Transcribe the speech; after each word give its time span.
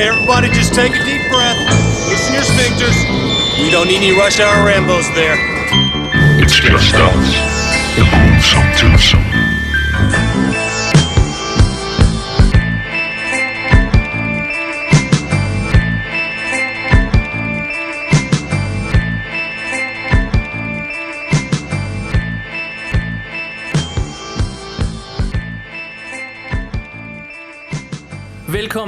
Okay, 0.00 0.08
everybody, 0.08 0.48
just 0.48 0.72
take 0.72 0.92
a 0.92 1.04
deep 1.04 1.20
breath. 1.28 1.58
Loosen 2.08 2.32
your 2.32 2.42
sphincters. 2.42 2.96
We 3.62 3.70
don't 3.70 3.86
need 3.86 3.98
any 3.98 4.12
rush 4.12 4.40
hour 4.40 4.66
Rambos 4.66 5.14
there. 5.14 5.36
It's 6.42 6.54
just 6.54 6.94
us. 6.94 7.96
The 7.96 8.08
gruesome 8.08 8.72
twosome. 8.78 9.29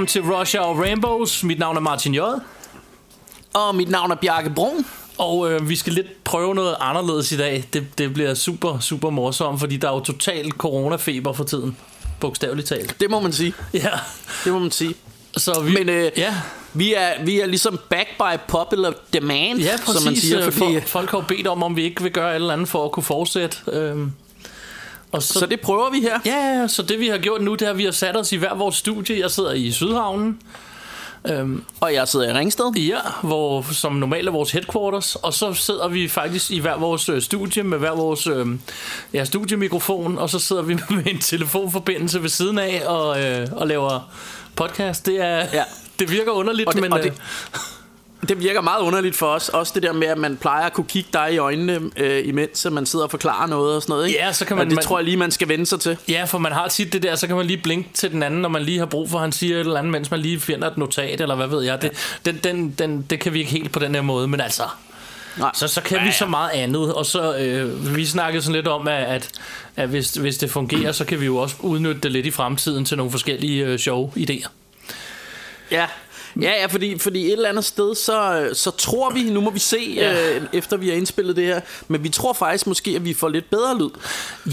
Velkommen 0.02 0.26
til 0.26 0.34
Rush 0.34 0.56
Hour 0.58 0.82
Rainbows. 0.82 1.44
Mit 1.44 1.58
navn 1.58 1.76
er 1.76 1.80
Martin 1.80 2.14
J. 2.14 2.18
Og 3.54 3.74
mit 3.74 3.90
navn 3.90 4.10
er 4.10 4.14
Bjarke 4.14 4.50
Brun. 4.50 4.86
Og 5.18 5.52
øh, 5.52 5.68
vi 5.68 5.76
skal 5.76 5.92
lidt 5.92 6.24
prøve 6.24 6.54
noget 6.54 6.76
anderledes 6.80 7.32
i 7.32 7.36
dag. 7.36 7.64
Det, 7.72 7.98
det 7.98 8.14
bliver 8.14 8.34
super, 8.34 8.78
super 8.78 9.10
morsomt, 9.10 9.60
fordi 9.60 9.76
der 9.76 9.88
er 9.88 9.92
jo 9.92 10.00
total 10.00 10.50
coronafeber 10.50 11.32
for 11.32 11.44
tiden. 11.44 11.76
Bogstaveligt 12.20 12.68
talt. 12.68 13.00
Det 13.00 13.10
må 13.10 13.20
man 13.20 13.32
sige. 13.32 13.54
Ja. 13.74 13.90
Det 14.44 14.52
må 14.52 14.58
man 14.58 14.70
sige. 14.70 14.94
Så 15.36 15.60
vi, 15.60 15.72
Men 15.72 15.88
øh, 15.88 16.10
ja, 16.16 16.34
vi, 16.74 16.94
er, 16.94 17.24
vi 17.24 17.40
er 17.40 17.46
ligesom 17.46 17.80
back 17.90 18.08
by 18.18 18.40
popular 18.48 18.92
demand, 19.12 19.58
ja, 19.58 19.76
præcis. 19.84 20.02
som 20.02 20.12
man 20.12 20.16
siger. 20.16 20.46
øh, 20.46 20.52
Fordi, 20.52 20.80
for, 20.80 20.88
folk 20.88 21.10
har 21.10 21.24
bedt 21.28 21.46
om, 21.46 21.62
om 21.62 21.76
vi 21.76 21.82
ikke 21.82 22.02
vil 22.02 22.12
gøre 22.12 22.30
et 22.30 22.34
eller 22.34 22.52
andet 22.52 22.68
for 22.68 22.84
at 22.84 22.92
kunne 22.92 23.04
fortsætte. 23.04 23.56
Øhm, 23.72 24.12
og 25.12 25.22
så, 25.22 25.32
så 25.38 25.46
det 25.46 25.60
prøver 25.60 25.90
vi 25.90 26.00
her. 26.00 26.18
Ja, 26.26 26.66
så 26.68 26.82
det 26.82 27.00
vi 27.00 27.08
har 27.08 27.18
gjort 27.18 27.42
nu, 27.42 27.54
det 27.54 27.62
er, 27.66 27.70
at 27.70 27.78
vi 27.78 27.84
har 27.84 27.92
sat 27.92 28.16
os 28.16 28.32
i 28.32 28.36
hver 28.36 28.54
vores 28.54 28.76
studie. 28.76 29.20
Jeg 29.20 29.30
sidder 29.30 29.52
i 29.52 29.70
Sydhavnen. 29.72 30.38
Øhm, 31.28 31.64
Og 31.80 31.94
jeg 31.94 32.08
sidder 32.08 32.30
i 32.30 32.32
Ringsted. 32.38 32.72
Ja, 32.76 32.98
hvor, 33.22 33.62
som 33.72 33.92
normalt 33.92 34.28
er 34.28 34.32
vores 34.32 34.52
headquarters, 34.52 35.14
og 35.16 35.34
så 35.34 35.54
sidder 35.54 35.88
vi 35.88 36.08
faktisk 36.08 36.50
i 36.50 36.58
hver 36.60 36.76
vores 36.78 37.08
øh, 37.08 37.22
studie 37.22 37.62
med 37.62 37.78
hver 37.78 37.94
vores 37.94 38.26
øh, 38.26 38.46
ja, 39.12 39.24
studiemikrofon, 39.24 40.18
og 40.18 40.30
så 40.30 40.38
sidder 40.38 40.62
vi 40.62 40.74
med 40.90 41.06
en 41.06 41.18
telefonforbindelse 41.18 42.22
ved 42.22 42.28
siden 42.28 42.58
af 42.58 42.82
og, 42.86 43.22
øh, 43.22 43.48
og 43.52 43.66
laver 43.66 44.12
podcast. 44.56 45.06
Det, 45.06 45.20
er, 45.20 45.46
Ja. 45.52 45.64
det 45.98 46.10
virker 46.10 46.30
underligt, 46.32 46.68
Og 46.68 46.74
det- 46.74 46.82
men 46.82 46.92
og 46.92 46.98
øh, 46.98 47.04
det- 47.04 47.14
Det 48.28 48.40
virker 48.40 48.60
meget 48.60 48.80
underligt 48.80 49.16
for 49.16 49.26
os. 49.26 49.48
Også 49.48 49.72
det 49.74 49.82
der 49.82 49.92
med, 49.92 50.06
at 50.06 50.18
man 50.18 50.36
plejer 50.36 50.66
at 50.66 50.72
kunne 50.72 50.86
kigge 50.88 51.08
dig 51.12 51.28
i 51.34 51.38
øjnene, 51.38 51.80
øh, 51.96 52.28
imens 52.28 52.66
man 52.72 52.86
sidder 52.86 53.04
og 53.04 53.10
forklarer 53.10 53.46
noget 53.46 53.76
og 53.76 53.82
sådan 53.82 53.92
noget. 53.92 54.06
Ikke? 54.08 54.18
Ja, 54.20 54.32
så 54.32 54.44
kan 54.44 54.54
og 54.54 54.58
man- 54.58 54.66
det 54.68 54.74
man- 54.74 54.84
tror 54.84 54.98
jeg 54.98 55.04
lige, 55.04 55.16
man 55.16 55.30
skal 55.30 55.48
vende 55.48 55.66
sig 55.66 55.80
til. 55.80 55.96
ja, 56.08 56.24
for 56.24 56.38
man 56.38 56.52
har 56.52 56.68
tit 56.68 56.92
det 56.92 57.02
der, 57.02 57.14
så 57.16 57.26
kan 57.26 57.36
man 57.36 57.46
lige 57.46 57.56
blinke 57.62 57.88
til 57.94 58.10
den 58.10 58.22
anden, 58.22 58.40
når 58.42 58.48
man 58.48 58.62
lige 58.62 58.78
har 58.78 58.86
brug 58.86 59.10
for, 59.10 59.18
at 59.18 59.22
han 59.22 59.32
siger 59.32 59.56
et 59.56 59.60
eller 59.60 59.76
andet, 59.78 59.92
mens 59.92 60.10
man 60.10 60.20
lige 60.20 60.40
finder 60.40 60.70
et 60.70 60.78
notat, 60.78 61.20
eller 61.20 61.34
hvad 61.34 61.46
ved 61.46 61.62
jeg. 61.62 61.82
Det, 61.82 61.90
den, 62.24 62.36
den, 62.44 62.70
den, 62.78 63.06
det 63.10 63.20
kan 63.20 63.32
vi 63.34 63.38
ikke 63.38 63.50
helt 63.50 63.72
på 63.72 63.78
den 63.78 63.94
her 63.94 64.02
måde, 64.02 64.28
men 64.28 64.40
altså... 64.40 64.62
Nej. 65.36 65.50
Så, 65.54 65.68
så 65.68 65.80
kan 65.82 65.96
Ja, 65.96 66.02
vi 66.02 66.08
ja. 66.08 66.14
så 66.16 66.26
meget 66.26 66.50
andet, 66.50 66.94
og 66.94 67.06
så 67.06 67.36
øh, 67.36 67.96
vi 67.96 68.06
snakkede 68.06 68.42
sådan 68.42 68.54
lidt 68.54 68.68
om, 68.68 68.88
at, 68.88 69.04
at, 69.04 69.28
at 69.76 69.88
hvis, 69.88 70.10
hvis 70.14 70.38
det 70.38 70.50
fungerer, 70.50 70.92
så 70.92 71.04
kan 71.04 71.20
vi 71.20 71.26
jo 71.26 71.36
også 71.36 71.56
udnytte 71.60 72.00
det 72.00 72.12
lidt 72.12 72.26
i 72.26 72.30
fremtiden 72.30 72.84
til 72.84 72.96
nogle 72.96 73.10
forskellige 73.10 73.64
øh, 73.66 73.78
sjove 73.78 74.12
idéer. 74.16 74.48
Ja, 75.70 75.86
ja, 76.40 76.50
ja 76.60 76.66
fordi, 76.66 76.98
fordi 76.98 77.26
et 77.26 77.32
eller 77.32 77.48
andet 77.48 77.64
sted, 77.64 77.94
så, 77.94 78.48
så 78.52 78.70
tror 78.70 79.10
vi, 79.10 79.22
nu 79.22 79.40
må 79.40 79.50
vi 79.50 79.58
se, 79.58 79.92
Ja. 79.96 80.34
øh, 80.36 80.42
efter 80.52 80.76
vi 80.76 80.88
har 80.88 80.96
indspillet 80.96 81.36
det 81.36 81.44
her, 81.44 81.60
men 81.88 82.04
vi 82.04 82.08
tror 82.08 82.32
faktisk 82.32 82.66
måske, 82.66 82.90
at 82.90 83.04
vi 83.04 83.14
får 83.14 83.28
lidt 83.28 83.50
bedre 83.50 83.78
lyd. 83.78 83.90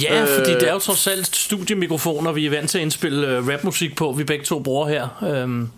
Ja, 0.01 0.21
øh, 0.21 0.29
Øh, 0.29 0.37
fordi 0.37 0.51
det 0.53 0.69
er 0.69 0.73
jo 0.73 0.79
trods 0.79 1.07
alt 1.07 1.35
studiemikrofoner, 1.35 2.31
vi 2.31 2.45
er 2.45 2.49
vant 2.49 2.69
til 2.69 2.77
at 2.77 2.81
indspille 2.81 3.27
øh, 3.27 3.47
rapmusik 3.47 3.95
på, 3.95 4.11
vi 4.11 4.23
begge 4.23 4.45
to 4.45 4.59
bruger 4.59 4.87
her. 4.87 5.07
Øhm, 5.33 5.69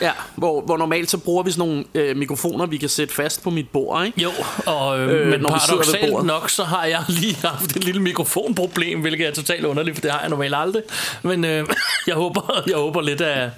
Ja, 0.00 0.10
hvor, 0.36 0.60
hvor 0.60 0.76
normalt 0.76 1.10
så 1.10 1.18
bruger 1.18 1.42
vi 1.42 1.50
sådan 1.50 1.68
nogle 1.68 1.84
øh, 1.94 2.16
mikrofoner, 2.16 2.66
vi 2.66 2.76
kan 2.76 2.88
sætte 2.88 3.14
fast 3.14 3.42
på 3.42 3.50
mit 3.50 3.68
bord, 3.68 4.06
ikke? 4.06 4.22
jo, 4.22 4.30
og, 4.66 5.00
øh, 5.00 5.20
Øh, 5.20 5.26
men 5.26 5.42
paradoxalt 5.44 6.24
nok, 6.24 6.50
så 6.50 6.64
har 6.64 6.84
jeg 6.84 7.04
lige 7.08 7.36
haft 7.44 7.76
et 7.76 7.84
lille 7.84 8.02
mikrofonproblem, 8.02 9.00
hvilket 9.00 9.26
er 9.26 9.32
totalt 9.32 9.64
underligt, 9.64 9.96
for 9.96 10.00
det 10.00 10.10
har 10.10 10.20
jeg 10.20 10.28
normalt 10.30 10.54
aldrig. 10.56 10.82
Men 11.22 11.44
øh, 11.44 11.66
jeg, 12.06 12.14
håber, 12.14 12.62
jeg 12.66 12.76
håber 12.76 13.00
lidt, 13.00 13.20
at, 13.20 13.48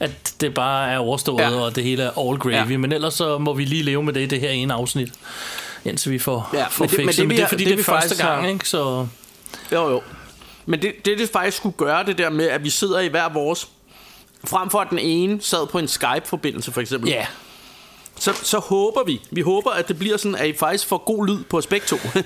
at 0.00 0.34
det 0.40 0.54
bare 0.54 0.90
er 0.92 0.98
overstået, 0.98 1.40
ja. 1.40 1.50
Og 1.50 1.76
det 1.76 1.84
hele 1.84 2.02
er 2.02 2.28
all 2.28 2.38
gravy. 2.38 2.70
Ja. 2.70 2.76
Men 2.78 2.92
ellers 2.92 3.14
så 3.14 3.38
må 3.38 3.54
vi 3.54 3.64
lige 3.64 3.82
leve 3.82 4.02
med 4.02 4.12
det 4.12 4.20
i 4.20 4.26
det 4.26 4.40
her 4.40 4.50
ene 4.50 4.74
afsnit, 4.74 5.12
indtil 5.84 6.12
vi 6.12 6.18
får, 6.18 6.50
Ja, 6.54 6.66
får 6.70 6.84
men 6.84 6.90
det- 6.90 6.98
men 6.98 7.08
det 7.08 7.18
Men 7.28 7.36
det 7.36 7.42
er 7.42 7.48
fordi, 7.48 7.64
det 7.64 7.72
det, 7.72 7.80
er 7.80 7.84
første 7.84 8.16
gang, 8.26 8.42
har- 8.42 8.48
ikke? 8.48 8.68
Så... 8.68 9.06
Jo, 9.72 9.90
jo. 9.90 10.02
Men 10.66 10.82
det, 10.82 10.92
det, 11.04 11.18
det 11.18 11.28
faktisk 11.30 11.56
skulle 11.56 11.76
gøre, 11.76 12.04
det 12.06 12.18
der 12.18 12.30
med, 12.30 12.46
at 12.48 12.64
vi 12.64 12.70
sidder 12.70 13.00
i 13.00 13.08
hver 13.08 13.28
vores... 13.28 13.68
Frem 14.44 14.70
for 14.70 14.78
at 14.80 14.86
den 14.90 14.98
ene 14.98 15.38
sad 15.42 15.66
på 15.66 15.78
en 15.78 15.88
Skype-forbindelse, 15.88 16.72
for 16.72 16.80
eksempel. 16.80 17.10
Ja, 17.10 17.26
så, 18.18 18.32
så 18.42 18.58
håber 18.58 19.00
vi, 19.06 19.20
vi 19.30 19.40
håber, 19.40 19.70
at 19.70 19.88
det 19.88 19.98
bliver 19.98 20.16
sådan, 20.16 20.34
at 20.34 20.46
I 20.48 20.52
faktisk 20.58 20.86
får 20.86 20.98
god 21.06 21.26
lyd 21.26 21.44
på 21.44 21.58
os 21.58 21.66
begge 21.66 21.86
to. 21.86 21.96
Ja. 22.14 22.22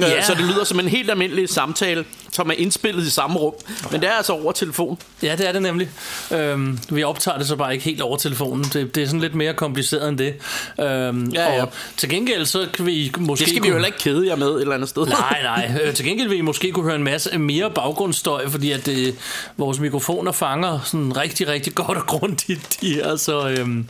ja. 0.08 0.22
Så 0.22 0.34
det 0.34 0.44
lyder 0.44 0.64
som 0.64 0.80
en 0.80 0.88
helt 0.88 1.10
almindelig 1.10 1.48
samtale, 1.48 2.04
som 2.32 2.48
er 2.50 2.54
indspillet 2.54 3.06
i 3.06 3.10
samme 3.10 3.38
rum. 3.38 3.54
Men 3.90 4.00
det 4.00 4.08
er 4.08 4.12
altså 4.12 4.32
over 4.32 4.52
telefon. 4.52 4.98
Ja, 5.22 5.36
det 5.38 5.48
er 5.48 5.52
det 5.52 5.62
nemlig. 5.62 5.90
Øhm, 6.32 6.78
vi 6.90 7.02
optager 7.02 7.38
det 7.38 7.46
så 7.46 7.56
bare 7.56 7.72
ikke 7.72 7.84
helt 7.84 8.00
over 8.02 8.16
telefonen. 8.16 8.64
Det, 8.64 8.94
det 8.94 9.02
er 9.02 9.06
sådan 9.06 9.20
lidt 9.20 9.34
mere 9.34 9.54
kompliceret 9.54 10.08
end 10.08 10.18
det. 10.18 10.34
Øhm, 10.80 11.28
Ja, 11.34 11.54
ja. 11.54 11.62
Og 11.62 11.68
til 11.96 12.08
gengæld 12.08 12.46
så 12.46 12.66
kan 12.74 12.86
vi 12.86 13.12
måske... 13.18 13.40
Det 13.40 13.48
skal 13.48 13.54
vi 13.54 13.58
kunne- 13.60 13.68
jo 13.68 13.74
heller 13.74 13.86
ikke 13.86 13.98
kede 13.98 14.26
jer 14.28 14.36
med 14.36 14.46
et 14.50 14.60
eller 14.60 14.74
andet 14.74 14.88
sted. 14.88 15.06
Nej, 15.06 15.42
nej. 15.42 15.78
Øh, 15.84 15.94
til 15.94 16.04
gengæld 16.04 16.28
vil 16.28 16.38
I 16.38 16.40
måske 16.40 16.72
kunne 16.72 16.84
høre 16.84 16.96
en 16.96 17.02
masse 17.04 17.38
mere 17.38 17.70
baggrundsstøj, 17.70 18.48
fordi 18.48 18.72
at 18.72 18.86
det, 18.86 19.14
vores 19.56 19.78
mikrofoner 19.78 20.32
fanger 20.32 20.80
sådan 20.84 21.16
rigtig, 21.16 21.48
rigtig 21.48 21.74
godt 21.74 21.98
og 21.98 22.06
grundigt. 22.06 22.78
De 22.80 22.94
her, 22.94 23.16
så, 23.16 23.48
øhm, 23.48 23.86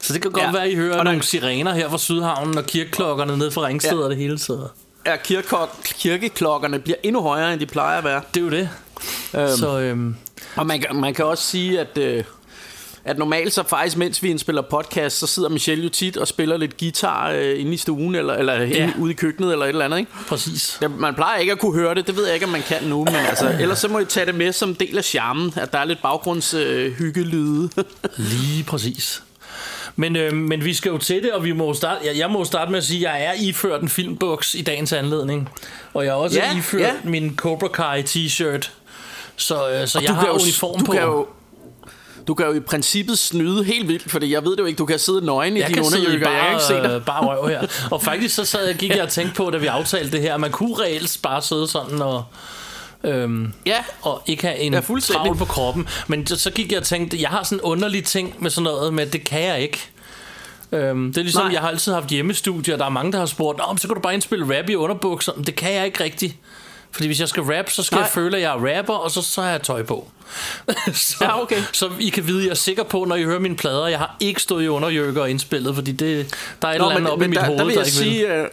så 0.00 0.12
det 0.12 0.22
kan 0.22 0.30
godt 0.30 0.44
ja. 0.44 0.52
Være, 0.52 0.64
at 0.64 0.70
I 0.70 0.74
hører 0.74 0.92
Og 0.98 1.04
der- 1.04 1.10
nogle 1.12 1.22
sirener 1.22 1.74
her 1.74 1.88
fra 1.90 1.98
Sydhavnen 1.98 2.58
og 2.58 2.66
kirkeklokkerne 2.66 3.36
ned 3.38 3.50
fra 3.50 3.66
Ringsted. 3.66 3.98
Ja. 3.98 4.04
og 4.04 4.10
det 4.10 4.18
hele. 4.18 4.38
Så 4.38 4.58
Kirkekok- 5.14 5.82
kirkeklokkerne 5.98 6.78
bliver 6.78 6.96
endnu 7.02 7.22
højere, 7.22 7.52
end 7.52 7.60
de 7.60 7.66
plejer 7.66 7.98
at 7.98 8.04
være. 8.04 8.20
det 8.34 8.40
er 8.40 8.44
jo 8.44 8.50
det. 8.50 8.68
Øhm, 9.36 9.56
Så 9.56 9.78
øhm, 9.80 10.16
Og 10.56 10.66
man, 10.66 10.80
kan- 10.80 10.96
man 10.96 11.14
kan 11.14 11.24
også 11.24 11.44
sige, 11.44 11.80
at, 11.80 11.98
øh, 11.98 12.24
at 13.04 13.18
normalt 13.18 13.52
så 13.52 13.62
faktisk, 13.62 13.96
mens 13.96 14.22
vi 14.22 14.28
indspiller 14.30 14.62
podcast, 14.62 15.18
så 15.18 15.26
sidder 15.26 15.48
Michelle 15.48 15.84
jo 15.84 15.90
tit 15.90 16.16
og 16.16 16.28
spiller 16.28 16.56
lidt 16.56 16.76
guitar 16.80 17.30
øh, 17.30 17.60
inde 17.60 17.74
i 17.74 17.76
stuen, 17.76 18.14
eller, 18.14 18.34
eller 18.34 18.52
ja. 18.54 18.64
inde, 18.64 18.94
ude 18.98 19.10
i 19.12 19.14
køkkenet, 19.14 19.52
eller 19.52 19.64
et 19.64 19.68
eller 19.68 19.84
andet, 19.84 19.98
ikke? 19.98 20.10
præcis. 20.28 20.78
Ja, 20.82 20.88
man 20.88 21.14
plejer 21.14 21.38
ikke 21.38 21.52
at 21.52 21.58
kunne 21.58 21.74
høre 21.74 21.94
det, 21.94 22.06
det 22.06 22.16
ved 22.16 22.24
jeg 22.24 22.34
ikke, 22.34 22.46
om 22.46 22.52
man 22.52 22.62
kan 22.62 22.84
nu, 22.84 23.04
men 23.04 23.14
altså, 23.14 23.56
ellers 23.60 23.78
så 23.78 23.88
må 23.88 23.98
I 23.98 24.04
tage 24.04 24.26
det 24.26 24.34
med 24.34 24.52
som 24.52 24.74
del 24.74 24.98
af 24.98 25.04
charmen, 25.04 25.52
at 25.56 25.72
der 25.72 25.78
er 25.78 25.84
lidt 25.84 26.02
baggrundshygge 26.02 27.20
øh. 27.20 27.68
Lige 28.16 28.64
præcis. 28.64 29.22
Men, 29.96 30.16
øh, 30.16 30.32
men 30.32 30.64
vi 30.64 30.74
skal 30.74 30.90
jo 30.90 30.98
til 30.98 31.22
det, 31.22 31.32
og 31.32 31.44
vi 31.44 31.52
må 31.52 31.74
starte, 31.74 32.06
jeg, 32.06 32.18
jeg 32.18 32.30
må 32.30 32.44
starte 32.44 32.70
med 32.70 32.78
at 32.78 32.84
sige, 32.84 33.08
at 33.08 33.14
jeg 33.14 33.24
er 33.26 33.32
iført 33.40 33.82
en 33.82 33.88
filmbuks 33.88 34.54
i 34.54 34.62
dagens 34.62 34.92
anledning. 34.92 35.48
Og 35.94 36.04
jeg 36.04 36.10
er 36.10 36.14
også 36.14 36.38
Ja, 36.38 36.56
iført 36.58 36.80
ja. 36.82 36.92
min 37.04 37.36
Cobra 37.36 37.68
Kai 37.68 38.02
t-shirt. 38.02 38.70
Så, 39.36 39.70
øh, 39.70 39.88
så 39.88 40.00
jeg 40.00 40.14
har 40.14 40.26
jo- 40.26 40.32
uniform 40.32 40.78
du 40.78 40.84
på. 40.84 40.92
Kan 40.92 41.02
jo, 41.02 41.26
du 42.26 42.34
kan 42.34 42.46
jo 42.46 42.52
i 42.52 42.60
princippet 42.60 43.18
snyde 43.18 43.64
helt 43.64 43.88
vildt, 43.88 44.10
fordi 44.10 44.32
jeg 44.32 44.44
ved 44.44 44.50
det 44.50 44.58
jo 44.58 44.64
ikke, 44.64 44.78
du 44.78 44.86
kan 44.86 44.98
sidde 44.98 45.24
nøgen 45.26 45.56
i 45.56 45.60
jeg 45.60 45.68
dine 45.68 45.80
underjykker, 45.86 46.30
jeg 46.30 46.40
kan 46.42 46.50
ikke 46.52 46.64
se 46.64 46.74
dig. 46.74 46.96
øh, 47.00 47.04
bare 47.04 47.26
røv 47.26 47.48
her. 47.48 47.66
Og 47.90 48.02
faktisk 48.02 48.34
så 48.34 48.44
sad 48.44 48.66
jeg, 48.66 48.74
gik 48.76 48.90
jeg 48.90 49.02
og 49.02 49.08
tænkte 49.08 49.34
på, 49.34 49.50
da 49.50 49.58
vi 49.58 49.66
aftalte 49.66 50.12
det 50.12 50.20
her, 50.20 50.34
at 50.34 50.40
man 50.40 50.50
kunne 50.50 50.74
reelt 50.82 51.18
bare 51.22 51.42
sidde 51.42 51.68
sådan 51.68 52.02
og... 52.02 52.24
Øhm, 53.04 53.52
Ja, 53.66 53.84
og 54.02 54.22
ikke 54.26 54.42
have 54.46 54.58
en 54.58 54.72
Ja, 54.74 54.80
travl 54.80 55.36
på 55.36 55.44
kroppen. 55.44 55.88
Men 56.06 56.26
så, 56.26 56.50
gik 56.50 56.72
jeg 56.72 56.78
og 56.80 56.84
tænkte, 56.86 57.20
jeg 57.20 57.28
har 57.30 57.42
sådan 57.42 57.58
en 57.58 57.62
underlig 57.62 58.04
ting 58.04 58.34
med 58.38 58.50
sådan 58.50 58.64
noget, 58.64 58.94
med 58.94 59.06
det 59.06 59.24
kan 59.24 59.42
jeg 59.42 59.60
ikke. 59.60 59.78
Øhm, 60.72 61.12
det 61.12 61.18
er 61.18 61.22
ligesom, 61.22 61.44
Nej. 61.44 61.52
jeg 61.52 61.60
har 61.60 61.68
altid 61.68 61.92
haft 61.92 62.06
hjemmestudier, 62.08 62.76
der 62.76 62.84
er 62.84 62.88
mange, 62.90 63.12
der 63.12 63.18
har 63.18 63.26
spurgt, 63.26 63.58
Nå, 63.58 63.76
så 63.78 63.88
kan 63.88 63.94
du 63.94 64.00
bare 64.00 64.14
indspille 64.14 64.58
rap 64.58 64.68
i 64.68 64.74
underbukser. 64.74 65.32
Men 65.36 65.44
det 65.46 65.54
kan 65.56 65.72
jeg 65.74 65.86
ikke 65.86 66.04
rigtigt. 66.04 66.36
Fordi 66.90 67.06
hvis 67.06 67.20
jeg 67.20 67.28
skal 67.28 67.42
rap, 67.42 67.70
så 67.70 67.82
skal 67.82 67.96
Nej. 67.96 68.02
jeg 68.02 68.10
føle, 68.12 68.36
at 68.36 68.42
jeg 68.42 68.50
er 68.56 68.78
rapper, 68.78 68.94
og 68.94 69.10
så, 69.10 69.22
så 69.22 69.42
har 69.42 69.50
jeg 69.50 69.62
tøj 69.62 69.82
på. 69.82 70.08
så, 70.94 71.16
Ja, 71.20 71.42
okay. 71.42 71.62
så 71.72 71.90
I 72.00 72.08
kan 72.08 72.26
vide, 72.26 72.38
at 72.38 72.44
jeg 72.44 72.50
er 72.50 72.54
sikker 72.54 72.82
på, 72.82 73.04
når 73.04 73.16
I 73.16 73.24
hører 73.24 73.38
mine 73.40 73.56
plader, 73.56 73.86
jeg 73.86 73.98
har 73.98 74.16
ikke 74.20 74.42
stået 74.42 74.64
i 74.64 74.68
underjøkker 74.68 75.22
og 75.22 75.30
indspillet, 75.30 75.74
fordi 75.74 75.92
det, 75.92 76.34
der 76.62 76.68
er 76.68 76.72
et 76.72 76.78
Nå, 76.78 76.84
eller 76.84 76.96
andet 76.96 77.12
oppe 77.12 77.24
i 77.24 77.28
mit 77.28 77.38
der, 77.38 77.44
hoved, 77.44 77.58
der 77.58 77.64
vil 77.64 77.74
der 77.74 77.80
jeg 77.80 77.86
ikke 77.88 77.98
vil. 78.04 78.12
sige, 78.12 78.34
øh, 78.34 78.48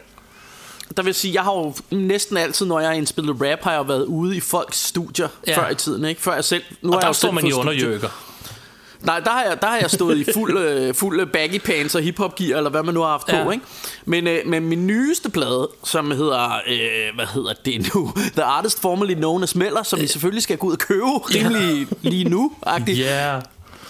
der 0.96 1.02
vil 1.02 1.08
jeg 1.08 1.14
sige, 1.14 1.34
jeg 1.34 1.42
har 1.42 1.52
jo 1.52 1.74
næsten 1.90 2.36
altid, 2.36 2.66
når 2.66 2.80
jeg 2.80 2.88
har 2.88 2.94
indspillet 2.96 3.36
rap, 3.40 3.62
har 3.62 3.72
jeg 3.72 3.88
været 3.88 4.04
ude 4.04 4.36
i 4.36 4.40
folks 4.40 4.78
studier 4.86 5.28
Ja. 5.46 5.58
før 5.58 5.70
i 5.70 5.74
tiden, 5.74 6.04
ikke? 6.04 6.20
Før 6.22 6.34
jeg 6.34 6.44
selv... 6.44 6.62
Nu 6.82 6.88
Og 6.88 6.94
har 6.94 6.98
jeg 7.00 7.02
der 7.02 7.08
jo 7.08 7.12
står 7.12 7.30
man 7.30 7.46
i 7.46 7.50
studie. 7.50 7.60
underjøkker. 7.60 8.08
Nej, 9.02 9.20
der 9.20 9.30
har 9.30 9.42
jeg, 9.44 9.60
der 9.62 9.66
har 9.68 9.76
jeg 9.78 9.90
stået 9.90 10.16
i 10.18 10.32
fuld, 10.34 10.58
øh, 10.64 10.94
fuld 10.94 11.20
øh, 11.20 11.26
baggy 11.28 11.60
pants 11.60 11.94
og 11.94 12.02
hiphop 12.02 12.34
gear, 12.36 12.56
eller 12.56 12.70
hvad 12.70 12.82
man 12.82 12.94
nu 12.94 13.00
har 13.00 13.08
haft 13.08 13.28
Ja. 13.28 13.44
på, 13.44 13.50
ikke? 13.50 13.64
Men, 14.04 14.26
øh, 14.26 14.38
men 14.46 14.66
min 14.66 14.86
nyeste 14.86 15.30
plade, 15.30 15.68
som 15.84 16.10
hedder, 16.10 16.44
øh, 16.68 17.14
hvad 17.14 17.26
hedder 17.34 17.52
det 17.64 17.90
nu? 17.94 18.12
The 18.36 18.42
Artist 18.42 18.80
Formerly 18.80 19.14
Known 19.14 19.42
as 19.42 19.54
Meller, 19.54 19.82
som 19.82 20.00
vi 20.00 20.06
selvfølgelig 20.06 20.42
skal 20.42 20.56
gå 20.58 20.66
ud 20.66 20.72
og 20.72 20.78
købe 20.78 21.04
rimelig 21.06 21.86
lige 22.02 22.24
nu, 22.24 22.52
-agtigt. 22.66 22.90
Ja. 23.00 23.40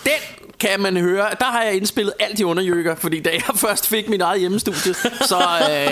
Den 0.05 0.47
kan 0.61 0.81
man 0.81 0.97
høre. 0.97 1.27
Der 1.39 1.45
har 1.45 1.63
jeg 1.63 1.75
indspillet 1.75 2.15
alt 2.21 2.41
i 2.41 2.45
underjøkker, 2.45 2.95
fordi 2.95 3.21
da 3.21 3.31
jeg 3.31 3.43
først 3.67 3.89
fik 3.89 4.09
min 4.09 4.21
eget 4.21 4.41
hjemmestudie, 4.41 4.95
så, 5.21 5.39
øh, 5.71 5.91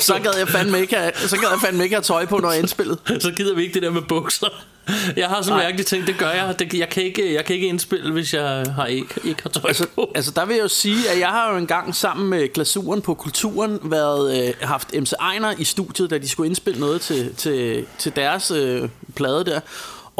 så 0.00 0.20
gad 0.22 0.32
jeg 0.38 0.48
fandme 0.48 0.80
ikke 0.80 0.96
have, 0.96 1.12
så 1.16 1.36
gad 1.36 1.48
jeg 1.50 1.60
fandme 1.60 1.82
ikke 1.84 1.94
have 1.96 2.02
tøj 2.02 2.26
på, 2.26 2.38
når 2.38 2.50
jeg 2.50 2.60
indspillede. 2.60 2.98
Så 3.20 3.32
gider 3.36 3.54
vi 3.54 3.62
ikke 3.62 3.74
det 3.74 3.82
der 3.82 3.90
med 3.90 4.02
bukser. 4.02 4.46
Jeg 5.16 5.28
har 5.28 5.42
sådan 5.42 5.58
mærkeligt 5.58 5.88
ting, 5.88 6.06
det 6.06 6.18
gør 6.18 6.30
jeg. 6.30 6.58
Det, 6.58 6.74
jeg, 6.74 6.88
kan 6.88 7.02
ikke, 7.02 7.34
jeg 7.34 7.44
kan 7.44 7.54
ikke 7.54 7.66
indspille, 7.66 8.12
hvis 8.12 8.34
jeg 8.34 8.64
har 8.74 8.86
ikke, 8.86 9.14
ikke 9.24 9.42
har 9.42 9.50
tøj 9.50 9.68
Altså, 9.68 9.86
på. 9.94 10.12
altså 10.14 10.30
der 10.30 10.44
vil 10.44 10.56
jeg 10.56 10.62
jo 10.62 10.68
sige, 10.68 11.10
at 11.10 11.18
jeg 11.20 11.28
har 11.28 11.50
jo 11.50 11.56
engang 11.56 11.94
sammen 11.94 12.30
med 12.30 12.52
glasuren 12.52 13.02
på 13.02 13.14
kulturen 13.14 13.78
været, 13.82 14.46
øh, 14.48 14.54
haft 14.60 14.94
MC 15.00 15.12
Ejner 15.20 15.54
i 15.58 15.64
studiet, 15.64 16.10
da 16.10 16.18
de 16.18 16.28
skulle 16.28 16.46
indspille 16.48 16.80
noget 16.80 17.00
til, 17.00 17.34
til, 17.34 17.86
til 17.98 18.16
deres 18.16 18.50
øh, 18.50 18.88
plade 19.16 19.44
der. 19.44 19.60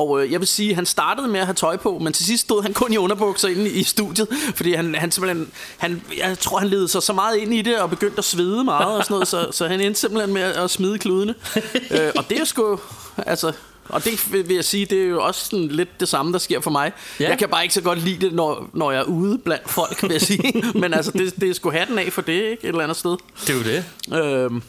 Og 0.01 0.23
øh, 0.23 0.33
jeg 0.33 0.41
vil 0.41 0.49
sige, 0.49 0.75
han 0.75 0.87
startede 0.87 1.29
med 1.29 1.41
at 1.41 1.47
have 1.47 1.55
tøj 1.55 1.77
på, 1.77 1.99
men 1.99 2.13
til 2.13 2.25
sidst 2.25 2.43
stod 2.43 2.63
han 2.63 2.73
kun 2.73 2.93
i 2.93 2.97
underbukser 2.97 3.49
inde 3.49 3.71
i 3.71 3.83
studiet, 3.83 4.29
fordi 4.57 4.75
han, 4.75 4.95
han 4.95 5.11
simpelthen, 5.11 5.51
han, 5.77 6.03
jeg 6.17 6.39
tror, 6.39 6.59
han 6.59 6.69
ledede 6.69 6.89
sig 6.89 7.03
så 7.03 7.13
meget 7.13 7.37
ind 7.37 7.55
i 7.55 7.63
det 7.63 7.79
og 7.79 7.91
begyndte 7.91 8.19
at 8.19 8.25
svede 8.25 8.65
meget 8.65 8.97
og 8.97 9.05
sådan 9.05 9.15
noget, 9.15 9.29
så, 9.29 9.49
så 9.53 9.69
han 9.69 9.81
endte 9.81 10.01
simpelthen 10.01 10.35
med 10.35 10.43
at 10.43 10.71
smide 10.71 10.99
kludene. 10.99 11.35
øh, 11.91 12.11
og 12.17 12.31
det 12.31 12.41
er 12.41 12.45
sgu, 12.45 12.81
altså, 13.17 13.53
og 13.89 14.05
det 14.05 14.33
vil 14.49 14.55
jeg 14.55 14.65
sige, 14.65 14.87
det 14.87 15.03
er 15.03 15.07
jo 15.07 15.23
også 15.23 15.45
sådan 15.45 15.69
lidt 15.69 16.01
det 16.01 16.09
samme, 16.09 16.33
der 16.33 16.39
sker 16.39 16.61
for 16.61 16.71
mig. 16.71 16.93
Ja. 17.21 17.29
Jeg 17.29 17.39
kan 17.39 17.49
bare 17.49 17.63
ikke 17.63 17.75
så 17.75 17.81
godt 17.81 18.05
lide 18.05 18.27
det, 18.27 18.35
når, 18.35 18.71
når 18.73 18.91
jeg 18.91 19.01
er 19.01 19.05
ude 19.05 19.39
blandt 19.39 19.71
folk, 19.71 20.03
vil 20.03 20.13
jeg 20.13 20.21
sige. 20.21 20.63
Men 20.81 20.95
altså, 20.95 21.11
det, 21.11 21.35
det 21.41 21.51
er 21.51 21.55
sgu 21.55 21.71
hatten 21.71 21.99
af 21.99 22.13
for 22.13 22.23
det, 22.23 22.33
ikke? 22.33 22.63
Et 22.63 22.69
eller 22.69 22.83
andet 22.83 22.97
sted. 22.97 23.17
Det 23.47 23.51
er 23.51 23.55
jo 23.55 23.63
det. 23.63 23.85
Øhm, 24.23 24.63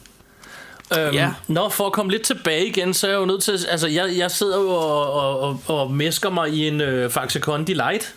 Øhm, 0.98 1.14
Ja. 1.14 1.30
Nå, 1.48 1.68
for 1.68 1.86
at 1.86 1.92
komme 1.92 2.12
lidt 2.12 2.22
tilbage 2.22 2.66
igen, 2.66 2.94
så 2.94 3.06
er 3.06 3.10
jeg 3.10 3.18
jo 3.20 3.24
nødt 3.24 3.42
til... 3.42 3.52
at- 3.52 3.66
Altså, 3.70 3.86
jeg, 3.86 4.10
jeg 4.16 4.30
sidder 4.30 4.58
jo 4.60 4.70
og, 4.70 5.12
og, 5.12 5.40
og, 5.40 5.60
og 5.66 5.90
mesker 5.90 6.30
mig 6.30 6.48
i 6.50 6.68
en 6.68 6.80
øh, 6.80 7.10
Faxe 7.10 7.38
Kondi 7.40 7.74
Light. 7.74 8.14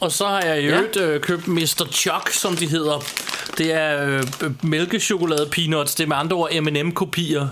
Og 0.00 0.12
så 0.12 0.26
har 0.26 0.40
jeg 0.42 0.62
i 0.62 0.66
Ja. 0.66 0.74
øvrigt 0.76 0.96
øh, 0.96 1.20
købt 1.20 1.48
Mr. 1.48 1.86
Chuck, 1.92 2.30
som 2.32 2.56
de 2.56 2.66
hedder. 2.68 3.04
Det 3.58 3.72
er 3.72 4.06
øh, 4.42 4.50
mælkechokolade 4.62 5.48
peanuts. 5.52 5.94
Det 5.94 6.04
er 6.04 6.08
med 6.08 6.16
andre 6.16 6.36
ord 6.36 6.50
M&M-kopier. 6.62 7.48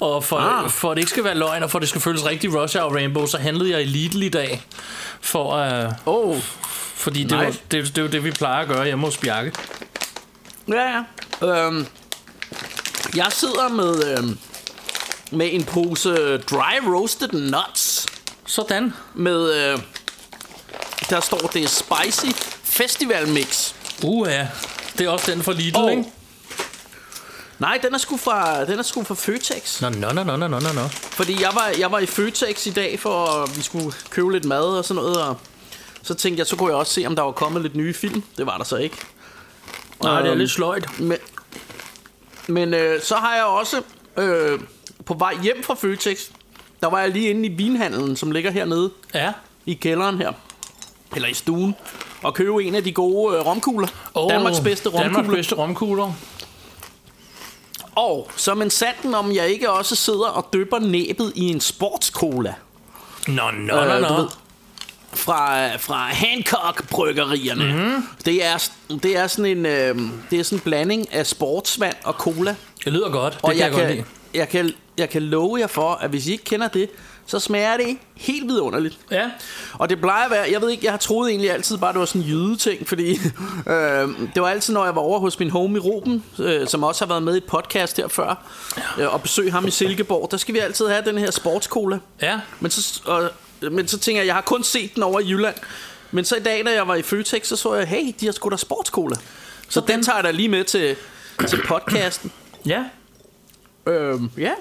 Og 0.00 0.24
for, 0.24 0.36
ah. 0.36 0.70
For 0.70 0.90
at 0.90 0.96
det 0.96 1.00
ikke 1.02 1.10
skal 1.10 1.24
være 1.24 1.38
løgn, 1.38 1.62
og 1.62 1.70
for 1.70 1.78
at 1.78 1.80
det 1.80 1.88
skal 1.88 2.00
føles 2.00 2.26
rigtig 2.26 2.54
Rush 2.62 2.78
Hour 2.78 2.94
Rainbow, 2.94 3.26
så 3.26 3.38
handlede 3.38 3.70
jeg 3.70 3.82
i 3.82 3.84
Lidl 3.84 4.22
i 4.22 4.28
dag. 4.28 4.62
For, 5.20 5.52
øh, 5.84 5.92
oh, 6.06 6.38
fordi 6.94 7.22
det, 7.24 7.38
var, 7.38 7.44
Nice. 7.46 7.60
det, 7.70 7.86
det 7.86 7.98
er 7.98 8.02
jo 8.02 8.08
det, 8.08 8.24
vi 8.24 8.30
plejer 8.30 8.62
at 8.62 8.68
gøre 8.68 8.84
hjemme 8.84 9.04
hos 9.06 9.16
Bjarke. 9.16 9.52
ja, 10.68 11.02
ja. 11.42 11.46
Øhm, 11.66 11.86
jeg 13.16 13.26
sidder 13.32 13.68
med, 13.68 14.18
øhm, 14.18 14.38
med 15.30 15.48
en 15.52 15.64
pose 15.64 16.38
dry 16.38 16.78
roasted 16.94 17.28
nuts. 17.32 18.06
Sådan. 18.46 18.92
Med, 19.14 19.54
øh, 19.54 19.78
der 21.10 21.20
står, 21.20 21.38
det 21.38 21.68
spicy 21.70 22.26
festival 22.64 23.28
mix. 23.28 23.72
Uh, 24.04 24.28
ja. 24.28 24.48
Det 24.98 25.06
er 25.06 25.10
også 25.10 25.30
den 25.32 25.42
fra 25.42 25.52
Lidl, 25.52 25.76
Og- 25.76 25.90
ikke? 25.90 26.04
Nej, 27.58 27.78
den 27.82 27.94
er 27.94 27.98
sgu 27.98 28.16
fra, 28.16 28.64
den 28.64 28.78
er 28.78 28.82
sgu 28.82 29.04
fra 29.04 29.14
Føtex. 29.14 29.80
Nå, 29.80 29.88
nå, 29.88 30.12
nå, 30.12 30.22
nå, 30.24 30.36
nå, 30.36 30.48
nå, 30.48 30.58
nå. 30.58 30.88
Fordi 30.90 31.40
jeg 31.42 31.50
var, 31.54 31.72
jeg 31.78 31.92
var 31.92 31.98
i 31.98 32.06
Føtex 32.06 32.66
i 32.66 32.70
dag, 32.70 33.00
for 33.00 33.26
at 33.26 33.56
vi 33.56 33.62
skulle 33.62 33.92
købe 34.10 34.32
lidt 34.32 34.44
mad 34.44 34.62
og 34.64 34.84
sådan 34.84 35.02
noget. 35.02 35.16
Og 35.22 35.36
så 36.02 36.14
tænkte 36.14 36.40
jeg, 36.40 36.46
så 36.46 36.56
kunne 36.56 36.68
jeg 36.70 36.76
også 36.76 36.92
se, 36.92 37.06
om 37.06 37.16
der 37.16 37.22
var 37.22 37.32
kommet 37.32 37.62
lidt 37.62 37.74
nye 37.76 37.94
film. 37.94 38.22
Det 38.36 38.46
var 38.46 38.56
der 38.56 38.64
så 38.64 38.76
ikke. 38.76 38.96
Nej, 40.02 40.16
det 40.18 40.24
er 40.26 40.30
Øhm, 40.30 40.38
lidt 40.38 40.50
sløjt. 40.50 40.98
Men, 41.00 41.18
men 42.48 42.74
øh, 42.74 43.02
så 43.02 43.14
har 43.14 43.34
jeg 43.34 43.44
også 43.44 43.82
øh, 44.16 44.60
på 45.06 45.14
vej 45.14 45.34
hjem 45.42 45.62
fra 45.62 45.74
Føtex, 45.74 46.18
der 46.82 46.86
var 46.90 47.00
jeg 47.00 47.10
lige 47.10 47.30
inde 47.30 47.46
i 47.46 47.52
vinhandlen, 47.52 48.16
som 48.16 48.30
ligger 48.30 48.50
hernede 48.50 48.90
Ja. 49.14 49.32
i 49.66 49.74
kælderen 49.74 50.18
her. 50.18 50.32
Eller 51.16 51.28
i 51.28 51.34
stuen. 51.34 51.74
Og 52.22 52.34
købe 52.34 52.64
en 52.64 52.74
af 52.74 52.84
de 52.84 52.92
gode 52.92 53.36
øh, 53.36 53.46
romkugler. 53.46 53.88
Oh, 54.14 54.30
Danmarks 54.30 54.60
bedste 54.60 54.90
Danmarks 54.90 55.16
romkugler. 55.16 55.36
bedste 55.36 55.54
romkugler. 55.54 56.12
Og 57.96 58.30
som 58.36 58.62
en 58.62 58.70
sanden 58.70 59.14
om 59.14 59.32
jeg 59.34 59.48
ikke 59.48 59.70
også 59.70 59.96
sidder 59.96 60.26
og 60.28 60.48
dypper 60.52 60.78
næbet 60.78 61.32
i 61.34 61.48
en 61.48 61.60
sportscola. 61.60 62.54
Nå, 63.28 63.50
nå, 63.50 63.74
Øh, 63.80 63.88
nå, 63.88 63.94
du 63.94 64.00
nå. 64.14 64.14
ved, 64.20 64.28
fra, 65.14 65.76
fra 65.76 65.94
Hancock 65.96 66.88
bryggerierne. 66.90 67.64
Mhm. 67.64 67.74
Mm-hmm. 67.82 68.06
Det, 68.24 68.44
er, 68.46 68.68
det 69.02 69.16
er 69.16 69.26
sådan 69.26 69.46
en 69.58 69.66
øh, 69.66 69.98
det 70.30 70.38
er 70.40 70.42
sådan 70.42 70.58
en 70.58 70.60
blanding 70.60 71.14
af 71.14 71.26
sportsvand 71.26 71.94
og 72.04 72.14
cola. 72.14 72.56
Det 72.84 72.92
lyder 72.92 73.10
godt. 73.10 73.32
Det 73.32 73.42
Og 73.42 73.50
kan 73.50 73.58
jeg, 73.58 73.64
jeg, 73.64 73.72
godt 73.72 73.86
kan, 73.86 73.94
lide. 73.94 74.04
jeg, 74.34 74.48
kan, 74.48 74.72
jeg 74.98 75.10
kan 75.10 75.22
love 75.22 75.58
jer 75.60 75.66
for, 75.66 75.94
at 75.94 76.10
hvis 76.10 76.26
I 76.26 76.32
ikke 76.32 76.44
kender 76.44 76.68
det, 76.68 76.88
så 77.26 77.38
smager 77.38 77.76
det 77.76 77.96
helt 78.16 78.48
vidunderligt. 78.48 78.98
Ja. 79.10 79.30
Og 79.72 79.88
det 79.88 80.00
plejer 80.00 80.24
at 80.24 80.30
være, 80.30 80.46
jeg 80.52 80.60
ved 80.60 80.70
ikke, 80.70 80.84
jeg 80.84 80.92
har 80.92 80.98
troet 80.98 81.30
egentlig 81.30 81.50
altid 81.50 81.78
bare, 81.78 81.92
det 81.92 82.00
var 82.00 82.06
sådan 82.06 82.22
en 82.22 82.28
jyde-ting, 82.28 82.88
fordi 82.88 83.10
øh, 83.70 84.08
det 84.34 84.42
var 84.42 84.48
altid, 84.48 84.74
når 84.74 84.84
jeg 84.84 84.94
var 84.94 85.00
over 85.00 85.18
hos 85.20 85.38
min 85.38 85.50
homie 85.50 85.80
Ruben, 85.80 86.24
øh, 86.38 86.68
som 86.68 86.84
også 86.84 87.04
har 87.04 87.08
været 87.08 87.22
med 87.22 87.34
i 87.34 87.36
et 87.36 87.44
podcast 87.44 87.96
her 87.96 88.08
før, 88.08 88.46
øh, 88.98 89.14
og 89.14 89.22
besøge 89.22 89.50
ham 89.50 89.66
i 89.66 89.70
Silkeborg, 89.70 90.28
der 90.30 90.36
skal 90.36 90.54
vi 90.54 90.58
altid 90.58 90.88
have 90.88 91.02
den 91.04 91.18
her 91.18 91.30
sportscola. 91.30 91.98
Ja. 92.22 92.40
Men 92.60 92.70
så, 92.70 93.00
og, 93.04 93.30
men 93.70 93.88
så 93.88 93.98
tænker 93.98 94.20
jeg, 94.22 94.26
jeg 94.26 94.34
har 94.34 94.42
kun 94.42 94.64
set 94.64 94.94
den 94.94 95.02
over 95.02 95.20
i 95.20 95.28
Jylland. 95.30 95.54
Men 96.10 96.24
så 96.24 96.36
i 96.36 96.40
dag, 96.40 96.64
da 96.64 96.70
jeg 96.70 96.88
var 96.88 96.94
i 96.94 97.02
Føtex, 97.02 97.46
så 97.46 97.56
så 97.56 97.74
jeg, 97.74 97.86
hey, 97.88 98.14
de 98.20 98.24
har 98.26 98.32
sgu 98.32 98.48
da 98.48 98.56
sportscola. 98.56 99.16
Så 99.68 99.80
den 99.88 100.02
tager 100.02 100.16
jeg 100.16 100.24
da 100.24 100.30
lige 100.30 100.48
med 100.48 100.64
til, 100.64 100.96
til 101.48 101.60
podcasten. 101.68 102.32
Ja. 102.66 102.84
Øhm, 103.86 104.30
ja. 104.38 104.52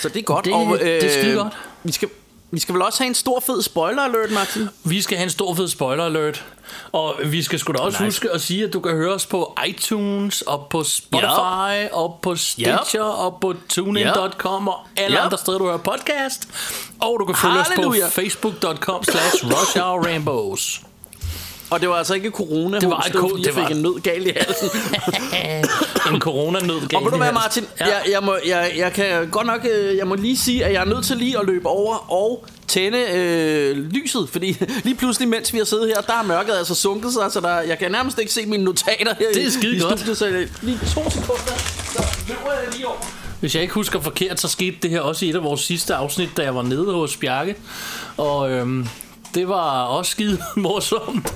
Så 0.00 0.08
det 0.08 0.16
er 0.18 0.22
godt. 0.22 0.44
Det- 0.44 0.52
det 0.80 1.04
er 1.04 1.20
skide 1.22 1.34
godt. 1.36 1.52
Vi 1.84 1.92
skal, 1.92 2.08
vi 2.54 2.60
skal 2.60 2.74
vel 2.74 2.82
også 2.82 2.98
have 3.02 3.08
en 3.08 3.14
stor 3.14 3.40
fed 3.40 3.62
spoiler 3.62 4.02
alert, 4.02 4.30
Martin? 4.30 4.68
Vi 4.84 5.02
skal 5.02 5.16
have 5.16 5.24
en 5.24 5.30
stor 5.30 5.54
fed 5.54 5.68
spoiler 5.68 6.04
alert. 6.04 6.44
Og 6.92 7.14
vi 7.24 7.42
skal 7.42 7.58
sgu 7.58 7.72
da 7.72 7.78
også 7.78 8.02
Nice. 8.04 8.04
huske 8.04 8.30
at 8.34 8.40
sige, 8.40 8.64
at 8.64 8.72
du 8.72 8.80
kan 8.80 8.92
høre 8.92 9.14
os 9.14 9.26
på 9.26 9.58
iTunes, 9.68 10.42
og 10.42 10.66
på 10.70 10.84
Spotify, 10.84 11.88
og 11.92 12.18
på 12.22 12.36
Stitcher, 12.36 13.02
og 13.02 13.38
på 13.40 13.54
TuneIn.com, 13.68 14.68
og 14.68 14.78
alle 14.96 15.16
Yep. 15.16 15.24
andre 15.24 15.38
steder, 15.38 15.58
du 15.58 15.64
hører 15.64 15.76
podcast. 15.76 16.48
Og 17.00 17.16
du 17.20 17.24
kan 17.24 17.34
følge 17.36 17.60
os 17.60 17.68
Halleluja. 17.68 18.04
på 18.06 18.10
Facebook.com 18.10 19.04
slash 19.04 19.44
Rush 19.46 19.78
Hour 19.78 20.04
Rainbows. 20.04 20.80
Og 21.74 21.80
det 21.80 21.88
var 21.88 21.94
altså 21.94 22.14
ikke 22.14 22.30
corona, 22.30 22.78
Det 22.80 22.88
var 22.90 23.06
fordi 23.12 23.38
det 23.40 23.46
jeg 23.46 23.54
fik 23.54 23.62
var- 23.62 23.68
en 23.68 23.76
nød 23.82 24.00
galt 24.02 24.26
i 24.26 24.32
halsen. 24.36 24.68
en 26.14 26.20
coronanød 26.20 26.94
Og 26.94 27.04
ved 27.04 27.10
du 27.10 27.16
hvad, 27.16 27.32
Martin? 27.32 27.64
Ja. 27.80 27.86
Jeg, 27.86 28.02
jeg, 28.12 28.22
må, 28.22 28.36
jeg, 28.46 28.72
jeg 28.76 28.92
kan 28.92 29.28
godt 29.30 29.46
nok, 29.46 29.66
øh, 29.70 29.96
jeg 29.96 30.06
må 30.06 30.14
lige 30.14 30.36
sige, 30.38 30.64
at 30.64 30.72
jeg 30.72 30.80
er 30.80 30.84
nødt 30.84 31.04
til 31.04 31.16
lige 31.16 31.38
at 31.38 31.46
løbe 31.46 31.68
over 31.68 32.12
og 32.12 32.46
tænde 32.68 32.98
øh, 33.14 33.76
lyset, 33.76 34.28
fordi 34.32 34.56
lige 34.84 34.94
pludselig, 34.96 35.28
mens 35.28 35.52
vi 35.52 35.58
har 35.58 35.64
siddet 35.64 35.86
her, 35.86 36.00
der 36.00 36.12
har 36.12 36.22
mørket 36.22 36.52
altså 36.52 36.74
sunket 36.74 37.12
sig, 37.12 37.32
så 37.32 37.40
der, 37.40 37.60
jeg 37.60 37.78
kan 37.78 37.92
nærmest 37.92 38.18
ikke 38.18 38.32
se 38.32 38.46
mine 38.46 38.64
notater 38.64 39.14
her 39.18 39.26
Det 39.34 39.46
er 39.46 39.50
skide 39.50 39.76
i 39.76 39.80
godt. 39.80 39.98
studiet, 39.98 40.18
så 40.18 40.46
lige 40.62 40.78
to 40.94 41.10
sekunder, 41.10 41.52
så 41.94 42.04
løber 42.28 42.52
jeg 42.64 42.72
lige 42.74 42.86
over. 42.86 42.96
Hvis 43.40 43.54
jeg 43.54 43.62
ikke 43.62 43.74
husker 43.74 44.00
forkert, 44.00 44.40
så 44.40 44.48
skete 44.48 44.76
det 44.82 44.90
her 44.90 45.00
også 45.00 45.24
i 45.26 45.30
et 45.30 45.34
af 45.34 45.42
vores 45.44 45.60
sidste 45.60 45.94
afsnit, 45.94 46.28
da 46.36 46.42
jeg 46.42 46.54
var 46.54 46.62
nede 46.62 46.92
hos 46.92 47.16
Bjarke. 47.16 47.54
Og 48.16 48.50
øhm, 48.50 48.86
det 49.34 49.48
var 49.48 49.82
også 49.82 50.10
skide 50.10 50.38
morsomt. 50.56 51.34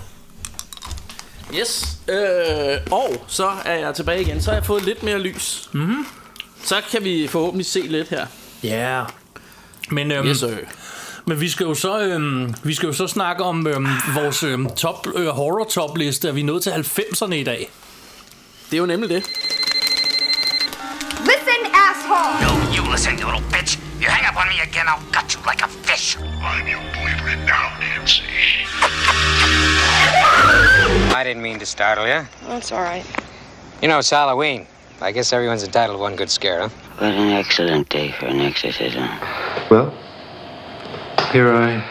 Yes. 1.54 1.86
Øh, 2.08 2.78
og 2.90 3.24
så 3.28 3.50
er 3.64 3.74
jeg 3.74 3.94
tilbage 3.94 4.20
igen. 4.22 4.42
Så 4.42 4.50
har 4.50 4.56
jeg 4.58 4.66
fået 4.66 4.84
lidt 4.84 5.02
mere 5.02 5.18
lys. 5.18 5.68
Mm-hmm. 5.72 6.06
Så 6.64 6.82
kan 6.90 7.04
vi 7.04 7.28
forhåbentlig 7.30 7.66
se 7.66 7.80
lidt 7.80 8.08
her. 8.08 8.26
Ja. 8.62 8.68
Yeah. 8.98 9.06
Men, 9.90 10.12
øhm, 10.12 10.26
Yes, 10.28 10.38
sir. 10.38 10.56
men 11.26 11.40
vi 11.40 11.48
skal 11.48 11.64
jo 11.64 11.74
så 11.74 11.98
øhm, 12.00 12.54
vi 12.62 12.74
skal 12.74 12.86
jo 12.86 12.92
så 12.92 13.06
snakke 13.06 13.44
om 13.44 13.66
øhm, 13.66 13.88
vores 14.14 14.42
øhm, 14.42 14.70
top 14.74 15.06
øh, 15.14 15.26
horror 15.28 15.64
top 15.64 15.96
liste. 15.98 16.28
Er 16.28 16.32
vi 16.32 16.42
nået 16.42 16.62
til 16.62 16.70
90'erne 16.70 17.32
i 17.34 17.44
dag? 17.44 17.70
Det 18.70 18.76
er 18.76 18.78
jo 18.80 18.86
nemlig 18.86 19.08
det. 19.10 19.22
Listen, 21.30 21.60
asshole! 21.86 22.34
No, 22.44 22.50
you 22.76 22.92
listen, 22.92 23.12
you 23.20 23.26
little 23.30 23.46
bitch. 23.52 23.78
You 24.02 24.08
hang 24.10 24.24
up 24.30 24.36
on 24.42 24.46
me 24.52 24.56
again, 24.68 24.86
I'll 24.92 25.04
gut 25.16 25.32
you 25.34 25.40
like 25.50 25.62
a 25.64 25.68
fish. 25.88 26.16
I'm 26.18 26.66
your 26.72 26.82
boyfriend 26.96 27.40
now, 27.54 27.64
Nancy. 27.82 28.22
I 31.14 31.22
didn't 31.24 31.42
mean 31.42 31.58
to 31.58 31.66
startle 31.66 32.06
you. 32.06 32.26
That's 32.46 32.72
all 32.72 32.82
right. 32.82 33.04
You 33.82 33.88
know, 33.88 33.98
it's 33.98 34.10
Halloween. 34.10 34.66
I 35.00 35.12
guess 35.12 35.32
everyone's 35.32 35.62
entitled 35.62 35.98
to 35.98 36.02
one 36.02 36.16
good 36.16 36.30
scare, 36.30 36.60
huh? 36.60 36.68
What 36.98 37.12
an 37.12 37.28
excellent 37.28 37.88
day 37.88 38.10
for 38.12 38.26
an 38.26 38.40
exorcism. 38.40 39.08
Well, 39.70 39.94
here 41.32 41.52
I 41.52 41.84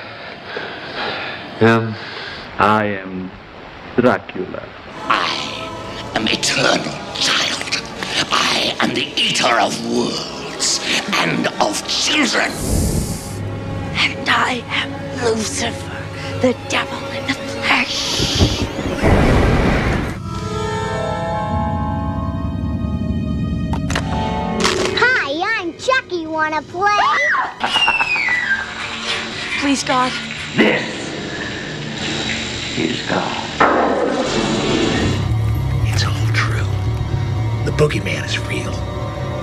am. 1.62 1.96
I 2.60 2.86
am 2.86 3.31
Dracula. 3.96 4.67
I 5.03 6.12
am 6.15 6.27
eternal 6.27 6.84
child. 7.15 7.81
I 8.31 8.75
am 8.81 8.93
the 8.93 9.07
eater 9.15 9.60
of 9.60 9.74
worlds 9.89 10.79
and 11.13 11.48
of 11.62 11.88
children. 11.88 12.51
And 13.93 14.27
I 14.27 14.63
am 14.67 14.91
Lucifer, 15.24 16.03
the 16.41 16.57
devil 16.67 17.07
in 17.77 17.84
the 17.84 17.89
flesh. 17.89 18.62
Hi, 24.98 25.60
I'm 25.60 25.77
Chucky. 25.77 26.27
Wanna 26.27 26.62
play? 26.63 26.89
Please, 29.60 29.84
God. 29.84 30.12
This 30.55 30.84
is 32.77 33.01
God. 33.07 33.43
It's 35.88 36.03
all 36.05 36.27
true. 36.34 36.67
The 37.65 37.72
boogeyman 37.72 38.25
is 38.25 38.39
real, 38.39 38.74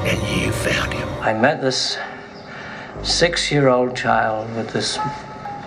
and 0.07 0.21
you 0.41 0.53
found 0.53 0.93
him. 0.93 1.09
I 1.21 1.33
met 1.33 1.61
this 1.61 1.99
six 3.03 3.51
year 3.53 3.69
old 3.69 3.97
child 3.97 4.55
with 4.57 4.71
this 4.71 4.99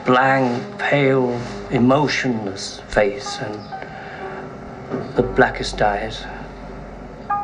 blank, 0.05 0.63
pale, 0.79 1.39
emotionless 1.71 2.83
face 2.89 3.39
and 3.45 3.59
the 5.15 5.23
blackest 5.35 5.81
eyes. 5.81 6.27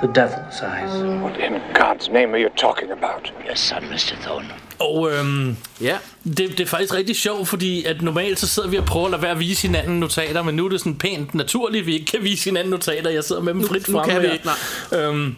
The 0.03 0.11
devil's 0.21 0.61
eyes. 0.61 1.03
What 1.21 1.37
in 1.37 1.53
God's 1.73 2.09
name 2.13 2.33
are 2.33 2.41
you 2.41 2.49
talking 2.57 2.91
about? 2.91 3.33
Your 3.47 3.55
son, 3.55 3.83
Mr. 3.83 4.15
Thorne. 4.21 4.47
Og 4.79 5.11
øhm, 5.11 5.57
Ja. 5.81 5.97
det, 6.23 6.37
det 6.37 6.59
er 6.59 6.65
faktisk 6.65 6.93
rigtig 6.93 7.15
sjovt, 7.15 7.47
fordi 7.47 7.83
at 7.85 8.01
normalt 8.01 8.39
så 8.39 8.47
sidder 8.47 8.69
vi 8.69 8.77
og 8.77 8.85
prøver 8.85 9.05
at 9.05 9.11
lade 9.11 9.21
være 9.21 9.31
at 9.31 9.39
vise 9.39 9.67
hinanden 9.67 9.99
notater, 9.99 10.43
men 10.43 10.55
nu 10.55 10.65
er 10.65 10.69
det 10.69 10.79
sådan 10.79 10.95
pænt 10.95 11.35
naturligt, 11.35 11.81
at 11.81 11.87
vi 11.87 11.93
ikke 11.93 12.05
kan 12.05 12.23
vise 12.23 12.45
hinanden 12.45 12.71
notater. 12.71 13.09
Jeg 13.09 13.23
sidder 13.23 13.41
med 13.41 13.53
dem 13.53 13.67
frit 13.67 13.89
nu 13.89 13.97
fremme 13.97 14.13
kan 14.13 14.21
vi 14.21 14.27
ikke, 14.33 14.45
nej. 14.91 14.99
Øhm, 14.99 15.35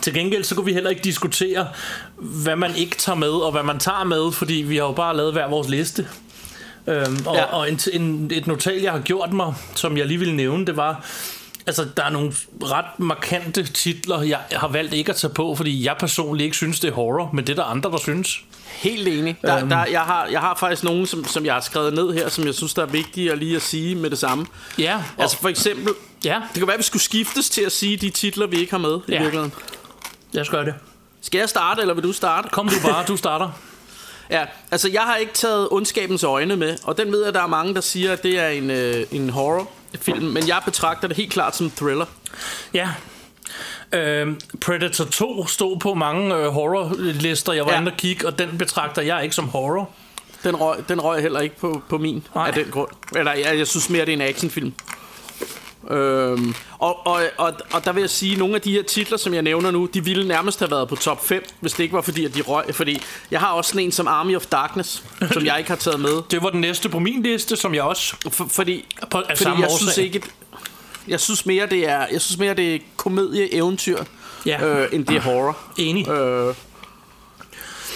til 0.00 0.14
gengæld 0.14 0.44
så 0.44 0.54
kunne 0.54 0.64
vi 0.66 0.72
heller 0.72 0.90
ikke 0.90 1.02
diskutere, 1.02 1.68
hvad 2.16 2.56
man 2.56 2.76
ikke 2.76 2.96
tager 2.96 3.16
med, 3.16 3.28
og 3.30 3.52
hvad 3.52 3.62
man 3.62 3.78
tager 3.78 4.04
med, 4.04 4.32
fordi 4.32 4.54
vi 4.54 4.76
har 4.76 4.84
jo 4.84 4.92
bare 4.92 5.16
lavet 5.16 5.32
hver 5.32 5.48
vores 5.48 5.68
liste. 5.68 6.08
Øhm, 6.86 7.26
og, 7.26 7.34
Ja. 7.36 7.44
og 7.44 7.70
en, 7.70 7.80
en, 7.92 8.30
et 8.34 8.46
notat, 8.46 8.82
jeg 8.82 8.92
har 8.92 9.00
gjort 9.00 9.32
mig, 9.32 9.54
som 9.74 9.96
jeg 9.96 10.06
lige 10.06 10.18
ville 10.18 10.36
nævne, 10.36 10.66
det 10.66 10.76
var, 10.76 11.04
altså 11.66 11.86
der 11.96 12.04
er 12.04 12.10
nogle 12.10 12.32
ret 12.62 12.84
markante 12.98 13.62
titler, 13.72 14.22
jeg 14.22 14.38
har 14.52 14.68
valgt 14.68 14.94
ikke 14.94 15.10
at 15.10 15.16
tage 15.16 15.32
på, 15.34 15.54
fordi 15.54 15.84
jeg 15.86 15.96
personligt 16.00 16.44
ikke 16.44 16.56
synes, 16.56 16.80
det 16.80 16.88
er 16.88 16.94
horror, 16.94 17.30
men 17.32 17.46
det 17.46 17.52
er 17.52 17.62
der 17.62 17.70
andre, 17.70 17.90
der 17.90 17.96
synes. 17.98 18.40
Helt 18.66 19.08
enig. 19.08 19.36
Der, 19.42 19.58
Øhm. 19.58 19.68
der, 19.68 19.84
jeg, 19.86 20.00
har, 20.00 20.26
jeg 20.26 20.40
har 20.40 20.54
faktisk 20.60 20.84
nogle, 20.84 21.06
som, 21.06 21.24
som 21.24 21.44
jeg 21.46 21.54
har 21.54 21.60
skrevet 21.60 21.94
ned 21.94 22.12
her, 22.14 22.28
som 22.28 22.46
jeg 22.46 22.54
synes, 22.54 22.74
der 22.74 22.82
er 22.82 22.86
vigtige 22.86 23.32
at 23.32 23.38
lige 23.38 23.56
at 23.56 23.62
sige 23.62 23.94
med 23.94 24.10
det 24.10 24.18
samme. 24.18 24.46
Ja, 24.78 24.94
og, 25.16 25.22
Altså 25.22 25.38
for 25.38 25.48
eksempel, 25.48 25.92
ja, 26.24 26.34
det 26.52 26.58
kan 26.58 26.66
være, 26.66 26.74
at 26.74 26.78
vi 26.78 26.84
skulle 26.84 27.02
skiftes 27.02 27.50
til 27.50 27.62
at 27.62 27.72
sige 27.72 27.96
de 27.96 28.10
titler, 28.10 28.46
vi 28.46 28.56
ikke 28.56 28.70
har 28.72 28.78
med 28.78 28.98
i 29.08 29.12
Ja. 29.12 29.18
virkeligheden. 29.18 29.52
jeg 30.34 30.46
skal 30.46 30.56
gøre 30.56 30.66
det. 30.66 30.74
Skal 31.22 31.38
jeg 31.38 31.48
starte, 31.48 31.80
eller 31.80 31.94
vil 31.94 32.02
du 32.04 32.12
starte? 32.12 32.48
Kom 32.48 32.68
du 32.68 32.74
bare, 32.88 33.04
du 33.08 33.16
starter. 33.16 33.50
Ja, 34.34 34.44
altså 34.70 34.88
jeg 34.88 35.02
har 35.02 35.16
ikke 35.16 35.32
taget 35.32 35.68
Ondskabens 35.70 36.24
Øjne 36.24 36.56
med, 36.56 36.76
og 36.84 36.98
den 36.98 37.12
ved 37.12 37.24
jeg, 37.24 37.34
der 37.34 37.42
er 37.42 37.46
mange, 37.46 37.74
der 37.74 37.80
siger, 37.80 38.12
at 38.12 38.22
det 38.22 38.40
er 38.40 38.48
en, 38.48 38.70
øh, 38.70 39.06
en 39.12 39.30
horrorfilm, 39.30 40.26
men 40.26 40.48
jeg 40.48 40.60
betragter 40.64 41.08
det 41.08 41.16
helt 41.16 41.32
klart 41.32 41.56
som 41.56 41.66
en 41.66 41.72
thriller. 41.76 42.06
Ja. 42.74 42.88
Øhm, 43.92 44.40
Predator 44.60 45.04
2 45.04 45.46
stod 45.46 45.78
på 45.78 45.94
mange 45.94 46.36
øh, 46.36 46.46
horrorlister, 46.46 47.52
jeg 47.52 47.66
var 47.66 47.72
ja. 47.72 47.80
inde 47.80 47.92
og 47.92 47.96
kigge, 47.96 48.26
og 48.26 48.38
den 48.38 48.58
betragter 48.58 49.02
jeg 49.02 49.22
ikke 49.22 49.34
som 49.34 49.48
horror. 49.48 49.90
Den 50.44 50.56
røg, 50.56 50.88
den 50.88 51.00
røg 51.00 51.22
heller 51.22 51.40
ikke 51.40 51.56
på, 51.56 51.82
på 51.88 51.98
min 51.98 52.26
Nej. 52.34 52.46
af 52.46 52.52
den 52.52 52.64
grund. 52.70 52.90
Eller 53.16 53.32
jeg, 53.32 53.58
jeg 53.58 53.66
synes 53.66 53.90
mere, 53.90 54.06
det 54.06 54.12
er 54.12 54.16
en 54.16 54.22
actionfilm. 54.22 54.72
Øhm, 55.90 56.54
og, 56.78 57.06
og, 57.06 57.22
og, 57.38 57.52
og 57.72 57.84
der 57.84 57.92
vil 57.92 58.00
jeg 58.00 58.10
sige, 58.10 58.32
at 58.32 58.38
nogle 58.38 58.54
af 58.54 58.60
de 58.60 58.72
her 58.72 58.82
titler, 58.82 59.18
som 59.18 59.34
jeg 59.34 59.42
nævner 59.42 59.70
nu, 59.70 59.88
de 59.94 60.04
ville 60.04 60.28
nærmest 60.28 60.58
have 60.58 60.70
været 60.70 60.88
på 60.88 60.96
top 60.96 61.26
5, 61.26 61.44
hvis 61.60 61.72
det 61.72 61.82
ikke 61.82 61.94
var 61.94 62.00
fordi, 62.02 62.24
at 62.24 62.34
de 62.34 62.42
røg. 62.42 62.64
Fordi 62.74 63.02
jeg 63.30 63.40
har 63.40 63.52
også 63.52 63.80
en 63.80 63.92
som 63.92 64.08
Army 64.08 64.36
of 64.36 64.46
Darkness, 64.46 65.04
som 65.32 65.44
jeg 65.46 65.58
ikke 65.58 65.70
har 65.70 65.76
taget 65.76 66.00
med. 66.00 66.22
Det 66.30 66.42
var 66.42 66.50
den 66.50 66.60
næste 66.60 66.88
på 66.88 66.98
min 66.98 67.22
liste, 67.22 67.56
som 67.56 67.74
jeg 67.74 67.82
også... 67.82 68.16
For, 68.30 68.46
fordi 68.50 68.84
På, 69.10 69.18
af 69.18 69.24
fordi 69.28 69.42
samme 69.44 69.60
jeg 69.62 69.70
årsag. 69.70 69.78
synes 69.78 69.98
ikke, 69.98 70.22
jeg 71.08 71.20
synes 71.20 71.46
mere, 71.46 71.66
det 71.66 71.88
er, 71.88 72.06
jeg 72.12 72.20
synes 72.20 72.38
mere, 72.38 72.54
det 72.54 72.74
er 72.74 72.78
komedie, 72.96 73.54
eventyr, 73.54 73.98
Ja. 74.46 74.66
øh, 74.66 74.88
end 74.92 75.06
det 75.06 75.16
er 75.16 75.20
horror. 75.20 75.56
Enig. 75.78 76.08
Øh, 76.08 76.54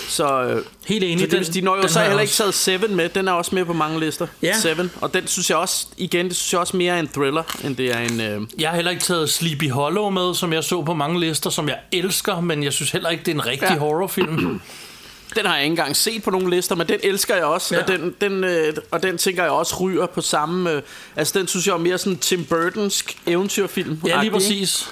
så 0.09 0.43
øh, 0.43 0.65
Helt 0.87 1.05
enig. 1.05 1.21
Så 1.21 1.37
det, 1.37 1.47
den, 1.47 1.55
de 1.55 1.61
når 1.61 1.77
jo 1.77 1.89
så 1.89 2.01
heller 2.01 2.21
ikke 2.21 2.33
taget 2.33 2.55
Seven 2.55 2.97
med. 2.97 3.09
Den 3.09 3.29
er 3.29 3.33
også 3.33 3.55
med 3.55 3.65
på 3.65 3.73
mange 3.73 4.01
lister. 4.01 4.27
Ja. 4.43 4.59
Seven. 4.61 4.91
Og 5.01 5.15
den 5.15 5.27
synes 5.27 5.51
jeg 5.51 5.59
også, 5.59 5.87
igen, 5.97 6.29
det 6.29 6.37
synes 6.37 6.53
jeg 6.53 6.61
også 6.61 6.77
mere 6.77 6.95
er 6.95 7.01
en 7.01 7.09
thriller, 7.09 7.43
end 7.65 7.77
det 7.77 7.95
er 7.95 7.99
en... 7.99 8.21
Øh, 8.21 8.41
Jeg 8.59 8.69
har 8.69 8.77
heller 8.77 8.91
ikke 8.91 9.03
taget 9.03 9.31
Sleepy 9.31 9.71
Hollow 9.71 10.11
med, 10.11 10.35
som 10.35 10.53
jeg 10.53 10.65
så 10.65 10.83
på 10.83 10.95
mange 10.95 11.21
lister, 11.21 11.51
som 11.51 11.69
jeg 11.69 11.79
elsker, 11.93 12.41
men 12.41 12.63
jeg 12.63 12.73
synes 12.73 12.91
heller 12.91 13.09
ikke, 13.11 13.23
det 13.25 13.31
er 13.31 13.35
en 13.35 13.47
rigtig 13.47 13.69
Ja. 13.71 13.79
horrorfilm. 13.79 14.61
den 15.37 15.47
har 15.47 15.55
jeg 15.55 15.65
ikke 15.65 15.73
engang 15.73 15.97
set 15.97 16.23
på 16.23 16.31
nogle 16.31 16.51
lister, 16.51 16.75
men 16.75 16.89
den 16.89 16.99
elsker 17.03 17.35
jeg 17.35 17.45
også. 17.45 17.75
Ja. 17.75 17.83
Og, 17.83 17.89
den, 17.89 18.15
den, 18.21 18.45
øh, 18.45 18.75
og 18.91 19.03
den 19.03 19.19
tænker 19.19 19.43
jeg 19.43 19.53
også 19.53 19.77
ryger 19.81 20.07
på 20.07 20.21
samme... 20.21 20.71
Øh, 20.73 20.83
altså, 21.17 21.39
den 21.39 21.49
synes 21.49 21.67
jeg 21.67 21.73
er 21.73 21.79
mere 21.79 21.99
sådan 21.99 22.19
Tim 22.19 22.45
Burtonsk 22.45 23.19
eventyrfilm. 23.27 24.01
ja, 24.07 24.21
lige 24.21 24.31
præcis. 24.31 24.89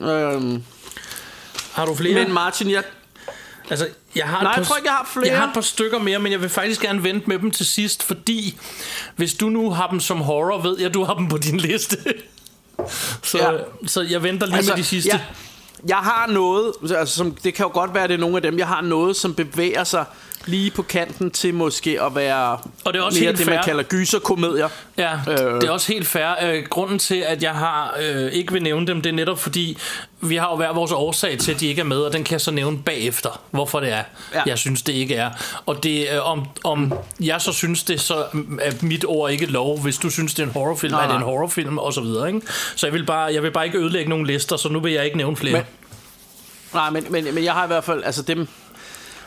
Øhm, 0.00 0.62
Har 1.72 1.86
du 1.86 1.94
flere? 1.94 2.24
men 2.24 2.32
Martin, 2.32 2.70
jeg, 2.70 2.82
Altså, 3.70 3.88
jeg 4.14 4.26
har 4.28 4.42
Nej, 4.42 4.50
et 4.50 4.54
par, 4.54 4.60
jeg 4.60 4.66
tror 4.66 4.76
ikke, 4.76 4.88
jeg 4.88 4.96
har 4.96 5.08
flere. 5.12 5.26
Jeg 5.26 5.38
har 5.38 5.46
et 5.46 5.54
par 5.54 5.60
stykker 5.60 5.98
mere, 5.98 6.18
men 6.18 6.32
jeg 6.32 6.40
vil 6.40 6.48
faktisk 6.48 6.80
gerne 6.80 7.02
vente 7.02 7.26
med 7.26 7.38
dem 7.38 7.50
til 7.50 7.66
sidst, 7.66 8.02
fordi 8.02 8.58
hvis 9.16 9.34
du 9.34 9.48
nu 9.48 9.70
har 9.70 9.86
dem 9.88 10.00
som 10.00 10.20
horror, 10.20 10.62
ved 10.62 10.80
jeg, 10.80 10.94
du 10.94 11.04
har 11.04 11.14
dem 11.14 11.28
på 11.28 11.38
din 11.38 11.56
liste. 11.58 11.96
så, 13.22 13.38
Ja. 13.38 13.52
ja. 13.52 13.58
så 13.86 14.02
jeg 14.02 14.22
venter 14.22 14.46
lige 14.46 14.56
altså, 14.56 14.72
med 14.72 14.78
de 14.78 14.84
sidste. 14.84 15.10
Jeg, 15.12 15.20
jeg 15.88 15.96
har 15.96 16.26
noget, 16.26 16.72
altså, 16.96 17.14
som, 17.14 17.34
det 17.34 17.54
kan 17.54 17.64
jo 17.64 17.70
godt 17.72 17.94
være, 17.94 18.02
at 18.04 18.08
det 18.10 18.14
er 18.14 18.20
nogle 18.20 18.36
af 18.36 18.42
dem, 18.42 18.58
jeg 18.58 18.66
har 18.68 18.80
noget, 18.80 19.16
som 19.16 19.34
bevæger 19.34 19.84
sig 19.84 20.04
lige 20.46 20.70
på 20.70 20.82
kanten 20.82 21.30
til 21.30 21.54
måske 21.54 22.02
at 22.02 22.14
være 22.14 22.58
Og 22.84 22.92
det 22.92 22.96
er 22.96 23.02
også 23.02 23.18
mere 23.20 23.26
helt 23.26 23.38
det, 23.38 23.46
man 23.46 23.54
fair. 23.54 23.62
kalder 23.62 23.82
gyserkomedier. 23.82 24.68
Ja, 24.98 25.12
Øh. 25.28 25.36
det 25.60 25.64
er 25.64 25.70
også 25.70 25.92
helt 25.92 26.06
fair. 26.06 26.34
Øh, 26.42 26.64
grunden 26.70 26.98
til, 26.98 27.14
at 27.26 27.42
jeg 27.42 27.50
har 27.52 27.94
øh, 28.02 28.32
ikke 28.32 28.52
vil 28.52 28.62
nævne 28.62 28.86
dem, 28.86 29.02
det 29.02 29.10
er 29.10 29.14
netop 29.14 29.38
fordi, 29.38 29.78
vi 30.20 30.36
har 30.36 30.50
jo 30.50 30.56
hver 30.56 30.72
vores 30.72 30.92
årsag 30.92 31.38
til, 31.38 31.52
at 31.52 31.60
de 31.60 31.66
ikke 31.66 31.80
er 31.80 31.84
med, 31.84 31.96
og 31.96 32.12
den 32.12 32.24
kan 32.24 32.32
jeg 32.32 32.40
så 32.40 32.50
nævne 32.50 32.78
bagefter, 32.78 33.40
hvorfor 33.50 33.80
det 33.80 33.88
er, 33.92 34.02
Ja. 34.34 34.42
jeg 34.46 34.58
synes, 34.58 34.82
det 34.82 34.92
ikke 34.92 35.14
er. 35.14 35.30
Og 35.66 35.82
det, 35.82 36.06
øh, 36.12 36.30
om, 36.30 36.46
om 36.64 36.92
jeg 37.20 37.40
så 37.40 37.52
synes, 37.52 37.82
det 37.82 38.00
så 38.00 38.14
er 38.60 38.72
mit 38.82 39.04
ord 39.08 39.30
ikke 39.30 39.46
lov, 39.46 39.80
hvis 39.80 39.98
du 39.98 40.10
synes, 40.10 40.34
det 40.34 40.42
er 40.42 40.46
en 40.46 40.52
horrorfilm, 40.52 40.92
Nej, 40.92 41.04
er 41.04 41.08
det 41.08 41.16
en 41.16 41.22
horrorfilm, 41.22 41.78
og 41.78 41.92
så 41.92 42.00
videre. 42.00 42.28
Ikke? 42.28 42.40
Så 42.76 42.86
jeg 42.86 42.94
vil, 42.94 43.06
bare, 43.06 43.34
jeg 43.34 43.42
vil 43.42 43.50
bare 43.50 43.66
ikke 43.66 43.78
ødelægge 43.78 44.10
nogen 44.10 44.26
lister, 44.26 44.56
så 44.56 44.68
nu 44.68 44.80
vil 44.80 44.92
jeg 44.92 45.04
ikke 45.04 45.16
nævne 45.16 45.36
flere. 45.36 45.52
Men- 45.54 45.62
Nej, 46.74 46.90
men, 46.90 47.06
men, 47.10 47.34
men 47.34 47.44
jeg 47.44 47.52
har 47.52 47.64
i 47.64 47.66
hvert 47.66 47.84
fald, 47.84 48.02
altså 48.04 48.22
dem, 48.22 48.48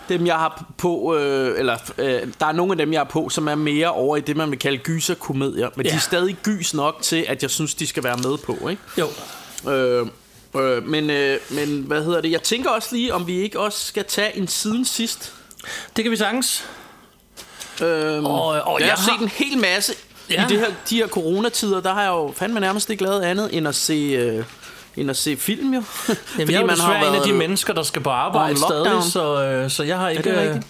dem 0.10 0.26
jeg 0.28 0.36
har 0.36 0.66
på, 0.78 1.16
øh, 1.16 1.60
eller 1.60 1.78
øh, 1.98 2.22
der 2.40 2.46
er 2.46 2.52
nogle 2.52 2.72
af 2.74 2.78
dem, 2.78 2.94
jeg 2.94 3.00
har 3.00 3.06
på, 3.06 3.30
som 3.30 3.48
er 3.48 3.56
mere 3.56 3.88
over 3.92 4.18
i 4.18 4.22
det, 4.22 4.38
man 4.38 4.52
vil 4.52 4.60
kalde 4.60 4.78
gyserkomedier. 4.78 5.70
Men 5.76 5.86
ja. 5.86 5.92
de 5.92 5.96
er 5.96 6.00
stadig 6.00 6.38
gys 6.44 6.74
nok 6.74 6.98
til, 7.02 7.26
at 7.28 7.42
jeg 7.42 7.50
synes, 7.52 7.76
de 7.76 7.88
skal 7.88 8.04
være 8.04 8.18
med 8.18 8.38
på, 8.38 8.68
ikke? 8.70 8.82
Jo, 8.98 9.08
Øh, 9.72 10.08
øh, 10.56 10.88
men, 10.88 11.10
øh, 11.10 11.38
men 11.50 11.84
hvad 11.88 12.04
hedder 12.04 12.22
det? 12.22 12.32
Jeg 12.32 12.42
tænker 12.44 12.70
også 12.70 12.90
lige, 12.96 13.14
om 13.14 13.28
vi 13.28 13.42
ikke 13.42 13.60
også 13.60 13.86
skal 13.86 14.06
tage 14.06 14.38
en 14.38 14.48
siden 14.48 14.86
sidst. 14.86 15.34
det 15.96 16.04
kan 16.04 16.12
vi 16.12 16.18
sagtens. 16.18 16.66
Øhm, 17.82 18.26
Og- 18.26 18.46
og 18.48 18.80
jeg, 18.80 18.88
jeg 18.88 18.96
har 18.96 19.04
set 19.14 19.22
en 19.22 19.28
hel 19.30 19.58
masse. 19.58 19.94
Ja. 20.30 20.46
i 20.46 20.50
det 20.50 20.60
her, 20.60 20.68
de 20.90 20.96
her 20.96 21.08
coronatider. 21.08 21.82
Der 21.82 21.94
har 21.94 22.02
jeg 22.02 22.10
jo 22.10 22.34
fandme 22.36 22.60
nærmest 22.60 22.90
ikke 22.90 23.04
lavet 23.04 23.22
andet 23.22 23.50
end 23.58 23.68
at 23.68 23.76
se, 23.76 23.94
øh, 23.94 24.44
end 24.98 25.10
at 25.10 25.18
se 25.18 25.38
film, 25.38 25.74
jo. 25.74 25.84
Jamen, 26.38 26.52
jeg 26.52 26.58
er 26.58 26.62
jo 26.62 26.68
desværre 26.68 27.08
en 27.10 27.16
af 27.16 27.22
de 27.22 27.34
mennesker, 27.34 27.74
der 27.74 27.84
skal 27.84 28.02
på 28.02 28.10
arbejde 28.10 28.58
stadig, 28.58 29.04
så, 29.04 29.44
øh, 29.44 29.70
så 29.70 29.84
jeg 29.84 29.98
har 29.98 30.10
ikke... 30.10 30.24
det 30.24 30.50
øh, 30.50 30.62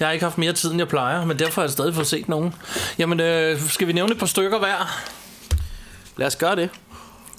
jeg 0.00 0.08
har 0.08 0.12
ikke 0.12 0.24
haft 0.24 0.38
mere 0.38 0.52
tid, 0.52 0.70
end 0.70 0.78
jeg 0.78 0.88
plejer, 0.88 1.24
men 1.24 1.38
derfor 1.38 1.60
har 1.60 1.66
jeg 1.66 1.72
stadig 1.72 1.94
fået 1.94 2.06
set 2.06 2.28
nogen. 2.28 2.54
Jamen, 2.98 3.20
øh, 3.20 3.60
skal 3.68 3.86
vi 3.86 3.92
nævne 3.92 4.12
et 4.12 4.18
par 4.18 4.26
stykker 4.26 4.58
hver? 4.58 5.00
Lad 6.16 6.26
os 6.26 6.36
gøre 6.36 6.56
det. 6.56 6.70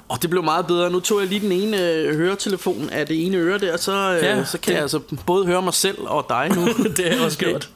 Og 0.09 0.21
det 0.21 0.29
blev 0.29 0.43
meget 0.43 0.67
bedre. 0.67 0.89
Nu 0.89 0.99
tog 0.99 1.19
jeg 1.19 1.27
lige 1.29 1.39
den 1.41 1.51
ene 1.51 1.81
øh, 1.91 2.17
høretelefon 2.17 2.89
af 2.89 3.07
det 3.07 3.25
ene 3.25 3.37
øre 3.37 3.57
der, 3.59 3.77
så, 3.77 3.91
øh, 4.17 4.23
Ja, 4.23 4.45
så 4.45 4.57
kan 4.57 4.67
det- 4.67 4.73
jeg 4.73 4.81
altså 4.81 4.99
både 5.25 5.45
høre 5.45 5.61
mig 5.61 5.73
selv 5.73 5.97
og 6.01 6.25
dig 6.29 6.51
nu. 6.55 6.67
det 6.97 7.05
har 7.05 7.11
jeg 7.15 7.21
også 7.21 7.37
gjort. 7.37 7.69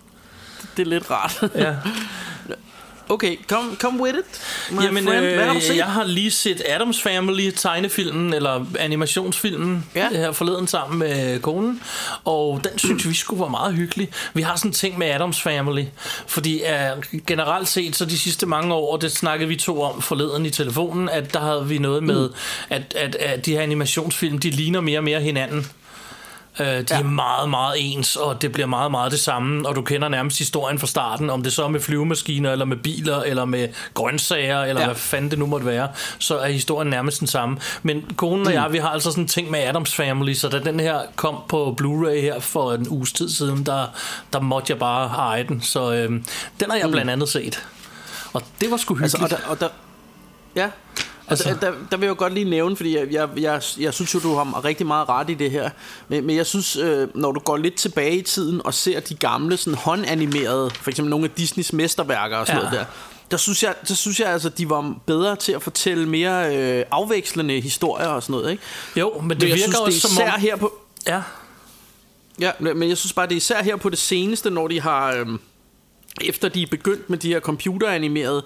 det 0.77 0.81
er 0.83 0.89
lidt 0.89 1.11
rart. 1.11 1.43
Ja. 1.55 1.75
Okay, 3.11 3.35
come, 3.47 3.75
come 3.75 4.01
with 4.03 4.15
it, 4.17 4.41
my 4.71 4.83
Jamen, 4.83 5.03
friend. 5.03 5.25
Hvad 5.25 5.43
har 5.45 5.51
du 5.53 5.57
øh, 5.57 5.61
set? 5.63 5.77
jeg 5.77 5.85
har 5.85 6.03
lige 6.03 6.31
set 6.31 6.61
Adams 6.65 7.01
Family 7.01 7.51
tegnefilmen, 7.51 8.33
eller 8.33 8.65
animationsfilmen, 8.79 9.85
Ja. 9.95 10.07
her 10.11 10.31
forleden 10.31 10.67
sammen 10.67 10.99
med 10.99 11.39
konen, 11.39 11.81
og 12.25 12.61
den 12.63 12.79
synes 12.79 13.09
vi 13.09 13.13
skulle 13.13 13.39
være 13.41 13.49
meget 13.49 13.73
hyggelig. 13.75 14.09
Vi 14.33 14.41
har 14.41 14.55
sådan 14.55 14.69
en 14.69 14.73
ting 14.73 14.97
med 14.97 15.07
Adams 15.07 15.41
Family, 15.41 15.83
fordi 16.27 16.61
uh, 16.63 17.19
generelt 17.27 17.67
set, 17.67 17.95
så 17.95 18.05
de 18.05 18.19
sidste 18.19 18.45
mange 18.45 18.73
år, 18.73 18.97
det 18.97 19.11
snakkede 19.11 19.47
vi 19.49 19.55
to 19.55 19.81
om 19.81 20.01
forleden 20.01 20.45
i 20.45 20.49
telefonen, 20.49 21.09
at 21.09 21.33
der 21.33 21.39
havde 21.39 21.67
vi 21.67 21.77
noget 21.77 22.03
med, 22.03 22.29
at, 22.69 22.81
at, 22.95 23.15
at 23.15 23.45
de 23.45 23.51
her 23.51 23.61
animationsfilm, 23.61 24.37
de 24.37 24.49
ligner 24.49 24.81
mere 24.81 24.99
og 24.99 25.03
mere 25.03 25.21
hinanden. 25.21 25.67
Øh, 26.59 26.65
de 26.65 26.85
ja. 26.89 26.99
er 26.99 27.03
meget, 27.03 27.49
meget 27.49 27.75
ens, 27.77 28.15
og 28.15 28.41
det 28.41 28.51
bliver 28.51 28.67
meget, 28.67 28.91
meget 28.91 29.11
det 29.11 29.19
samme, 29.19 29.67
og 29.67 29.75
du 29.75 29.81
kender 29.81 30.07
nærmest 30.09 30.37
historien 30.37 30.79
fra 30.79 30.87
starten, 30.87 31.29
om 31.29 31.43
det 31.43 31.53
så 31.53 31.63
er 31.63 31.67
med 31.67 31.79
flyvemaskiner, 31.79 32.51
eller 32.51 32.65
med 32.65 32.77
biler, 32.77 33.21
eller 33.21 33.45
med 33.45 33.67
grøntsager, 33.93 34.61
eller 34.63 34.81
Ja. 34.81 34.85
hvad 34.87 34.95
fanden 34.95 35.31
det 35.31 35.39
nu 35.39 35.45
måtte 35.45 35.65
være, 35.65 35.87
så 36.19 36.37
er 36.37 36.47
historien 36.47 36.89
nærmest 36.89 37.19
den 37.19 37.27
samme. 37.27 37.57
Men 37.83 38.03
konen 38.15 38.47
og 38.47 38.53
jeg, 38.53 38.67
vi 38.71 38.77
har 38.77 38.89
altså 38.89 39.11
sådan 39.11 39.23
en 39.23 39.27
ting 39.27 39.51
med 39.51 39.59
Adams 39.59 39.95
Family, 39.95 40.33
så 40.33 40.49
da 40.49 40.59
den 40.59 40.79
her 40.79 40.99
kom 41.15 41.35
på 41.49 41.77
Blu-ray 41.81 42.21
her 42.21 42.39
for 42.39 42.73
en 42.73 42.87
uges 42.89 43.13
tid 43.13 43.29
siden, 43.29 43.65
der, 43.65 43.85
der 44.33 44.39
måtte 44.39 44.71
jeg 44.71 44.79
bare 44.79 45.07
eje 45.07 45.43
den, 45.43 45.61
så 45.61 45.93
øh, 45.93 46.09
den 46.59 46.69
har 46.69 46.77
jeg 46.77 46.89
blandt 46.91 47.11
andet 47.11 47.29
set. 47.29 47.63
Og 48.33 48.43
det 48.61 48.71
var 48.71 48.77
sgu 48.77 48.93
hyggeligt. 48.93 49.13
Altså, 49.21 49.35
og 49.35 49.41
der, 49.41 49.49
og 49.49 49.59
der, 49.59 49.67
ja, 50.55 50.69
altså, 51.29 51.49
Altså- 51.49 51.65
der, 51.65 51.73
der 51.91 51.97
vil 51.97 52.05
jeg 52.05 52.09
jo 52.09 52.15
godt 52.19 52.33
lige 52.33 52.49
nævne, 52.49 52.75
fordi 52.75 52.97
jeg, 52.97 53.11
jeg, 53.11 53.29
jeg, 53.37 53.61
jeg 53.79 53.93
synes 53.93 54.13
jo, 54.13 54.19
du 54.19 54.35
har 54.35 54.65
rigtig 54.65 54.87
meget 54.87 55.09
ret 55.09 55.29
i 55.29 55.33
det 55.33 55.51
her. 55.51 55.69
Men, 56.07 56.25
men 56.25 56.35
jeg 56.35 56.45
synes, 56.45 56.75
øh, 56.75 57.07
når 57.15 57.31
du 57.31 57.39
går 57.39 57.57
lidt 57.57 57.75
tilbage 57.75 58.17
i 58.17 58.21
tiden 58.21 58.61
og 58.65 58.73
ser 58.73 58.99
de 58.99 59.15
gamle 59.15 59.57
sådan 59.57 59.77
håndanimerede, 59.77 60.69
for 60.69 60.89
eksempel 60.89 61.09
nogle 61.09 61.25
af 61.25 61.31
Disneys 61.31 61.73
mesterværker 61.73 62.37
og 62.37 62.47
sådan 62.47 62.61
Ja. 62.61 62.67
noget 62.69 62.79
der, 62.79 62.85
der 63.31 63.37
synes 63.37 63.63
jeg, 63.63 63.75
der 63.87 63.93
synes 63.95 64.19
jeg 64.19 64.27
altså, 64.29 64.49
de 64.49 64.69
var 64.69 64.95
bedre 65.05 65.35
til 65.35 65.51
at 65.51 65.61
fortælle 65.63 66.09
mere 66.09 66.55
øh, 66.57 66.85
afvekslende 66.91 67.61
historier 67.61 68.07
og 68.07 68.23
sådan 68.23 68.33
noget, 68.33 68.51
ikke? 68.51 68.63
jo, 68.95 69.13
men 69.21 69.29
det 69.29 69.37
Men 69.39 69.41
jeg 69.41 69.47
virker 69.47 69.57
synes, 69.57 69.75
det 69.75 69.85
også 69.85 69.97
er 70.07 70.09
som 70.09 70.11
især 70.11 70.33
om... 70.33 70.39
her 70.41 70.55
på... 70.55 70.73
Ja, 71.07 71.21
Ja, 72.39 72.51
men 72.59 72.89
jeg 72.89 72.97
synes 72.97 73.13
bare, 73.13 73.25
det 73.27 73.31
er 73.33 73.37
især 73.37 73.63
her 73.63 73.75
på 73.75 73.89
det 73.89 73.97
seneste, 73.99 74.49
når 74.49 74.67
de 74.67 74.81
har... 74.81 75.13
Øhm, 75.13 75.39
efter 76.21 76.49
de 76.49 76.61
er 76.61 76.67
begyndt 76.71 77.09
med 77.09 77.17
de 77.17 77.27
her 77.27 77.39
computeranimerede 77.39 78.45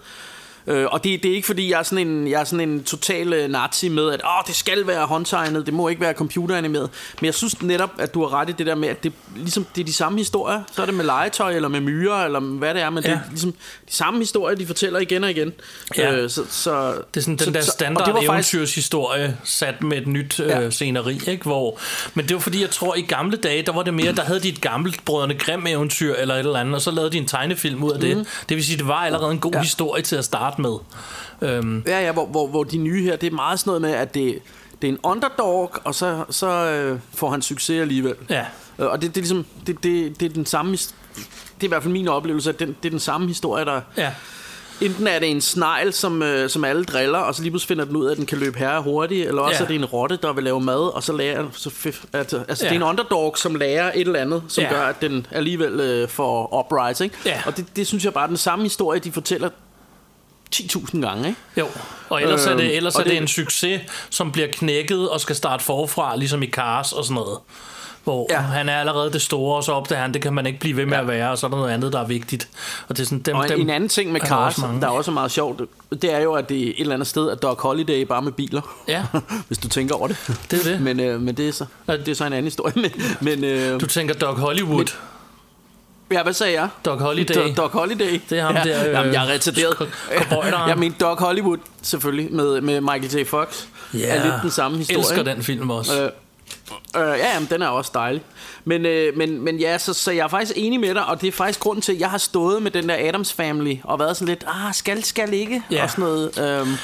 Øh, 0.67 0.85
og 0.91 1.03
det, 1.03 1.23
det 1.23 1.31
er 1.31 1.35
ikke 1.35 1.45
fordi, 1.45 1.71
jeg 1.71 1.79
er 1.79 1.83
sådan 1.83 2.07
en, 2.07 2.27
jeg 2.27 2.39
er 2.39 2.43
sådan 2.43 2.69
en 2.69 2.83
total 2.83 3.33
øh, 3.33 3.49
nazi 3.49 3.87
med, 3.87 4.09
at 4.11 4.21
Åh, 4.25 4.47
det 4.47 4.55
skal 4.55 4.87
være 4.87 5.05
håndtegnet, 5.05 5.65
det 5.65 5.73
må 5.73 5.87
ikke 5.87 6.01
være 6.01 6.13
computeranimeret. 6.13 6.89
Men 7.21 7.25
jeg 7.25 7.33
synes 7.33 7.61
netop, 7.61 7.89
at 7.97 8.13
du 8.13 8.21
har 8.21 8.33
ret 8.33 8.49
i 8.49 8.51
det 8.51 8.65
der 8.65 8.75
med, 8.75 8.89
at 8.89 9.03
det, 9.03 9.13
ligesom, 9.35 9.65
det 9.75 9.81
er 9.81 9.85
de 9.85 9.93
samme 9.93 10.17
historier. 10.17 10.61
Så 10.71 10.81
er 10.81 10.85
det 10.85 10.95
med 10.95 11.05
legetøj, 11.05 11.55
eller 11.55 11.67
med 11.69 11.79
myrer, 11.81 12.25
eller 12.25 12.39
hvad 12.39 12.73
det 12.73 12.81
er. 12.81 12.89
Men 12.89 13.03
ja. 13.03 13.09
det 13.09 13.15
er 13.15 13.29
ligesom 13.29 13.51
de 13.87 13.93
samme 13.95 14.19
historier, 14.19 14.55
de 14.57 14.65
fortæller 14.67 14.99
igen 14.99 15.23
og 15.23 15.29
igen. 15.31 15.53
Ja. 15.97 16.15
Øh, 16.15 16.29
så, 16.29 16.43
så, 16.49 16.93
Det 17.13 17.19
er 17.19 17.21
sådan 17.21 17.39
så, 17.39 17.45
den 17.45 17.53
der 17.53 17.61
så- 17.61 17.69
og 17.69 17.73
standard 17.73 18.05
det 18.05 18.13
var 18.13 18.21
faktisk- 18.21 18.53
eventyrshistorie 18.53 19.37
sat 19.43 19.83
med 19.83 19.97
et 19.97 20.07
nyt 20.07 20.39
Ja. 20.39 20.61
øh, 20.61 20.71
sceneri, 20.71 21.19
ikke? 21.27 21.43
Hvor, 21.43 21.79
men 22.13 22.27
det 22.27 22.33
var 22.33 22.39
fordi, 22.41 22.61
jeg 22.61 22.69
tror, 22.69 22.95
i 22.95 23.01
gamle 23.01 23.37
dage, 23.37 23.61
der 23.63 23.71
var 23.71 23.83
det 23.83 23.93
mere, 23.93 24.11
der 24.15 24.23
havde 24.23 24.39
de 24.39 24.49
et 24.49 24.61
gammelt 24.61 25.05
Brødrene 25.05 25.33
Grimm 25.33 25.67
eventyr 25.67 26.15
eller 26.15 26.33
et 26.35 26.39
eller 26.39 26.59
andet, 26.59 26.75
og 26.75 26.81
så 26.81 26.91
lavede 26.91 27.11
de 27.11 27.17
en 27.17 27.27
tegnefilm 27.27 27.83
ud 27.83 27.91
af 27.91 27.99
det. 27.99 28.17
Mhm. 28.17 28.25
Det 28.49 28.57
vil 28.57 28.65
sige, 28.65 28.77
det 28.77 28.87
var 28.87 28.95
allerede 28.95 29.31
en 29.31 29.39
god 29.39 29.51
Ja. 29.51 29.61
historie 29.61 30.01
til 30.03 30.15
at 30.15 30.25
starte 30.25 30.52
med. 30.59 30.75
Øhm, 31.41 31.83
Ja, 31.87 32.01
ja, 32.01 32.11
hvor, 32.11 32.25
hvor, 32.25 32.47
hvor 32.47 32.63
de 32.63 32.77
nye 32.77 33.03
her, 33.03 33.15
det 33.15 33.27
er 33.27 33.35
meget 33.35 33.59
sådan 33.59 33.69
noget 33.69 33.81
med, 33.81 33.91
at 33.91 34.13
det, 34.13 34.39
det 34.81 34.87
er 34.87 34.91
en 34.91 34.99
underdog, 35.03 35.71
og 35.83 35.95
så, 35.95 36.23
så 36.29 36.47
øh, 36.47 36.99
får 37.15 37.29
han 37.29 37.41
succes 37.41 37.81
alligevel. 37.81 38.15
Ja. 38.29 38.45
Øh, 38.79 38.85
Og 38.87 39.01
det, 39.01 39.09
det 39.09 39.17
er 39.17 39.21
ligesom, 39.21 39.45
det, 39.67 39.83
det, 39.83 40.19
det 40.19 40.25
er 40.25 40.33
den 40.33 40.45
samme, 40.45 40.71
det 40.71 40.85
er 41.61 41.65
i 41.65 41.67
hvert 41.67 41.83
fald 41.83 41.93
min 41.93 42.07
oplevelse, 42.07 42.49
at 42.49 42.59
den, 42.59 42.67
det 42.83 42.85
er 42.85 42.91
den 42.91 42.99
samme 42.99 43.27
historie, 43.27 43.65
der... 43.65 43.81
Ja. 43.97 44.11
Enten 44.81 45.07
er 45.07 45.19
det 45.19 45.31
en 45.31 45.41
snegl, 45.41 45.93
som, 45.93 46.21
øh, 46.23 46.49
som 46.49 46.63
alle 46.63 46.83
driller, 46.83 47.17
og 47.19 47.35
så 47.35 47.41
lige 47.41 47.51
pludselig 47.51 47.67
finder 47.67 47.85
den 47.85 47.95
ud 47.95 48.05
af, 48.05 48.11
at 48.11 48.17
den 48.17 48.25
kan 48.25 48.37
løbe 48.37 48.59
herre 48.59 48.81
hurtigt, 48.81 49.27
eller 49.27 49.41
også 49.41 49.57
Ja. 49.59 49.63
er 49.63 49.67
det 49.67 49.75
en 49.75 49.85
rotte, 49.85 50.17
der 50.21 50.33
vil 50.33 50.43
lave 50.43 50.61
mad, 50.61 50.95
og 50.95 51.03
så 51.03 51.13
lærer... 51.13 51.45
Så 51.53 51.69
altså, 52.13 52.43
altså 52.47 52.65
Ja. 52.65 52.69
det 52.69 52.75
er 52.75 52.79
en 52.79 52.83
underdog, 52.89 53.37
som 53.37 53.55
lærer 53.55 53.91
et 53.95 54.01
eller 54.07 54.19
andet, 54.19 54.43
som 54.47 54.63
Ja. 54.63 54.69
gør, 54.69 54.81
at 54.81 55.01
den 55.01 55.27
alligevel 55.31 55.79
øh, 55.79 56.09
får 56.09 56.59
uprise, 56.59 57.03
ikke? 57.03 57.15
Ja. 57.25 57.41
Og 57.45 57.57
det, 57.57 57.65
det 57.75 57.87
synes 57.87 58.05
jeg 58.05 58.13
bare 58.13 58.23
er 58.23 58.27
den 58.27 58.37
samme 58.37 58.65
historie, 58.65 58.99
de 58.99 59.11
fortæller 59.11 59.49
10.000 60.55 61.01
gange, 61.01 61.27
ikke? 61.27 61.39
Jo, 61.57 61.67
og 62.09 62.21
ellers 62.21 62.45
er 62.45 62.51
Øhm, 62.51 62.57
det, 62.59 62.75
ellers 62.77 62.95
og 62.95 62.99
er 62.99 63.03
det, 63.03 63.11
det- 63.13 63.21
en 63.21 63.27
succes, 63.27 63.81
som 64.09 64.31
bliver 64.31 64.47
knækket 64.53 65.09
og 65.09 65.21
skal 65.21 65.35
starte 65.35 65.63
forfra, 65.63 66.15
ligesom 66.15 66.43
i 66.43 66.47
Cars 66.47 66.91
og 66.91 67.03
sådan 67.03 67.15
noget. 67.15 67.37
Hvor 68.03 68.27
ja. 68.29 68.39
Han 68.39 68.69
er 68.69 68.79
allerede 68.79 69.13
det 69.13 69.21
store, 69.21 69.55
og 69.57 69.63
så 69.63 69.71
opdager 69.71 70.01
han, 70.01 70.13
det 70.13 70.21
kan 70.21 70.33
man 70.33 70.45
ikke 70.45 70.59
blive 70.59 70.77
ved 70.77 70.85
med 70.85 70.93
ja. 70.93 71.01
at 71.01 71.07
være, 71.07 71.31
og 71.31 71.37
så 71.37 71.45
er 71.45 71.49
der 71.49 71.57
noget 71.57 71.71
andet, 71.71 71.93
der 71.93 71.99
er 71.99 72.05
vigtigt. 72.07 72.49
Og 72.89 72.97
det 72.97 73.03
er 73.03 73.05
sådan, 73.07 73.19
dem, 73.19 73.35
Og 73.35 73.49
dem, 73.49 73.61
en 73.61 73.69
anden 73.69 73.89
ting 73.89 74.11
med 74.11 74.21
er 74.21 74.35
også 74.35 74.55
Cars, 74.55 74.57
mange. 74.67 74.81
der 74.81 74.87
er 74.87 74.91
også 74.91 75.11
meget 75.11 75.31
sjovt, 75.31 75.61
det 76.01 76.13
er 76.13 76.19
jo, 76.19 76.33
at 76.33 76.49
det 76.49 76.57
er 76.63 76.67
et 76.69 76.73
eller 76.79 76.93
andet 76.93 77.07
sted, 77.07 77.29
at 77.29 77.41
Doc 77.41 77.59
Holiday 77.61 78.01
bare 78.05 78.21
med 78.21 78.31
biler. 78.31 78.61
Ja. 78.87 79.03
Hvis 79.47 79.57
du 79.57 79.67
tænker 79.67 79.95
over 79.95 80.07
det. 80.07 80.17
Det 80.51 80.59
er 80.67 80.71
det. 80.71 80.81
Men, 80.81 80.99
øh, 80.99 81.21
men 81.21 81.37
det, 81.37 81.47
er 81.47 81.51
så, 81.53 81.65
det 81.87 82.07
er 82.07 82.13
så 82.15 82.25
en 82.25 82.33
anden 82.33 82.43
historie. 82.45 82.73
Men, 82.81 82.91
men, 83.21 83.43
øh, 83.43 83.79
Du 83.81 83.85
tænker 83.85 84.13
Doc 84.13 84.37
Hollywood. 84.39 84.85
Ja, 86.11 86.23
hvad 86.23 86.33
sagde 86.33 86.53
jeg? 86.53 86.69
Doc 86.85 86.99
Holiday. 87.01 87.35
Do- 87.35 87.53
Doc 87.55 87.71
Holiday. 87.71 88.21
Det 88.29 88.39
er 88.39 88.43
ham 88.43 88.55
ja. 88.55 88.63
der, 88.63 88.87
øh, 88.87 88.91
Jamen, 88.93 89.13
jeg 89.13 89.25
er 89.25 89.33
retarderet. 89.33 89.89
jeg 90.69 90.77
mener 90.77 90.95
Doc 90.99 91.19
Hollywood, 91.19 91.57
selvfølgelig, 91.81 92.33
med, 92.33 92.61
med 92.61 92.81
Michael 92.81 93.19
J. 93.19 93.25
Fox. 93.27 93.63
Ja, 93.93 93.99
Er 93.99 94.23
lidt 94.23 94.35
den 94.41 94.51
samme 94.51 94.77
historie. 94.77 94.99
elsker 94.99 95.23
den 95.23 95.43
film 95.43 95.69
også. 95.69 96.03
Øh, 96.03 96.09
øh, 96.97 97.01
ja, 97.19 97.33
jamen, 97.33 97.47
den 97.51 97.61
er 97.61 97.67
også 97.67 97.91
dejlig. 97.93 98.21
Men, 98.65 98.85
øh, 98.85 99.17
men, 99.17 99.41
men 99.41 99.59
ja, 99.59 99.77
så, 99.77 99.93
så 99.93 100.11
jeg 100.11 100.23
er 100.23 100.27
faktisk 100.27 100.53
enig 100.55 100.79
med 100.79 100.95
dig, 100.95 101.05
og 101.05 101.21
det 101.21 101.27
er 101.27 101.31
faktisk 101.31 101.59
grunden 101.59 101.81
til, 101.81 101.93
at 101.93 101.99
jeg 101.99 102.09
har 102.09 102.17
stået 102.17 102.61
med 102.63 102.71
den 102.71 102.89
der 102.89 102.95
Adams 103.09 103.33
Family, 103.33 103.75
og 103.83 103.99
været 103.99 104.17
sådan 104.17 104.27
lidt, 104.27 104.43
ah, 104.47 104.73
skal, 104.73 105.03
skal 105.03 105.33
ikke, 105.33 105.63
Ja. 105.71 105.83
og 105.83 105.89
sådan 105.89 106.03
noget. 106.03 106.37
Øhm, 106.39 106.77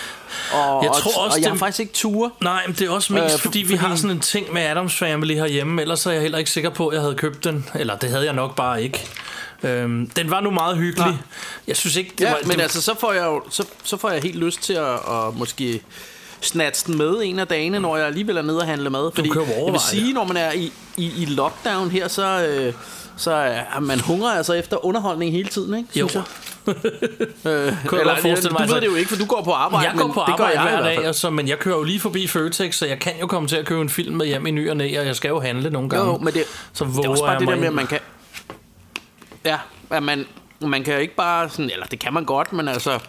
og, 0.53 0.83
Jeg 0.83 0.89
og, 0.89 0.97
tror 0.97 1.23
også, 1.25 1.37
og 1.37 1.41
jeg 1.43 1.51
har 1.51 1.57
faktisk 1.57 1.79
ikke 1.79 1.93
ture. 1.93 2.31
Nej, 2.41 2.63
men 2.67 2.75
det 2.75 2.87
er 2.87 2.91
også 2.91 3.13
mest, 3.13 3.23
Øh, 3.23 3.25
øh, 3.25 3.31
for- 3.31 3.37
fordi 3.39 3.59
vi 3.59 3.75
har 3.75 3.87
fordi- 3.87 4.01
sådan 4.01 4.15
en 4.15 4.21
ting 4.21 4.53
med 4.53 4.61
Adams 4.61 4.95
Family 4.97 5.33
herhjemme, 5.33 5.81
ellers 5.81 6.05
er 6.05 6.11
jeg 6.11 6.21
heller 6.21 6.37
ikke 6.37 6.51
sikker 6.51 6.69
på, 6.69 6.87
at 6.87 6.93
jeg 6.95 7.01
havde 7.01 7.15
købt 7.15 7.43
den. 7.43 7.65
Eller 7.75 7.95
det 7.97 8.09
havde 8.09 8.25
jeg 8.25 8.33
nok 8.33 8.55
bare 8.55 8.83
ikke. 8.83 9.07
Øhm, 9.63 10.09
den 10.09 10.31
var 10.31 10.39
nu 10.41 10.49
meget 10.51 10.77
hyggelig. 10.77 11.07
Nej. 11.07 11.15
Jeg 11.67 11.75
synes 11.77 11.95
ikke, 11.95 12.11
det 12.17 12.21
Ja, 12.25 12.29
var... 12.31 12.37
men 12.45 12.55
det, 12.55 12.61
altså, 12.61 12.81
så 12.81 12.95
får 12.99 13.13
jeg 13.13 13.23
jo, 13.25 13.43
så, 13.49 13.65
så 13.83 13.97
får 13.97 14.09
jeg 14.09 14.21
helt 14.21 14.35
lyst 14.35 14.61
til 14.63 14.73
at, 14.73 14.93
at 14.93 15.35
måske 15.35 15.81
snatche 16.41 16.87
den 16.87 16.97
med 16.97 17.21
en 17.23 17.39
af 17.39 17.47
dagene, 17.47 17.79
når 17.79 17.97
jeg 17.97 18.07
alligevel 18.07 18.37
er 18.37 18.41
nede 18.41 18.57
og 18.57 18.65
handle 18.65 18.89
mad. 18.89 19.11
Fordi 19.15 19.29
jo 19.35 19.45
jeg 19.65 19.71
vil 19.73 19.81
sige, 19.89 20.13
når 20.13 20.23
man 20.23 20.37
er 20.37 20.51
i, 20.51 20.71
i, 20.97 21.11
i 21.17 21.25
lockdown 21.25 21.91
her, 21.91 22.07
så, 22.07 22.45
øh, 22.45 22.73
så 23.17 23.31
er 23.31 23.79
man 23.79 23.99
hungrer 23.99 24.29
altså 24.29 24.53
efter 24.53 24.85
underholdning 24.85 25.31
hele 25.31 25.49
tiden, 25.49 25.77
ikke? 25.77 25.99
Jo. 25.99 26.07
Synes 26.07 26.15
jeg. 26.15 26.23
øh, 27.51 27.85
Kunne 27.85 27.99
jeg 27.99 28.05
godt 28.05 28.19
forestille 28.19 28.51
mig, 28.51 28.57
du 28.57 28.61
altså- 28.61 28.75
ved 28.75 28.81
det 28.81 28.87
jo 28.87 28.95
ikke, 28.95 29.09
for 29.09 29.17
du 29.17 29.25
går 29.25 29.41
på 29.43 29.51
arbejde, 29.51 29.87
jeg 29.87 29.97
går 29.97 30.07
på 30.07 30.23
det 30.27 30.37
gør 30.37 30.43
arbejde 30.45 30.61
jeg 30.61 30.81
hver 30.81 31.01
dag, 31.01 31.07
og 31.07 31.15
så, 31.15 31.29
men 31.29 31.47
jeg 31.47 31.59
kører 31.59 31.77
jo 31.77 31.83
lige 31.83 31.99
forbi 31.99 32.27
Føtex, 32.27 32.75
så 32.75 32.85
jeg 32.85 32.99
kan 32.99 33.13
jo 33.21 33.27
komme 33.27 33.47
til 33.47 33.55
at 33.55 33.65
købe 33.65 33.81
en 33.81 33.89
film 33.89 34.15
med 34.15 34.25
hjem 34.25 34.47
i 34.47 34.51
ny 34.51 34.69
og 34.69 34.77
næ, 34.77 34.99
og 34.99 35.05
jeg 35.05 35.15
skal 35.15 35.29
jo 35.29 35.39
handle 35.39 35.69
nogle 35.69 35.89
gange. 35.89 36.11
Jo, 36.11 36.17
men 36.17 36.33
det, 36.33 36.43
så 36.73 36.85
det 36.85 37.05
er 37.05 37.09
også 37.09 37.25
bare 37.25 37.39
det 37.39 37.47
der 37.47 37.55
med, 37.55 37.67
at 37.67 37.73
man 37.73 37.87
kan... 37.87 37.99
Ja, 39.45 39.57
at 39.89 40.03
man, 40.03 40.25
man 40.61 40.83
kan 40.83 41.01
ikke 41.01 41.15
bare 41.15 41.49
sådan... 41.49 41.69
Eller 41.73 41.85
det 41.85 41.99
kan 41.99 42.13
man 42.13 42.25
godt, 42.25 42.53
men 42.53 42.67
altså... 42.67 42.99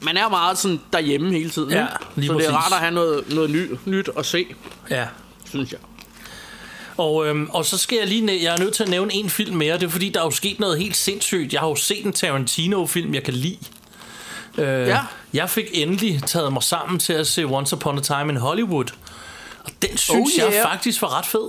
Man 0.00 0.16
er 0.16 0.28
meget 0.28 0.58
sådan 0.58 0.80
derhjemme 0.92 1.32
hele 1.32 1.50
tiden, 1.50 1.70
Ja, 1.70 1.86
lige 2.16 2.26
Så 2.26 2.32
det 2.34 2.46
er 2.46 2.50
præcis. 2.50 2.52
rart 2.52 2.72
at 2.72 2.78
have 2.78 2.90
noget, 2.94 3.34
noget 3.34 3.50
ny, 3.50 3.70
nyt 3.84 4.08
at 4.18 4.26
se, 4.26 4.46
Ja. 4.90 5.06
synes 5.50 5.72
jeg. 5.72 5.80
Og, 6.96 7.26
øhm, 7.26 7.50
og 7.50 7.64
så 7.64 7.78
skal 7.78 7.98
jeg 7.98 8.06
lige 8.06 8.42
jeg 8.44 8.54
er 8.54 8.58
nødt 8.58 8.74
til 8.74 8.82
at 8.82 8.88
nævne 8.88 9.14
en 9.14 9.30
film 9.30 9.56
mere. 9.56 9.74
Det 9.74 9.82
er 9.82 9.88
fordi, 9.88 10.08
der 10.08 10.20
er 10.20 10.24
jo 10.24 10.30
sket 10.30 10.60
noget 10.60 10.78
helt 10.78 10.96
sindssygt. 10.96 11.52
Jeg 11.52 11.60
har 11.60 11.68
jo 11.68 11.74
set 11.74 12.04
en 12.04 12.12
Tarantino-film, 12.12 13.14
jeg 13.14 13.22
kan 13.22 13.34
lide. 13.34 13.58
Øh, 14.58 14.88
Ja. 14.88 15.00
Jeg 15.32 15.50
fik 15.50 15.64
endelig 15.72 16.22
taget 16.26 16.52
mig 16.52 16.62
sammen 16.62 16.98
til 16.98 17.12
at 17.12 17.26
se 17.26 17.44
Once 17.44 17.76
Upon 17.76 17.98
a 17.98 18.00
Time 18.00 18.32
in 18.32 18.36
Hollywood. 18.36 18.84
Og 19.64 19.70
den 19.82 19.96
synes 19.96 20.32
Oh, 20.34 20.38
jeg 20.38 20.52
yeah. 20.54 20.66
faktisk 20.68 21.02
var 21.02 21.18
ret 21.18 21.26
fed. 21.26 21.48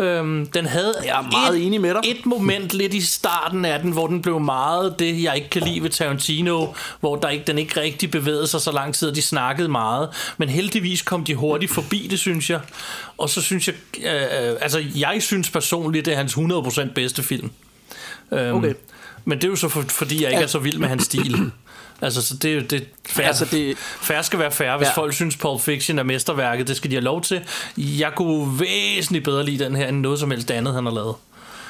Øhm, 0.00 0.46
den 0.46 0.66
havde 0.66 0.94
Jeg 1.04 1.18
er 1.18 1.30
meget 1.32 1.56
et, 1.60 1.66
enig 1.66 1.80
med 1.80 1.94
dig. 1.94 2.00
et 2.04 2.26
moment 2.26 2.72
lidt 2.74 2.94
i 2.94 3.00
starten 3.00 3.64
af 3.64 3.80
den, 3.80 3.92
hvor 3.92 4.06
den 4.06 4.22
blev 4.22 4.40
meget 4.40 4.98
det, 4.98 5.22
jeg 5.22 5.36
ikke 5.36 5.50
kan 5.50 5.62
lide 5.62 5.82
ved 5.82 5.90
Tarantino, 5.90 6.66
hvor 7.00 7.16
der 7.16 7.28
ikke, 7.28 7.44
den 7.46 7.58
ikke 7.58 7.80
rigtig 7.80 8.10
bevægede 8.10 8.46
sig 8.46 8.60
så 8.60 8.72
lang 8.72 8.94
tid, 8.94 9.08
og 9.08 9.14
de 9.16 9.22
snakkede 9.22 9.68
meget. 9.68 10.08
Men 10.38 10.48
heldigvis 10.48 11.02
kom 11.02 11.24
de 11.24 11.34
hurtigt 11.34 11.72
forbi 11.72 12.06
det, 12.10 12.18
synes 12.18 12.50
jeg. 12.50 12.60
Og 13.18 13.30
så 13.30 13.42
synes 13.42 13.68
jeg, 13.68 13.74
øh, 13.98 14.56
altså 14.60 14.82
jeg 14.96 15.16
synes 15.22 15.50
personligt, 15.50 16.04
det 16.06 16.12
er 16.12 16.16
hans 16.16 16.34
100% 16.34 16.92
bedste 16.94 17.22
film. 17.22 17.50
Øhm, 18.32 18.56
Okay. 18.56 18.74
Men 19.24 19.38
det 19.38 19.44
er 19.44 19.48
jo 19.48 19.56
så 19.56 19.68
for, 19.68 19.82
fordi, 19.88 20.22
jeg 20.22 20.30
ikke 20.30 20.42
er 20.42 20.46
så 20.46 20.58
vild 20.58 20.78
med 20.78 20.88
hans 20.88 21.04
stil. 21.04 21.36
Altså, 22.02 22.22
så 22.22 22.36
det 22.36 22.70
det, 22.70 22.86
fair, 23.08 23.26
Altså, 23.26 23.44
det- 23.44 23.78
fair 23.78 24.22
skal 24.22 24.38
være 24.38 24.50
fair. 24.52 24.76
Hvis 24.76 24.88
Ja. 24.88 24.92
folk 24.92 25.12
synes, 25.12 25.36
Pulp 25.36 25.60
Fiction 25.60 25.98
er 25.98 26.02
mesterværket, 26.02 26.68
det 26.68 26.76
skal 26.76 26.90
de 26.90 26.96
have 26.96 27.04
lov 27.04 27.22
til. 27.22 27.40
Jeg 27.76 28.12
kunne 28.16 28.60
væsentligt 28.60 29.24
bedre 29.24 29.44
lide 29.44 29.64
den 29.64 29.76
her, 29.76 29.88
end 29.88 30.00
noget 30.00 30.18
som 30.20 30.30
helst 30.30 30.50
andet, 30.50 30.74
han 30.74 30.84
har 30.86 30.92
lavet. 30.92 31.14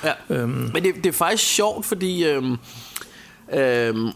Ja. 0.04 0.12
Øhm. 0.30 0.70
Men 0.74 0.82
det, 0.84 0.94
det 0.94 1.06
er 1.06 1.12
faktisk 1.12 1.44
sjovt, 1.54 1.86
fordi... 1.86 2.24
Øhm, 2.24 2.56
øhm, 3.52 4.10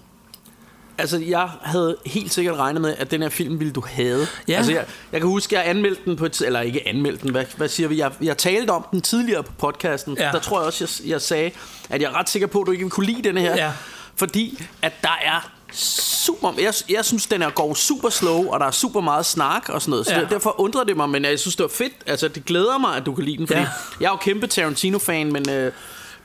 altså, 0.98 1.18
jeg 1.18 1.48
havde 1.62 1.96
helt 2.06 2.32
sikkert 2.32 2.56
regnet 2.56 2.82
med, 2.82 2.94
at 2.98 3.10
den 3.10 3.22
her 3.22 3.28
film 3.28 3.58
ville 3.58 3.72
du 3.72 3.82
have. 3.88 4.26
Ja. 4.48 4.52
Altså, 4.56 4.72
jeg, 4.72 4.84
jeg 5.12 5.20
kan 5.20 5.28
huske, 5.28 5.54
jeg 5.56 5.68
anmeldte 5.68 6.02
den 6.04 6.16
på 6.16 6.26
et... 6.26 6.40
Eller 6.40 6.60
ikke 6.60 6.88
anmeldte 6.88 7.22
den, 7.22 7.30
hvad, 7.30 7.44
hvad 7.56 7.68
siger 7.68 7.88
vi? 7.88 7.98
Jeg, 7.98 8.12
jeg 8.22 8.38
talte 8.38 8.70
om 8.70 8.86
den 8.92 9.00
tidligere 9.00 9.42
på 9.42 9.52
podcasten. 9.58 10.16
Ja. 10.20 10.30
Der 10.32 10.38
tror 10.38 10.58
jeg 10.60 10.66
også, 10.66 11.00
jeg, 11.04 11.10
jeg 11.10 11.20
sagde, 11.22 11.50
at 11.90 12.02
jeg 12.02 12.08
er 12.10 12.14
ret 12.18 12.28
sikker 12.28 12.46
på, 12.48 12.60
at 12.60 12.66
du 12.66 12.72
ikke 12.72 12.88
kunne 12.90 13.06
lide 13.06 13.22
denne 13.22 13.40
her. 13.40 13.56
Ja. 13.56 13.72
Fordi 14.16 14.64
at 14.82 14.92
der 15.02 15.18
er 15.24 15.50
super... 15.74 16.52
Jeg, 16.58 16.74
jeg 16.88 17.04
synes, 17.04 17.26
den 17.26 17.42
er 17.42 17.50
går 17.50 17.74
super 17.74 18.08
slow, 18.08 18.46
og 18.48 18.60
der 18.60 18.66
er 18.66 18.70
super 18.70 19.00
meget 19.00 19.26
snak 19.26 19.68
og 19.68 19.82
sådan 19.82 19.90
noget. 19.90 20.06
Så 20.06 20.14
Ja. 20.14 20.24
derfor 20.30 20.60
undrer 20.60 20.84
det 20.84 20.96
mig, 20.96 21.08
men 21.10 21.24
jeg 21.24 21.38
synes, 21.40 21.56
det 21.56 21.62
var 21.62 21.68
fedt. 21.74 21.92
Altså, 22.06 22.28
det 22.28 22.44
glæder 22.44 22.78
mig, 22.78 22.96
at 22.96 23.06
du 23.06 23.14
kan 23.14 23.24
lide 23.24 23.36
den, 23.36 23.46
fordi 23.46 23.60
Ja. 23.60 23.66
jeg 24.00 24.06
er 24.06 24.10
jo 24.10 24.16
kæmpe 24.16 24.46
Tarantino-fan, 24.46 25.32
men... 25.32 25.50
Øh, 25.50 25.72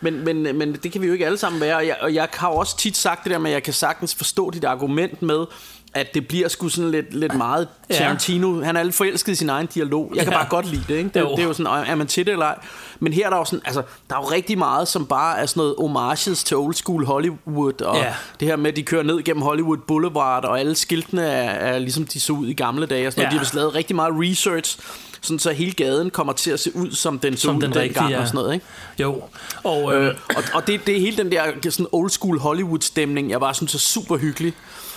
men, 0.02 0.24
men, 0.26 0.58
men 0.58 0.74
det 0.84 0.92
kan 0.92 1.02
vi 1.02 1.08
jo 1.08 1.14
ikke 1.14 1.26
alle 1.26 1.38
sammen 1.38 1.62
være 1.62 1.76
Og 1.76 1.88
jeg, 1.88 1.98
og 2.02 2.14
jeg 2.14 2.28
har 2.34 2.50
jo 2.50 2.56
også 2.56 2.78
tit 2.78 2.98
sagt 2.98 3.24
det 3.24 3.32
der 3.32 3.38
med 3.38 3.52
At 3.52 3.54
jeg 3.54 3.64
kan 3.64 3.74
sagtens 3.74 4.16
forstå 4.16 4.50
dit 4.50 4.64
argument 4.64 5.22
med 5.22 5.46
At 5.94 6.14
det 6.14 6.28
bliver 6.28 6.48
sgu 6.48 6.70
sådan 6.70 6.92
lidt, 6.92 7.14
lidt 7.14 7.34
meget 7.34 7.68
Ja. 7.90 7.96
Tarantino 7.96 8.62
Han 8.64 8.78
er 8.78 8.84
lidt 8.84 8.96
forelsket 8.96 9.32
i 9.32 9.36
sin 9.36 9.50
egen 9.50 9.68
dialog 9.68 10.12
Jeg 10.16 10.24
kan 10.24 10.34
Ja. 10.34 10.40
bare 10.40 10.48
godt 10.50 10.72
lide 10.72 10.84
det, 10.88 10.96
ikke? 10.98 11.10
Det, 11.14 11.20
Jo. 11.20 11.30
det 11.32 11.40
er 11.40 11.44
jo 11.44 11.54
sådan, 11.54 11.86
er 11.88 11.96
man 11.96 12.08
til 12.08 12.26
det 12.26 12.32
eller 12.32 12.46
ej 12.46 12.56
Men 13.00 13.14
her 13.14 13.26
er 13.26 13.30
der 13.30 13.38
jo 13.38 13.46
sådan, 13.46 13.62
altså 13.66 13.82
Der 14.10 14.16
er 14.16 14.20
jo 14.20 14.26
rigtig 14.32 14.58
meget 14.58 14.88
som 14.88 15.06
bare 15.06 15.40
er 15.40 15.46
sådan 15.46 15.62
noget 15.62 15.76
Homages 15.80 16.44
til 16.44 16.58
old 16.58 16.74
school 16.74 17.06
Hollywood 17.06 17.82
Og 17.82 17.96
Ja. 17.98 18.14
det 18.40 18.48
her 18.48 18.56
med 18.56 18.72
at 18.72 18.76
de 18.76 18.84
kører 18.84 19.04
ned 19.04 19.24
gennem 19.24 19.42
Hollywood 19.44 19.78
Boulevard 19.88 20.46
Og 20.46 20.60
alle 20.60 20.76
skiltene 20.76 21.22
er, 21.26 21.50
er 21.74 21.80
ligesom 21.80 22.06
de 22.06 22.20
så 22.20 22.34
ud 22.34 22.48
i 22.48 22.54
gamle 22.54 22.86
dage 22.86 23.08
og 23.08 23.14
sådan 23.14 23.22
noget. 23.22 23.32
Ja. 23.32 23.34
De 23.34 23.38
har 23.38 23.44
vist 23.44 23.56
lavet 23.56 23.76
rigtig 23.76 23.96
meget 23.96 24.14
research 24.16 24.80
sådan 25.22 25.40
så 25.40 25.52
hele 25.52 25.72
gaden 25.72 26.10
kommer 26.10 26.34
til 26.34 26.52
at 26.52 26.60
se 26.60 26.76
ud 26.76 26.92
som 26.92 27.20
den 27.20 27.38
så 27.38 27.42
Som 27.42 27.56
ud 27.58 27.62
den 27.62 27.74
dengang 27.74 28.10
ja. 28.12 28.22
og 28.22 28.28
sådan 28.28 28.38
noget, 28.38 28.54
ikke? 28.54 28.66
Jo. 29.00 29.22
Og, 29.64 29.96
øh, 29.96 30.06
Øh, 30.08 30.16
og 30.36 30.44
og 30.54 30.68
det, 30.68 30.88
det 30.88 30.96
er 30.96 31.00
hele 31.00 31.18
den 31.18 31.32
der 31.32 31.44
sådan 31.70 31.88
old 31.92 32.10
school 32.10 32.40
Hollywood 32.40 32.82
stemning, 32.82 33.30
jeg 33.32 33.40
bare 33.40 33.54
synes 33.54 33.76
er 33.76 33.80
super 33.80 34.18
hyggelig. 34.18 34.54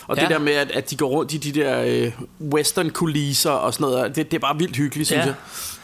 Og 0.07 0.17
ja. 0.17 0.23
Det 0.23 0.31
der 0.31 0.39
med, 0.39 0.53
at, 0.53 0.71
at 0.71 0.91
de 0.91 0.97
går 0.97 1.09
rundt 1.09 1.33
i 1.35 1.37
de 1.37 1.61
der 1.61 1.83
øh, 1.87 2.13
western 2.55 2.91
kulisser 2.91 3.51
og 3.51 3.75
sådan 3.75 3.85
noget, 3.85 4.17
det, 4.17 4.31
det 4.31 4.35
er 4.37 4.41
bare 4.41 4.59
vildt 4.59 4.77
hyggeligt, 4.77 5.09
synes 5.09 5.27
Ja. 5.27 5.35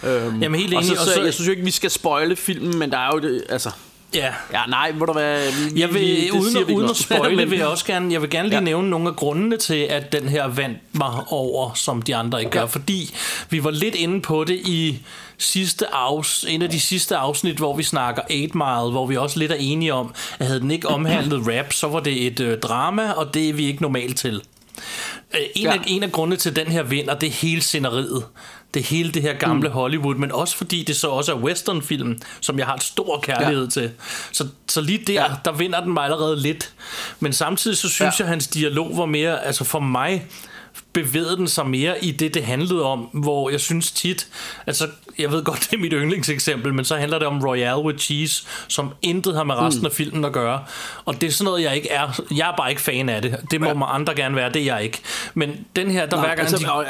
jeg. 0.02 0.22
Øhm, 0.26 0.42
Jamen, 0.42 0.60
helt 0.60 0.74
og 0.74 0.82
enig, 0.82 0.96
så, 0.96 1.02
og 1.02 1.06
så, 1.08 1.14
så- 1.14 1.22
jeg 1.22 1.34
synes 1.34 1.46
jo 1.46 1.50
ikke, 1.50 1.64
vi 1.64 1.70
skal 1.70 1.90
spoile 1.90 2.36
filmen, 2.36 2.78
men 2.78 2.90
der 2.90 2.98
er 2.98 3.10
jo 3.14 3.18
det, 3.20 3.44
altså... 3.48 3.70
Ja. 4.14 4.32
Ja, 4.52 4.60
nej, 4.68 4.92
må 4.92 5.04
du 5.04 5.12
være... 5.12 5.52
Vi, 5.72 5.80
Jeg 5.80 5.88
vil, 5.94 6.00
vi, 6.00 6.30
uden, 6.32 6.52
siger 6.52 6.64
vi 6.64 6.72
uden 6.72 6.90
at 6.90 6.96
spoile, 6.96 7.48
vil 7.48 7.58
jeg 7.58 7.66
også 7.66 7.84
gerne, 7.84 8.12
jeg 8.12 8.22
vil 8.22 8.30
gerne 8.30 8.48
lige 8.48 8.58
Ja. 8.58 8.64
nævne 8.64 8.90
nogle 8.90 9.08
af 9.08 9.16
grundene 9.16 9.56
til, 9.56 9.74
at 9.74 10.12
den 10.12 10.28
her 10.28 10.46
vandt 10.46 10.78
mig 10.92 11.12
over, 11.26 11.72
som 11.74 12.02
de 12.02 12.16
andre 12.16 12.38
ikke 12.40 12.50
gør. 12.50 12.66
Fordi 12.66 13.14
vi 13.50 13.64
var 13.64 13.70
lidt 13.70 13.94
inde 13.94 14.20
på 14.20 14.44
det 14.44 14.54
i 14.64 14.98
sidste 15.38 15.94
afs, 15.94 16.44
en 16.48 16.62
af 16.62 16.70
de 16.70 16.80
sidste 16.80 17.16
afsnit, 17.16 17.56
hvor 17.56 17.76
vi 17.76 17.82
snakker 17.82 18.22
8 18.22 18.34
Mile, 18.36 18.90
hvor 18.90 19.06
vi 19.06 19.16
også 19.16 19.38
lidt 19.38 19.52
er 19.52 19.56
enige 19.58 19.94
om, 19.94 20.14
at 20.38 20.46
havde 20.46 20.60
den 20.60 20.70
ikke 20.70 20.88
omhandlet 20.88 21.42
rap, 21.48 21.72
så 21.72 21.88
var 21.88 22.00
det 22.00 22.26
et 22.26 22.40
øh, 22.40 22.58
drama, 22.58 23.10
og 23.10 23.34
det 23.34 23.48
er 23.48 23.52
vi 23.52 23.66
ikke 23.66 23.82
normalt 23.82 24.16
til. 24.18 24.42
Øh, 25.34 25.40
En, 25.56 25.62
ja. 25.66 25.72
af, 25.72 25.80
en 25.86 26.02
af 26.02 26.12
grundene 26.12 26.36
til 26.36 26.56
den 26.56 26.66
her 26.66 26.82
vinder, 26.82 27.14
det 27.14 27.26
er 27.26 27.30
hele 27.32 27.60
sceneriet. 27.62 28.24
Det 28.74 28.82
hele 28.82 29.12
det 29.12 29.22
her 29.22 29.32
gamle 29.34 29.68
mm. 29.68 29.74
Hollywood, 29.74 30.14
men 30.14 30.32
også 30.32 30.56
fordi 30.56 30.82
det 30.84 30.96
så 30.96 31.08
også 31.08 31.32
er 31.32 31.36
westernfilm, 31.36 32.20
som 32.40 32.58
jeg 32.58 32.66
har 32.66 32.74
et 32.74 32.82
stor 32.82 33.20
kærlighed 33.20 33.64
ja. 33.64 33.70
til. 33.70 33.90
Så, 34.32 34.46
så 34.68 34.80
lige 34.80 34.98
der, 35.06 35.12
Ja. 35.12 35.26
der 35.44 35.52
vinder 35.52 35.80
den 35.80 35.92
mig 35.92 36.04
allerede 36.04 36.40
lidt. 36.42 36.72
Men 37.20 37.32
samtidig 37.32 37.76
så 37.76 37.88
synes 37.88 38.00
Ja. 38.00 38.04
jeg, 38.04 38.20
at 38.26 38.28
hans 38.28 38.46
dialog 38.46 38.96
var 38.98 39.06
mere, 39.06 39.44
altså 39.46 39.64
for 39.64 39.80
mig 39.80 40.26
bevægede 40.92 41.36
den 41.36 41.48
sig 41.48 41.66
mere 41.66 42.04
i 42.04 42.10
det, 42.10 42.34
det 42.34 42.44
handlede 42.44 42.82
om, 42.84 42.98
hvor 43.00 43.50
jeg 43.50 43.60
synes 43.60 43.92
tit, 43.92 44.26
altså 44.66 44.88
jeg 45.18 45.32
ved 45.32 45.44
godt, 45.44 45.60
det 45.70 45.76
er 45.76 45.80
mit 45.80 45.92
yndlingseksempel, 45.96 46.74
men 46.74 46.84
så 46.84 46.96
handler 46.96 47.18
det 47.18 47.28
om 47.28 47.40
Royale 47.44 47.82
with 47.82 47.98
Cheese, 47.98 48.46
som 48.68 48.90
intet 49.02 49.34
har 49.34 49.44
med 49.44 49.54
resten 49.54 49.80
mm. 49.80 49.86
af 49.86 49.92
filmen 49.92 50.24
at 50.24 50.32
gøre. 50.32 50.64
Og 51.04 51.20
det 51.20 51.26
er 51.26 51.30
sådan 51.30 51.44
noget, 51.44 51.62
jeg 51.62 51.76
ikke 51.76 51.90
er, 51.90 52.20
jeg 52.36 52.48
er 52.50 52.56
bare 52.56 52.70
ikke 52.70 52.82
fan 52.82 53.08
af 53.08 53.22
det. 53.22 53.36
Det 53.50 53.60
må 53.60 53.66
ja. 53.66 53.94
andre 53.94 54.14
gerne 54.14 54.36
være, 54.36 54.52
det 54.52 54.62
er 54.62 54.64
jeg 54.74 54.82
ikke. 54.84 55.00
Men 55.34 55.64
den 55.76 55.90
her, 55.90 56.06
der 56.06 56.16
Nej, 56.16 56.26
hver 56.26 56.34
gang 56.34 56.48
altså, 56.48 56.66
de, 56.66 56.84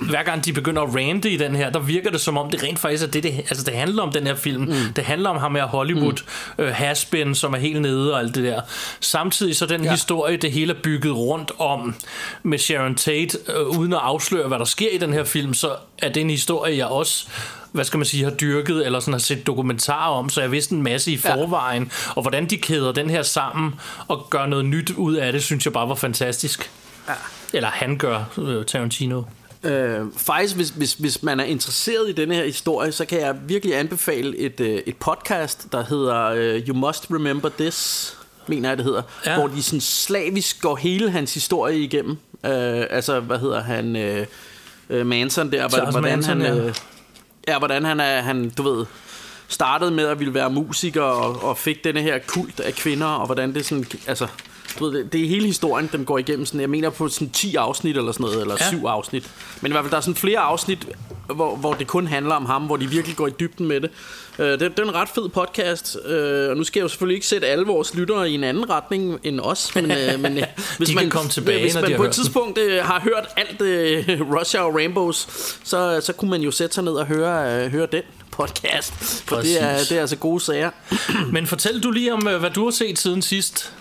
hver 0.00 0.22
gang 0.22 0.44
de 0.44 0.52
begynder 0.52 0.82
at 0.82 0.94
rante 0.94 1.30
i 1.30 1.36
den 1.36 1.56
her, 1.56 1.70
der 1.70 1.78
virker 1.78 2.10
det 2.10 2.20
som 2.20 2.36
om, 2.38 2.50
det 2.50 2.62
rent 2.62 2.78
faktisk 2.78 3.02
er 3.02 3.06
det, 3.06 3.22
det, 3.22 3.34
altså 3.38 3.64
det 3.64 3.74
handler 3.74 4.02
om 4.02 4.12
den 4.12 4.26
her 4.26 4.34
film. 4.34 4.62
Mm. 4.62 4.74
Det 4.96 5.04
handler 5.04 5.30
om 5.30 5.36
ham 5.36 5.54
her 5.54 5.64
Hollywood, 5.66 6.22
mm. 6.58 6.64
øh, 6.64 6.74
Haspin, 6.74 7.34
som 7.34 7.54
er 7.54 7.58
helt 7.58 7.82
nede 7.82 8.12
og 8.14 8.18
alt 8.20 8.34
det 8.34 8.44
der. 8.44 8.60
Samtidig 9.00 9.56
så 9.56 9.66
den 9.66 9.80
Ja. 9.80 9.86
ja. 9.86 9.90
historie, 9.92 10.36
det 10.36 10.52
hele 10.52 10.72
er 10.74 10.76
bygget 10.82 11.14
rundt 11.16 11.52
om 11.58 11.94
med 12.42 12.58
Sharon 12.58 12.94
Tate, 12.94 13.38
øh, 13.48 13.78
uden 13.78 13.92
at 13.92 13.98
afsløre, 14.02 14.48
hvad 14.48 14.58
der 14.58 14.64
sker 14.64 14.90
i 14.90 14.98
den 14.98 15.12
her 15.12 15.24
film, 15.24 15.54
så 15.54 15.72
er 16.02 16.08
det 16.08 16.20
en 16.20 16.30
historie, 16.30 16.76
jeg 16.76 16.86
også 16.86 17.26
hvad 17.72 17.84
skal 17.84 17.98
man 17.98 18.06
sige, 18.06 18.24
har 18.24 18.30
dyrket, 18.30 18.86
eller 18.86 19.00
sådan 19.00 19.12
har 19.14 19.18
set 19.18 19.46
dokumentarer 19.46 20.10
om, 20.18 20.28
så 20.28 20.40
jeg 20.40 20.52
vidste 20.52 20.74
en 20.74 20.82
masse 20.82 21.12
i 21.12 21.20
Ja. 21.24 21.34
forvejen. 21.34 21.92
Og 22.16 22.22
hvordan 22.22 22.46
de 22.50 22.56
kæder 22.56 22.92
den 22.92 23.10
her 23.10 23.22
sammen 23.22 23.74
og 24.08 24.26
gør 24.30 24.46
noget 24.46 24.64
nyt 24.64 24.90
ud 24.90 25.14
af 25.14 25.32
det, 25.32 25.42
synes 25.42 25.64
jeg 25.64 25.72
bare 25.72 25.88
var 25.88 25.94
fantastisk. 25.94 26.70
Ja. 27.08 27.12
Eller 27.52 27.68
han 27.68 27.98
gør, 27.98 28.24
øh, 28.38 28.64
Tarantino. 28.64 29.22
Øh, 29.64 30.06
faktisk, 30.16 30.56
hvis, 30.56 30.68
hvis, 30.70 30.92
hvis 30.92 31.22
man 31.22 31.40
er 31.40 31.44
interesseret 31.44 32.08
i 32.08 32.12
denne 32.12 32.34
her 32.34 32.44
historie, 32.44 32.92
så 32.92 33.04
kan 33.04 33.20
jeg 33.20 33.36
virkelig 33.46 33.78
anbefale 33.78 34.36
et, 34.36 34.60
øh, 34.60 34.82
et 34.86 34.96
podcast, 34.96 35.66
der 35.72 35.84
hedder 35.84 36.24
øh, 36.24 36.68
You 36.68 36.74
Must 36.74 37.06
Remember 37.10 37.48
This, 37.58 38.16
mener 38.46 38.68
jeg 38.68 38.78
det 38.78 38.84
hedder, 38.84 39.02
ja. 39.26 39.38
Hvor 39.38 39.46
de 39.46 39.62
sådan 39.62 39.80
slavisk 39.80 40.62
går 40.62 40.76
hele 40.76 41.10
hans 41.10 41.34
historie 41.34 41.78
igennem. 41.78 42.10
Øh, 42.44 42.86
altså, 42.90 43.20
hvad 43.20 43.38
hedder 43.38 43.62
han, 43.62 43.96
øh, 43.96 44.26
øh, 44.90 45.06
Manson 45.06 45.52
der, 45.52 45.68
Charles 45.68 45.94
hvordan 45.94 46.10
Manson, 46.10 46.40
han, 46.40 46.56
ja. 46.56 46.64
øh, 46.64 46.74
ja, 47.48 47.58
hvordan 47.58 47.84
han 47.84 48.00
er, 48.00 48.20
han, 48.20 48.50
du 48.50 48.62
ved, 48.62 48.86
startede 49.48 49.90
med 49.90 50.06
at 50.06 50.18
ville 50.18 50.34
være 50.34 50.50
musiker 50.50 51.02
og, 51.02 51.42
og 51.42 51.58
fik 51.58 51.84
denne 51.84 52.02
her 52.02 52.18
kult 52.26 52.60
af 52.60 52.74
kvinder, 52.74 53.06
og 53.06 53.26
hvordan 53.26 53.54
det 53.54 53.66
sådan, 53.66 53.86
altså, 54.06 54.26
du 54.78 54.90
ved, 54.90 55.04
det, 55.04 55.24
er 55.24 55.28
hele 55.28 55.46
historien, 55.46 55.88
den 55.92 56.04
går 56.04 56.18
igennem 56.18 56.46
sådan, 56.46 56.60
jeg 56.60 56.70
mener 56.70 56.90
på 56.90 57.08
sådan 57.08 57.30
10 57.30 57.54
afsnit 57.54 57.96
eller 57.96 58.12
sådan 58.12 58.24
noget, 58.24 58.40
eller 58.40 58.56
Ja. 58.60 58.68
7 58.68 58.84
afsnit. 58.86 59.30
Men 59.60 59.70
i 59.70 59.72
hvert 59.72 59.84
fald, 59.84 59.90
der 59.90 59.96
er 59.96 60.00
sådan 60.00 60.14
flere 60.14 60.38
afsnit, 60.38 60.86
hvor, 61.34 61.56
hvor 61.56 61.74
det 61.74 61.86
kun 61.86 62.06
handler 62.06 62.34
om 62.34 62.46
ham, 62.46 62.62
hvor 62.62 62.76
de 62.76 62.86
virkelig 62.90 63.16
går 63.16 63.26
i 63.26 63.30
dybden 63.40 63.66
med 63.66 63.80
det. 63.80 63.90
Uh, 64.38 64.44
det, 64.44 64.60
det 64.60 64.78
er 64.78 64.82
en 64.82 64.94
ret 64.94 65.08
fed 65.08 65.28
podcast, 65.28 65.96
uh, 66.04 66.50
og 66.50 66.56
nu 66.56 66.64
skal 66.64 66.80
jeg 66.80 66.82
jo 66.84 66.88
selvfølgelig 66.88 67.14
ikke 67.14 67.26
sætte 67.26 67.46
alle 67.46 67.66
vores 67.66 67.94
lyttere 67.94 68.30
i 68.30 68.34
en 68.34 68.44
anden 68.44 68.70
retning 68.70 69.18
end 69.22 69.40
os, 69.40 69.74
men, 69.74 69.84
uh, 69.84 70.20
men 70.22 70.36
uh, 70.36 70.42
hvis 70.78 70.88
De 70.88 70.94
man, 70.94 71.10
komme 71.10 71.30
tilbage, 71.30 71.60
hvis 71.60 71.74
man 71.74 71.84
på 71.84 71.90
et 71.90 71.96
hørt 71.96 72.10
tidspunkt 72.10 72.58
uh, 72.58 72.64
har 72.86 73.00
hørt 73.00 73.28
alt 73.36 73.60
uh, 73.60 74.36
Rush 74.36 74.56
Hour 74.58 74.76
Rainbows, 74.76 75.28
så, 75.64 76.00
så 76.02 76.12
kunne 76.12 76.30
man 76.30 76.40
jo 76.40 76.50
sætte 76.50 76.74
sig 76.74 76.84
ned 76.84 76.92
og 76.92 77.06
høre, 77.06 77.64
uh, 77.66 77.72
høre 77.72 77.86
den 77.92 78.02
podcast, 78.30 78.92
for 79.26 79.36
det 79.36 79.62
er, 79.62 79.78
det 79.78 79.92
er 79.92 80.00
altså 80.00 80.16
gode 80.16 80.40
sager. 80.40 80.70
Men 81.32 81.46
fortæl 81.46 81.80
du 81.82 81.90
lige 81.90 82.12
om, 82.12 82.28
øh, 82.28 82.40
hvad 82.40 82.50
du 82.50 82.64
har 82.64 82.70
set 82.70 82.98
siden 82.98 83.22
sidst. 83.22 83.72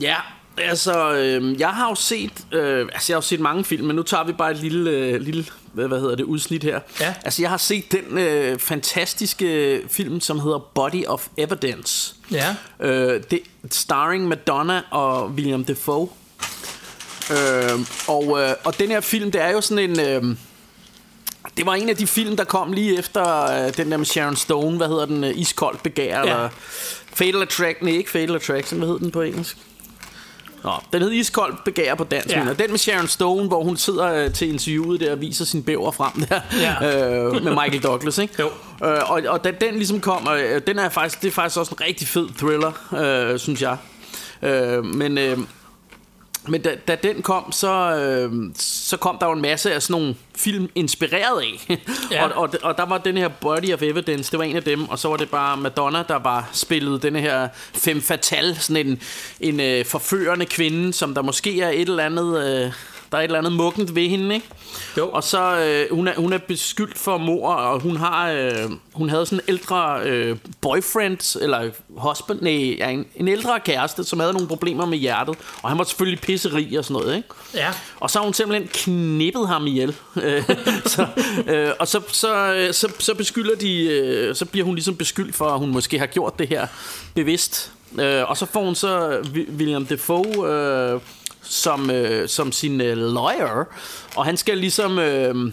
Ja, 0.00 0.16
altså, 0.58 1.12
øh, 1.12 1.60
jeg 1.60 1.68
har 1.68 1.88
jo 1.88 1.94
set, 1.94 2.32
øh, 2.52 2.88
altså 2.92 3.12
jeg 3.12 3.14
har 3.14 3.18
jo 3.18 3.26
set 3.26 3.40
mange 3.40 3.64
film, 3.64 3.86
men 3.86 3.96
nu 3.96 4.02
tager 4.02 4.24
vi 4.24 4.32
bare 4.32 4.50
et 4.50 4.56
lille, 4.56 4.90
øh, 4.90 5.20
lille 5.20 5.46
hvad, 5.72 5.88
hvad 5.88 6.00
hedder 6.00 6.16
det, 6.16 6.24
udsnit 6.24 6.64
her. 6.64 6.80
Ja. 7.00 7.14
Altså, 7.24 7.42
jeg 7.42 7.50
har 7.50 7.56
set 7.56 7.92
den 7.92 8.18
øh, 8.18 8.58
fantastiske 8.58 9.80
film, 9.88 10.20
som 10.20 10.40
hedder 10.40 10.58
Body 10.58 11.06
of 11.06 11.26
Evidence. 11.36 12.14
Ja. 12.30 12.54
Øh, 12.80 13.22
det, 13.30 13.40
starring 13.70 14.28
Madonna 14.28 14.82
og 14.90 15.26
William 15.26 15.64
Defoe. 15.64 16.08
Øh, 17.30 17.78
og, 18.08 18.40
øh, 18.42 18.54
og 18.64 18.78
den 18.78 18.90
her 18.90 19.00
film, 19.00 19.30
det 19.30 19.40
er 19.42 19.50
jo 19.50 19.60
sådan 19.60 19.90
en... 19.90 20.00
Øh, 20.00 20.36
det 21.56 21.66
var 21.66 21.74
en 21.74 21.88
af 21.88 21.96
de 21.96 22.06
film, 22.06 22.36
der 22.36 22.44
kom 22.44 22.72
lige 22.72 22.98
efter 22.98 23.44
øh, 23.44 23.76
den 23.76 23.90
der 23.90 23.96
med 23.96 24.06
Sharon 24.06 24.36
Stone. 24.36 24.76
Hvad 24.76 24.88
hedder 24.88 25.06
den? 25.06 25.24
Øh, 25.24 25.38
Iskoldt 25.38 25.82
begær. 25.82 26.18
Ja. 26.18 26.22
Eller 26.22 26.48
Fatal 27.12 27.42
Attraction. 27.42 27.84
Nej, 27.88 27.92
ikke 27.92 28.10
Fatal 28.10 28.34
Attraction. 28.34 28.78
Hvad 28.78 28.88
hed 28.88 28.98
den 28.98 29.10
på 29.10 29.22
engelsk? 29.22 29.58
Nå, 30.64 30.70
den 30.92 31.02
hed 31.02 31.12
Iskoldt 31.12 31.64
begær 31.64 31.94
på 31.94 32.04
dansk. 32.04 32.36
Ja. 32.36 32.44
Ja. 32.44 32.52
Den 32.52 32.70
med 32.70 32.78
Sharon 32.78 33.08
Stone, 33.08 33.48
hvor 33.48 33.64
hun 33.64 33.76
sidder 33.76 34.12
øh, 34.12 34.32
til 34.32 34.48
interviewet 34.48 35.00
der 35.00 35.12
og 35.12 35.20
viser 35.20 35.44
sin 35.44 35.62
bæver 35.62 35.90
frem 35.90 36.12
der. 36.12 36.40
Ja. 36.60 36.74
øh, 37.26 37.32
med 37.44 37.52
Michael 37.52 37.82
Douglas, 37.82 38.18
ikke? 38.18 38.34
Jo. 38.38 38.46
Øh, 38.86 39.10
og, 39.10 39.22
og 39.28 39.44
da 39.44 39.50
den 39.50 39.74
ligesom 39.74 40.00
kom, 40.00 40.28
øh, 40.28 40.60
den 40.66 40.78
er 40.78 40.88
faktisk, 40.88 41.22
det 41.22 41.28
er 41.28 41.32
faktisk 41.32 41.58
også 41.58 41.74
en 41.80 41.86
rigtig 41.86 42.08
fed 42.08 42.28
thriller, 42.38 42.72
øh, 43.32 43.38
synes 43.38 43.62
jeg. 43.62 43.76
Øh, 44.42 44.84
men... 44.84 45.18
Øh, 45.18 45.38
men 46.48 46.62
da, 46.62 46.74
da 46.88 46.96
den 47.02 47.22
kom, 47.22 47.52
så, 47.52 47.96
øh, 47.96 48.32
så 48.58 48.96
kom 48.96 49.16
der 49.20 49.26
jo 49.26 49.32
en 49.32 49.42
masse 49.42 49.74
af 49.74 49.82
sådan 49.82 50.00
nogle 50.00 50.14
film 50.36 50.68
inspireret 50.74 51.40
af. 51.40 51.78
Ja. 52.10 52.26
og, 52.26 52.42
og, 52.42 52.50
og 52.62 52.76
der 52.76 52.86
var 52.86 52.98
den 52.98 53.16
her 53.16 53.28
Body 53.28 53.74
of 53.74 53.82
Evidence, 53.82 54.30
det 54.30 54.38
var 54.38 54.44
en 54.44 54.56
af 54.56 54.62
dem. 54.62 54.88
Og 54.88 54.98
så 54.98 55.08
var 55.08 55.16
det 55.16 55.30
bare 55.30 55.56
Madonna, 55.56 56.02
der 56.08 56.18
var 56.18 56.50
spillet 56.52 57.02
den 57.02 57.16
her 57.16 57.48
femme 57.74 58.02
fatale, 58.02 58.56
sådan 58.56 58.86
en, 58.86 59.02
en 59.40 59.60
øh, 59.60 59.84
forførende 59.84 60.46
kvinde, 60.46 60.92
som 60.92 61.14
der 61.14 61.22
måske 61.22 61.60
er 61.60 61.68
et 61.68 61.88
eller 61.88 62.04
andet... 62.04 62.64
Øh, 62.64 62.72
der 63.12 63.18
er 63.18 63.20
et 63.22 63.24
eller 63.24 63.38
andet 63.38 63.52
muggent 63.52 63.94
ved 63.94 64.08
hende, 64.08 64.34
ikke? 64.34 64.46
Jo. 64.96 65.10
Og 65.10 65.24
så, 65.24 65.58
øh, 65.58 65.96
hun, 65.96 66.08
er, 66.08 66.12
hun 66.16 66.32
er 66.32 66.38
beskyldt 66.38 66.98
for 66.98 67.18
mor, 67.18 67.52
og 67.52 67.80
hun 67.80 67.96
har, 67.96 68.30
øh, 68.30 68.52
hun 68.92 69.08
havde 69.08 69.26
sådan 69.26 69.38
en 69.48 69.54
ældre 69.54 70.00
øh, 70.04 70.36
boyfriend, 70.60 71.42
eller 71.42 71.70
husband, 71.88 72.40
nej, 72.42 72.74
ja, 72.78 72.88
en, 72.90 73.06
en 73.16 73.28
ældre 73.28 73.60
kæreste, 73.60 74.04
som 74.04 74.20
havde 74.20 74.32
nogle 74.32 74.48
problemer 74.48 74.86
med 74.86 74.98
hjertet, 74.98 75.36
og 75.62 75.68
han 75.68 75.78
var 75.78 75.84
selvfølgelig 75.84 76.20
pisserig 76.20 76.78
og 76.78 76.84
sådan 76.84 77.02
noget, 77.02 77.16
ikke? 77.16 77.28
Ja. 77.54 77.68
Og 78.00 78.10
så 78.10 78.18
har 78.18 78.24
hun 78.24 78.34
simpelthen 78.34 78.68
knippet 78.72 79.48
ham 79.48 79.66
ihjel. 79.66 79.94
Øh, 80.22 80.42
så, 80.86 81.06
øh, 81.48 81.70
og 81.78 81.88
så, 81.88 82.00
så, 82.08 82.54
øh, 82.54 82.74
så, 82.74 82.92
så 82.98 83.14
beskylder 83.14 83.56
de, 83.56 83.82
øh, 83.84 84.34
så 84.34 84.44
bliver 84.44 84.64
hun 84.64 84.74
ligesom 84.74 84.96
beskyldt 84.96 85.34
for, 85.34 85.44
at 85.44 85.58
hun 85.58 85.70
måske 85.70 85.98
har 85.98 86.06
gjort 86.06 86.38
det 86.38 86.48
her 86.48 86.66
bevidst. 87.14 87.72
Øh, 88.00 88.30
og 88.30 88.36
så 88.36 88.46
får 88.46 88.64
hun 88.64 88.74
så 88.74 89.18
Wi- 89.20 89.50
William 89.56 89.86
Defoe 89.86 90.48
øh, 90.50 91.00
som, 91.48 91.90
øh, 91.90 92.28
som 92.28 92.52
sin 92.52 92.80
øh, 92.80 92.96
lawyer, 92.96 93.64
og 94.16 94.24
han 94.24 94.36
skal 94.36 94.58
ligesom... 94.58 94.98
Øh, 94.98 95.52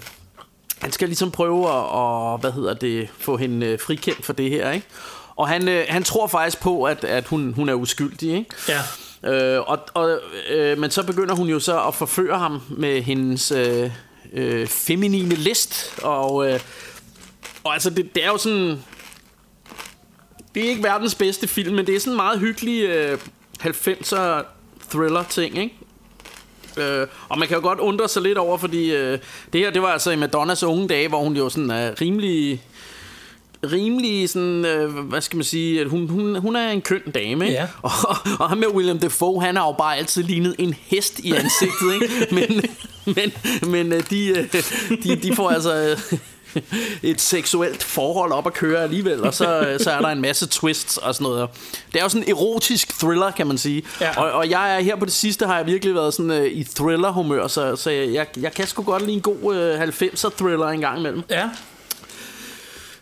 han 0.81 0.91
skal 0.91 1.08
ligesom 1.08 1.31
prøve 1.31 1.65
at, 1.65 1.86
og, 1.89 2.38
hvad 2.38 2.51
hedder 2.51 2.73
det, 2.73 3.10
få 3.19 3.38
hende 3.38 3.65
øh, 3.65 3.79
frikendt 3.79 4.25
for 4.25 4.34
det 4.34 4.49
her, 4.49 4.71
ikke? 4.71 4.88
Og 5.36 5.47
han, 5.47 5.67
øh, 5.67 5.86
han 5.89 6.03
tror 6.03 6.27
faktisk 6.27 6.62
på, 6.62 6.84
at, 6.84 7.03
at 7.03 7.27
hun, 7.27 7.53
hun 7.53 7.69
er 7.69 7.73
uskyldig, 7.73 8.34
ikke? 8.38 8.49
Ja. 8.69 8.81
Øh, 9.23 9.62
og, 9.67 9.79
og, 9.93 10.19
øh, 10.49 10.77
men 10.77 10.91
så 10.91 11.03
begynder 11.03 11.36
hun 11.36 11.47
jo 11.47 11.60
så 11.60 11.84
at 11.88 11.95
forføre 11.95 12.38
ham 12.38 12.62
med 12.69 13.01
hendes 13.01 13.51
øh, 13.51 13.91
øh, 14.34 14.67
feminine 14.67 15.36
list. 15.36 15.99
Og, 16.03 16.51
øh, 16.51 16.60
og 17.63 17.73
altså, 17.73 17.89
det, 17.89 18.15
det 18.15 18.23
er 18.23 18.27
jo 18.27 18.38
sådan... 18.38 18.84
Det 20.55 20.65
er 20.65 20.69
ikke 20.69 20.84
verdens 20.84 21.15
bedste 21.15 21.47
film, 21.47 21.75
men 21.75 21.88
det 21.88 21.95
er 21.95 21.99
sådan 21.99 22.13
en 22.13 22.17
meget 22.17 22.39
hyggelig 22.39 22.84
øh, 22.84 23.17
90'er 23.62 24.43
thriller-ting, 24.91 25.58
ikke? 25.58 25.75
Øh, 26.77 27.07
og 27.29 27.39
man 27.39 27.47
kan 27.47 27.57
jo 27.57 27.63
godt 27.63 27.79
undre 27.79 28.09
sig 28.09 28.21
lidt 28.21 28.38
over, 28.38 28.57
fordi 28.57 28.91
øh, 28.91 29.19
det 29.53 29.61
her, 29.61 29.71
det 29.71 29.81
var 29.81 29.88
altså 29.88 30.11
i 30.11 30.15
Madonnas 30.15 30.63
unge 30.63 30.88
dage, 30.88 31.07
hvor 31.07 31.19
hun 31.19 31.38
jo 31.38 31.49
sådan 31.49 31.69
er 31.69 32.01
rimelig 32.01 32.61
rimelig 33.71 34.29
sådan, 34.29 34.65
øh, 34.65 34.99
hvad 34.99 35.21
skal 35.21 35.38
man 35.38 35.43
sige, 35.43 35.81
at 35.81 35.88
hun, 35.88 36.09
hun, 36.09 36.35
hun 36.35 36.55
er 36.55 36.69
en 36.69 36.81
køn 36.81 37.01
dame, 37.15 37.45
ikke? 37.45 37.57
Ja. 37.59 37.67
Og, 37.81 37.91
og 38.39 38.49
ham 38.49 38.57
med 38.57 38.67
William 38.67 38.99
Defoe, 38.99 39.41
han 39.41 39.55
har 39.55 39.65
jo 39.65 39.71
bare 39.71 39.97
altid 39.97 40.23
lignet 40.23 40.55
en 40.59 40.75
hest 40.85 41.19
i 41.19 41.31
ansigtet, 41.31 41.93
ikke? 41.93 42.27
Men, 42.35 42.61
men, 43.15 43.31
men 43.71 43.93
øh, 43.93 44.09
de, 44.09 44.27
øh, 44.27 44.53
de, 45.03 45.15
de 45.15 45.35
får 45.35 45.49
altså 45.49 45.97
øh, 46.11 46.19
et 47.03 47.21
seksuelt 47.21 47.83
forhold 47.83 48.31
op 48.31 48.47
at 48.47 48.53
køre 48.53 48.83
alligevel, 48.83 49.23
og 49.23 49.33
så, 49.33 49.59
øh, 49.59 49.79
så 49.79 49.91
er 49.91 50.01
der 50.01 50.07
en 50.07 50.21
masse 50.21 50.47
twists 50.47 50.97
og 50.97 51.15
sådan 51.15 51.25
noget. 51.25 51.49
Det 51.93 51.99
er 51.99 52.03
jo 52.03 52.09
sådan 52.09 52.23
en 52.23 52.29
erotisk 52.29 52.99
thriller, 52.99 53.31
kan 53.31 53.47
man 53.47 53.57
sige. 53.57 53.83
Ja. 54.01 54.21
Og, 54.21 54.31
og 54.31 54.49
jeg 54.49 54.75
er 54.75 54.79
her 54.79 54.95
på 54.95 55.05
det 55.05 55.13
sidste, 55.13 55.45
har 55.45 55.57
jeg 55.57 55.65
virkelig 55.65 55.95
været 55.95 56.13
sådan 56.13 56.31
øh, 56.31 56.45
i 56.45 56.63
thriller-humør, 56.63 57.47
så, 57.47 57.75
så 57.75 57.89
jeg, 57.89 58.27
jeg 58.37 58.53
kan 58.53 58.67
sgu 58.67 58.83
godt 58.83 59.01
lide 59.01 59.15
en 59.15 59.21
god 59.21 59.55
øh, 59.55 59.81
90'er 59.81 60.29
thriller 60.37 60.67
en 60.67 60.79
gang 60.79 60.99
imellem. 60.99 61.23
Ja. 61.29 61.49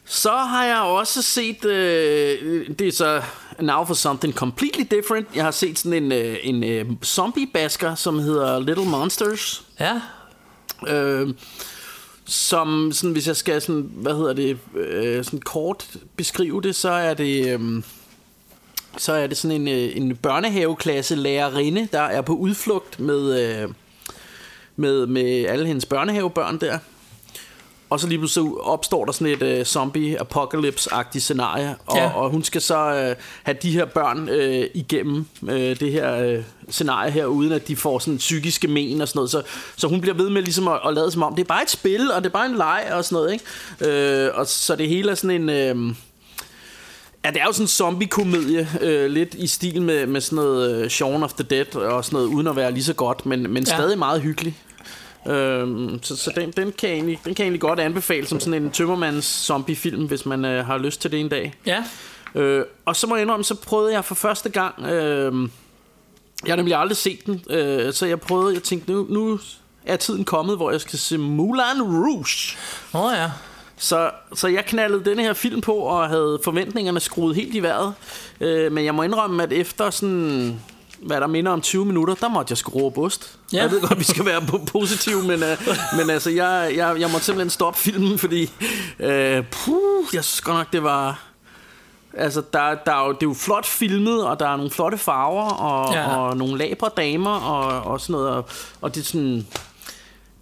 Så 0.06 0.32
har 0.32 0.66
jeg 0.66 0.80
også 0.80 1.22
set, 1.22 1.66
øh, 1.66 2.70
det 2.80 2.88
er 2.88 2.92
så 2.92 3.22
Now 3.60 3.86
for 3.86 3.94
Something 3.94 4.34
Completely 4.34 4.84
Different. 4.92 5.28
Jeg 5.36 5.44
har 5.44 5.52
set 5.52 5.80
sådan 5.80 6.04
en, 6.04 6.12
øh, 6.12 6.38
en 6.44 6.64
øh, 6.64 6.86
zombie-basker, 7.04 7.96
som 7.96 8.20
hedder 8.20 8.60
Little 8.60 8.86
Monsters. 8.86 9.64
Ja. 9.80 10.02
Øh, 10.88 11.34
som, 12.34 12.92
sådan, 12.92 13.12
hvis 13.12 13.28
jeg 13.28 13.36
skal 13.36 13.62
sådan, 13.62 13.90
hvad 13.94 14.16
hedder 14.16 14.34
det, 14.34 14.58
øh, 14.76 15.24
sådan 15.24 15.42
kort 15.42 15.98
beskrive 16.16 16.62
det, 16.62 16.76
så 16.76 16.90
er 16.90 17.14
det... 17.14 17.60
Øh, 17.60 17.84
så 18.98 19.14
er 19.14 19.28
det 19.28 19.38
sådan 19.38 19.62
en, 19.62 19.68
øh, 19.68 19.98
en 19.98 20.16
børnehaveklasse 20.16 21.16
lærerinde, 21.16 21.88
der 21.92 22.02
er 22.02 22.22
på 22.22 22.34
udflugt 22.34 23.00
med, 23.00 23.42
øh, 23.42 23.70
med, 24.76 25.06
med 25.06 25.46
alle 25.46 25.68
hendes 25.68 25.86
børnehavebørn 25.86 26.60
der. 26.60 26.80
Og 27.94 28.00
så 28.00 28.08
lige 28.08 28.18
pludselig 28.20 28.50
så 28.52 28.58
opstår 28.62 29.06
der 29.06 29.12
sådan 29.12 29.34
et 29.42 29.60
uh, 29.60 29.66
zombie-apocalypse-agtigt 29.68 31.20
scenarie, 31.20 31.76
og, 31.86 31.98
Ja. 31.98 32.10
og 32.10 32.30
hun 32.30 32.44
skal 32.44 32.62
så 32.62 33.10
uh, 33.12 33.24
have 33.44 33.58
de 33.62 33.72
her 33.72 33.86
børn 33.86 34.30
uh, 34.30 34.66
igennem 34.74 35.26
uh, 35.42 35.50
det 35.54 35.92
her 35.92 36.38
uh, 36.38 36.44
scenarie 36.70 37.12
her, 37.12 37.26
uden 37.26 37.52
at 37.52 37.68
de 37.68 37.76
får 37.76 38.00
sådan 38.00 38.18
psykiske 38.18 38.68
men 38.68 39.02
og 39.02 39.08
sådan 39.08 39.18
noget. 39.18 39.32
Så, 39.32 39.42
så 39.76 39.88
hun 39.88 40.02
bliver 40.02 40.16
ved 40.16 40.30
med 40.30 40.42
ligesom 40.42 40.68
at, 40.68 40.80
at 40.88 40.94
lade 40.94 41.12
som 41.12 41.24
om, 41.24 41.36
det 41.36 41.44
er 41.44 41.48
bare 41.48 41.64
et 41.64 41.70
spil, 41.70 42.12
og 42.12 42.22
det 42.24 42.30
er 42.30 42.34
bare 42.34 42.46
en 42.46 42.56
leg 42.58 42.84
og 42.92 43.06
sådan 43.06 43.16
noget. 43.16 43.34
Ikke? 43.34 44.30
Uh, 44.32 44.40
og 44.40 44.48
så 44.48 44.76
det 44.76 44.88
hele 44.88 45.12
er 45.12 45.16
sådan 45.16 45.50
en... 45.50 45.78
Uh, 45.90 45.96
Ja, 47.26 47.32
det 47.32 47.42
er 47.42 47.46
jo 47.46 47.52
sådan 47.52 47.64
en 47.64 47.68
zombie-komedie, 47.68 48.70
øh, 48.82 49.12
lidt 49.12 49.34
i 49.34 49.48
stil 49.48 49.82
med, 49.82 50.06
med 50.08 50.22
sådan 50.22 50.36
noget 50.36 50.84
øh, 50.84 50.90
Shaun 50.90 51.24
of 51.24 51.34
the 51.34 51.44
Dead 51.44 51.76
og 51.76 52.06
sådan 52.06 52.16
noget, 52.18 52.28
uden 52.28 52.48
at 52.48 52.56
være 52.56 52.72
lige 52.72 52.84
så 52.84 52.94
godt, 52.94 53.26
men, 53.26 53.54
men 53.54 53.64
Ja. 53.68 53.76
stadig 53.76 53.98
meget 53.98 54.22
hyggelig. 54.22 54.58
Øhm, 55.28 56.04
så 56.04 56.16
så 56.16 56.32
den, 56.36 56.52
den, 56.52 56.72
kan 56.72 56.90
egentlig, 56.90 57.20
den 57.26 57.36
kan 57.36 57.44
egentlig 57.44 57.62
godt 57.62 57.80
anbefale 57.80 58.28
som 58.28 58.40
sådan 58.40 58.64
en 58.64 58.72
tømmermands 58.72 59.26
zombie-film, 59.26 60.06
hvis 60.06 60.26
man 60.26 60.46
øh, 60.46 60.66
har 60.66 60.78
lyst 60.78 61.02
til 61.02 61.12
det 61.12 61.20
en 61.20 61.30
dag. 61.30 61.54
Ja. 61.66 61.84
Øh, 62.36 62.66
og 62.86 62.96
så 62.96 63.08
må 63.08 63.16
jeg 63.16 63.22
indrømme, 63.22 63.44
så 63.44 63.56
prøvede 63.56 63.94
jeg 63.94 64.06
for 64.06 64.16
første 64.16 64.50
gang, 64.50 64.86
øh, 64.86 65.50
jeg 66.46 66.52
har 66.52 66.56
nemlig 66.56 66.76
aldrig 66.76 66.98
set 66.98 67.26
den, 67.26 67.44
øh, 67.50 67.94
så 67.94 68.06
jeg 68.06 68.20
prøvede, 68.20 68.54
jeg 68.54 68.64
tænkte, 68.64 68.92
nu, 68.92 69.06
nu 69.10 69.40
er 69.86 69.96
tiden 69.96 70.26
kommet, 70.26 70.58
hvor 70.58 70.72
jeg 70.72 70.82
skal 70.82 71.00
se 71.00 71.18
Moulin 71.18 71.82
Rouge. 71.82 72.58
Åh 72.94 73.06
oh, 73.06 73.14
ja. 73.16 73.32
Så, 73.78 74.12
så 74.36 74.48
jeg 74.48 74.66
knaldede 74.66 75.06
denne 75.06 75.24
her 75.24 75.34
film 75.34 75.62
på 75.62 75.74
og 75.74 76.10
havde 76.10 76.40
forventningerne 76.44 77.00
skruet 77.00 77.36
helt 77.36 77.56
i 77.56 77.60
vejret. 77.60 77.94
Øh, 78.42 78.72
men 78.72 78.86
jeg 78.86 78.96
må 78.96 79.04
indrømme, 79.04 79.44
at 79.44 79.54
efter 79.54 79.90
sådan 79.90 80.60
hvad 81.06 81.22
der 81.22 81.28
minder 81.28 81.52
om 81.52 81.62
20 81.62 81.86
minutter, 81.86 82.16
der 82.16 82.28
måtte 82.28 82.52
jeg 82.52 82.58
sgu 82.58 82.72
råbe 82.72 83.02
ost. 83.02 83.40
Ja. 83.54 83.62
Jeg 83.62 83.72
ved 83.72 83.82
godt, 83.82 84.00
vi 84.00 84.04
skal 84.04 84.26
være 84.26 84.42
po- 84.42 84.66
positive, 84.66 85.22
men, 85.24 85.44
uh, 85.44 85.50
men 85.98 86.10
altså, 86.10 86.30
jeg, 86.30 86.74
jeg, 86.76 87.00
jeg 87.00 87.10
måtte 87.12 87.26
simpelthen 87.26 87.50
stoppe 87.50 87.80
filmen, 87.80 88.20
fordi 88.20 88.44
uh, 89.00 89.46
puh, 89.52 90.06
jeg 90.14 90.24
synes 90.24 90.42
godt 90.42 90.58
nok, 90.58 90.74
det 90.74 90.84
var... 90.84 91.20
Altså, 92.18 92.44
der, 92.54 92.76
der 92.86 92.94
er 92.94 93.06
jo, 93.06 93.12
det 93.12 93.24
er 93.24 93.28
jo 93.28 93.34
flot 93.34 93.66
filmet, 93.66 94.26
og 94.26 94.40
der 94.40 94.48
er 94.48 94.56
nogle 94.56 94.72
flotte 94.72 94.98
farver, 94.98 95.50
og, 95.50 95.94
ja. 95.94 96.18
og 96.18 96.38
nogle 96.38 96.58
labre 96.58 96.90
damer, 96.98 97.36
og, 97.36 97.92
og 97.92 98.02
sådan 98.02 98.14
noget. 98.14 98.30
Og, 98.30 98.46
og 98.82 98.96
det 98.96 99.02
er 99.02 99.06
sådan... 99.06 99.48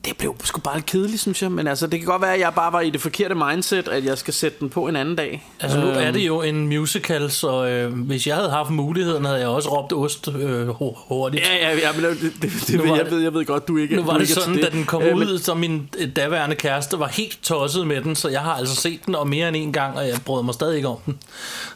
Det 0.05 0.17
blev 0.17 0.35
sgu 0.43 0.61
bare 0.61 0.75
lidt 0.75 0.85
kedeligt, 0.85 1.21
synes 1.21 1.41
jeg. 1.41 1.51
Men 1.51 1.67
altså, 1.67 1.87
det 1.87 1.99
kan 1.99 2.07
godt 2.07 2.21
være, 2.21 2.33
at 2.33 2.39
jeg 2.39 2.53
bare 2.55 2.73
var 2.73 2.81
i 2.81 2.89
det 2.89 3.01
forkerte 3.01 3.35
mindset, 3.35 3.87
at 3.87 4.05
jeg 4.05 4.17
skal 4.17 4.33
sætte 4.33 4.57
den 4.59 4.69
på 4.69 4.87
en 4.87 4.95
anden 4.95 5.15
dag. 5.15 5.47
Altså 5.59 5.79
nu 5.79 5.87
Øhm, 5.87 5.97
er 5.99 6.11
det 6.11 6.27
jo 6.27 6.41
en 6.41 6.67
musical, 6.67 7.31
så 7.31 7.65
øh, 7.65 7.93
hvis 7.93 8.27
jeg 8.27 8.35
havde 8.35 8.49
haft 8.49 8.69
muligheden, 8.69 9.25
havde 9.25 9.39
jeg 9.39 9.47
også 9.47 9.69
råbt 9.77 9.93
ost 9.93 10.27
øh, 10.27 10.67
hu- 10.67 10.95
hurtigt. 11.07 11.43
Ja, 11.47 11.69
ja, 11.69 11.77
ja 11.77 11.91
men 11.93 12.03
det, 12.03 12.21
det, 12.21 12.51
det, 12.67 12.79
ved, 12.83 12.95
jeg, 12.95 13.11
ved, 13.11 13.19
jeg 13.21 13.33
ved 13.33 13.45
godt, 13.45 13.67
du 13.67 13.77
ikke 13.77 13.95
Nu 13.95 14.03
var 14.03 14.13
det 14.13 14.21
ikke 14.21 14.33
sådan, 14.33 14.61
da 14.61 14.69
den 14.69 14.83
kom 14.85 15.01
Øh, 15.01 15.17
men- 15.17 15.27
ud, 15.27 15.37
så 15.39 15.53
min 15.53 15.89
øh, 15.97 16.15
daværende 16.15 16.55
kæreste 16.55 16.99
var 16.99 17.07
helt 17.07 17.39
tosset 17.43 17.87
med 17.87 18.01
den, 18.01 18.15
så 18.15 18.29
jeg 18.29 18.41
har 18.41 18.53
altså 18.53 18.75
set 18.75 19.05
den 19.05 19.15
og 19.15 19.27
mere 19.27 19.47
end 19.47 19.55
en 19.57 19.73
gang, 19.73 19.97
og 19.97 20.07
jeg 20.07 20.17
brød 20.25 20.43
mig 20.43 20.53
stadig 20.53 20.75
ikke 20.75 20.87
om 20.87 20.97
den. 21.05 21.17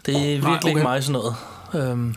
Det 0.05 0.15
er 0.15 0.19
virkelig 0.19 0.41
Nej, 0.43 0.55
ikke 0.55 0.71
okay. 0.71 0.81
mig 0.83 1.03
sådan 1.03 1.21
noget. 1.21 1.35
Øhm, 1.91 2.15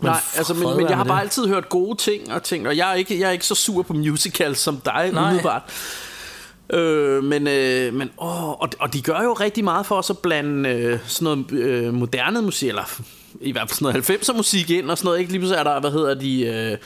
men 0.00 0.10
Nej, 0.10 0.20
altså, 0.36 0.54
men, 0.54 0.62
fred 0.62 0.74
men 0.74 0.82
være 0.82 0.88
jeg 0.88 0.96
har 0.96 1.04
bare 1.04 1.20
altid 1.20 1.46
hørt 1.46 1.68
gode 1.68 1.96
ting 1.98 2.32
og 2.32 2.42
ting, 2.42 2.68
og 2.68 2.76
jeg 2.76 2.90
er 2.90 2.94
ikke, 2.94 3.20
jeg 3.20 3.28
er 3.28 3.32
ikke 3.32 3.46
så 3.46 3.54
sur 3.54 3.82
på 3.82 3.92
musicals 3.92 4.58
som 4.58 4.76
dig, 4.76 5.10
Nej. 5.12 5.22
umiddelbart. 5.22 5.62
Øh, 6.72 7.24
men, 7.24 7.46
øh, 7.48 7.94
men 7.94 8.10
åh, 8.18 8.48
og, 8.48 8.68
og 8.78 8.92
de 8.92 9.02
gør 9.02 9.22
jo 9.22 9.32
rigtig 9.32 9.64
meget 9.64 9.86
for 9.86 9.96
os 9.96 10.10
at 10.10 10.18
blande 10.18 10.68
øh, 10.68 10.98
sådan 11.06 11.44
noget 11.50 11.52
øh, 11.52 11.94
moderne 11.94 12.42
musik, 12.42 12.68
eller 12.68 13.00
i 13.40 13.52
hvert 13.52 13.68
fald 13.68 13.78
sådan 13.78 14.02
noget 14.08 14.28
90'er 14.28 14.36
musik 14.36 14.70
ind 14.70 14.90
og 14.90 14.98
sådan 14.98 15.06
noget. 15.06 15.18
Ikke? 15.18 15.30
Lige 15.30 15.40
pludselig 15.40 15.58
er 15.58 15.64
der, 15.64 15.80
hvad 15.80 15.90
hedder 15.90 16.14
de... 16.14 16.46
Øh, 16.46 16.78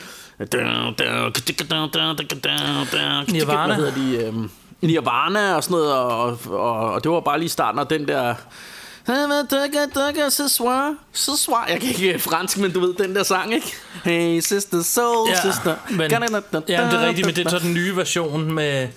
Nirvana. 3.31 3.75
Hvad 3.75 3.75
hedder 3.75 3.95
de? 3.95 4.25
Øh, 4.25 4.33
Nirvana 4.81 5.55
og 5.55 5.63
sådan 5.63 5.77
noget, 5.77 5.93
og, 5.93 6.39
og, 6.49 6.93
og 6.93 7.03
det 7.03 7.11
var 7.11 7.19
bare 7.19 7.39
lige 7.39 7.49
starten 7.49 7.79
af 7.79 7.87
den 7.87 8.07
der... 8.07 8.35
Ce 10.29 10.49
soir, 10.49 10.93
ce 11.13 11.31
soir. 11.37 11.65
Jeg 11.69 11.79
kan 11.79 11.89
ikke 11.89 12.19
fransk, 12.19 12.57
men 12.57 12.71
du 12.71 12.79
ved 12.79 12.93
den 12.93 13.15
der 13.15 13.23
sang, 13.23 13.53
ikke? 13.53 13.73
Hey 14.03 14.39
sister, 14.39 14.81
soul 14.83 15.29
Ja, 15.29 15.41
sister. 15.51 15.75
men, 15.89 16.11
ja, 16.11 16.19
det 16.19 16.29
er 16.93 17.07
rigtigt, 17.07 17.25
men 17.25 17.35
det 17.35 17.45
er 17.45 17.49
så 17.49 17.59
den 17.59 17.73
nye 17.73 17.95
version 17.95 18.51
med 18.51 18.87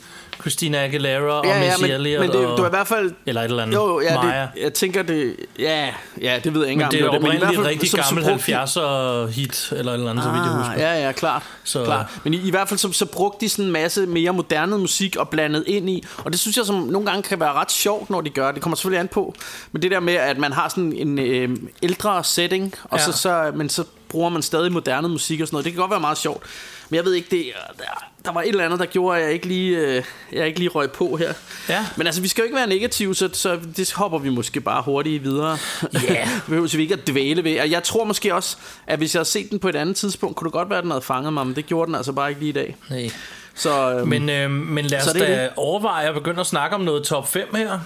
Christina 0.41 0.85
Aguilera 0.85 1.23
og 1.33 1.45
Ja, 1.47 1.59
ja, 1.61 1.67
Missy 1.71 1.83
men, 1.83 1.91
Elliott 1.91 2.21
men 2.21 2.31
det, 2.31 2.47
og, 2.47 2.53
det 2.57 2.61
var 2.63 2.67
i 2.67 2.71
hvert 2.71 2.87
fald... 2.89 3.13
eller 3.27 3.41
et 3.41 3.45
eller 3.45 3.63
andet. 3.63 3.75
Jo, 3.77 4.01
ja, 4.01 4.23
Maja. 4.23 4.41
det, 4.41 4.63
jeg 4.63 4.73
tænker 4.75 5.03
det... 5.03 5.37
Ja, 5.59 5.89
ja, 6.21 6.41
det 6.45 6.55
ved 6.55 6.61
jeg 6.61 6.71
ikke 6.71 6.79
Men 6.85 6.87
engang. 6.87 6.93
det 6.93 7.01
er 7.01 7.05
men 7.05 7.15
i 7.15 7.19
hvert 7.19 7.23
oprindeligt 7.23 7.57
fald 7.57 7.67
rigtig 7.67 7.91
gammel 7.91 8.25
brugte 8.25 8.53
de- 8.53 8.63
70'er 8.65 9.27
hit, 9.27 9.73
eller 9.77 9.93
et 9.93 9.97
eller 9.99 10.11
andet, 10.11 10.25
så 10.25 10.31
vidt 10.31 10.43
jeg 10.45 10.53
husker. 10.53 10.73
Ah, 10.73 10.79
ja, 10.81 11.07
ja, 11.07 11.13
klart. 11.13 11.43
Så- 11.65 11.85
klart. 11.85 12.07
Men 12.25 12.35
i, 12.35 12.37
i 12.47 12.51
hvert 12.51 12.69
fald 12.69 12.79
så, 12.79 12.93
så 12.93 13.07
brugte 13.07 13.45
de 13.45 13.49
sådan 13.51 13.65
en 13.65 13.71
masse 13.73 14.07
mere 14.07 14.33
moderne 14.33 14.79
musik 14.79 15.17
og 15.17 15.29
blandet 15.29 15.65
ind 15.67 15.91
i. 15.91 16.05
Og 16.25 16.33
det 16.33 16.41
synes 16.41 16.57
jeg 16.57 16.65
som 16.65 16.75
nogle 16.77 17.07
gange 17.07 17.23
kan 17.23 17.41
være 17.41 17.53
ret 17.53 17.73
sjovt, 17.73 18.11
når 18.11 18.21
de 18.21 18.31
gør 18.31 18.47
det. 18.47 18.55
Det 18.55 18.63
kommer 18.63 18.77
selvfølgelig 18.77 19.01
an 19.01 19.09
på. 19.09 19.35
Men 19.73 19.83
det 19.83 19.91
der 19.91 20.01
med, 20.01 20.15
at 20.15 20.39
man 20.39 20.53
har 20.53 20.69
sådan 20.69 20.93
en 20.93 21.19
øh, 21.19 21.57
ældre 21.83 22.25
setting, 22.25 22.75
og 22.85 22.99
Ja. 22.99 23.05
så, 23.05 23.13
så, 23.13 23.51
men 23.55 23.69
så 23.69 23.85
bruger 24.09 24.29
man 24.29 24.43
stadig 24.43 24.73
moderne 24.73 25.09
musik 25.09 25.41
og 25.41 25.47
sådan 25.47 25.55
noget. 25.55 25.65
Det 25.65 25.73
kan 25.73 25.81
godt 25.81 25.91
være 25.91 26.01
meget 26.01 26.19
sjovt. 26.19 26.43
Men 26.91 26.97
jeg 26.97 27.05
ved 27.05 27.15
ikke, 27.15 27.29
det, 27.31 27.45
der, 27.79 27.85
der 28.25 28.33
var 28.33 28.43
et 28.43 28.49
eller 28.49 28.65
andet, 28.65 28.81
der 28.81 28.87
gjorde, 28.87 29.19
at 29.19 29.25
jeg 29.25 29.33
ikke 29.33 29.47
lige, 29.47 29.79
øh, 29.79 30.03
jeg 30.33 30.47
ikke 30.47 30.59
lige 30.59 30.69
røg 30.69 30.91
på 30.91 31.17
her. 31.17 31.33
Ja. 31.69 31.87
Men 31.97 32.07
altså, 32.07 32.23
vi 32.23 32.29
skal 32.29 32.43
jo 32.43 32.45
ikke 32.45 32.57
være 32.57 32.67
negative, 32.67 33.15
så, 33.15 33.29
så 33.33 33.59
det 33.77 33.93
hopper 33.93 34.19
vi 34.19 34.29
måske 34.29 34.61
bare 34.61 34.83
hurtigt 34.83 35.25
videre. 35.25 35.59
Ja. 35.95 35.99
Yeah. 36.15 36.29
Behøver 36.47 36.77
vi 36.77 36.83
ikke 36.83 36.95
at 36.95 37.07
dvæle 37.09 37.45
ved. 37.45 37.61
Og 37.61 37.71
jeg 37.71 37.83
tror 37.83 38.05
måske 38.05 38.35
også, 38.35 38.57
at 38.87 38.99
hvis 38.99 39.15
jeg 39.15 39.19
havde 39.19 39.29
set 39.29 39.51
den 39.51 39.59
på 39.59 39.69
et 39.69 39.77
andet 39.77 39.97
tidspunkt, 39.97 40.37
kunne 40.37 40.47
det 40.49 40.53
godt 40.53 40.69
være, 40.71 40.79
at 40.79 40.83
den 40.83 40.91
havde 40.91 41.03
fanget 41.03 41.33
mig, 41.33 41.47
men 41.47 41.57
det 41.57 41.67
gjorde 41.67 41.87
den 41.87 41.95
altså 41.95 42.13
bare 42.13 42.29
ikke 42.29 42.41
lige 42.41 42.51
i 42.51 42.53
dag. 42.53 42.77
Nej. 42.91 43.11
Så, 43.55 43.95
øhm, 43.95 44.09
Men, 44.09 44.29
øh, 44.31 44.51
men 44.51 44.85
lad 44.85 45.01
os 45.07 45.13
da 45.13 45.43
det. 45.43 45.51
overveje 45.57 46.09
at 46.09 46.15
begynde 46.15 46.41
at 46.41 46.47
snakke 46.47 46.77
om 46.77 46.81
noget 46.81 47.03
top 47.05 47.29
5 47.29 47.55
her. 47.55 47.79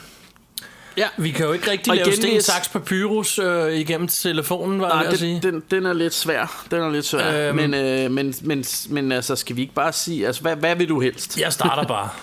Ja. 0.97 1.09
Vi 1.17 1.31
kan 1.31 1.47
jo 1.47 1.53
ikke 1.53 1.71
rigtig 1.71 1.91
Og 1.91 1.97
lave 1.97 2.13
sten, 2.13 2.43
saks, 2.43 2.69
papyrus 2.69 3.39
øh, 3.39 3.73
igennem 3.73 4.09
telefonen, 4.09 4.81
var 4.81 4.87
jeg 4.87 4.95
Nej, 4.95 5.05
ved 5.05 5.13
at 5.13 5.19
sige. 5.19 5.41
den, 5.43 5.55
den, 5.55 5.63
den 5.71 5.87
er 5.87 5.93
lidt 5.93 6.15
svær. 6.15 6.65
Den 6.71 6.81
er 6.81 6.91
lidt 6.91 7.07
svær. 7.07 7.49
Øhm. 7.49 7.57
Men, 7.57 7.75
øh, 7.75 8.11
men, 8.11 8.35
men, 8.43 8.65
men 8.89 9.13
altså, 9.13 9.37
skal 9.37 9.57
vi 9.57 9.61
ikke 9.63 9.75
bare 9.75 9.93
sige, 9.93 10.27
altså, 10.27 10.43
hvad, 10.43 10.57
hvad 10.57 10.77
vil 10.77 10.89
du 10.89 11.01
helst? 11.01 11.39
Jeg 11.41 11.53
starter 11.53 11.85
bare. 11.85 12.09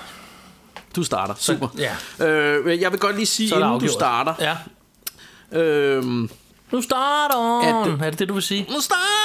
Du 0.95 1.03
starter. 1.03 1.33
Super. 1.37 1.67
ja. 2.19 2.25
Øh, 2.27 2.81
jeg 2.81 2.91
vil 2.91 2.99
godt 2.99 3.15
lige 3.15 3.25
sige, 3.25 3.49
Så 3.49 3.55
inden 3.55 3.79
du 3.79 3.87
starter. 3.87 4.33
Ja. 4.39 4.55
Øhm, 5.59 6.29
Nu 6.71 6.81
starter 6.81 7.59
at, 7.61 8.05
Er 8.05 8.09
det 8.09 8.19
det, 8.19 8.29
du 8.29 8.33
vil 8.33 8.43
sige? 8.43 8.65
Nu 8.69 8.81
starter 8.81 9.18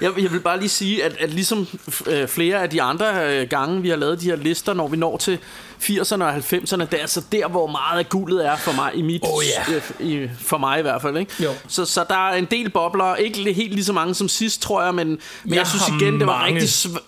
jeg, 0.00 0.12
jeg 0.22 0.32
vil 0.32 0.40
bare 0.40 0.58
lige 0.58 0.68
sige, 0.68 1.04
at, 1.04 1.16
at 1.18 1.30
ligesom 1.30 1.66
øh, 2.06 2.28
flere 2.28 2.62
af 2.62 2.70
de 2.70 2.82
andre 2.82 3.26
øh, 3.40 3.48
gange, 3.48 3.82
vi 3.82 3.88
har 3.88 3.96
lavet 3.96 4.20
de 4.20 4.26
her 4.26 4.36
lister, 4.36 4.74
når 4.74 4.88
vi 4.88 4.96
når 4.96 5.16
til 5.16 5.38
80'erne 5.80 6.22
og 6.24 6.36
90'erne, 6.36 6.80
det 6.80 6.94
er 6.94 6.98
altså 7.00 7.22
der, 7.32 7.48
hvor 7.48 7.66
meget 7.66 7.98
af 7.98 8.08
guldet 8.08 8.46
er 8.46 8.56
for 8.56 8.72
mig, 8.72 8.90
i 8.94 9.02
mit, 9.02 9.22
Oh, 9.24 9.42
ja. 9.68 9.74
øh, 9.74 9.82
i, 10.08 10.28
for 10.38 10.58
mig 10.58 10.78
i 10.78 10.82
hvert 10.82 11.02
fald. 11.02 11.16
Ikke? 11.16 11.42
Jo. 11.42 11.50
Så, 11.68 11.84
så 11.84 12.04
der 12.08 12.28
er 12.28 12.34
en 12.34 12.44
del 12.44 12.70
bobler, 12.70 13.14
ikke 13.14 13.52
helt 13.52 13.74
lige 13.74 13.84
så 13.84 13.92
mange 13.92 14.14
som 14.14 14.28
sidst, 14.28 14.62
tror 14.62 14.82
jeg, 14.82 14.94
men, 14.94 15.08
men 15.08 15.18
jeg, 15.46 15.56
Jeg 15.56 15.66
synes 15.66 15.88
igen, 15.88 16.18
det 16.18 16.26
var 16.26 16.44
rigtig 16.44 16.70
svært. 16.70 17.02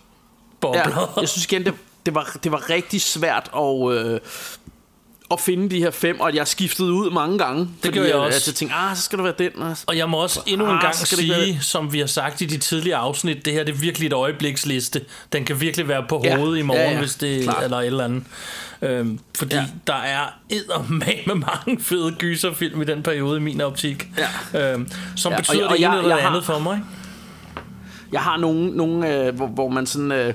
Bobler. 0.61 1.11
Ja, 1.17 1.21
jeg 1.21 1.29
synes 1.29 1.45
igen, 1.45 1.65
det, 1.65 1.75
det, 2.07 2.15
var, 2.15 2.37
det 2.45 2.53
var 2.53 2.71
rigtig 2.71 3.03
svært 3.03 3.51
at, 3.57 3.93
øh, 3.93 4.21
at 5.31 5.41
finde 5.41 5.71
de 5.71 5.79
her 5.79 5.91
fem, 5.91 6.21
og 6.21 6.35
jeg 6.35 6.47
skiftede 6.49 6.93
ud 6.93 7.11
mange 7.11 7.39
gange. 7.39 7.69
Det 7.83 7.93
gjorde 7.93 8.09
jeg 8.09 8.17
også. 8.17 8.37
At 8.37 8.47
jeg 8.47 8.55
tænkte, 8.55 8.77
ah, 8.77 8.97
så 8.97 9.03
skal 9.03 9.19
det 9.19 9.25
være 9.25 9.35
den. 9.39 9.63
Og, 9.63 9.77
Og 9.87 9.97
jeg 9.97 10.09
må 10.11 10.17
også 10.17 10.41
endnu 10.47 10.65
en 10.67 10.71
Ah, 10.73 10.81
gang 10.83 10.95
være 10.99 11.43
sige, 11.45 11.59
som 11.63 11.93
vi 11.93 11.99
har 11.99 12.07
sagt 12.07 12.41
i 12.41 12.45
de 12.45 12.59
tidligere 12.59 12.99
afsnit, 12.99 13.45
det 13.45 13.53
her 13.53 13.65
det 13.65 13.75
er 13.75 13.79
virkelig 13.79 14.07
et 14.07 14.13
øjebliksliste. 14.13 15.01
Den 15.33 15.45
kan 15.45 15.61
virkelig 15.61 15.89
være 15.89 16.05
på 16.09 16.21
Ja. 16.25 16.37
hovedet 16.37 16.59
i 16.59 16.63
morgen, 16.63 16.83
Ja, 16.83 16.93
ja. 16.93 16.99
hvis 16.99 17.15
det 17.15 17.43
Klart. 17.43 17.65
eller 17.65 17.77
et 17.79 17.87
eller 17.87 18.05
andet. 18.05 18.23
Øhm, 18.83 19.19
fordi 19.39 19.55
ja. 19.57 19.65
Der 19.87 19.95
er 19.95 20.21
eddermame 20.51 21.23
med 21.27 21.35
mange 21.35 21.81
fede 21.83 22.13
gyserfilm 22.19 22.83
i 22.83 22.85
den 22.85 23.03
periode 23.03 23.37
i 23.37 23.41
min 23.41 23.61
optik. 23.61 24.09
Ja. 24.55 24.73
Øhm, 24.73 24.89
som 25.17 25.33
Ja, 25.33 25.37
og 25.37 25.41
betyder 25.43 25.59
jeg- 25.59 25.67
og 25.67 25.73
det 25.73 25.85
ene 25.85 25.93
jeg- 25.93 25.99
eller 26.03 26.17
jeg 26.17 26.25
har- 26.25 26.31
andet 26.31 26.45
for 26.45 26.59
mig. 26.59 26.81
Jeg 28.13 28.21
har 28.21 28.37
nogle, 28.37 28.71
nogle 28.71 29.15
øh, 29.27 29.35
hvor, 29.35 29.47
hvor 29.47 29.69
man 29.69 29.87
sådan... 29.87 30.13
Øh, 30.13 30.35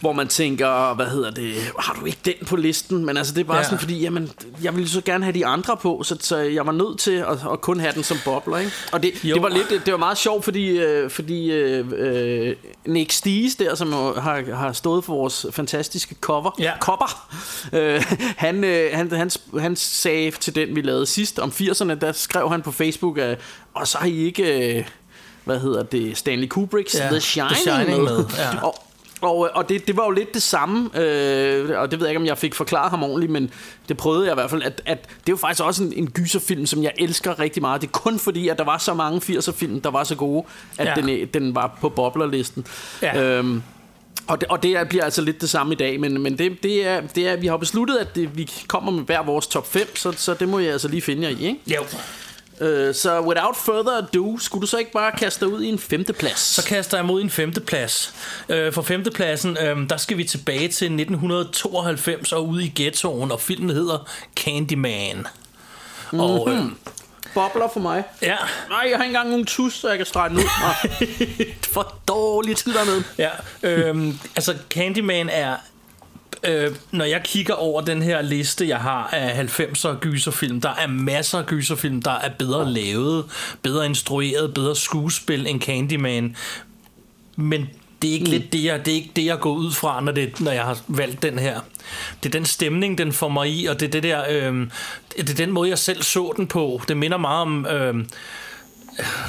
hvor 0.00 0.12
man 0.12 0.28
tænker, 0.28 0.94
hvad 0.94 1.06
hedder 1.06 1.30
det, 1.30 1.54
har 1.78 1.96
du 2.00 2.04
ikke 2.06 2.18
den 2.24 2.34
på 2.46 2.56
listen? 2.56 3.04
Men 3.04 3.16
altså, 3.16 3.34
det 3.34 3.40
er 3.40 3.44
bare 3.44 3.56
Ja. 3.56 3.62
sådan, 3.64 3.78
fordi 3.78 4.00
jamen, 4.00 4.30
jeg 4.62 4.74
ville 4.76 4.88
så 4.88 5.00
gerne 5.00 5.24
have 5.24 5.34
de 5.34 5.46
andre 5.46 5.76
på, 5.76 6.02
så, 6.04 6.16
så 6.20 6.36
jeg 6.36 6.66
var 6.66 6.72
nødt 6.72 6.98
til 6.98 7.10
at, 7.12 7.38
at 7.52 7.60
kun 7.60 7.80
have 7.80 7.92
den 7.94 8.02
som 8.04 8.16
bobler, 8.24 8.56
ikke? 8.58 8.72
Og 8.92 9.02
det, 9.02 9.10
Jo. 9.24 9.34
det 9.34 9.42
var 9.42 9.48
lidt, 9.48 9.68
det 9.86 9.92
var 9.92 9.98
meget 9.98 10.18
sjovt, 10.18 10.44
fordi, 10.44 10.68
øh, 10.78 11.10
fordi 11.10 11.50
øh, 11.52 11.86
øh, 11.96 12.56
Nick 12.86 13.12
Sties 13.12 13.56
der, 13.56 13.74
som 13.74 13.92
har, 13.92 14.54
har 14.54 14.72
stået 14.72 15.04
for 15.04 15.12
vores 15.14 15.46
fantastiske 15.50 16.16
cover, 16.20 16.50
Ja. 16.58 16.72
cover 16.80 17.28
øh, 17.72 18.04
han, 18.36 18.64
øh, 18.64 18.90
han, 18.92 19.12
han, 19.12 19.30
han 19.60 19.76
sagde 19.76 20.30
til 20.30 20.54
den, 20.54 20.76
vi 20.76 20.80
lavede 20.82 21.06
sidst 21.06 21.38
om 21.38 21.48
80'erne, 21.50 21.94
der 21.94 22.12
skrev 22.12 22.50
han 22.50 22.62
på 22.62 22.72
Facebook, 22.72 23.18
at, 23.18 23.38
og 23.74 23.88
så 23.88 23.98
har 23.98 24.06
I 24.06 24.16
ikke, 24.24 24.76
øh, 24.78 24.84
hvad 25.44 25.58
hedder 25.60 25.82
det, 25.82 26.16
Stanley 26.18 26.48
Kubricks 26.48 26.94
Ja, 26.94 27.00
The 27.00 27.08
The 27.10 27.20
Shining, 27.20 27.56
Shining 27.56 28.02
med, 28.02 28.24
ja. 28.38 28.62
Og, 28.62 28.74
og, 29.20 29.50
og 29.54 29.68
det, 29.68 29.86
det 29.86 29.96
var 29.96 30.04
jo 30.04 30.10
lidt 30.10 30.34
det 30.34 30.42
samme, 30.42 30.90
øh, 31.00 31.80
og 31.80 31.90
det 31.90 32.00
ved 32.00 32.06
jeg 32.06 32.10
ikke, 32.12 32.20
om 32.20 32.26
jeg 32.26 32.38
fik 32.38 32.54
forklaret 32.54 32.90
ham 32.90 33.02
ordentligt, 33.02 33.32
men 33.32 33.50
det 33.88 33.96
prøvede 33.96 34.24
jeg 34.24 34.32
i 34.32 34.34
hvert 34.34 34.50
fald, 34.50 34.62
at, 34.62 34.82
at 34.86 35.02
det 35.02 35.08
er 35.28 35.32
jo 35.32 35.36
faktisk 35.36 35.64
også 35.64 35.84
en, 35.84 35.92
en 35.92 36.10
gyserfilm, 36.10 36.66
som 36.66 36.82
jeg 36.82 36.92
elsker 36.98 37.38
rigtig 37.38 37.62
meget. 37.62 37.80
Det 37.80 37.86
er 37.86 37.90
kun 37.92 38.18
fordi, 38.18 38.48
at 38.48 38.58
der 38.58 38.64
var 38.64 38.78
så 38.78 38.94
mange 38.94 39.20
80'er-film, 39.38 39.80
der 39.80 39.90
var 39.90 40.04
så 40.04 40.14
gode, 40.14 40.44
at 40.78 40.86
Ja. 40.86 40.94
den, 41.02 41.28
den 41.34 41.54
var 41.54 41.78
på 41.80 41.88
boblerlisten. 41.88 42.66
Ja. 43.02 43.22
Øhm, 43.22 43.62
og 44.26 44.40
det, 44.40 44.48
og 44.48 44.62
det 44.62 44.70
er, 44.76 44.84
bliver 44.84 45.04
altså 45.04 45.22
lidt 45.22 45.40
det 45.40 45.50
samme 45.50 45.72
i 45.72 45.76
dag, 45.76 46.00
men, 46.00 46.20
men 46.22 46.38
det, 46.38 46.62
det, 46.62 46.86
er, 46.86 47.00
det 47.14 47.28
er, 47.28 47.36
vi 47.36 47.46
har 47.46 47.56
besluttet, 47.56 47.96
at 47.96 48.14
det, 48.14 48.36
vi 48.36 48.50
kommer 48.66 48.92
med 48.92 49.02
hver 49.02 49.22
vores 49.22 49.46
top 49.46 49.66
5, 49.72 49.96
så, 49.96 50.12
så 50.12 50.34
det 50.34 50.48
må 50.48 50.58
jeg 50.58 50.72
altså 50.72 50.88
lige 50.88 51.02
finde 51.02 51.22
jer 51.22 51.28
i, 51.28 51.46
ikke? 51.46 51.60
Jo. 51.66 51.82
Øh, 52.60 52.94
så 52.94 53.20
without 53.20 53.56
further 53.56 53.92
ado, 53.96 54.38
skulle 54.40 54.62
du 54.62 54.66
så 54.66 54.78
ikke 54.78 54.92
bare 54.92 55.12
kaste 55.12 55.44
dig 55.44 55.54
ud 55.54 55.62
i 55.62 55.68
en 55.68 55.78
femteplads? 55.78 56.40
Så 56.40 56.64
kaster 56.64 56.96
jeg 56.98 57.04
mod 57.04 57.22
en 57.22 57.30
femteplads. 57.30 58.14
Øh, 58.48 58.72
for 58.72 58.82
femtepladsen, 58.82 59.56
øh, 59.62 59.88
der 59.90 59.96
skal 59.96 60.16
vi 60.16 60.24
tilbage 60.24 60.68
til 60.68 60.86
1992 60.92 62.32
og 62.32 62.48
ud 62.48 62.60
i 62.60 62.72
ghettoen, 62.76 63.32
og 63.32 63.40
filmen 63.40 63.70
hedder 63.70 64.08
Candyman. 64.36 65.26
Og 66.12 66.48
øh, 66.50 66.62
Bobler 67.34 67.68
for 67.72 67.80
mig. 67.80 68.04
ja, 68.22 68.36
Nej, 68.68 68.86
jeg 68.90 68.96
har 68.96 69.04
ikke 69.04 69.04
engang 69.04 69.30
nogen 69.30 69.46
tus, 69.46 69.74
så 69.74 69.88
jeg 69.88 69.96
kan 69.96 70.06
strege 70.06 70.28
den 70.28 70.36
ud. 70.38 70.42
Nå. 70.42 70.88
for 71.74 71.94
Dårligt 72.08 72.58
tid 72.58 72.74
dernede. 72.74 73.04
Ja, 73.18 73.30
øhm, 73.62 74.18
altså 74.36 74.54
Candyman 74.70 75.28
er 75.28 75.56
øh, 76.44 76.74
når 76.90 77.04
jeg 77.04 77.20
kigger 77.24 77.54
over 77.54 77.80
den 77.80 78.02
her 78.02 78.22
liste, 78.22 78.68
jeg 78.68 78.78
har 78.78 79.08
af 79.12 79.44
90'er 79.44 79.98
gyserfilm, 80.00 80.60
der 80.60 80.74
er 80.78 80.86
masser 80.86 81.38
af 81.38 81.46
gyserfilm, 81.46 82.02
der 82.02 82.10
er 82.10 82.30
bedre 82.38 82.70
lavet, 82.70 83.24
bedre 83.62 83.86
instrueret, 83.86 84.54
bedre 84.54 84.76
skuespil 84.76 85.46
end 85.46 85.60
Candyman. 85.60 86.36
Men 87.36 87.68
det 88.02 88.10
er 88.10 88.14
ikke 88.14 88.24
mm. 88.24 88.30
lidt 88.30 88.52
det 88.52 88.64
jeg, 88.64 88.86
det 88.86 88.90
er 88.90 88.94
ikke 88.94 89.12
det 89.16 89.24
jeg 89.24 89.38
går 89.38 89.52
ud 89.52 89.72
fra 89.72 90.00
når 90.00 90.12
det 90.12 90.40
når 90.40 90.52
jeg 90.52 90.64
har 90.64 90.78
valgt 90.88 91.22
den 91.22 91.38
her. 91.38 91.60
Det 92.22 92.28
er 92.28 92.38
den 92.38 92.44
stemning 92.44 92.98
den 92.98 93.12
får 93.12 93.28
mig 93.28 93.50
i 93.50 93.66
og 93.66 93.80
det 93.80 93.86
er 93.86 93.90
det 93.90 94.02
der 94.02 94.22
øh, 94.30 94.66
det 95.16 95.30
er 95.30 95.34
den 95.34 95.50
måde 95.50 95.68
jeg 95.68 95.78
selv 95.78 96.02
så 96.02 96.32
den 96.36 96.46
på. 96.46 96.80
Det 96.88 96.96
minder 96.96 97.16
meget 97.16 97.42
om 97.42 97.66
øh, 97.66 97.94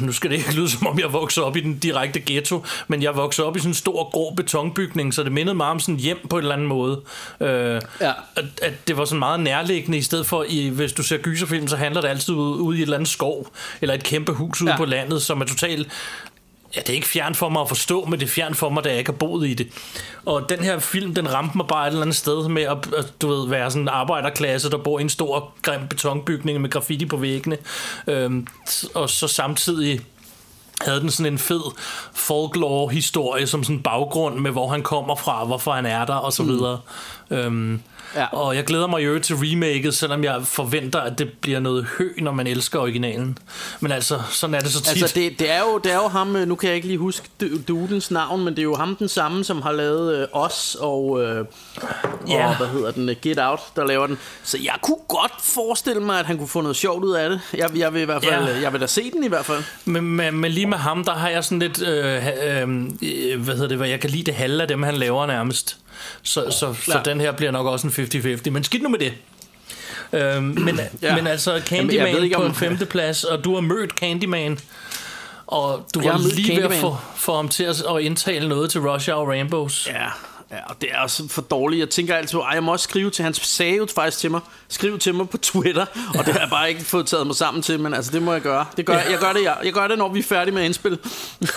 nu 0.01 0.11
skal 0.11 0.29
det 0.29 0.35
ikke 0.37 0.53
lyde 0.55 0.69
som 0.69 0.87
om 0.87 0.99
jeg 0.99 1.13
voksede 1.13 1.45
op 1.45 1.55
i 1.55 1.59
den 1.61 1.79
direkte 1.79 2.19
ghetto, 2.25 2.65
men 2.87 3.03
jeg 3.03 3.15
voksede 3.15 3.47
op 3.47 3.55
i 3.55 3.59
sådan 3.59 3.69
en 3.69 3.73
stor 3.75 4.09
grå 4.11 4.33
betonbygning, 4.35 5.13
så 5.13 5.23
det 5.23 5.31
mindede 5.31 5.55
meget 5.55 5.71
om 5.71 5.79
sådan 5.79 5.95
hjem 5.99 6.17
på 6.29 6.35
en 6.37 6.41
eller 6.41 6.53
anden 6.55 6.67
måde. 6.67 7.01
Øh, 7.41 7.81
Ja. 8.01 8.11
at, 8.35 8.45
at 8.61 8.87
det 8.87 8.97
var 8.97 9.05
sådan 9.05 9.19
meget 9.19 9.39
nærliggende, 9.39 9.97
i 9.97 10.01
stedet 10.01 10.25
for, 10.25 10.45
i, 10.47 10.67
hvis 10.69 10.93
du 10.93 11.03
ser 11.03 11.17
gyserfilm, 11.17 11.67
så 11.67 11.75
handler 11.75 12.01
det 12.01 12.07
altid 12.07 12.33
ude, 12.33 12.57
ude 12.59 12.77
i 12.77 12.81
et 12.81 12.83
eller 12.83 12.97
andet 12.97 13.09
skov, 13.09 13.47
eller 13.81 13.95
et 13.95 14.03
kæmpe 14.03 14.31
hus 14.31 14.61
ude 14.61 14.71
Ja. 14.71 14.77
på 14.77 14.85
landet, 14.85 15.21
som 15.21 15.41
er 15.41 15.45
totalt 15.45 15.87
Ja, 16.75 16.79
det 16.79 16.89
er 16.89 16.93
ikke 16.93 17.07
fjern 17.07 17.35
for 17.35 17.49
mig 17.49 17.61
at 17.61 17.67
forstå, 17.67 18.05
men 18.05 18.19
det 18.19 18.25
er 18.25 18.29
fjern 18.29 18.55
for 18.55 18.69
mig, 18.69 18.83
da 18.83 18.89
jeg 18.89 18.97
ikke 18.97 19.11
har 19.11 19.17
boet 19.17 19.47
i 19.47 19.53
det. 19.53 19.67
Og 20.25 20.49
den 20.49 20.59
her 20.59 20.79
film, 20.79 21.15
den 21.15 21.33
ramte 21.33 21.57
mig 21.57 21.67
bare 21.67 21.87
et 21.87 21.91
eller 21.91 22.01
andet 22.01 22.15
sted 22.15 22.49
med 22.49 22.63
at, 22.63 22.77
at 22.97 23.13
du 23.21 23.27
ved, 23.27 23.49
være 23.49 23.71
sådan 23.71 23.81
en 23.81 23.87
arbejderklasse, 23.87 24.69
der 24.69 24.77
bor 24.77 24.99
i 24.99 25.01
en 25.01 25.09
stor, 25.09 25.53
grim 25.61 25.87
betonbygning 25.87 26.61
med 26.61 26.69
graffiti 26.69 27.05
på 27.05 27.17
væggene. 27.17 27.57
Øhm, 28.07 28.47
og 28.93 29.09
så 29.09 29.27
samtidig 29.27 30.01
havde 30.81 30.99
den 31.01 31.11
sådan 31.11 31.33
en 31.33 31.39
fed 31.39 31.61
folklore-historie 32.13 33.47
som 33.47 33.63
sådan 33.63 33.81
baggrund 33.81 34.39
med, 34.39 34.51
hvor 34.51 34.67
han 34.67 34.81
kommer 34.81 35.15
fra, 35.15 35.45
hvorfor 35.45 35.71
han 35.71 35.85
er 35.85 36.05
der, 36.05 36.15
og 36.15 36.33
så 36.33 36.43
videre. 36.43 36.79
Øhm, 37.29 37.81
Ja. 38.15 38.25
Og 38.25 38.55
jeg 38.55 38.63
glæder 38.63 38.87
mig 38.87 39.05
jo 39.05 39.19
til 39.19 39.35
remaket, 39.35 39.95
selvom 39.95 40.23
jeg 40.23 40.41
forventer, 40.43 40.99
at 40.99 41.19
det 41.19 41.29
bliver 41.41 41.59
noget 41.59 41.87
hø, 41.97 42.09
når 42.17 42.31
man 42.31 42.47
elsker 42.47 42.79
originalen. 42.79 43.37
Men 43.79 43.91
altså, 43.91 44.19
sådan 44.31 44.53
er 44.55 44.59
det 44.59 44.71
så 44.71 44.81
tit. 44.83 45.01
Altså, 45.01 45.15
det, 45.19 45.39
det, 45.39 45.51
er 45.51 45.59
jo, 45.59 45.77
det 45.77 45.91
er 45.91 45.95
jo 45.95 46.07
ham, 46.07 46.35
øh, 46.35 46.47
nu 46.47 46.55
kan 46.55 46.67
jeg 46.67 46.75
ikke 46.75 46.87
lige 46.87 46.97
huske 46.97 47.27
du- 47.41 47.61
dudens 47.67 48.11
navn, 48.11 48.43
men 48.45 48.53
det 48.53 48.59
er 48.59 48.63
jo 48.63 48.75
ham 48.75 48.95
den 48.95 49.07
samme, 49.09 49.43
som 49.43 49.61
har 49.61 49.71
lavet 49.71 50.15
øh, 50.21 50.27
Os 50.31 50.77
og, 50.79 51.21
øh, 51.23 51.45
Ja. 52.27 52.47
og, 52.47 52.57
hvad 52.57 52.67
hedder 52.67 52.91
den, 52.91 53.09
øh, 53.09 53.15
Get 53.21 53.39
Out, 53.39 53.59
der 53.75 53.85
laver 53.87 54.07
den. 54.07 54.17
Så 54.43 54.57
jeg 54.63 54.75
kunne 54.81 54.97
godt 55.07 55.33
forestille 55.41 56.01
mig, 56.01 56.19
at 56.19 56.25
han 56.25 56.37
kunne 56.37 56.47
få 56.47 56.61
noget 56.61 56.75
sjovt 56.77 57.03
ud 57.03 57.13
af 57.13 57.29
det. 57.29 57.41
Jeg, 57.53 57.69
jeg 57.77 57.93
vil 57.93 58.01
i 58.01 58.05
hvert 58.05 58.23
fald, 58.23 58.43
Ja. 58.45 58.51
ja. 58.55 58.61
jeg 58.61 58.73
vil 58.73 58.81
da 58.81 58.87
se 58.87 59.11
den 59.11 59.23
i 59.23 59.27
hvert 59.27 59.45
fald. 59.45 59.63
Men, 59.85 60.03
men, 60.03 60.33
men 60.37 60.51
lige 60.51 60.65
med 60.65 60.77
ham, 60.77 61.03
der 61.03 61.13
har 61.13 61.29
jeg 61.29 61.43
sådan 61.43 61.59
lidt, 61.59 61.81
øh, 61.81 62.27
øh, 62.61 62.61
øh, 63.01 63.41
hvad 63.41 63.53
hedder 63.55 63.67
det, 63.67 63.77
hvad 63.77 63.87
jeg 63.87 63.99
kan 63.99 64.09
lide 64.09 64.23
det 64.23 64.33
halve 64.33 64.61
af 64.61 64.67
dem, 64.67 64.83
han 64.83 64.95
laver 64.95 65.25
nærmest. 65.25 65.77
Så, 66.23 66.51
så, 66.51 66.73
så 66.85 66.91
Ja. 67.05 67.11
den 67.11 67.21
her 67.21 67.31
bliver 67.31 67.51
nok 67.51 67.65
også 67.67 67.87
en 67.87 67.93
50-50. 67.93 68.49
Men 68.49 68.63
skidt 68.63 68.83
nu 68.83 68.89
med 68.89 68.99
det. 68.99 69.13
Øhm, 70.13 70.43
men, 70.43 70.75
ja. 70.77 70.83
Ja. 71.01 71.15
men 71.15 71.27
altså 71.27 71.51
Jamen, 71.51 71.65
Candyman 71.67 72.15
ved 72.15 72.23
ikke, 72.23 72.35
på 72.35 72.41
om- 72.41 72.47
en 72.49 72.55
femteplads, 72.55 73.23
og 73.23 73.43
du 73.43 73.53
har 73.53 73.61
mødt 73.61 73.91
Candyman, 73.91 74.59
og 75.47 75.87
du 75.95 76.01
Jeg 76.03 76.11
var 76.13 76.17
lige 76.35 76.55
ved 76.55 76.63
at 76.63 76.71
Candyman. 76.71 76.81
få, 76.81 76.97
få 77.15 77.35
ham 77.35 77.49
til 77.49 77.63
at, 77.63 77.83
at 77.95 78.01
indtale 78.01 78.47
noget 78.49 78.71
til 78.71 78.81
Rush 78.81 79.09
Hour 79.11 79.29
Rainbows. 79.29 79.87
Ja, 79.87 80.05
ja, 80.51 80.57
og 80.69 80.81
det 80.81 80.89
er 80.91 80.99
også 80.99 81.27
for 81.29 81.41
dårligt. 81.41 81.79
Jeg 81.79 81.89
tænker 81.89 82.15
altid, 82.15 82.39
ej, 82.39 82.49
jeg 82.53 82.63
må 82.63 82.71
også 82.71 82.83
skrive 82.83 83.09
til, 83.09 83.23
han 83.23 83.33
sagde 83.33 83.75
jo 83.75 83.87
faktisk 83.95 84.17
til 84.19 84.31
mig, 84.31 84.41
skriv 84.69 84.99
til 84.99 85.15
mig 85.15 85.29
på 85.29 85.37
Twitter, 85.37 85.85
og 86.19 86.25
det 86.25 86.33
har 86.33 86.39
jeg 86.39 86.49
bare 86.49 86.69
ikke 86.69 86.81
fået 86.81 87.05
taget 87.07 87.27
mig 87.27 87.35
sammen 87.35 87.63
til, 87.63 87.79
men 87.79 87.93
altså, 87.93 88.11
det 88.11 88.21
må 88.21 88.33
jeg 88.33 88.41
gøre. 88.41 88.65
Det 88.77 88.85
gør, 88.85 88.93
jeg, 88.93 89.17
gør 89.19 89.33
det, 89.33 89.43
jeg, 89.43 89.57
jeg 89.63 89.73
gør 89.73 89.87
det, 89.87 89.97
når 89.97 90.09
vi 90.09 90.19
er 90.19 90.23
færdige 90.23 90.53
med 90.53 90.61
at 90.61 90.65
indspille. 90.65 90.97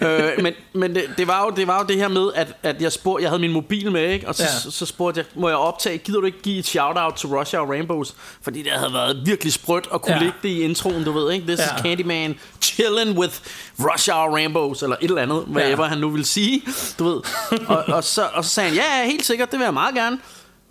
øh, 0.00 0.30
men 0.42 0.52
men 0.72 0.94
det, 0.94 1.04
det, 1.18 1.26
var 1.26 1.44
jo, 1.44 1.50
det 1.56 1.66
var 1.66 1.78
jo 1.80 1.86
det 1.86 1.96
her 1.96 2.08
med, 2.08 2.30
at, 2.34 2.56
at 2.62 2.82
jeg 2.82 2.92
spurgte, 2.92 3.22
jeg 3.22 3.30
havde 3.30 3.40
min 3.40 3.52
mobil 3.52 3.92
med, 3.92 4.10
ikke? 4.10 4.28
og 4.28 4.34
så, 4.34 4.42
Ja. 4.42 4.48
så, 4.60 4.70
så 4.70 4.86
spurgte 4.86 5.18
jeg, 5.18 5.26
må 5.34 5.48
jeg 5.48 5.56
optage, 5.56 5.98
gider 5.98 6.20
du 6.20 6.26
ikke 6.26 6.42
give 6.42 6.58
et 6.58 6.66
shout-out 6.66 7.14
til 7.14 7.28
Rush 7.28 7.56
Hour 7.56 7.70
Rainbows? 7.72 8.14
Fordi 8.42 8.62
det 8.62 8.72
havde 8.72 8.92
været 8.92 9.22
virkelig 9.26 9.52
sprødt 9.52 9.88
at 9.94 10.02
kunne 10.02 10.14
Ja. 10.14 10.20
lægge 10.20 10.34
det 10.42 10.48
i 10.48 10.60
introen, 10.62 11.04
du 11.04 11.12
ved, 11.12 11.32
ikke? 11.32 11.46
This 11.46 11.58
Ja. 11.60 11.64
is 11.76 11.82
Candyman 11.82 12.38
chilling 12.62 13.18
with 13.18 13.34
Rush 13.80 14.10
Hour 14.12 14.34
Rainbows, 14.34 14.82
eller 14.82 14.96
et 15.00 15.08
eller 15.08 15.22
andet, 15.22 15.36
whatever 15.36 15.84
Ja. 15.84 15.88
han 15.88 15.98
nu 15.98 16.10
vil 16.10 16.24
sige, 16.24 16.62
du 16.98 17.04
ved. 17.04 17.20
Og, 17.66 17.84
og, 17.88 18.04
så, 18.04 18.27
og 18.34 18.44
så 18.44 18.50
sagde 18.50 18.68
han, 18.68 18.78
ja, 18.78 18.98
ja, 19.00 19.06
helt 19.06 19.26
sikkert, 19.26 19.50
det 19.50 19.58
vil 19.58 19.64
jeg 19.64 19.74
meget 19.74 19.94
gerne. 19.94 20.18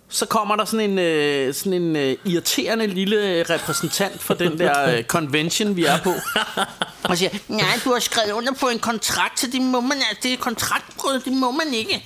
Så 0.08 0.26
kommer 0.26 0.56
der 0.56 0.64
sådan 0.64 0.90
en, 0.90 0.98
øh, 0.98 1.54
sådan 1.54 1.72
en 1.72 1.96
øh, 1.96 2.16
irriterende 2.24 2.86
lille 2.86 3.42
repræsentant 3.50 4.22
for 4.22 4.34
den 4.34 4.58
der 4.58 4.96
øh, 4.96 5.04
convention, 5.04 5.76
vi 5.76 5.84
er 5.84 5.98
på. 6.04 6.12
Og 7.04 7.18
siger, 7.18 7.30
nej, 7.48 7.80
du 7.84 7.92
har 7.92 7.98
skrevet 8.00 8.32
under 8.32 8.52
på 8.52 8.68
en 8.68 8.78
kontrakt, 8.78 9.40
så 9.40 9.46
det 9.52 9.62
må 9.62 9.80
man, 9.80 9.92
altså, 9.92 10.16
det 10.22 10.32
er 10.32 10.36
kontraktbrud, 10.36 11.20
det 11.24 11.32
må 11.32 11.50
man 11.50 11.74
ikke. 11.74 12.04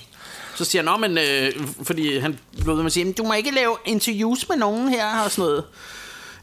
Så 0.55 0.65
siger 0.65 0.91
han, 0.91 1.01
men, 1.01 1.17
øh, 1.17 1.51
fordi 1.83 2.17
han 2.19 2.39
blev 2.63 2.67
ved 2.67 2.75
med 2.75 2.85
at 2.85 2.91
sige, 2.93 3.05
"Men 3.05 3.13
du 3.13 3.23
må 3.23 3.33
ikke 3.33 3.51
lave 3.51 3.77
interviews 3.85 4.49
med 4.49 4.57
nogen 4.57 4.89
her, 4.89 5.19
og 5.25 5.31
sådan 5.31 5.49
noget 5.49 5.63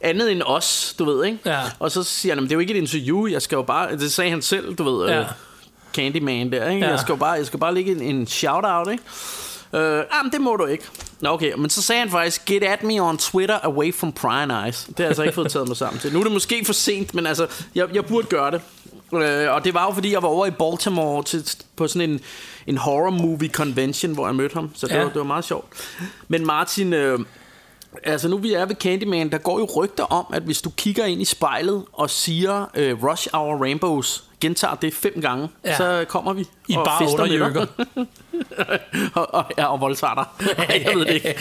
andet 0.00 0.32
end 0.32 0.42
os, 0.46 0.94
du 0.98 1.04
ved, 1.04 1.24
ikke? 1.24 1.38
Ja. 1.46 1.60
Og 1.78 1.90
så 1.90 2.02
siger 2.02 2.34
han, 2.34 2.42
"Men 2.42 2.48
det 2.48 2.52
er 2.52 2.56
jo 2.56 2.60
ikke 2.60 2.74
et 2.74 2.78
interview, 2.78 3.26
jeg 3.26 3.42
skal 3.42 3.56
jo 3.56 3.62
bare, 3.62 3.96
det 3.96 4.12
sagde 4.12 4.30
han 4.30 4.42
selv, 4.42 4.74
du 4.74 4.82
ved, 4.96 5.08
Ja. 5.08 5.20
øh, 5.20 5.26
Candyman 5.94 6.52
der, 6.52 6.68
ikke? 6.70 6.84
Ja. 6.86 6.90
Jeg 6.90 7.00
skal 7.00 7.16
bare, 7.16 7.30
jeg 7.30 7.46
skal 7.46 7.58
bare 7.58 7.74
lægge 7.74 7.92
en, 7.92 8.02
en 8.02 8.26
shout-out, 8.26 8.90
ikke? 8.90 9.02
Øh, 9.74 10.04
jamen, 10.14 10.32
det 10.32 10.40
må 10.40 10.56
du 10.56 10.66
ikke. 10.66 10.84
Nå, 11.20 11.28
okay, 11.30 11.52
men 11.58 11.70
så 11.70 11.82
sagde 11.82 12.00
han 12.00 12.10
faktisk, 12.10 12.44
get 12.46 12.62
at 12.64 12.82
me 12.82 13.02
on 13.02 13.18
Twitter 13.18 13.58
away 13.62 13.94
from 13.94 14.12
prying 14.12 14.52
eyes. 14.52 14.84
Det 14.84 14.96
har 14.96 15.04
jeg 15.04 15.08
altså 15.08 15.22
ikke 15.22 15.34
fået 15.34 15.50
taget 15.52 15.68
mig 15.68 15.76
sammen 15.76 16.00
til. 16.00 16.12
Nu 16.12 16.18
er 16.18 16.22
det 16.24 16.32
måske 16.32 16.64
for 16.64 16.72
sent, 16.72 17.14
men 17.14 17.26
altså, 17.26 17.46
jeg, 17.74 17.94
jeg 17.94 18.04
burde 18.06 18.26
gøre 18.26 18.50
det. 18.50 18.60
Øh, 19.14 19.54
og 19.54 19.64
det 19.64 19.74
var 19.74 19.86
jo 19.86 19.92
fordi, 19.92 20.12
jeg 20.12 20.22
var 20.22 20.28
over 20.28 20.46
i 20.46 20.50
Baltimore 20.50 21.22
til, 21.22 21.50
på 21.76 21.88
sådan 21.88 22.10
en, 22.10 22.20
en 22.66 22.76
horror 22.76 23.10
movie 23.10 23.48
convention, 23.48 24.12
hvor 24.14 24.26
jeg 24.26 24.34
mødte 24.34 24.54
ham. 24.54 24.70
Så 24.74 24.86
det, 24.86 24.94
Ja. 24.94 24.98
var, 25.02 25.06
det 25.08 25.16
var 25.18 25.22
meget 25.24 25.44
sjovt. 25.44 25.66
Men 26.28 26.46
Martin, 26.46 26.92
øh, 26.92 27.18
altså 28.04 28.28
nu 28.28 28.38
vi 28.38 28.52
er 28.52 28.64
ved 28.66 28.74
Candyman, 28.76 29.30
der 29.30 29.38
går 29.38 29.58
jo 29.58 29.68
rygter 29.76 30.04
om, 30.04 30.26
at 30.32 30.42
hvis 30.42 30.62
du 30.62 30.70
kigger 30.70 31.04
ind 31.04 31.22
i 31.22 31.24
spejlet 31.24 31.84
og 31.92 32.10
siger 32.10 32.70
øh, 32.74 33.04
Rush 33.04 33.28
Hour 33.32 33.56
Rainbows, 33.62 34.24
gentager 34.40 34.74
det 34.74 34.94
fem 34.94 35.20
gange, 35.20 35.48
Ja. 35.64 35.76
så 35.76 36.04
kommer 36.08 36.32
vi 36.32 36.44
I 36.68 36.76
og 36.76 36.84
bare 36.84 36.98
fester 37.04 37.26
med 37.26 37.54
dig. 37.54 37.66
og, 39.14 39.34
og, 39.34 39.44
ja, 39.58 39.64
og 39.66 39.80
voldtager 39.80 40.14
dig. 40.14 40.48
jeg 40.86 40.94
ved 40.94 41.04
det 41.04 41.14
ikke. 41.14 41.34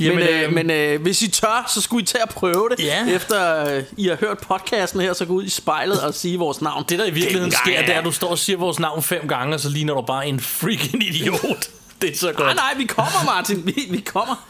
Jamen, 0.00 0.18
men 0.18 0.28
øh, 0.28 0.42
øhm, 0.42 0.54
men 0.54 0.70
øh, 0.70 1.02
hvis 1.02 1.22
I 1.22 1.30
tør, 1.30 1.70
så 1.74 1.80
skulle 1.80 2.02
I 2.02 2.06
tage 2.06 2.22
at 2.22 2.28
prøve 2.28 2.68
det. 2.76 2.84
Ja. 2.84 3.06
Efter 3.08 3.66
øh, 3.76 3.82
I 3.96 4.08
har 4.08 4.16
hørt 4.20 4.38
podcasten 4.38 5.00
her, 5.00 5.12
så 5.12 5.24
gå 5.24 5.32
ud 5.32 5.44
i 5.44 5.48
spejlet 5.48 6.00
og 6.00 6.14
sige 6.14 6.38
vores 6.38 6.60
navn. 6.62 6.84
Det 6.88 6.98
der 6.98 7.04
i 7.04 7.10
virkeligheden 7.10 7.50
Dengang, 7.50 7.64
sker, 7.66 7.80
ja. 7.80 7.86
det 7.86 7.94
er, 7.94 7.98
at 7.98 8.04
du 8.04 8.10
står 8.12 8.28
og 8.28 8.38
siger 8.38 8.56
vores 8.56 8.78
navn 8.78 9.02
fem 9.02 9.28
gange, 9.28 9.54
og 9.54 9.60
så 9.60 9.68
ligner 9.68 9.94
du 9.94 10.00
bare 10.00 10.26
en 10.26 10.40
freaking 10.40 11.02
idiot. 11.02 11.40
Det 12.02 12.12
er 12.12 12.16
så 12.16 12.26
godt. 12.26 12.38
Nej, 12.38 12.54
nej, 12.54 12.74
vi 12.76 12.84
kommer, 12.84 13.24
Martin. 13.24 13.66
Vi, 13.66 13.74
vi 13.90 14.00
kommer. 14.00 14.46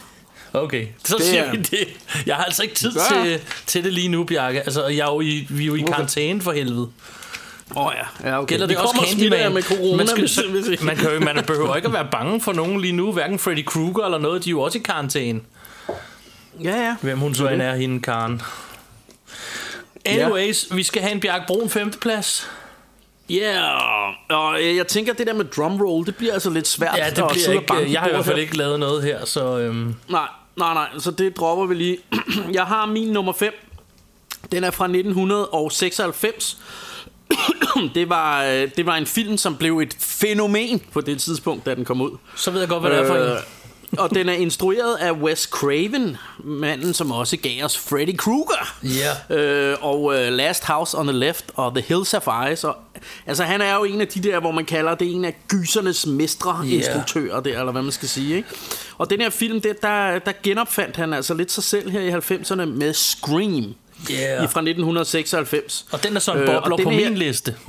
Okay, 0.55 0.87
så 1.05 1.17
Det 1.17 1.25
siger 1.27 1.43
er- 1.43 1.51
vi 1.51 1.57
det. 1.57 1.89
Jeg 2.27 2.37
har 2.37 2.45
altså 2.45 2.63
ikke 2.63 2.75
tid 2.75 2.93
til, 3.11 3.41
til 3.67 3.85
det 3.85 3.93
lige 3.93 4.09
nu, 4.09 4.25
Bjarke. 4.25 4.61
Altså, 4.61 4.87
jeg 4.87 4.99
er 5.09 5.13
jo 5.13 5.21
i, 5.21 5.47
vi 5.51 5.63
er 5.63 5.67
jo 5.67 5.75
i 5.75 5.81
karantæne 5.81 6.43
for 6.43 6.53
helvede. 6.53 6.89
Åh 7.77 7.87
oh, 7.87 7.93
ja, 8.23 8.29
ja 8.31 8.39
okay. 8.39 8.49
Gælder 8.49 8.67
Vi 8.67 8.75
det 8.75 8.81
også 8.83 9.07
Candyman? 9.09 9.55
med 9.55 9.63
corona, 9.63 9.97
man, 9.97 10.07
skal, 10.07 10.21
hvis- 10.21 10.31
så, 10.31 10.43
hvis- 10.49 10.83
man, 10.89 10.97
kan 10.97 11.13
jo, 11.15 11.21
man 11.21 11.45
behøver 11.47 11.77
ikke 11.77 11.87
at 11.89 11.95
være 11.95 12.09
bange 12.13 12.41
for 12.41 12.53
nogen 12.53 12.81
lige 12.81 12.93
nu, 12.93 13.13
hverken 13.13 13.39
Freddy 13.39 13.65
Krueger 13.65 14.05
eller 14.05 14.19
noget. 14.19 14.45
De 14.45 14.49
er 14.49 14.51
jo 14.51 14.61
også 14.61 14.79
i 14.79 14.83
karantæne. 14.85 15.41
Ja, 16.65 16.77
ja. 16.77 16.97
Hvem 17.03 17.19
hun 17.19 17.35
så 17.35 17.49
end 17.49 17.63
er, 17.63 17.75
hende 17.75 18.01
Karen. 18.03 18.43
Anyways, 20.05 20.67
vi 20.75 20.83
skal 20.83 21.03
have 21.03 21.13
en 21.13 21.21
Bjarke 21.21 21.45
Brun 21.47 21.71
femteplads. 21.71 22.51
Ja, 23.31 23.35
yeah. 23.55 24.15
og 24.31 24.63
øh, 24.63 24.77
jeg 24.77 24.87
tænker, 24.87 25.13
at 25.13 25.19
det 25.19 25.27
der 25.27 25.35
med 25.35 25.45
drumroll, 25.45 26.07
det 26.07 26.17
bliver 26.17 26.33
altså 26.33 26.51
lidt 26.51 26.69
svært 26.69 26.97
Ja, 26.97 27.11
det 27.11 27.25
bliver 27.31 27.51
ikke, 27.53 27.93
jeg 27.93 28.01
har 28.01 28.09
i 28.09 28.11
hvert 28.11 28.25
fald 28.25 28.39
ikke 28.39 28.57
lavet 28.57 28.81
noget 28.81 29.03
her, 29.03 29.25
så... 29.25 29.59
Øhm, 29.59 29.95
Nej, 30.09 30.27
nej, 30.57 30.75
nej, 30.75 30.89
så 30.99 31.11
det 31.11 31.37
dropper 31.37 31.67
vi 31.67 31.75
lige. 31.75 31.99
Jeg 32.53 32.65
har 32.65 32.87
min 32.87 33.09
nummer 33.09 33.33
5. 33.33 33.53
Den 34.53 34.65
er 34.65 34.71
fra 34.71 34.85
1996. 34.85 36.59
det, 37.95 38.09
var, 38.09 38.45
øh, 38.45 38.71
det 38.77 38.87
var 38.87 38.97
en 38.97 39.07
film, 39.07 39.37
som 39.37 39.57
blev 39.57 39.79
et 39.79 39.97
fænomen 40.01 40.83
på 40.93 41.01
det 41.01 41.21
tidspunkt, 41.21 41.67
da 41.67 41.75
den 41.75 41.85
kom 41.85 42.01
ud. 42.01 42.11
så 42.37 42.51
ved 42.51 42.61
jeg 42.61 42.69
godt, 42.69 42.83
hvad 42.83 42.91
det 42.91 42.99
er 42.99 43.07
for 43.07 43.15
en. 43.15 43.39
Øh, 43.99 44.05
og 44.05 44.11
den 44.11 44.29
er 44.29 44.33
instrueret 44.33 44.97
af 44.97 45.13
Wes 45.13 45.41
Craven, 45.41 46.17
manden 46.45 46.95
som 46.95 47.11
også 47.13 47.37
gav 47.37 47.65
os 47.65 47.79
Freddy 47.79 48.17
Krueger. 48.17 48.77
Ja. 49.31 49.37
Øh, 49.37 49.77
og 49.81 50.03
uh, 50.03 50.15
Last 50.15 50.65
House 50.65 50.99
on 50.99 51.07
the 51.07 51.17
Left 51.19 51.45
og 51.55 51.75
The 51.75 51.85
Hills 51.89 52.15
of 52.15 52.29
Ice. 52.53 52.69
Og, 52.69 52.77
altså 53.27 53.45
han 53.45 53.61
er 53.61 53.75
jo 53.75 53.85
en 53.85 54.01
af 54.01 54.09
de 54.09 54.21
der, 54.23 54.41
hvor 54.41 54.51
man 54.51 54.65
kalder 54.65 54.95
det 54.95 55.13
en 55.15 55.25
af 55.25 55.37
gysernes 55.49 56.07
mestre 56.07 56.67
instruktører 56.69 57.41
der, 57.41 57.59
eller 57.59 57.73
hvad 57.73 57.83
man 57.83 57.93
skal 57.93 58.09
sige. 58.09 58.37
Ikke? 58.37 58.49
Og 58.99 59.11
den 59.11 59.21
her 59.21 59.31
film, 59.31 59.61
det, 59.61 59.83
der, 59.83 60.19
der 60.19 60.33
genopfandt 60.43 60.97
han 60.97 61.13
altså 61.13 61.35
lidt 61.35 61.53
sig 61.53 61.65
selv 61.65 61.91
her 61.91 62.01
i 62.01 62.11
90'erne 62.11 62.65
med 62.65 62.93
Scream. 62.95 63.75
Yeah. 64.11 64.45
I 64.45 64.47
fra 64.47 64.61
1996. 64.61 65.87
Og 65.93 66.03
den 66.05 66.17
er 66.17 66.21
så 66.21 66.33
en 66.33 66.39
Øh, 66.39 66.47
bobler 66.47 66.77
den 66.77 66.85
på 66.85 66.91
her- 66.91 67.09
min 67.11 67.19
liste. 67.19 67.55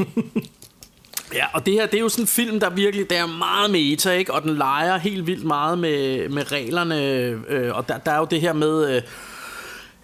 Ja, 1.35 1.45
og 1.53 1.65
det 1.65 1.73
her, 1.73 1.85
det 1.85 1.97
er 1.97 2.01
jo 2.01 2.09
sådan 2.09 2.23
en 2.23 2.27
film, 2.27 2.59
der 2.59 2.69
virkelig, 2.69 3.09
der 3.09 3.15
er 3.21 3.25
meget 3.25 3.71
meta, 3.71 4.11
ikke? 4.11 4.33
Og 4.33 4.41
den 4.41 4.55
leger 4.57 4.97
helt 4.97 5.27
vildt 5.27 5.43
meget 5.43 5.77
med, 5.77 6.29
med 6.29 6.51
reglerne, 6.51 7.01
øh, 7.49 7.75
og 7.75 7.87
der, 7.89 7.97
der 7.97 8.11
er 8.11 8.17
jo 8.17 8.27
det 8.31 8.41
her 8.41 8.53
med... 8.53 8.95
Øh, 8.95 9.01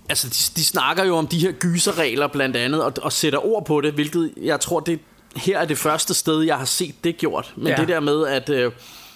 altså, 0.09 0.27
de, 0.27 0.59
de 0.59 0.65
snakker 0.65 1.03
jo 1.05 1.15
om 1.17 1.27
de 1.27 1.39
her 1.39 1.51
gyserregler 1.51 2.27
blandt 2.27 2.55
andet, 2.55 2.83
og, 2.83 2.93
og 3.01 3.13
sætter 3.13 3.45
ord 3.45 3.65
på 3.65 3.81
det, 3.81 3.93
hvilket 3.93 4.31
jeg 4.41 4.59
tror, 4.59 4.79
det 4.79 4.99
her 5.35 5.59
er 5.59 5.65
det 5.65 5.77
første 5.77 6.13
sted, 6.13 6.41
jeg 6.41 6.57
har 6.57 6.65
set 6.65 6.95
det 7.03 7.17
gjort. 7.17 7.53
Men 7.55 7.67
Ja. 7.67 7.75
det 7.75 7.87
der 7.87 7.99
med, 7.99 8.27
at, 8.27 8.49
øh, 8.49 8.71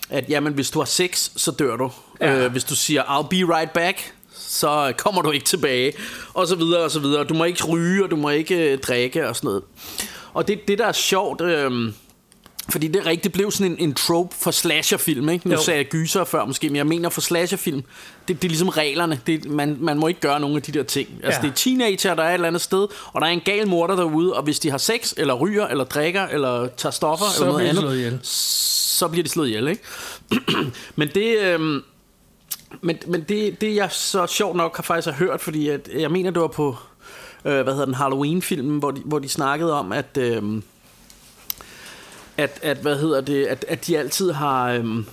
at 0.09 0.29
jamen, 0.29 0.53
hvis 0.53 0.69
du 0.71 0.79
har 0.79 0.85
sex, 0.85 1.29
så 1.35 1.51
dør 1.51 1.75
du. 1.75 1.91
Ja. 2.21 2.45
Øh, 2.45 2.51
hvis 2.51 2.63
du 2.63 2.75
siger, 2.75 3.03
I'll 3.03 3.27
be 3.27 3.55
right 3.55 3.71
back, 3.73 4.13
så 4.37 4.93
kommer 4.97 5.21
du 5.21 5.31
ikke 5.31 5.45
tilbage, 5.45 5.93
og 6.33 6.47
så 6.47 6.55
videre, 6.55 6.81
og 6.83 6.91
så 6.91 6.99
videre. 6.99 7.23
Du 7.23 7.33
må 7.33 7.43
ikke 7.43 7.63
ryge, 7.63 8.03
og 8.03 8.11
du 8.11 8.15
må 8.15 8.29
ikke 8.29 8.71
øh, 8.71 8.77
drikke, 8.77 9.29
og 9.29 9.35
sådan 9.35 9.47
noget. 9.47 9.63
Og 10.33 10.47
det, 10.47 10.67
det 10.67 10.77
der 10.77 10.85
er 10.85 10.91
sjovt, 10.91 11.41
øh, 11.41 11.91
fordi 12.69 12.87
det 12.87 13.05
rigtigt, 13.05 13.33
blev 13.33 13.51
sådan 13.51 13.71
en, 13.71 13.77
en 13.79 13.93
trope 13.93 14.35
for 14.35 14.51
slasherfilm, 14.51 15.29
ikke? 15.29 15.47
Nu 15.47 15.53
Jo. 15.55 15.61
sagde 15.61 15.77
jeg 15.77 15.85
gyser 15.85 16.23
før 16.23 16.45
måske, 16.45 16.69
men 16.69 16.75
jeg 16.75 16.87
mener 16.87 17.09
for 17.09 17.21
slasherfilm, 17.21 17.83
det, 18.27 18.41
det 18.41 18.43
er 18.43 18.49
ligesom 18.49 18.69
reglerne. 18.69 19.19
Det, 19.27 19.49
man, 19.49 19.77
man 19.79 19.97
må 19.97 20.07
ikke 20.07 20.19
gøre 20.19 20.39
nogen 20.39 20.55
af 20.55 20.61
de 20.61 20.71
der 20.71 20.83
ting. 20.83 21.09
Altså 21.23 21.39
Ja. 21.41 21.47
det 21.47 21.51
er 21.51 21.55
teenager, 21.55 22.13
der 22.15 22.23
er 22.23 22.29
et 22.29 22.33
eller 22.33 22.47
andet 22.47 22.61
sted, 22.61 22.87
og 23.13 23.21
der 23.21 23.27
er 23.27 23.31
en 23.31 23.41
gal 23.45 23.67
morder 23.67 23.95
derude, 23.95 24.33
og 24.33 24.43
hvis 24.43 24.59
de 24.59 24.71
har 24.71 24.77
sex, 24.77 25.13
eller 25.17 25.33
ryger, 25.33 25.67
eller 25.67 25.83
drikker, 25.83 26.27
eller 26.27 26.67
tager 26.77 26.91
stoffer, 26.91 27.25
Så 27.25 27.43
eller 27.43 27.51
noget 27.53 27.67
andet, 27.69 27.81
slået 27.81 27.97
ihjel. 27.97 28.19
så 28.23 29.07
bliver 29.07 29.23
de 29.23 29.29
slået 29.29 29.47
ihjel, 29.47 29.67
ikke? 29.67 29.81
men 30.95 31.07
det... 31.15 31.39
Øhm, 31.39 31.81
men, 32.81 32.97
men 33.07 33.21
det, 33.29 33.61
det 33.61 33.75
jeg 33.75 33.91
så 33.91 34.27
sjovt 34.27 34.55
nok 34.55 34.75
har 34.75 34.83
faktisk 34.83 35.07
har 35.07 35.13
hørt, 35.13 35.41
fordi 35.41 35.69
at, 35.69 35.89
jeg 35.99 36.11
mener, 36.11 36.31
det 36.31 36.41
var 36.41 36.47
på 36.47 36.75
øh, 37.45 37.61
hvad 37.61 37.73
hedder 37.73 37.85
den, 37.85 37.93
Halloween-filmen, 37.93 38.79
hvor 38.79 38.91
de, 38.91 39.01
hvor 39.05 39.19
de 39.19 39.29
snakkede 39.29 39.73
om, 39.73 39.91
at, 39.91 40.17
øhm, 40.17 40.63
at, 42.37 42.59
at, 42.61 42.77
hvad 42.77 42.99
hedder 42.99 43.21
det, 43.21 43.45
at, 43.45 43.65
at 43.67 43.87
de 43.87 43.97
altid 43.97 44.31
har... 44.31 44.69
Øhm, 44.69 45.05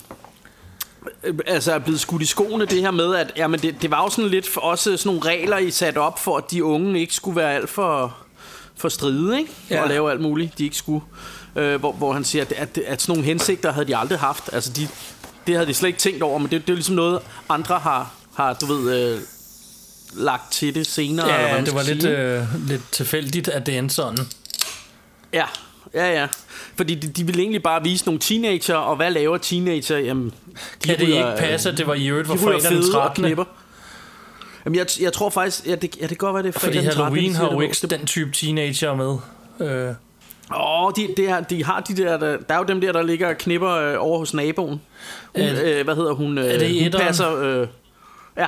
øh, 1.25 1.35
altså 1.47 1.73
er 1.73 1.79
blevet 1.79 2.01
skudt 2.01 2.23
i 2.23 2.27
skoene 2.27 2.67
det 2.67 2.81
her 2.81 2.91
med, 2.91 3.15
at 3.15 3.33
jamen 3.37 3.61
det, 3.61 3.83
det 3.83 3.91
var 3.91 4.03
jo 4.03 4.11
sådan 4.11 4.31
lidt 4.31 4.49
for 4.49 4.61
også 4.61 4.97
sådan 4.97 5.17
nogle 5.17 5.31
regler, 5.31 5.59
I 5.59 5.71
sat 5.71 5.97
op 5.97 6.19
for, 6.19 6.37
at 6.37 6.51
de 6.51 6.65
unge 6.65 7.01
ikke 7.01 7.15
skulle 7.15 7.37
være 7.37 7.55
alt 7.55 7.71
for, 7.71 8.17
for 8.77 8.89
stride, 8.89 9.39
ikke? 9.39 9.51
Ja. 9.71 9.83
Og 9.83 9.89
lave 9.89 10.11
alt 10.11 10.21
muligt, 10.21 10.59
de 10.59 10.65
ikke 10.65 10.77
skulle. 10.77 11.05
Øh, 11.57 11.81
hvor, 11.81 11.93
hvor 11.93 12.13
han 12.13 12.25
siger, 12.25 12.45
at, 12.45 12.53
at, 12.53 12.79
at 12.79 13.03
sådan 13.03 13.13
nogle 13.13 13.25
hensigter 13.25 13.73
havde 13.73 13.87
de 13.87 13.97
aldrig 13.97 14.19
haft. 14.19 14.51
Altså 14.53 14.73
de, 14.73 14.89
det 15.47 15.55
havde 15.55 15.67
de 15.67 15.75
slet 15.75 15.89
ikke 15.89 15.99
tænkt 15.99 16.23
over, 16.23 16.39
men 16.39 16.51
det, 16.51 16.67
det 16.67 16.71
er 16.73 16.75
ligesom 16.75 16.95
noget, 16.95 17.21
andre 17.49 17.79
har, 17.79 18.15
har 18.35 18.55
du 18.55 18.67
ved, 18.67 19.13
øh, 19.15 19.21
lagt 20.15 20.53
til 20.53 20.75
det 20.75 20.87
senere. 20.87 21.27
eller 21.27 21.49
hvad 21.49 21.59
Ja, 21.59 21.65
det 21.65 21.75
var 21.75 21.83
lidt, 21.83 22.03
sige. 22.03 22.19
øh, 22.19 22.69
lidt 22.69 22.83
tilfældigt, 22.93 23.49
at 23.49 23.67
det 23.67 23.79
endte 23.79 23.95
sådan. 23.95 24.19
Ja, 25.33 25.45
ja, 25.95 26.21
ja. 26.21 26.27
Fordi 26.77 26.95
de, 26.95 27.09
de 27.09 27.25
ville 27.27 27.41
egentlig 27.41 27.63
bare 27.63 27.83
vise 27.83 28.05
nogle 28.05 28.19
teenager, 28.21 28.77
og 28.77 28.97
hvad 28.97 29.11
laver 29.11 29.39
teenager? 29.39 29.99
Jamen, 29.99 30.25
de 30.83 30.89
Kan 30.89 30.99
det 30.99 31.09
ryger, 31.09 31.17
ikke 31.33 31.41
passe, 31.41 31.69
at 31.71 31.79
det 31.79 31.87
var 31.87 31.95
i 31.95 32.07
øvrigt 32.07 32.29
var 32.29 32.35
de 32.35 32.41
fredag 32.41 32.61
den 32.61 32.69
fede 32.69 32.87
og 32.89 32.93
13. 32.93 33.25
knipper. 33.25 33.45
Jamen, 34.65 34.77
jeg, 34.77 34.87
jeg 35.01 35.13
tror 35.13 35.31
faktisk, 35.31 35.67
ja, 35.67 35.75
det, 35.75 35.97
ja, 35.97 36.01
det 36.01 36.09
kan 36.09 36.17
godt 36.17 36.35
være, 36.35 36.43
det 36.43 36.55
er 36.57 36.61
Fordi 36.61 36.73
fredag 36.73 36.83
den 36.83 36.93
13. 36.93 37.05
Halloween 37.05 37.31
de 37.33 37.37
har 37.37 37.51
jo 37.53 37.61
ikke 37.61 37.87
den 37.87 38.07
type 38.07 38.31
teenager 38.33 38.95
med. 38.95 39.17
Øh, 39.69 39.95
Åh, 40.55 40.85
oh, 40.85 40.93
de, 40.97 41.09
det 41.17 41.29
er, 41.29 41.41
de 41.41 41.65
har 41.65 41.81
de 41.81 41.97
der, 41.97 42.17
der, 42.19 42.37
der 42.37 42.55
er 42.55 42.59
jo 42.59 42.65
dem 42.65 42.81
der, 42.81 42.93
der 42.93 43.03
ligger 43.03 43.29
og 43.29 43.39
knipper 43.39 43.71
øh, 43.71 43.95
over 43.99 44.19
hos 44.19 44.35
naboen. 44.35 44.81
Hun, 45.37 45.45
Er- 45.45 45.79
øh, 45.79 45.85
hvad 45.85 45.95
hedder 45.97 46.13
hun? 46.13 46.39
Øh, 46.39 46.45
er 46.45 46.59
det 46.59 46.69
i 46.69 46.83
hun 46.83 46.93
passer, 46.93 47.37
øh, 47.37 47.67
ja, 48.37 48.47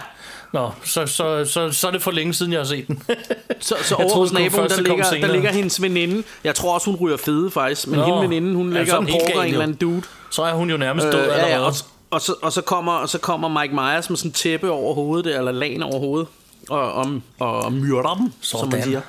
Nå, 0.55 0.71
så, 0.85 1.07
så, 1.07 1.45
så, 1.45 1.73
så 1.73 1.87
er 1.87 1.91
det 1.91 2.03
for 2.03 2.11
længe 2.11 2.35
siden, 2.35 2.53
jeg 2.53 2.61
har 2.61 2.65
set 2.65 2.87
den. 2.89 3.03
så, 3.61 3.75
så 3.83 3.95
over 3.95 4.15
hos 4.15 4.33
naboen, 4.33 4.69
der 4.71 4.81
ligger, 4.81 5.11
der 5.21 5.33
ligger 5.33 5.53
hendes 5.53 5.83
veninde. 5.83 6.23
Jeg 6.45 6.55
tror 6.55 6.75
også, 6.75 6.91
hun 6.91 6.97
ryger 7.01 7.17
fede 7.17 7.51
faktisk. 7.51 7.87
Men 7.87 7.99
Nå. 7.99 8.05
hende 8.05 8.21
veninden, 8.21 8.55
hun 8.55 8.73
Ja, 8.73 8.79
ligger 8.79 8.95
er 8.95 8.99
og 8.99 9.07
gal, 9.07 9.39
en 9.39 9.45
eller 9.45 9.63
anden 9.63 9.77
dude. 9.77 10.03
Så 10.31 10.43
er 10.43 10.53
hun 10.53 10.71
jo 10.71 10.77
nærmest 10.77 11.07
død 11.07 11.15
Øh, 11.15 11.21
allerede. 11.23 11.47
ja, 11.47 11.57
ja, 11.59 11.61
og, 11.67 11.75
og, 12.11 12.21
så, 12.21 12.35
og, 12.43 12.53
så 12.53 12.61
kommer, 12.63 12.93
og 12.93 13.09
så 13.09 13.19
kommer 13.19 13.61
Mike 13.61 13.75
Myers 13.75 14.11
med 14.11 14.17
sådan 14.17 14.29
en 14.29 14.33
tæppe 14.33 14.71
over 14.71 14.95
hovedet, 14.95 15.37
eller 15.39 15.53
lagen 15.53 15.83
over 15.83 15.99
hovedet, 15.99 16.29
og, 16.71 16.93
og, 16.93 17.21
og 17.39 17.73
myrder 17.73 18.15
dem, 18.15 18.33
som 18.41 18.69
man 18.69 18.83
siger. 18.83 19.01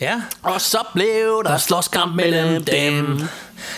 Ja, 0.00 0.22
Og 0.42 0.60
så 0.60 0.78
blev 0.94 1.42
der, 1.44 1.50
er 1.50 1.58
slåskamp 1.58 2.14
mellem 2.14 2.64
dem. 2.64 3.20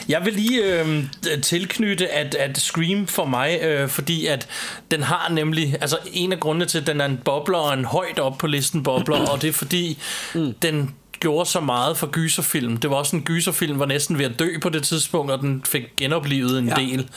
Jeg 0.08 0.24
vil 0.24 0.32
lige 0.32 0.62
øh, 0.62 1.04
tilknytte, 1.42 2.08
at, 2.08 2.34
at 2.34 2.58
Scream 2.58 3.06
for 3.06 3.24
mig, 3.24 3.60
øh, 3.62 3.88
fordi 3.88 4.26
at 4.26 4.48
den 4.90 5.02
har 5.02 5.28
nemlig, 5.30 5.76
altså 5.80 5.98
en 6.12 6.32
af 6.32 6.40
grundene 6.40 6.66
til, 6.66 6.78
at 6.78 6.86
den 6.86 7.00
er 7.00 7.04
en 7.04 7.20
bobler 7.24 7.58
og 7.58 7.74
en 7.74 7.84
højt 7.84 8.18
op 8.18 8.38
på 8.38 8.46
listen 8.46 8.82
bobler, 8.82 9.16
og 9.16 9.42
det 9.42 9.48
er 9.48 9.52
fordi, 9.52 9.98
mm. 10.34 10.54
den 10.62 10.94
gjorde 11.20 11.50
så 11.50 11.60
meget 11.60 11.96
for 11.96 12.06
gyserfilm. 12.06 12.76
Det 12.76 12.90
var 12.90 12.96
også 12.96 13.16
en 13.16 13.22
gyserfilm, 13.22 13.78
var 13.78 13.86
næsten 13.86 14.18
ved 14.18 14.24
at 14.24 14.38
dø 14.38 14.48
på 14.62 14.68
det 14.68 14.82
tidspunkt, 14.82 15.32
og 15.32 15.38
den 15.40 15.62
fik 15.66 15.82
genoplevet 15.96 16.58
en 16.58 16.68
Ja. 16.68 16.74
del. 16.74 17.08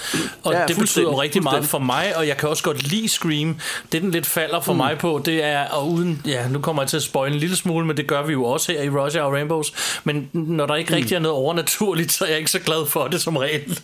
Og 0.44 0.54
Ja, 0.54 0.66
det 0.68 0.78
betyder 0.78 1.04
jo 1.04 1.22
rigtig 1.22 1.44
meget 1.44 1.66
for 1.66 1.80
mig, 1.80 2.18
og 2.18 2.28
jeg 2.28 2.38
kan 2.38 2.50
også 2.50 2.64
godt 2.64 2.88
lide 2.88 3.08
Scream. 3.10 3.60
Det, 3.92 4.02
den 4.02 4.12
lidt 4.12 4.26
falder 4.26 4.62
for 4.62 4.74
mm. 4.74 4.78
mig 4.78 4.98
på, 4.98 5.22
det 5.26 5.44
er, 5.44 5.66
og 5.66 5.90
uden, 5.90 6.22
ja, 6.26 6.48
nu 6.48 6.60
kommer 6.60 6.82
jeg 6.82 6.90
til 6.90 6.98
at 6.98 7.04
spoil 7.04 7.34
en 7.34 7.40
lille 7.40 7.56
smule, 7.56 7.86
men 7.88 7.98
det 7.98 8.08
gør 8.08 8.24
vi 8.26 8.32
jo 8.32 8.46
også 8.46 8.72
her 8.72 8.82
i 8.82 8.90
Roger 8.90 9.22
og 9.22 9.34
Rainbows. 9.34 9.74
Men 10.04 10.30
når 10.34 10.66
der 10.66 10.76
ikke 10.76 10.96
rigtig 10.96 11.16
er 11.16 11.20
noget 11.20 11.38
overnaturligt, 11.38 12.12
så 12.12 12.26
er 12.26 12.30
jeg 12.30 12.38
ikke 12.38 12.52
så 12.52 12.60
glad 12.60 12.86
for 12.86 13.08
det 13.08 13.22
som 13.22 13.38
regel. 13.38 13.80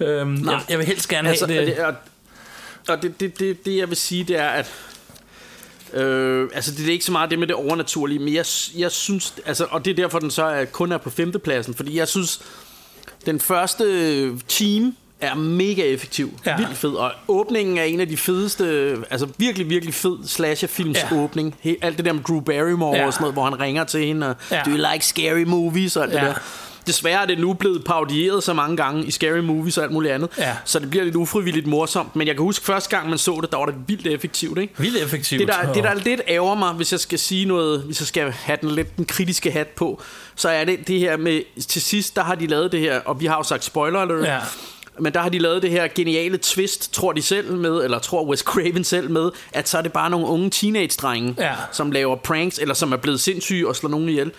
Øhm, 0.00 0.48
jeg, 0.48 0.60
jeg 0.68 0.78
vil 0.78 0.86
helst 0.86 1.08
gerne 1.08 1.28
altså, 1.28 1.46
have 1.46 1.66
det. 1.66 1.76
det 1.76 1.84
og 2.88 3.02
det, 3.02 3.20
det, 3.20 3.38
det, 3.38 3.64
det, 3.64 3.76
jeg 3.76 3.88
vil 3.88 3.96
sige, 3.96 4.24
det 4.24 4.38
er, 4.38 4.48
at 4.48 4.70
Øh, 5.94 6.48
altså 6.54 6.70
det 6.74 6.88
er 6.88 6.92
ikke 6.92 7.04
så 7.04 7.12
meget 7.12 7.30
det 7.30 7.38
med 7.38 7.46
det 7.46 7.56
overnaturlige 7.56 8.18
Men 8.18 8.34
jeg, 8.34 8.44
jeg 8.76 8.90
synes 8.90 9.34
altså, 9.46 9.66
Og 9.70 9.84
det 9.84 9.90
er 9.90 9.94
derfor 9.94 10.18
den 10.18 10.30
så 10.30 10.44
er, 10.44 10.64
kun 10.64 10.92
er 10.92 10.98
på 10.98 11.10
femtepladsen 11.10 11.74
Fordi 11.74 11.98
jeg 11.98 12.08
synes 12.08 12.40
Den 13.26 13.40
første 13.40 13.84
team 14.48 14.96
er 15.20 15.34
mega 15.34 15.82
effektiv 15.82 16.30
Ja. 16.46 16.56
Vildt 16.56 16.76
fed 16.76 16.90
Og 16.90 17.12
åbningen 17.28 17.78
er 17.78 17.82
en 17.82 18.00
af 18.00 18.08
de 18.08 18.16
fedeste 18.16 18.96
Altså 19.10 19.28
virkelig 19.38 19.70
virkelig 19.70 19.94
fed 19.94 20.16
slasherfilms 20.26 20.98
ja. 21.10 21.16
åbning 21.16 21.54
He, 21.60 21.76
Alt 21.82 21.96
det 21.96 22.04
der 22.04 22.12
med 22.12 22.22
Drew 22.22 22.40
Barrymore 22.40 22.96
Ja. 22.96 23.06
og 23.06 23.12
sådan 23.12 23.22
noget 23.22 23.34
Hvor 23.34 23.44
han 23.44 23.60
ringer 23.60 23.84
til 23.84 24.06
hende 24.06 24.28
og, 24.28 24.36
Ja. 24.50 24.62
Do 24.66 24.70
you 24.70 24.76
like 24.92 25.06
scary 25.06 25.42
movies 25.42 25.96
og 25.96 26.02
alt 26.04 26.12
Ja. 26.12 26.18
det 26.18 26.26
der 26.26 26.40
Desværre 26.90 27.22
er 27.22 27.26
det 27.26 27.38
nu 27.38 27.52
blevet 27.52 27.84
parodieret 27.84 28.42
så 28.44 28.52
mange 28.52 28.76
gange 28.76 29.04
i 29.06 29.10
Scary 29.10 29.38
Movies 29.38 29.78
og 29.78 29.84
alt 29.84 29.92
muligt 29.92 30.12
andet. 30.14 30.28
Ja. 30.38 30.56
Så 30.64 30.78
det 30.78 30.90
bliver 30.90 31.04
lidt 31.04 31.16
ufrivilligt 31.16 31.66
morsomt. 31.66 32.16
Men 32.16 32.26
jeg 32.26 32.36
kan 32.36 32.42
huske 32.42 32.64
første 32.64 32.96
gang, 32.96 33.08
man 33.08 33.18
så 33.18 33.38
det, 33.42 33.52
der 33.52 33.58
var 33.58 33.66
det 33.66 33.74
vildt 33.86 34.06
effektivt. 34.06 34.58
Ikke? 34.58 34.74
Vildt 34.78 35.02
effektivt. 35.02 35.40
Det 35.40 35.48
der, 35.48 35.72
det, 35.72 35.84
der 35.84 35.94
lidt 35.94 36.20
ærger 36.28 36.54
mig, 36.54 36.72
hvis 36.72 36.92
jeg 36.92 37.00
skal 37.00 37.18
sige 37.18 37.44
noget, 37.46 37.80
hvis 37.80 38.00
jeg 38.00 38.06
skal 38.06 38.30
have 38.30 38.58
den 38.60 38.70
lidt 38.70 38.96
den 38.96 39.04
kritiske 39.04 39.50
hat 39.50 39.66
på, 39.68 40.02
så 40.34 40.48
er 40.48 40.64
det 40.64 40.88
det 40.88 40.98
her 41.00 41.16
med, 41.16 41.42
til 41.68 41.82
sidst, 41.82 42.16
der 42.16 42.22
har 42.22 42.34
de 42.34 42.46
lavet 42.46 42.72
det 42.72 42.80
her, 42.80 43.00
og 43.00 43.20
vi 43.20 43.26
har 43.26 43.36
jo 43.36 43.42
sagt 43.42 43.64
spoiler 43.64 43.98
alert, 44.00 44.24
Ja. 44.24 44.38
men 44.98 45.12
der 45.14 45.20
har 45.20 45.28
de 45.28 45.38
lavet 45.38 45.62
det 45.62 45.70
her 45.70 45.88
geniale 45.94 46.36
twist, 46.38 46.92
tror 46.92 47.12
de 47.12 47.22
selv 47.22 47.52
med, 47.52 47.84
eller 47.84 47.98
tror 47.98 48.24
Wes 48.26 48.40
Craven 48.40 48.84
selv 48.84 49.10
med, 49.10 49.30
at 49.52 49.68
så 49.68 49.78
er 49.78 49.82
det 49.82 49.92
bare 49.92 50.10
nogle 50.10 50.26
unge 50.26 50.50
teenage-drenge, 50.50 51.34
Ja. 51.38 51.52
som 51.72 51.90
laver 51.92 52.16
pranks, 52.16 52.58
eller 52.58 52.74
som 52.74 52.92
er 52.92 52.96
blevet 52.96 53.20
sindssyge 53.20 53.68
og 53.68 53.76
slår 53.76 53.90
nogen 53.90 54.08
ihjel. 54.08 54.32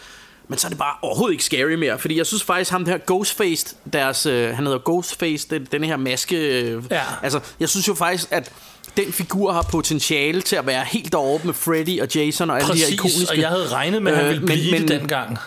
Men 0.51 0.57
så 0.57 0.67
er 0.67 0.69
det 0.69 0.77
bare 0.77 0.93
overhovedet 1.01 1.31
ikke 1.33 1.43
scary 1.43 1.73
mere. 1.73 1.99
Fordi 1.99 2.17
jeg 2.17 2.25
synes 2.25 2.43
faktisk, 2.43 2.71
ham 2.71 2.85
der 2.85 2.97
Ghostface, 3.07 3.75
deres, 3.93 4.25
øh, 4.25 4.55
han 4.55 4.65
hedder 4.65 4.79
Ghostface, 4.85 5.47
den, 5.49 5.67
den 5.71 5.83
her 5.83 5.97
maske... 5.97 6.61
Øh, 6.61 6.83
Ja. 6.91 7.01
Altså, 7.23 7.39
jeg 7.59 7.69
synes 7.69 7.87
jo 7.87 7.93
faktisk, 7.93 8.27
at 8.31 8.51
den 8.97 9.11
figur 9.13 9.51
har 9.51 9.61
potentiale 9.61 10.41
til 10.41 10.55
at 10.55 10.65
være 10.67 10.83
helt 10.91 11.11
deroppe 11.11 11.45
med 11.47 11.53
Freddy 11.53 12.01
og 12.01 12.07
Jason 12.15 12.49
og 12.49 12.55
alle 12.57 12.67
de 12.67 12.77
her 12.77 12.83
Præcis, 12.85 12.93
ikoniske... 12.93 13.31
og 13.33 13.37
jeg 13.37 13.49
havde 13.49 13.67
regnet 13.67 14.01
med, 14.01 14.11
at 14.11 14.17
han 14.17 14.25
Øh, 14.25 14.31
ville 14.31 14.45
men- 14.47 14.57
blive 14.57 14.71
men- 14.71 14.81
det 14.87 14.99
dengang. 14.99 15.37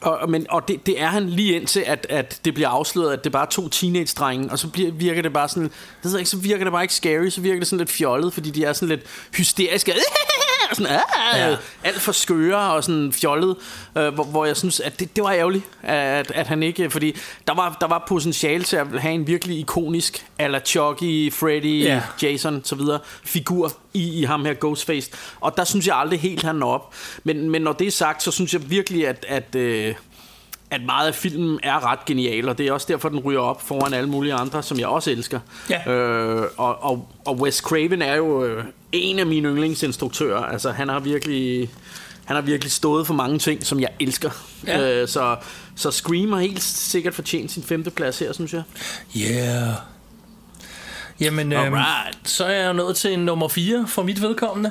Og, 0.00 0.30
men, 0.30 0.46
og 0.50 0.68
det, 0.68 0.86
det 0.86 1.00
er 1.02 1.06
han 1.06 1.28
lige 1.28 1.56
indtil, 1.56 1.80
at, 1.86 2.06
at 2.10 2.40
det 2.44 2.54
bliver 2.54 2.68
afsløret, 2.68 3.12
at 3.12 3.18
det 3.24 3.26
er 3.26 3.32
bare 3.32 3.46
to 3.50 3.68
teenage-drenge, 3.68 4.50
og 4.50 4.58
så 4.58 4.68
bliver, 4.68 4.92
virker 4.92 5.22
det 5.22 5.32
bare 5.32 5.48
sådan, 5.48 5.62
det 5.62 5.72
ved 6.02 6.10
jeg 6.10 6.18
ikke, 6.20 6.30
så 6.30 6.36
virker 6.36 6.64
det 6.64 6.72
bare 6.72 6.82
ikke 6.84 6.94
scary, 6.94 7.28
så 7.28 7.40
virker 7.40 7.58
det 7.58 7.66
sådan 7.66 7.78
lidt 7.78 7.90
fjollet, 7.90 8.32
fordi 8.34 8.50
de 8.50 8.64
er 8.64 8.72
sådan 8.72 8.88
lidt 8.88 9.00
hysteriske, 9.36 9.92
og 10.70 10.76
sådan, 10.76 10.92
ja. 11.34 11.48
Ja. 11.50 11.56
alt 11.84 12.00
for 12.00 12.12
skøre 12.12 12.72
og 12.72 12.84
sådan 12.84 13.12
fjollet, 13.12 13.56
øh, 13.98 14.14
hvor, 14.14 14.24
hvor 14.24 14.44
jeg 14.44 14.56
synes, 14.56 14.80
at 14.80 15.00
det, 15.00 15.16
det 15.16 15.24
var 15.24 15.32
ærgerligt, 15.32 15.64
at, 15.82 16.30
at 16.34 16.46
han 16.46 16.62
ikke, 16.62 16.90
fordi 16.90 17.16
der 17.46 17.54
var, 17.54 17.76
der 17.80 17.86
var 17.86 18.04
potentiale 18.08 18.64
til 18.64 18.76
at 18.76 18.86
have 19.00 19.14
en 19.14 19.26
virkelig 19.26 19.58
ikonisk, 19.58 20.26
ala 20.38 20.60
Chucky, 20.60 21.32
Freddy, 21.32 21.84
Ja. 21.84 22.02
Jason, 22.22 22.60
så 22.64 22.74
videre, 22.74 22.98
figur 23.24 23.72
i, 23.94 24.20
i 24.20 24.24
ham 24.24 24.44
her 24.44 24.54
Ghostface. 24.54 25.10
Og 25.40 25.56
der 25.56 25.64
synes 25.64 25.86
jeg 25.86 25.96
aldrig 25.96 26.20
helt, 26.20 26.42
han 26.42 26.54
når 26.54 26.72
op. 26.74 26.94
Men, 27.24 27.50
men 27.50 27.62
når 27.62 27.72
det 27.72 27.86
er 27.86 27.90
sagt, 27.90 28.22
så 28.22 28.30
synes 28.30 28.52
jeg 28.52 28.70
virkelig, 28.70 29.08
at, 29.08 29.26
at, 29.28 29.54
øh, 29.54 29.94
at 30.70 30.82
meget 30.82 31.08
af 31.08 31.14
filmen 31.14 31.60
er 31.62 31.90
ret 31.92 32.04
genial, 32.04 32.48
og 32.48 32.58
det 32.58 32.66
er 32.68 32.72
også 32.72 32.86
derfor, 32.90 33.08
den 33.08 33.18
ryger 33.18 33.40
op 33.40 33.62
foran 33.68 33.94
alle 33.94 34.08
mulige 34.08 34.34
andre, 34.34 34.62
som 34.62 34.78
jeg 34.78 34.86
også 34.88 35.10
elsker. 35.10 35.40
Ja. 35.70 35.90
Øh, 35.92 36.48
og, 36.56 36.82
og, 36.84 37.08
og 37.24 37.36
Wes 37.36 37.56
Craven 37.56 38.02
er 38.02 38.14
jo 38.14 38.44
øh, 38.44 38.64
en 38.94 39.18
af 39.18 39.26
mine 39.26 39.48
yndlingsinstruktører. 39.48 40.42
Altså, 40.42 40.70
han 40.70 40.88
har 40.88 41.00
virkelig... 41.00 41.70
Han 42.24 42.36
har 42.36 42.42
virkelig 42.42 42.72
stået 42.72 43.06
for 43.06 43.14
mange 43.14 43.38
ting, 43.38 43.66
som 43.66 43.80
jeg 43.80 43.88
elsker. 44.00 44.30
Ja. 44.66 45.02
Øh, 45.02 45.08
så, 45.08 45.36
så 45.76 45.90
Scream 45.90 46.32
har 46.32 46.40
helt 46.40 46.62
sikkert 46.62 47.14
fortjent 47.14 47.50
sin 47.50 47.62
femte 47.62 47.90
plads 47.90 48.18
her, 48.18 48.32
synes 48.32 48.52
jeg. 48.52 48.62
Yeah. 49.16 49.74
Jamen, 51.20 51.52
øhm, 51.52 51.74
så 52.24 52.44
er 52.44 52.62
jeg 52.62 52.74
nået 52.74 52.96
til 52.96 53.18
nummer 53.18 53.48
4 53.48 53.86
for 53.88 54.02
mit 54.02 54.22
vedkommende. 54.22 54.70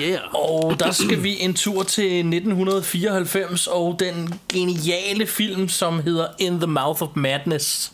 Yeah. 0.00 0.34
Og 0.34 0.80
der 0.80 0.90
skal 0.90 1.22
vi 1.22 1.40
en 1.40 1.54
tur 1.54 1.82
til 1.82 2.18
1994 2.18 3.66
og 3.66 3.96
den 3.98 4.40
geniale 4.52 5.26
film, 5.26 5.68
som 5.68 6.02
hedder 6.02 6.26
In 6.38 6.60
the 6.60 6.66
Mouth 6.66 7.02
of 7.02 7.08
Madness. 7.14 7.92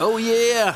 Oh 0.00 0.20
yeah! 0.20 0.74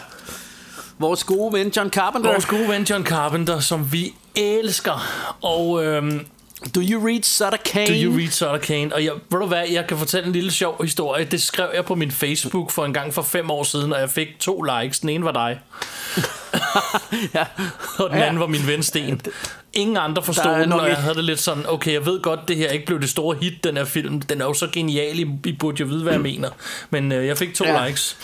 Vores 1.02 1.24
gode 1.24 1.52
ven 1.52 1.72
John 1.76 1.90
Carpenter. 1.90 2.30
Vores 2.30 2.46
gode 2.46 2.68
ven 2.68 2.82
John 2.82 3.04
Carpenter, 3.06 3.60
som 3.60 3.92
vi 3.92 4.14
elsker. 4.36 5.06
Og 5.42 5.84
øhm, 5.84 6.26
Do 6.74 6.80
you 6.80 7.06
read 7.06 7.22
Sutter 7.22 7.58
Kane? 7.64 7.86
Do 7.86 7.92
you 7.94 8.16
read 8.18 8.30
Sutter 8.30 8.58
Kane? 8.58 8.94
Og 8.94 9.04
jeg, 9.04 9.12
ved 9.30 9.40
du 9.40 9.46
hvad, 9.46 9.62
jeg 9.72 9.86
kan 9.86 9.98
fortælle 9.98 10.26
en 10.26 10.32
lille 10.32 10.50
sjov 10.50 10.82
historie. 10.82 11.24
Det 11.24 11.42
skrev 11.42 11.68
jeg 11.74 11.84
på 11.84 11.94
min 11.94 12.10
Facebook 12.10 12.70
for 12.70 12.84
en 12.84 12.92
gang 12.94 13.14
for 13.14 13.22
fem 13.22 13.50
år 13.50 13.62
siden, 13.62 13.92
og 13.92 14.00
jeg 14.00 14.10
fik 14.10 14.28
to 14.40 14.62
likes. 14.62 14.98
Den 15.00 15.08
ene 15.08 15.24
var 15.24 15.32
dig. 15.32 15.60
ja. 17.34 17.44
Og 18.04 18.10
den 18.10 18.18
Ja. 18.18 18.24
anden 18.24 18.40
var 18.40 18.46
min 18.46 18.66
ven 18.66 18.82
Sten. 18.82 19.20
Ingen 19.74 19.96
andre 19.96 20.22
forstod 20.22 20.52
er 20.52 20.58
den, 20.58 20.72
og 20.72 20.88
jeg 20.88 20.96
havde 20.96 21.14
det 21.14 21.24
lidt 21.24 21.40
sådan, 21.40 21.64
okay, 21.68 21.92
jeg 21.92 22.06
ved 22.06 22.20
godt, 22.22 22.40
det 22.48 22.56
her 22.56 22.68
ikke 22.70 22.86
blev 22.86 23.00
det 23.00 23.08
store 23.10 23.36
hit, 23.40 23.64
den 23.64 23.76
her 23.76 23.84
film. 23.84 24.20
Den 24.22 24.40
er 24.40 24.44
jo 24.44 24.54
så 24.54 24.68
genial, 24.72 25.18
I, 25.18 25.26
I 25.44 25.52
burde 25.52 25.76
jo 25.80 25.86
vide, 25.86 26.02
hvad 26.02 26.12
jeg 26.12 26.20
mener. 26.22 26.50
Men 26.90 27.12
øh, 27.12 27.26
jeg 27.26 27.38
fik 27.38 27.54
to 27.54 27.64
Ja. 27.64 27.86
likes. 27.86 28.16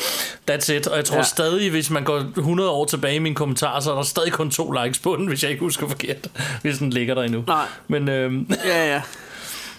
That's 0.51 0.72
it. 0.72 0.86
Og 0.86 0.96
jeg 0.96 1.05
tror 1.05 1.16
Ja. 1.16 1.22
stadig, 1.22 1.70
hvis 1.70 1.90
man 1.90 2.05
går 2.05 2.24
100 2.36 2.70
år 2.70 2.84
tilbage 2.84 3.14
i 3.14 3.18
mine 3.18 3.34
kommentarer, 3.34 3.80
så 3.80 3.90
er 3.90 3.94
der 3.96 4.03
stadig 4.03 4.32
kun 4.32 4.51
to 4.51 4.70
likes 4.72 4.99
på 4.99 5.16
den, 5.16 5.26
hvis 5.26 5.42
jeg 5.42 5.51
ikke 5.51 5.61
husker 5.61 5.88
forkert. 5.88 6.16
Hvis 6.62 6.78
den 6.78 6.90
ligger 6.90 7.14
der 7.14 7.22
endnu. 7.22 7.44
Nej. 7.46 7.64
Men 7.88 8.09
øh, 8.09 8.32
Ja, 8.66 8.86
ja. 8.94 9.03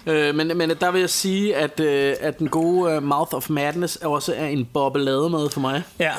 Øh, 0.06 0.34
men, 0.34 0.58
men 0.58 0.70
der 0.80 0.90
vil 0.90 1.00
jeg 1.00 1.10
sige, 1.10 1.56
at, 1.56 1.80
øh, 1.80 2.14
at 2.20 2.38
den 2.38 2.48
gode 2.48 2.96
uh, 2.96 3.02
Mouth 3.02 3.34
of 3.34 3.50
Madness 3.50 3.96
også 3.96 4.34
er 4.36 4.46
en 4.46 4.64
bobbelade 4.64 5.30
med 5.30 5.50
for 5.52 5.60
mig. 5.60 5.82
ja. 5.98 6.12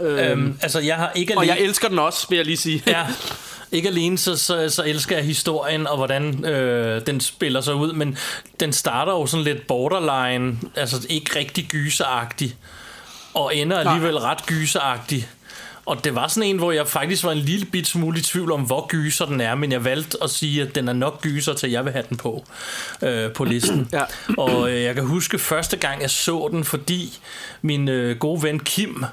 Øhm, 0.00 0.58
altså, 0.62 0.80
jeg 0.80 0.96
har 0.96 1.12
ikke 1.14 1.36
Og 1.36 1.42
alene... 1.42 1.56
jeg 1.56 1.64
elsker 1.64 1.88
den 1.88 1.98
også, 1.98 2.26
vil 2.28 2.36
jeg 2.36 2.44
lige 2.46 2.56
sige. 2.56 2.82
ja, 2.86 3.06
ikke 3.74 3.88
alene 3.88 4.18
så, 4.18 4.36
så, 4.36 4.68
så 4.68 4.84
elsker 4.84 5.16
jeg 5.16 5.24
historien 5.24 5.86
og 5.86 5.96
hvordan 5.96 6.44
øh, 6.44 7.06
den 7.06 7.20
spiller 7.20 7.60
sig 7.60 7.74
ud, 7.74 7.92
men 7.92 8.18
den 8.60 8.72
starter 8.72 9.12
jo 9.12 9.26
sådan 9.26 9.44
lidt 9.44 9.66
borderline, 9.66 10.58
altså 10.76 11.06
ikke 11.08 11.38
rigtig 11.38 11.66
gyseragtig, 11.68 12.56
og 13.34 13.56
ender 13.56 13.78
alligevel 13.78 14.18
ret 14.18 14.46
gyseragtig. 14.46 15.28
Og 15.86 16.04
det 16.04 16.14
var 16.14 16.28
sådan 16.28 16.50
en, 16.50 16.58
hvor 16.58 16.72
jeg 16.72 16.86
faktisk 16.86 17.24
var 17.24 17.32
en 17.32 17.38
lille 17.38 17.66
bit 17.66 17.86
smule 17.86 18.18
i 18.18 18.22
tvivl 18.22 18.52
om, 18.52 18.60
hvor 18.60 18.86
gyser 18.86 19.26
den 19.26 19.40
er, 19.40 19.54
men 19.54 19.72
jeg 19.72 19.84
valgte 19.84 20.18
at 20.22 20.30
sige, 20.30 20.62
at 20.62 20.74
den 20.74 20.88
er 20.88 20.92
nok 20.92 21.22
gyser 21.22 21.54
til, 21.54 21.70
jeg 21.70 21.84
vil 21.84 21.92
have 21.92 22.04
den 22.08 22.16
på, 22.16 22.44
øh, 23.02 23.32
på 23.32 23.44
listen. 23.44 23.88
Ja. 23.92 24.02
Og 24.38 24.70
øh, 24.70 24.82
jeg 24.82 24.94
kan 24.94 25.04
huske 25.04 25.38
første 25.38 25.76
gang, 25.76 26.02
jeg 26.02 26.10
så 26.10 26.48
den, 26.50 26.64
fordi 26.64 27.18
min 27.62 27.88
øh, 27.88 28.18
gode 28.18 28.42
ven 28.42 28.60
Kim, 28.60 29.04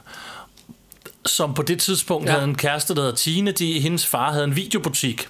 som 1.26 1.53
på 1.53 1.61
det 1.61 1.80
tidspunkt 1.80 2.28
ja. 2.28 2.32
Havde 2.32 2.43
en 2.43 2.55
kæreste, 2.55 2.95
der 2.95 3.01
hedder 3.01 3.15
Tine. 3.15 3.51
De, 3.51 3.80
hendes 3.80 4.05
far 4.05 4.32
havde 4.32 4.43
en 4.45 4.55
videobutik, 4.55 5.28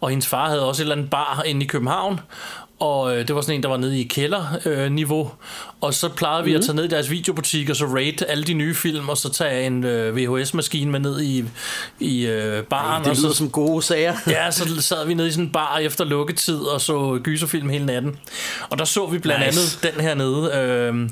og 0.00 0.10
hendes 0.10 0.26
far 0.26 0.48
havde 0.48 0.66
også 0.66 0.82
et 0.82 0.84
eller 0.84 0.94
andet 0.96 1.10
bar 1.10 1.42
inde 1.46 1.64
i 1.64 1.68
København. 1.68 2.20
Og 2.80 3.16
øh, 3.16 3.28
det 3.28 3.34
var 3.34 3.40
sådan 3.40 3.54
en, 3.54 3.62
der 3.62 3.68
var 3.68 3.76
nede 3.76 4.00
i 4.00 4.04
kælderniveau. 4.04 4.72
Øh, 4.84 4.90
niveau. 4.92 5.32
og 5.80 5.94
så 5.94 6.08
plejede 6.08 6.44
vi 6.44 6.50
Mhm. 6.50 6.58
at 6.58 6.64
tage 6.64 6.76
ned 6.76 6.84
i 6.84 6.88
deres 6.88 7.10
videobutik, 7.10 7.70
og 7.70 7.76
så 7.76 7.84
rate 7.86 8.30
alle 8.30 8.44
de 8.44 8.54
nye 8.54 8.74
film, 8.74 9.08
og 9.08 9.16
så 9.16 9.28
tage 9.32 9.66
en 9.66 9.84
øh, 9.84 10.16
VHS-maskine 10.16 10.90
med 10.90 11.00
ned 11.00 11.20
i, 11.20 11.44
i 12.00 12.26
øh, 12.26 12.62
baren. 12.64 13.02
Det 13.04 13.10
og 13.10 13.16
lyder 13.16 13.28
så, 13.28 13.34
som 13.36 13.50
gode 13.50 13.82
sager. 13.82 14.14
Ja, 14.26 14.50
så 14.50 14.82
sad 14.82 15.06
vi 15.06 15.14
nede 15.14 15.28
i 15.28 15.30
sådan 15.30 15.44
en 15.44 15.52
bar 15.52 15.78
efter 15.78 16.04
lukketid 16.04 16.58
og 16.58 16.80
så 16.80 17.20
gyserfilm 17.22 17.68
hele 17.68 17.86
natten. 17.86 18.16
Og 18.70 18.78
der 18.78 18.84
så 18.84 19.06
vi 19.06 19.18
blandt 19.18 19.46
Nice. 19.46 19.78
andet 19.82 19.94
den 19.94 20.04
her 20.04 20.14
nede. 20.14 20.52
Øh, 20.54 21.10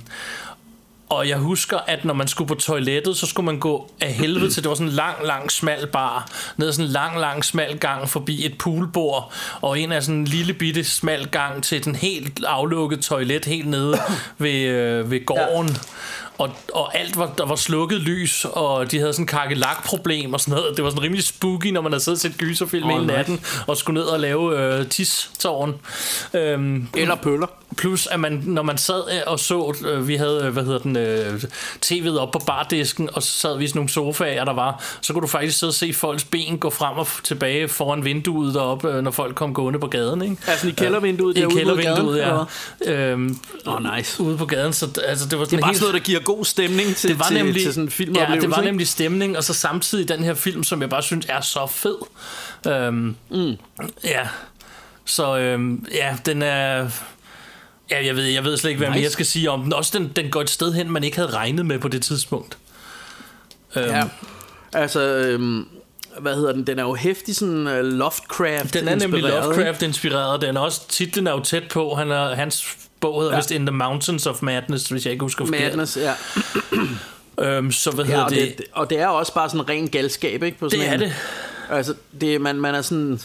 og 1.09 1.29
jeg 1.29 1.39
husker, 1.39 1.79
at 1.87 2.05
når 2.05 2.15
man 2.15 2.29
skulle 2.29 2.49
på 2.49 2.55
toilettet, 2.55 3.17
så 3.17 3.27
skulle 3.27 3.45
man 3.45 3.59
gå 3.59 3.91
af 4.01 4.13
helvede 4.13 4.51
til, 4.51 4.63
det 4.63 4.69
var 4.69 4.75
sådan 4.75 4.89
en 4.89 4.95
lang, 4.95 5.17
lang, 5.25 5.53
smal 5.53 5.87
bar, 5.87 6.31
ned 6.57 6.73
sådan 6.73 6.87
en 6.87 6.93
lang, 6.93 7.21
lang, 7.21 7.45
smal 7.45 7.79
gang 7.79 8.09
forbi 8.09 8.47
et 8.47 8.59
poolbord, 8.59 9.33
og 9.61 9.81
en 9.81 9.93
af 9.93 10.03
sådan 10.03 10.21
en 10.21 10.25
lille 10.25 10.55
bitte 10.55 10.85
smal 10.85 11.27
gang 11.27 11.65
til 11.65 11.85
den 11.85 11.95
helt 11.95 12.45
aflukket 12.45 13.01
toilet 13.01 13.45
helt 13.45 13.69
nede 13.69 13.99
ved, 14.39 14.61
øh, 14.61 15.11
ved 15.11 15.27
gården. 15.27 15.69
Ja. 15.69 15.75
Og, 16.39 16.51
og 16.75 16.99
alt 16.99 17.19
var, 17.19 17.35
der 17.39 17.47
var 17.47 17.57
slukket 17.57 18.01
lys, 18.01 18.47
og 18.53 18.91
de 18.91 18.99
havde 18.99 19.13
sådan 19.13 19.23
en 19.23 19.27
kakkelak-problem 19.27 20.35
og 20.35 20.41
sådan 20.41 20.55
noget. 20.55 20.77
Det 20.77 20.85
var 20.85 20.91
sådan 20.91 21.03
rimelig 21.03 21.25
spooky, 21.25 21.67
når 21.67 21.81
man 21.81 21.93
havde 21.93 22.05
siddet 22.05 22.17
og 22.17 22.21
set 22.21 22.39
gyserfilm 22.39 22.85
Åh, 22.85 22.91
hele 22.91 23.07
natten, 23.07 23.41
og 23.67 23.77
skulle 23.77 24.01
ned 24.01 24.09
og 24.09 24.21
lave 24.21 24.61
øh, 24.61 24.89
tis-tårn. 24.89 25.75
Øhm, 26.35 26.89
Eller 26.97 27.15
pøller. 27.15 27.47
Plus 27.79 28.07
at 28.07 28.21
man, 28.21 28.43
når 28.47 28.63
man 28.63 28.79
sad 28.79 29.03
øh, 29.13 29.21
og 29.27 29.39
så, 29.41 29.75
øh, 29.87 30.09
vi 30.09 30.17
havde, 30.17 30.43
øh, 30.45 30.53
hvad 30.53 30.65
hedder 30.65 30.79
den, 30.79 30.97
øh, 30.97 31.43
tv'et 31.87 32.19
op 32.19 32.31
på 32.33 32.39
bardisken, 32.47 33.09
og 33.13 33.23
så 33.23 33.31
sad 33.33 33.59
vi 33.59 33.65
i 33.65 33.67
sådan 33.69 33.79
nogle 33.79 33.89
sofaer, 33.89 34.45
der 34.45 34.53
var, 34.53 34.85
så 35.01 35.13
kunne 35.13 35.23
du 35.23 35.27
faktisk 35.27 35.59
sidde 35.59 35.71
og 35.71 35.75
se 35.75 35.93
folks 35.93 36.25
ben 36.25 36.59
gå 36.59 36.71
frem 36.71 36.99
og 36.99 37.09
tilbage 37.25 37.69
foran 37.69 38.05
vinduet 38.05 38.55
deroppe, 38.55 39.03
når 39.03 39.11
folk 39.11 39.35
kom 39.35 39.55
gående 39.55 39.79
på 39.79 39.87
gaden, 39.87 40.23
ikke? 40.23 40.37
Altså 40.47 40.69
i 40.69 40.71
kældervinduet 40.71 41.37
I 41.37 41.41
derude 41.41 41.55
ude 41.55 41.65
på 41.65 41.77
kældervinduet, 41.77 42.21
gaden, 42.21 42.47
ja. 42.87 42.93
Øhm, 42.93 43.39
Åh, 43.67 43.97
nice. 43.97 44.23
ude 44.23 44.37
på 44.37 44.47
gaden, 44.47 44.73
så 44.73 45.01
altså, 45.05 45.27
det 45.29 45.39
var 45.39 45.45
Det 45.45 45.51
sådan 45.51 45.59
er 45.59 45.63
bare 45.63 45.69
helt... 45.71 45.79
sådan 45.79 45.91
noget, 45.93 46.03
der 46.03 46.07
giver 46.07 46.21
god 46.21 46.45
stemning 46.45 46.97
til, 46.97 47.11
det 47.11 47.19
var 47.19 47.25
til, 47.25 47.37
nemlig, 47.37 47.63
til 47.63 47.73
sådan 47.75 47.83
en 47.83 47.89
ja, 47.89 47.95
filmoplevelse. 47.95 48.41
det 48.41 48.51
var 48.57 48.63
nemlig 48.63 48.89
stemning, 48.89 49.37
og 49.37 49.45
så 49.45 49.55
samtidig 49.55 50.09
den 50.09 50.25
her 50.25 50.35
film, 50.35 50.65
som 50.65 50.81
jeg 50.81 50.91
bare 50.91 51.03
synes 51.03 51.27
er 51.29 51.41
så 51.41 51.67
fed. 51.71 51.97
Øhm, 52.67 53.17
Mm. 53.31 53.57
Ja, 54.05 54.29
så 55.05 55.39
øhm, 55.39 55.87
ja, 55.95 56.17
den 56.27 56.43
er... 56.43 56.89
Ja, 57.91 58.07
jeg 58.07 58.17
ved, 58.17 58.25
jeg 58.25 58.45
ved 58.45 58.57
slet 58.57 58.71
ikke, 58.71 58.79
hvad 58.79 58.89
Nice. 58.91 59.03
jeg 59.03 59.11
skal 59.13 59.27
sige 59.27 59.51
om 59.51 59.63
den. 59.63 59.73
Også 59.73 59.99
den, 59.99 60.13
den 60.17 60.31
går 60.31 60.41
et 60.41 60.51
sted 60.51 60.73
hen, 60.73 60.91
man 60.91 61.05
ikke 61.05 61.17
havde 61.17 61.31
regnet 61.31 61.67
med 61.67 61.79
på 61.79 61.89
det 61.89 62.03
tidspunkt. 62.03 62.59
Øhm, 63.77 63.87
Ja. 63.89 64.05
Altså, 64.73 65.01
øhm, 65.01 65.67
hvad 66.21 66.35
hedder 66.35 66.53
den? 66.53 66.67
Den 66.67 66.79
er 66.79 66.83
jo 66.83 66.95
hæftig 66.95 67.37
sådan 67.37 67.67
uh, 67.67 67.79
Lovecraft 67.81 68.75
Den 68.75 68.89
er 68.89 68.95
nemlig 68.95 69.23
Lovecraft 69.23 69.83
inspireret, 69.83 70.41
den 70.43 70.57
er 70.57 70.61
også, 70.61 70.89
titlen 70.89 71.27
er 71.27 71.31
jo 71.33 71.41
tæt 71.41 71.63
på. 71.69 71.95
Han 71.95 72.11
er, 72.11 72.35
hans 72.35 72.77
bog 73.01 73.21
hedder 73.21 73.33
Ja. 73.35 73.39
vist 73.39 73.51
In 73.51 73.67
the 73.67 73.77
Mountains 73.77 74.27
of 74.27 74.43
Madness, 74.43 74.89
hvis 74.89 75.05
jeg 75.05 75.13
ikke 75.13 75.23
husker 75.23 75.45
forkert. 75.47 75.63
Madness, 75.77 75.97
ja. 75.97 76.13
Øhm, 77.41 77.73
så 77.73 77.91
hvad 77.91 78.05
ja 78.05 78.11
hedder 78.11 78.25
og, 78.25 78.31
det? 78.31 78.55
det, 78.59 78.67
og 78.73 78.91
det 78.91 79.01
er 79.01 79.07
også 79.07 79.35
bare 79.35 79.51
sådan 79.51 79.69
ren 79.69 79.89
galskab, 79.89 80.43
ikke? 80.43 80.59
På 80.59 80.69
sådan 80.69 80.81
Det 80.85 80.89
er 80.91 80.95
en, 80.95 81.01
det. 81.01 81.13
Altså, 81.71 81.95
det, 82.21 82.41
man, 82.41 82.57
man 82.61 82.75
er 82.75 82.83
sådan... 82.83 83.21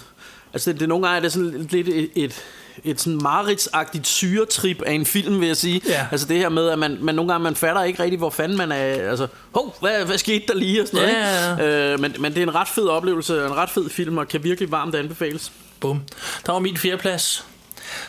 Altså, 0.53 0.71
det, 0.71 0.79
det, 0.79 0.89
nogle 0.89 1.07
gange 1.07 1.17
er 1.17 1.21
det 1.21 1.31
sådan 1.31 1.67
lidt 1.69 1.87
et, 1.87 2.09
et, 2.15 2.41
et 2.83 3.01
sådan 3.01 3.19
mareridsagtigt 3.21 4.07
syretrip 4.07 4.81
af 4.81 4.91
en 4.93 5.05
film, 5.05 5.39
vil 5.39 5.47
jeg 5.47 5.57
sige. 5.57 5.81
Ja. 5.87 6.07
Altså 6.11 6.27
det 6.27 6.37
her 6.37 6.49
med, 6.49 6.69
at 6.69 6.79
man, 6.79 6.97
man 7.01 7.15
nogle 7.15 7.31
gange 7.31 7.43
man 7.43 7.55
fatter 7.55 7.83
ikke 7.83 8.03
rigtig, 8.03 8.17
hvor 8.17 8.29
fanden 8.29 8.57
man 8.57 8.71
er. 8.71 9.09
Altså, 9.09 9.27
hov, 9.53 9.75
hvad, 9.79 10.05
hvad 10.05 10.17
skete 10.17 10.43
der 10.47 10.53
lige? 10.53 10.81
Og 10.81 10.87
sådan 10.87 11.01
noget, 11.01 11.13
Ja, 11.13 11.51
ikke? 11.51 11.93
Øh, 11.93 11.99
men, 11.99 12.15
men 12.19 12.33
det 12.33 12.39
er 12.39 12.43
en 12.47 12.55
ret 12.55 12.67
fed 12.67 12.87
oplevelse, 12.87 13.45
en 13.45 13.55
ret 13.55 13.69
fed 13.69 13.89
film, 13.89 14.17
og 14.17 14.27
kan 14.27 14.43
virkelig 14.43 14.71
varmt 14.71 14.95
anbefales. 14.95 15.51
Bum. 15.79 16.01
Der 16.45 16.51
var 16.51 16.59
min 16.59 16.77
fjerdeplads. 16.77 17.45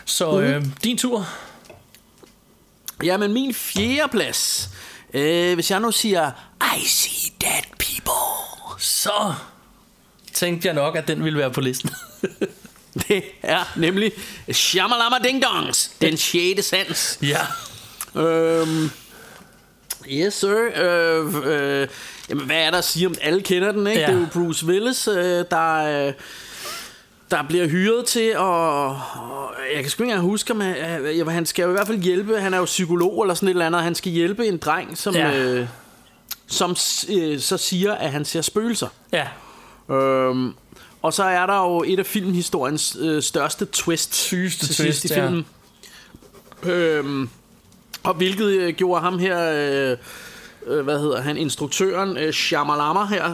Så 0.05 0.39
øh, 0.39 0.65
din 0.83 0.97
tur. 0.97 1.27
Ja, 3.03 3.17
men 3.17 3.33
min 3.33 3.53
fjerde 3.53 4.11
plads. 4.11 4.69
Øh, 5.13 5.53
hvis 5.53 5.71
jeg 5.71 5.79
nu 5.79 5.91
siger, 5.91 6.31
I 6.77 6.85
see 6.87 7.31
dead 7.41 7.63
people. 7.79 8.79
Så 8.79 9.33
tænkte 10.33 10.67
jeg 10.67 10.75
nok, 10.75 10.95
at 10.95 11.07
den 11.07 11.23
ville 11.23 11.39
være 11.39 11.51
på 11.51 11.61
listen. 11.61 11.89
Det 13.07 13.23
er 13.43 13.73
nemlig 13.75 14.11
Shamalama 14.51 15.15
Ding 15.23 15.43
Dongs, 15.43 15.91
den 16.01 16.17
sjette 16.17 16.61
sans. 16.63 17.19
ja. 17.21 17.39
Øhm, 18.21 18.89
yes, 20.11 20.33
sir. 20.33 20.57
Øh, 20.75 21.35
øh, 21.45 21.87
jamen, 22.29 22.45
hvad 22.45 22.57
er 22.57 22.71
der 22.71 22.77
at 22.77 22.83
sige 22.85 23.07
om 23.07 23.15
Alle 23.21 23.41
kender 23.41 23.71
den, 23.71 23.87
ikke? 23.87 24.01
Ja. 24.01 24.07
Det 24.07 24.15
er 24.15 24.19
jo 24.19 24.25
Bruce 24.33 24.65
Willis, 24.65 25.07
øh, 25.07 25.45
der, 25.51 26.05
øh, 26.07 26.13
der, 27.31 27.43
bliver 27.47 27.67
hyret 27.67 28.05
til 28.05 28.29
at... 28.29 28.37
og 28.39 28.99
Jeg 29.75 29.81
kan 29.81 29.89
sgu 29.91 30.03
ikke 30.03 30.11
engang 30.11 30.29
huske, 30.29 30.53
om 30.53 30.59
han, 30.59 30.75
øh, 31.05 31.27
han 31.27 31.45
skal 31.45 31.63
jo 31.63 31.69
i 31.69 31.71
hvert 31.71 31.87
fald 31.87 31.99
hjælpe. 32.01 32.41
Han 32.41 32.53
er 32.53 32.57
jo 32.57 32.65
psykolog 32.65 33.21
eller 33.23 33.33
sådan 33.33 33.47
et 33.47 33.51
eller 33.51 33.65
andet. 33.65 33.79
og 33.79 33.83
Han 33.83 33.95
skal 33.95 34.11
hjælpe 34.11 34.47
en 34.47 34.57
dreng, 34.57 34.97
som, 34.97 35.15
Ja. 35.15 35.37
øh, 35.37 35.67
som 36.47 36.75
øh, 37.09 37.39
så 37.39 37.57
siger, 37.57 37.93
at 37.95 38.11
han 38.11 38.25
ser 38.25 38.41
spøgelser. 38.41 38.87
Ja. 39.13 39.27
Øhm, 39.95 40.53
og 41.05 41.13
så 41.13 41.23
er 41.23 41.45
der 41.45 41.57
jo 41.57 41.83
et 41.87 41.99
af 41.99 42.05
filmhistoriens 42.05 42.97
øh, 42.99 43.23
største 43.23 43.65
twist 43.65 44.15
Sygeste 44.15 44.65
til 44.65 44.75
twist, 44.75 45.01
sidst 45.01 45.05
i 45.05 45.19
ja. 45.19 45.25
filmen. 45.25 45.45
Øhm, 46.63 47.29
og 48.03 48.13
hvilket 48.13 48.45
øh, 48.45 48.73
gjorde 48.73 49.01
ham 49.01 49.19
her, 49.19 49.51
øh, 49.51 49.97
øh, 50.67 50.83
hvad 50.83 50.99
hedder 50.99 51.21
han, 51.21 51.37
instruktøren 51.37 52.17
øh, 52.17 52.33
Shyamalama 52.33 53.05
her. 53.05 53.33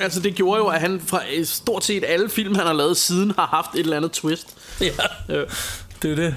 Altså 0.00 0.20
det 0.20 0.34
gjorde 0.34 0.58
jo, 0.58 0.66
at 0.66 0.80
han 0.80 1.00
fra 1.00 1.22
øh, 1.34 1.44
stort 1.44 1.84
set 1.84 2.04
alle 2.06 2.28
film, 2.28 2.54
han 2.54 2.66
har 2.66 2.72
lavet 2.72 2.96
siden, 2.96 3.30
har 3.30 3.46
haft 3.46 3.74
et 3.74 3.80
eller 3.80 3.96
andet 3.96 4.12
twist. 4.12 4.56
Ja, 4.80 4.92
Øh, 5.28 5.46
det 6.02 6.10
er 6.10 6.16
det. 6.16 6.34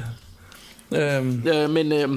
Øhm, 0.92 1.48
øh, 1.48 1.70
men... 1.70 1.92
Øh, 1.92 2.10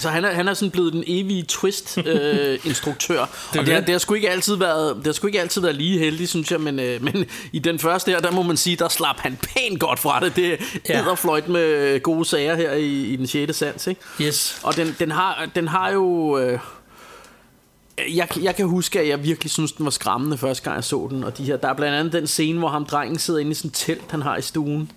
så 0.00 0.08
han 0.08 0.24
er, 0.24 0.30
han 0.32 0.48
er 0.48 0.54
sådan 0.54 0.70
blevet 0.70 0.92
den 0.92 1.04
evige 1.06 1.42
twist-instruktør. 1.42 3.22
øh, 3.22 3.28
Det 3.52 3.56
er 3.56 3.60
og 3.60 3.66
det 3.66 3.74
har, 3.74 3.80
det. 3.80 3.90
har 3.90 3.98
sgu 3.98 4.14
ikke 4.14 4.30
altid 4.30 4.56
været, 4.56 4.96
det 4.96 5.06
har 5.06 5.12
sgu 5.12 5.26
ikke 5.26 5.40
altid 5.40 5.60
været 5.60 5.74
lige 5.76 5.98
heldig, 5.98 6.28
synes 6.28 6.50
jeg. 6.50 6.60
Men, 6.60 6.78
øh, 6.78 7.02
men 7.04 7.24
i 7.52 7.58
den 7.58 7.78
første 7.78 8.10
her, 8.10 8.20
der 8.20 8.30
må 8.30 8.42
man 8.42 8.56
sige, 8.56 8.76
der 8.76 8.88
slap 8.88 9.16
han 9.18 9.36
pænt 9.42 9.80
godt 9.80 9.98
fra 9.98 10.20
det. 10.20 10.36
Det 10.36 10.58
Ja. 10.88 10.98
er 11.00 11.14
fløjt 11.14 11.48
med 11.48 12.00
gode 12.00 12.24
sager 12.24 12.54
her 12.54 12.72
i, 12.72 13.02
i 13.02 13.16
den 13.16 13.26
6. 13.26 13.56
sans. 13.56 13.86
Ikke? 13.86 14.00
yes. 14.22 14.60
Og 14.62 14.76
den, 14.76 14.96
den, 14.98 15.10
har, 15.10 15.48
den 15.54 15.68
har 15.68 15.90
jo... 15.92 16.38
Øh, 16.38 16.58
jeg, 18.16 18.28
jeg 18.42 18.56
kan 18.56 18.66
huske, 18.66 19.00
at 19.00 19.08
jeg 19.08 19.24
virkelig 19.24 19.50
synes, 19.50 19.72
den 19.72 19.84
var 19.84 19.90
skræmmende 19.90 20.38
første 20.38 20.64
gang, 20.64 20.74
jeg 20.76 20.84
så 20.84 21.06
den. 21.10 21.24
Og 21.24 21.38
de 21.38 21.44
her, 21.44 21.56
der 21.56 21.68
er 21.68 21.74
blandt 21.74 21.96
andet 21.98 22.12
den 22.12 22.26
scene, 22.26 22.58
hvor 22.58 22.68
ham 22.68 22.84
drengen 22.84 23.18
sidder 23.18 23.40
inde 23.40 23.50
i 23.50 23.54
sådan 23.54 23.68
et 23.68 23.74
telt, 23.74 24.10
han 24.10 24.22
har 24.22 24.36
i 24.36 24.42
stuen. 24.42 24.90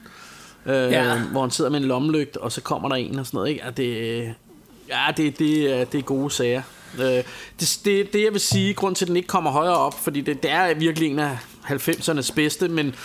Øh, 0.65 0.73
Ja. 0.91 1.19
Hvor 1.31 1.41
han 1.41 1.51
sidder 1.51 1.69
med 1.71 1.79
en 1.79 1.85
lommelygte, 1.85 2.41
og 2.41 2.51
så 2.51 2.61
kommer 2.61 2.89
der 2.89 2.95
en 2.95 3.19
og 3.19 3.25
sådan 3.25 3.37
noget. 3.37 3.49
Ikke? 3.49 3.61
Ja, 3.65 3.71
det, 3.71 4.33
ja, 4.89 5.11
det, 5.17 5.39
det, 5.39 5.79
er, 5.79 5.85
det 5.85 5.97
er 5.97 6.01
gode 6.01 6.31
sager. 6.31 6.61
Øh, 6.99 7.23
det, 7.59 7.79
det, 7.85 8.13
det, 8.13 8.23
jeg 8.23 8.31
vil 8.31 8.41
sige, 8.41 8.73
grund 8.73 8.95
til, 8.95 9.05
at 9.05 9.07
den 9.07 9.15
ikke 9.15 9.27
kommer 9.27 9.51
højere 9.51 9.77
op, 9.77 10.03
fordi 10.03 10.21
det, 10.21 10.43
det 10.43 10.51
er 10.51 10.73
virkelig 10.73 11.09
en 11.11 11.19
af 11.19 11.37
90'ernes 11.65 12.33
bedste, 12.33 12.67
men 12.67 12.95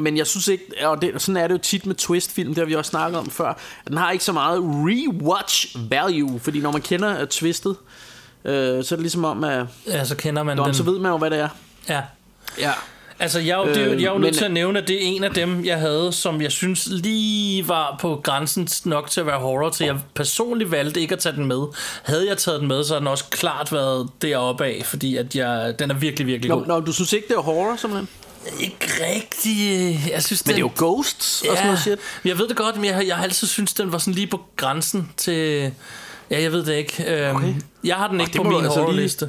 men 0.00 0.16
jeg 0.16 0.26
synes 0.26 0.48
ikke, 0.48 0.64
og 0.82 1.02
det, 1.02 1.22
sådan 1.22 1.36
er 1.36 1.46
det 1.46 1.54
jo 1.54 1.58
tit 1.58 1.86
med 1.86 1.94
twistfilm, 1.94 2.48
det 2.48 2.58
har 2.58 2.64
vi 2.64 2.74
også 2.74 2.88
snakket 2.88 3.18
om 3.18 3.30
før, 3.30 3.58
den 3.88 3.96
har 3.96 4.10
ikke 4.10 4.24
så 4.24 4.32
meget 4.32 4.60
rewatch 4.62 5.76
value, 5.90 6.40
fordi 6.40 6.60
når 6.60 6.72
man 6.72 6.82
kender 6.82 7.24
twistet, 7.24 7.76
øh, 8.44 8.84
så 8.84 8.94
er 8.94 8.96
det 8.96 9.00
ligesom 9.00 9.24
om, 9.24 9.44
at 9.44 9.66
Ja, 9.86 10.04
så 10.04 10.16
kender 10.16 10.42
man 10.42 10.56
Nå, 10.56 10.64
den. 10.66 10.74
så 10.74 10.82
ved 10.82 10.98
man 10.98 11.10
jo, 11.12 11.18
hvad 11.18 11.30
det 11.30 11.38
er. 11.38 11.48
Ja. 11.88 12.02
Ja. 12.58 12.72
Altså, 13.20 13.38
jeg, 13.40 13.58
det, 13.66 13.76
Øh, 13.76 14.02
jeg 14.02 14.08
er 14.08 14.12
jo 14.12 14.18
nødt 14.18 14.22
men- 14.22 14.34
til 14.34 14.44
at 14.44 14.50
nævne, 14.50 14.78
at 14.78 14.88
det 14.88 14.96
er 14.96 15.00
en 15.06 15.24
af 15.24 15.30
dem, 15.30 15.64
jeg 15.64 15.78
havde, 15.78 16.12
som 16.12 16.42
jeg 16.42 16.52
synes 16.52 16.88
lige 16.90 17.68
var 17.68 17.96
på 18.00 18.20
grænsen 18.24 18.68
nok 18.84 19.10
til 19.10 19.20
at 19.20 19.26
være 19.26 19.38
horror, 19.38 19.70
til 19.70 19.86
jeg 19.86 19.96
personligt 20.14 20.70
valgte 20.70 21.00
ikke 21.00 21.12
at 21.12 21.18
tage 21.18 21.36
den 21.36 21.44
med. 21.46 21.62
Havde 22.02 22.28
jeg 22.28 22.38
taget 22.38 22.60
den 22.60 22.68
med, 22.68 22.84
så 22.84 22.92
har 22.92 22.98
den 22.98 23.08
også 23.08 23.24
klart 23.30 23.72
været 23.72 24.08
deroppe 24.22 24.64
af, 24.64 24.82
fordi 24.84 25.16
at 25.16 25.34
jeg, 25.36 25.74
den 25.78 25.90
er 25.90 25.94
virkelig, 25.94 26.26
virkelig 26.26 26.48
Nå, 26.48 26.54
god. 26.58 26.66
nå, 26.66 26.80
du 26.80 26.92
synes 26.92 27.12
ikke, 27.12 27.28
det 27.28 27.34
er 27.36 27.40
horror, 27.40 27.76
simpelthen? 27.76 28.08
Ikke 28.60 28.86
rigtig. 29.14 30.00
Jeg 30.12 30.22
synes, 30.22 30.46
Men 30.46 30.54
det 30.56 30.62
er 30.62 30.66
den, 30.68 30.72
jo 30.78 30.86
ghosts 30.86 31.42
og 31.42 31.46
sådan 31.48 31.64
noget 31.66 31.80
shit. 31.80 31.98
Jeg 32.24 32.38
ved 32.38 32.48
det 32.48 32.56
godt, 32.56 32.76
men 32.76 32.84
jeg, 32.84 33.04
jeg 33.06 33.16
har 33.16 33.22
altid 33.22 33.46
synes 33.48 33.74
den 33.74 33.92
var 33.92 33.98
sådan 33.98 34.14
lige 34.14 34.26
på 34.26 34.40
grænsen 34.56 35.12
til... 35.16 35.72
Ja, 36.30 36.42
jeg 36.42 36.52
ved 36.52 36.64
det 36.64 36.74
ikke. 36.74 37.04
Øhm, 37.28 37.36
Okay. 37.36 37.54
Jeg 37.84 37.96
har 37.96 38.08
den 38.08 38.20
ikke 38.20 38.32
det 38.32 38.40
på 38.42 38.48
min 38.48 38.54
altså 38.54 38.68
lige- 38.70 38.80
horrorliste. 38.80 39.28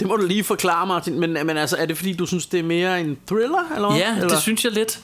Det 0.00 0.08
må 0.08 0.16
du 0.16 0.26
lige 0.26 0.44
forklare, 0.44 0.86
Martin. 0.86 1.20
Men, 1.20 1.32
men 1.32 1.56
altså, 1.56 1.76
er 1.76 1.86
det 1.86 1.96
fordi, 1.96 2.12
du 2.12 2.26
synes, 2.26 2.46
det 2.46 2.60
er 2.60 2.64
mere 2.64 3.00
en 3.00 3.16
thriller? 3.26 3.72
Eller 3.74 3.88
hvad? 3.90 3.98
Ja, 3.98 4.14
eller? 4.16 4.28
det 4.28 4.38
synes 4.42 4.64
jeg 4.64 4.72
lidt. 4.72 4.98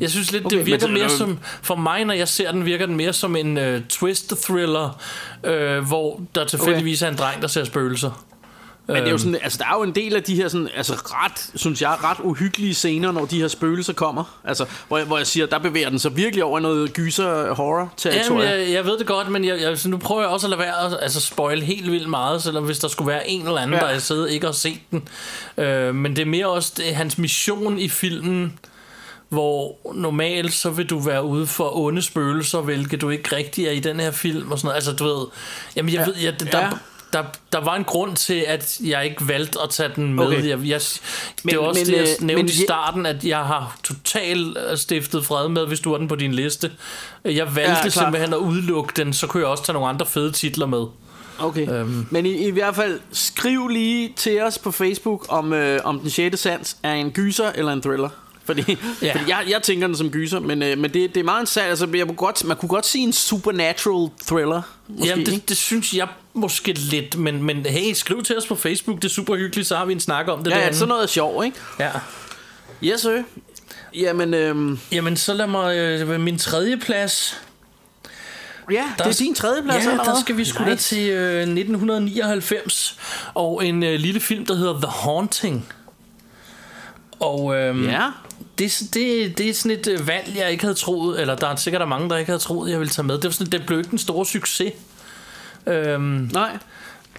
Jeg 0.00 0.10
synes 0.10 0.32
lidt, 0.32 0.46
Okay, 0.46 0.56
det 0.58 0.66
virker 0.66 0.86
så- 0.86 0.92
mere 0.92 1.08
som... 1.08 1.38
For 1.62 1.74
mig, 1.74 2.04
når 2.04 2.14
jeg 2.14 2.28
ser 2.28 2.52
den, 2.52 2.64
virker 2.64 2.86
den 2.86 2.96
mere 2.96 3.12
som 3.12 3.36
en 3.36 3.58
uh, 3.58 3.80
twist-thriller, 3.88 5.00
uh, 5.46 5.86
hvor 5.88 6.20
der 6.34 6.44
tilfældigvis 6.44 7.02
er 7.02 7.08
en 7.08 7.16
dreng, 7.16 7.42
der 7.42 7.48
ser 7.48 7.64
spøgelser. 7.64 8.24
Men 8.92 8.96
det 8.96 9.02
er 9.02 9.10
jo 9.10 9.12
Øhm, 9.14 9.18
sådan, 9.18 9.38
altså 9.42 9.58
der 9.58 9.64
er 9.64 9.76
jo 9.76 9.82
en 9.82 9.94
del 9.94 10.16
af 10.16 10.22
de 10.22 10.34
her 10.34 10.48
sådan, 10.48 10.68
altså 10.76 10.92
ret, 10.94 11.50
synes 11.54 11.82
jeg, 11.82 11.96
ret 12.04 12.16
uhyggelige 12.22 12.74
scener, 12.74 13.12
når 13.12 13.24
de 13.24 13.40
her 13.40 13.48
spøgelser 13.48 13.92
kommer. 13.92 14.38
Altså, 14.44 14.64
hvor 14.88 14.98
jeg, 14.98 15.06
hvor 15.06 15.16
jeg 15.16 15.26
siger, 15.26 15.46
der 15.46 15.58
bevæger 15.58 15.90
den 15.90 15.98
sig 15.98 16.16
virkelig 16.16 16.44
over 16.44 16.60
noget 16.60 16.92
gyser 16.92 17.54
horror 17.54 17.78
Jamen, 17.78 17.90
territorium. 17.96 18.40
jeg, 18.42 18.70
jeg 18.72 18.84
ved 18.86 18.98
det 18.98 19.06
godt, 19.06 19.28
men 19.30 19.44
jeg, 19.44 19.60
jeg, 19.60 19.76
nu 19.86 19.96
prøver 19.96 20.20
jeg 20.20 20.30
også 20.30 20.46
at 20.46 20.50
lade 20.50 20.58
være 20.60 20.86
at 20.86 20.98
altså, 21.02 21.20
spoil 21.20 21.62
helt 21.62 21.90
vildt 21.92 22.08
meget, 22.10 22.42
selvom 22.42 22.64
hvis 22.64 22.78
der 22.78 22.88
skulle 22.88 23.08
være 23.08 23.28
en 23.30 23.46
eller 23.46 23.60
anden, 23.60 23.80
Ja. 23.82 23.86
der 23.92 23.98
sidder 23.98 24.26
ikke 24.26 24.46
har 24.46 24.52
set 24.52 24.80
den. 24.90 25.08
Øh, 25.58 25.94
men 25.94 26.16
det 26.16 26.22
er 26.22 26.26
mere 26.26 26.46
også 26.46 26.72
det, 26.76 26.84
hans 26.94 27.18
mission 27.18 27.78
i 27.78 27.88
filmen, 27.88 28.58
hvor 29.28 29.76
normalt 29.94 30.52
så 30.52 30.70
vil 30.70 30.86
du 30.90 30.98
være 30.98 31.24
ude 31.24 31.46
for 31.46 31.76
onde 31.76 32.02
spøgelser, 32.02 32.60
hvilket 32.60 33.00
du 33.00 33.10
ikke 33.10 33.36
rigtig 33.36 33.66
er 33.66 33.70
i 33.70 33.80
den 33.80 34.00
her 34.00 34.10
film 34.10 34.52
og 34.52 34.58
sådan 34.58 34.66
noget. 34.66 34.74
Altså, 34.76 34.92
du 34.92 35.04
ved, 35.04 35.26
jamen 35.76 35.92
jeg 35.94 36.00
Ja. 36.00 36.04
ved, 36.06 36.14
jeg, 36.22 36.52
der, 36.52 36.58
Ja. 36.58 36.70
Der, 37.12 37.24
der 37.52 37.60
var 37.64 37.76
en 37.76 37.84
grund 37.84 38.16
til, 38.16 38.44
at 38.48 38.80
jeg 38.84 39.04
ikke 39.04 39.28
valgte 39.28 39.58
at 39.62 39.70
tage 39.70 39.90
den 39.96 40.14
med. 40.14 40.26
Okay. 40.26 40.48
Jeg, 40.48 40.58
jeg, 40.66 40.80
Men- 41.44 41.50
det 41.52 41.58
var 41.58 41.64
også 41.64 41.80
men, 41.80 41.86
det, 41.86 41.92
jeg 41.92 42.00
øh, 42.20 42.26
nævnte 42.26 42.42
men 42.42 42.46
i 42.46 42.64
starten, 42.64 43.06
at 43.06 43.24
jeg 43.24 43.38
har 43.38 43.76
totalt 43.84 44.58
øh, 44.70 44.76
stiftet 44.78 45.24
fred 45.24 45.48
med, 45.48 45.66
hvis 45.66 45.80
du 45.80 45.90
har 45.90 45.98
den 45.98 46.08
på 46.08 46.16
din 46.16 46.32
liste. 46.34 46.70
Jeg 47.24 47.56
valgte 47.56 47.70
Ja, 47.72 47.80
klart. 47.80 47.92
simpelthen 47.92 48.32
at 48.34 48.38
udelukke 48.38 48.92
den, 48.96 49.12
så 49.12 49.26
kunne 49.26 49.40
jeg 49.42 49.48
også 49.50 49.64
tage 49.64 49.74
nogle 49.74 49.88
andre 49.88 50.06
fede 50.06 50.32
titler 50.32 50.66
med. 50.66 50.84
Okay, 51.38 51.68
Øhm. 51.72 52.06
men 52.10 52.26
i, 52.26 52.46
i 52.46 52.50
hvert 52.50 52.76
fald 52.76 53.00
skriv 53.12 53.68
lige 53.68 54.12
til 54.16 54.42
os 54.42 54.58
på 54.58 54.70
Facebook, 54.70 55.26
om, 55.28 55.52
øh, 55.52 55.80
om 55.84 56.00
den 56.00 56.10
6. 56.10 56.40
sans 56.40 56.76
er 56.82 56.92
en 56.92 57.10
gyser 57.10 57.50
eller 57.54 57.72
en 57.72 57.82
thriller. 57.82 58.08
Fordi, 58.50 58.62
ja. 59.02 59.12
Fordi 59.12 59.30
jeg, 59.30 59.44
jeg 59.48 59.62
tænker 59.62 59.86
den 59.86 59.96
som 59.96 60.10
gyser, 60.10 60.40
men, 60.40 60.62
øh, 60.62 60.78
men 60.78 60.94
det, 60.94 61.14
det 61.14 61.20
er 61.20 61.24
meget 61.24 61.40
en 61.40 61.46
sag. 61.46 61.64
Altså, 61.64 61.88
jeg 61.94 62.06
kunne 62.06 62.16
godt, 62.16 62.44
man 62.44 62.56
kunne 62.56 62.68
godt 62.68 62.86
sige 62.86 63.04
en 63.04 63.12
supernatural 63.12 64.10
thriller. 64.26 64.62
Måske, 64.88 65.08
Jamen, 65.08 65.26
det, 65.26 65.48
det 65.48 65.56
synes 65.56 65.92
jeg 65.94 66.08
måske 66.34 66.72
lidt, 66.72 67.18
men, 67.18 67.42
men 67.42 67.66
hey, 67.66 67.92
skriv 67.94 68.22
til 68.22 68.36
os 68.38 68.46
på 68.46 68.54
Facebook, 68.54 68.96
det 68.96 69.04
er 69.04 69.08
super 69.12 69.36
hyggeligt, 69.36 69.68
så 69.68 69.76
har 69.76 69.84
vi 69.84 69.92
en 69.92 70.00
snak 70.00 70.28
om 70.28 70.44
det 70.44 70.50
Ja, 70.50 70.58
ja, 70.58 70.72
sådan 70.72 70.88
noget 70.88 71.02
er 71.02 71.06
sjov, 71.06 71.44
ikke? 71.44 71.56
Ja. 71.78 71.90
Yes, 72.84 73.00
sir. 73.00 73.22
Jamen, 73.94 74.34
øhm, 74.34 74.78
Jamen, 74.92 75.16
så 75.16 75.34
lad 75.34 75.46
mig 75.46 75.76
øh, 75.76 76.20
min 76.20 76.38
tredje 76.38 76.76
plads. 76.76 77.40
ja, 78.70 78.84
Der 78.98 79.04
det 79.04 79.14
er 79.20 79.24
din 79.24 79.34
tredje 79.34 79.62
plads, 79.62 79.84
Ja, 79.84 79.90
der 79.90 80.20
skal 80.20 80.36
vi 80.36 80.44
sgu 80.44 80.64
da 80.64 80.74
til 80.74 81.10
øh, 81.10 81.40
1999, 81.40 82.98
og 83.34 83.66
en 83.66 83.82
øh, 83.82 84.00
lille 84.00 84.20
film, 84.20 84.46
der 84.46 84.54
hedder 84.54 84.72
The 84.80 84.86
Haunting. 84.90 85.68
Og 87.20 87.56
øhm, 87.56 87.88
Ja. 87.88 88.06
Det, 88.60 88.94
det, 88.94 89.38
det 89.38 89.48
er 89.48 89.54
sådan 89.54 89.78
et 89.78 89.86
øh, 89.86 90.06
valg, 90.06 90.32
jeg 90.36 90.50
ikke 90.50 90.64
havde 90.64 90.74
troet, 90.74 91.20
eller 91.20 91.34
der 91.36 91.46
er 91.48 91.56
sikkert 91.56 91.80
der 91.80 91.86
er 91.86 91.88
mange, 91.88 92.10
der 92.10 92.16
ikke 92.16 92.30
havde 92.30 92.42
troet, 92.42 92.70
jeg 92.70 92.78
ville 92.78 92.90
tage 92.90 93.06
med. 93.06 93.14
Det, 93.14 93.24
var 93.24 93.30
sådan, 93.30 93.52
det 93.52 93.66
blev 93.66 93.78
ikke 93.78 93.90
den 93.90 93.98
store 93.98 94.26
succes. 94.26 94.72
Øhm, 95.66 96.30
Nej. 96.32 96.58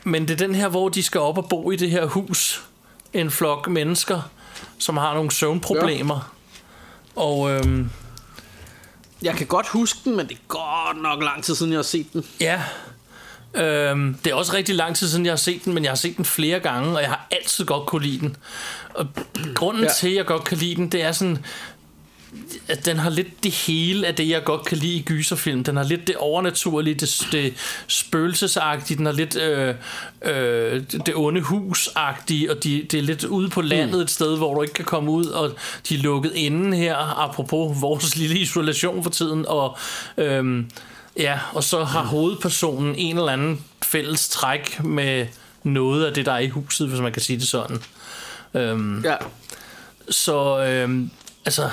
men 0.03 0.27
det 0.27 0.31
er 0.41 0.47
den 0.47 0.55
her, 0.55 0.67
hvor 0.67 0.89
de 0.89 1.03
skal 1.03 1.21
op 1.21 1.37
og 1.37 1.49
bo 1.49 1.71
i 1.71 1.75
det 1.75 1.89
her 1.91 2.05
hus. 2.05 2.63
En 3.13 3.31
flok 3.31 3.67
mennesker, 3.67 4.21
som 4.77 4.97
har 4.97 5.13
nogle 5.13 5.31
søvnproblemer. 5.31 6.31
Ja. 7.15 7.21
Og 7.21 7.51
øhm, 7.51 7.89
Jeg 9.21 9.35
kan 9.35 9.47
godt 9.47 9.67
huske 9.67 9.99
den, 10.05 10.17
men 10.17 10.27
det 10.27 10.33
er 10.35 10.41
godt 10.47 11.01
nok 11.01 11.23
lang 11.23 11.43
tid 11.43 11.55
siden, 11.55 11.71
jeg 11.71 11.77
har 11.77 11.83
set 11.83 12.13
den. 12.13 12.25
ja, 12.39 12.61
øhm, 13.55 14.13
det 14.23 14.31
er 14.31 14.35
også 14.35 14.53
rigtig 14.53 14.75
lang 14.75 14.95
tid 14.95 15.07
siden, 15.09 15.25
jeg 15.25 15.31
har 15.31 15.37
set 15.37 15.65
den, 15.65 15.73
men 15.73 15.83
jeg 15.83 15.91
har 15.91 15.95
set 15.95 16.17
den 16.17 16.25
flere 16.25 16.59
gange, 16.59 16.95
og 16.95 17.01
jeg 17.01 17.09
har 17.09 17.27
altid 17.31 17.65
godt 17.65 17.85
kunne 17.85 18.03
lide 18.05 18.19
den. 18.19 18.35
Og 18.93 19.07
grunden 19.55 19.83
Ja. 19.83 19.89
til, 19.89 20.09
at 20.09 20.15
jeg 20.15 20.25
godt 20.25 20.43
kan 20.43 20.57
lide 20.57 20.75
den, 20.75 20.89
det 20.91 21.03
er 21.03 21.11
sådan, 21.11 21.37
at 22.67 22.85
den 22.85 22.97
har 22.99 23.09
lidt 23.09 23.43
det 23.43 23.51
hele 23.51 24.07
af 24.07 24.15
det, 24.15 24.29
jeg 24.29 24.43
godt 24.43 24.65
kan 24.65 24.77
lide 24.77 24.93
i 24.95 25.01
gyserfilm. 25.01 25.63
Den 25.63 25.77
har 25.77 25.83
lidt 25.83 26.07
det 26.07 26.15
overnaturlige, 26.15 26.93
det, 26.93 27.27
det 27.31 27.53
spøgelsesagtige, 27.87 28.97
den 28.97 29.05
har 29.05 29.13
lidt 29.13 29.35
øh, 29.37 29.75
øh, 30.21 30.81
det 31.05 31.15
onde 31.15 31.41
husagtige, 31.41 32.51
og 32.51 32.63
de, 32.63 32.85
det 32.91 32.97
er 32.97 33.01
lidt 33.03 33.23
ude 33.23 33.49
på 33.49 33.61
landet 33.61 34.01
et 34.01 34.09
sted, 34.11 34.37
hvor 34.37 34.55
du 34.55 34.61
ikke 34.61 34.73
kan 34.73 34.85
komme 34.85 35.11
ud, 35.11 35.25
og 35.25 35.51
de 35.89 35.95
er 35.95 35.99
lukket 35.99 36.31
inde 36.35 36.77
her, 36.77 37.19
apropos 37.19 37.81
vores 37.81 38.15
lille 38.15 38.39
isolation 38.39 39.03
for 39.03 39.09
tiden, 39.09 39.45
og 39.47 39.77
øh, 40.17 40.63
ja, 41.17 41.39
og 41.53 41.63
så 41.63 41.83
har 41.83 42.03
hovedpersonen 42.03 42.95
en 42.95 43.17
eller 43.17 43.31
anden 43.31 43.65
fælles 43.83 44.29
træk 44.29 44.83
med 44.83 45.27
noget 45.63 46.05
af 46.05 46.13
det, 46.13 46.25
der 46.25 46.31
er 46.33 46.39
i 46.39 46.47
huset, 46.49 46.87
hvis 46.89 46.99
man 46.99 47.11
kan 47.11 47.21
sige 47.21 47.39
det 47.39 47.47
sådan. 47.47 47.83
Øhm, 48.53 49.01
Ja. 49.03 49.15
så 50.09 50.59
øhm, 50.65 51.11
altså 51.45 51.69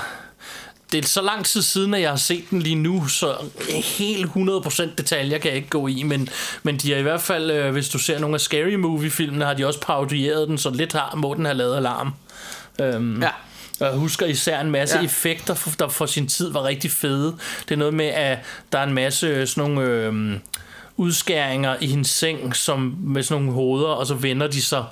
det 0.93 1.05
er 1.05 1.09
så 1.09 1.22
lang 1.22 1.45
tid 1.45 1.62
siden, 1.62 1.95
at 1.95 2.01
jeg 2.01 2.11
har 2.11 2.16
set 2.16 2.51
den 2.51 2.62
lige 2.62 2.74
nu, 2.74 3.07
så 3.09 3.36
helt 3.84 4.26
100% 4.36 4.95
detaljer 4.99 5.39
kan 5.39 5.49
jeg 5.49 5.57
ikke 5.57 5.68
gå 5.68 5.86
i, 5.86 6.03
men, 6.03 6.28
men 6.62 6.76
de 6.76 6.91
har 6.93 6.99
i 6.99 7.03
hvert 7.03 7.20
fald, 7.22 7.51
øh, 7.51 7.72
hvis 7.72 7.89
du 7.89 7.99
ser 7.99 8.18
nogle 8.18 8.34
af 8.34 8.41
Scary 8.41 8.74
Movie-filmene, 8.74 9.45
har 9.45 9.55
de 9.55 9.66
også 9.66 9.80
parodieret 9.80 10.49
den, 10.49 10.59
så 10.59 10.70
lidt 10.70 10.93
har, 10.93 11.14
må 11.16 11.34
den 11.34 11.45
have 11.45 11.57
lavet 11.57 11.76
alarm. 11.76 12.12
Øhm, 12.80 13.22
Ja. 13.22 13.30
Og 13.81 13.87
jeg 13.87 13.95
husker 13.97 14.26
især 14.26 14.61
en 14.61 14.70
masse 14.70 14.99
Ja. 14.99 15.05
effekter, 15.05 15.74
der 15.79 15.89
for 15.89 16.07
sin 16.07 16.26
tid 16.26 16.53
var 16.53 16.64
rigtig 16.64 16.91
fede. 16.91 17.37
Det 17.68 17.70
er 17.74 17.76
noget 17.76 17.95
med, 17.95 18.07
at 18.07 18.39
der 18.72 18.79
er 18.79 18.83
en 18.85 18.95
masse 18.95 19.47
sådan 19.47 19.70
nogle 19.70 19.91
øh, 19.91 20.39
udskæringer 20.97 21.76
i 21.81 21.87
hendes 21.87 22.09
seng, 22.11 22.57
som 22.57 22.97
med 23.01 23.22
sådan 23.22 23.43
nogle 23.43 23.55
hoveder, 23.55 23.89
og 23.89 24.07
så 24.07 24.14
vender 24.14 24.47
de 24.47 24.62
sig 24.62 24.85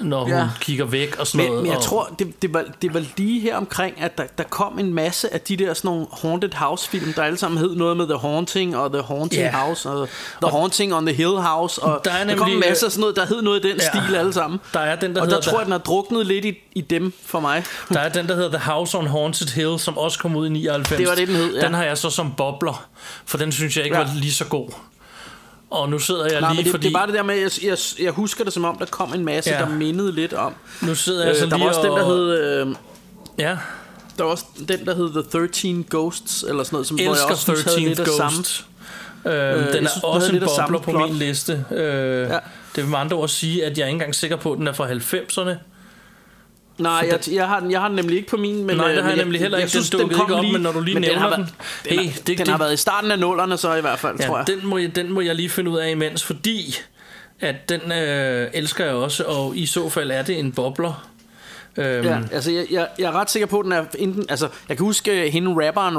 når 0.00 0.20
hun 0.24 0.32
Ja. 0.32 0.48
kigger 0.60 0.84
væk 0.84 1.16
og 1.18 1.26
sådan 1.26 1.38
Men, 1.38 1.46
noget. 1.46 1.62
men 1.62 1.70
jeg 1.70 1.76
og, 1.78 1.84
tror, 1.84 2.14
det, 2.18 2.42
det, 2.42 2.54
var, 2.54 2.64
det 2.82 2.94
var 2.94 3.04
lige 3.16 3.40
her 3.40 3.56
omkring, 3.56 4.00
at 4.00 4.18
der, 4.18 4.24
der 4.38 4.44
kom 4.44 4.78
en 4.78 4.94
masse 4.94 5.34
af 5.34 5.40
de 5.40 5.56
der 5.56 5.74
sådan 5.74 5.88
nogle 5.88 6.06
Haunted 6.22 6.52
House-film, 6.54 7.12
der 7.12 7.22
alle 7.22 7.38
sammen 7.38 7.58
hed 7.58 7.74
noget 7.76 7.96
med 7.96 8.06
The 8.06 8.16
Haunting, 8.18 8.76
og 8.76 8.92
The 8.92 9.02
Haunting 9.02 9.42
Ja. 9.42 9.50
House, 9.56 9.88
og 9.90 10.08
The 10.42 10.50
Haunting 10.50 10.94
on 10.94 11.06
the 11.06 11.14
Hill 11.14 11.36
House, 11.36 11.82
og 11.82 12.00
Der 12.04 12.10
er 12.10 12.24
der 12.24 12.36
kom 12.36 12.46
en 12.48 12.52
nemlig, 12.54 12.68
masse 12.68 12.86
af 12.86 12.92
sådan 12.92 13.00
noget, 13.00 13.16
der 13.16 13.26
hed 13.26 13.42
noget 13.42 13.64
i 13.64 13.68
den 13.68 13.76
Ja. 13.80 13.88
stil 14.02 14.14
alle 14.16 14.32
sammen. 14.32 14.60
Der 14.72 14.80
er 14.80 14.96
den, 14.96 15.14
der 15.14 15.20
og 15.20 15.26
der 15.26 15.34
hedder 15.34 15.50
tror 15.50 15.58
jeg, 15.58 15.64
den 15.64 15.72
har 15.72 15.78
druknet 15.78 16.26
lidt 16.26 16.44
i, 16.44 16.54
i 16.74 16.80
dem 16.80 17.12
for 17.26 17.40
mig. 17.40 17.64
Der 17.92 18.00
er 18.00 18.08
den, 18.08 18.28
der 18.28 18.34
hedder 18.34 18.50
The 18.58 18.70
House 18.70 18.98
on 18.98 19.06
Haunted 19.06 19.46
Hill, 19.48 19.78
som 19.78 19.98
også 19.98 20.18
kom 20.18 20.36
ud 20.36 20.46
i 20.46 20.50
99. 20.50 20.98
Det 20.98 21.08
var 21.08 21.14
det, 21.14 21.28
den 21.28 21.36
hed, 21.36 21.54
ja. 21.54 21.60
Den 21.66 21.74
har 21.74 21.84
jeg 21.84 21.98
så 21.98 22.10
som 22.10 22.32
bobler, 22.36 22.88
for 23.26 23.38
den 23.38 23.52
synes 23.52 23.76
jeg 23.76 23.84
ikke 23.84 23.96
Ja. 23.96 24.02
var 24.04 24.10
lige 24.14 24.32
så 24.32 24.44
god. 24.44 24.68
Og 25.70 25.88
nu 25.88 25.98
sidder 25.98 26.26
jeg 26.32 26.40
Nej, 26.40 26.52
lige, 26.52 26.64
det, 26.64 26.70
fordi... 26.70 26.86
det 26.88 26.94
er 26.94 26.98
bare 26.98 27.06
det 27.06 27.14
der 27.14 27.22
med, 27.22 27.34
jeg, 27.36 27.50
jeg, 27.64 27.78
jeg 28.02 28.12
husker 28.12 28.44
det 28.44 28.52
som 28.52 28.64
om, 28.64 28.78
der 28.78 28.86
kom 28.86 29.14
en 29.14 29.24
masse, 29.24 29.50
Ja. 29.50 29.58
der 29.58 29.68
mindede 29.68 30.12
lidt 30.12 30.32
om. 30.32 30.54
Nu 30.82 30.94
sidder 30.94 31.24
jeg 31.26 31.30
Øh, 31.34 31.36
så 31.40 31.46
der 31.46 31.56
lige 31.56 31.64
var 31.64 31.68
også 31.68 31.80
den, 31.82 31.90
der 31.90 32.02
og- 32.04 32.16
hed... 32.16 32.60
Øh, 32.66 32.74
Ja, 33.38 33.56
der 34.18 34.24
var 34.24 34.30
også 34.30 34.44
den, 34.68 34.86
der 34.86 34.94
hed 34.94 35.12
The 35.12 35.48
13 35.48 35.86
Ghosts, 35.90 36.42
eller 36.48 36.62
sådan 36.64 36.74
noget, 36.74 36.86
som 36.86 36.96
hvor 36.96 37.02
jeg 37.04 37.10
elsker 37.12 37.30
også 37.30 37.42
synes 37.42 37.62
havde 37.62 37.74
13 37.76 37.88
lidt 37.88 38.00
af 38.00 38.06
samme. 38.06 38.36
Ghost. 38.36 38.64
Øh, 39.26 39.32
den 39.32 39.84
er 39.84 39.88
synes, 39.90 39.90
også 40.02 40.32
en 40.32 40.40
bobler 40.40 40.78
på 40.78 40.90
plot. 40.90 41.08
min 41.10 41.18
liste. 41.18 41.64
Øh, 41.70 41.78
Ja. 42.28 42.38
Det 42.74 42.84
vil 42.84 42.86
med 42.88 42.98
andre 42.98 43.16
ord 43.16 43.28
sige, 43.28 43.64
at 43.64 43.78
jeg 43.78 43.84
er 43.84 43.86
ikke 43.88 43.94
engang 43.94 44.14
sikker 44.14 44.36
på, 44.36 44.52
at 44.52 44.58
den 44.58 44.66
er 44.66 44.72
fra 44.72 44.88
90'erne. 44.92 45.54
Nej, 46.78 47.08
jeg, 47.10 47.34
jeg, 47.34 47.48
har 47.48 47.60
den, 47.60 47.70
jeg 47.70 47.80
har 47.80 47.88
den 47.88 47.96
nemlig 47.96 48.16
ikke 48.16 48.28
på 48.28 48.36
min. 48.36 48.64
Men, 48.64 48.76
Nej, 48.76 48.88
det 48.88 48.96
øh, 48.98 49.02
har 49.04 49.10
jeg 49.10 49.18
nemlig 49.18 49.40
heller 49.40 49.58
ikke. 49.58 49.62
Den 49.64 49.70
synes, 49.70 49.90
dukkede 49.90 50.10
kom 50.18 50.24
ikke 50.26 50.34
op, 50.34 50.52
men 50.52 50.62
når 50.62 50.72
du 50.72 50.80
lige 50.80 50.94
men 50.94 51.02
den 51.02 51.18
har 51.18 51.30
nævner 51.30 51.36
den. 51.36 51.54
Den, 51.88 51.98
har, 51.98 52.04
det- 52.16 52.26
den 52.26 52.38
det- 52.38 52.48
har 52.48 52.58
været 52.58 52.74
i 52.74 52.76
starten 52.76 53.10
af 53.10 53.18
nullerne 53.18 53.56
så 53.56 53.74
i 53.74 53.80
hvert 53.80 53.98
fald, 53.98 54.18
tror 54.26 54.26
Ja, 54.26 54.36
jeg. 54.36 54.46
den 54.46 54.66
må, 54.66 54.78
jeg, 54.78 54.96
den 54.96 55.12
må 55.12 55.20
jeg 55.20 55.34
lige 55.34 55.50
finde 55.50 55.70
ud 55.70 55.78
af 55.78 55.90
imens, 55.90 56.24
fordi 56.24 56.76
at 57.40 57.68
den 57.68 57.92
øh, 57.92 58.48
elsker 58.54 58.84
jeg 58.84 58.94
også, 58.94 59.24
og 59.24 59.56
i 59.56 59.66
så 59.66 59.88
fald 59.88 60.10
er 60.10 60.22
det 60.22 60.38
en 60.38 60.52
bobler. 60.52 61.08
Øhm, 61.76 62.06
Ja, 62.06 62.18
altså 62.32 62.50
jeg, 62.50 62.66
jeg, 62.70 62.88
jeg 62.98 63.04
er 63.06 63.12
ret 63.12 63.30
sikker 63.30 63.46
på, 63.46 63.58
at 63.58 63.64
den 63.64 63.72
er 63.72 63.84
enten, 63.98 64.26
altså 64.28 64.48
jeg 64.68 64.76
kan 64.76 64.86
huske 64.86 65.12
at 65.12 65.32
hende 65.32 65.66
rapperen 65.66 65.96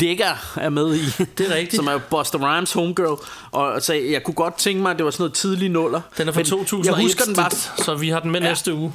Digger 0.00 0.56
er 0.60 0.68
med 0.68 0.94
i. 0.94 1.00
Det 1.38 1.50
er 1.50 1.54
rigtigt. 1.54 1.74
Som 1.82 1.86
er 1.86 1.98
Buster 2.10 2.38
Rhymes 2.56 2.72
homegirl. 2.72 3.18
Og 3.52 3.74
altså, 3.74 3.94
jeg 3.94 4.22
kunne 4.22 4.34
godt 4.34 4.58
tænke 4.58 4.82
mig, 4.82 4.90
at 4.90 4.96
det 4.96 5.04
var 5.04 5.10
sådan 5.10 5.22
noget 5.22 5.34
tidlig 5.34 5.68
nuller. 5.70 6.00
Den 6.18 6.28
er 6.28 6.32
fra 6.32 6.38
Men 6.38 6.46
2001, 6.46 6.86
Jeg 6.96 7.02
husker 7.04 7.24
den 7.24 7.34
bare... 7.36 7.50
så 7.84 7.94
vi 7.94 8.08
har 8.08 8.20
den 8.20 8.30
med 8.30 8.40
ja. 8.40 8.48
næste 8.48 8.74
uge. 8.74 8.92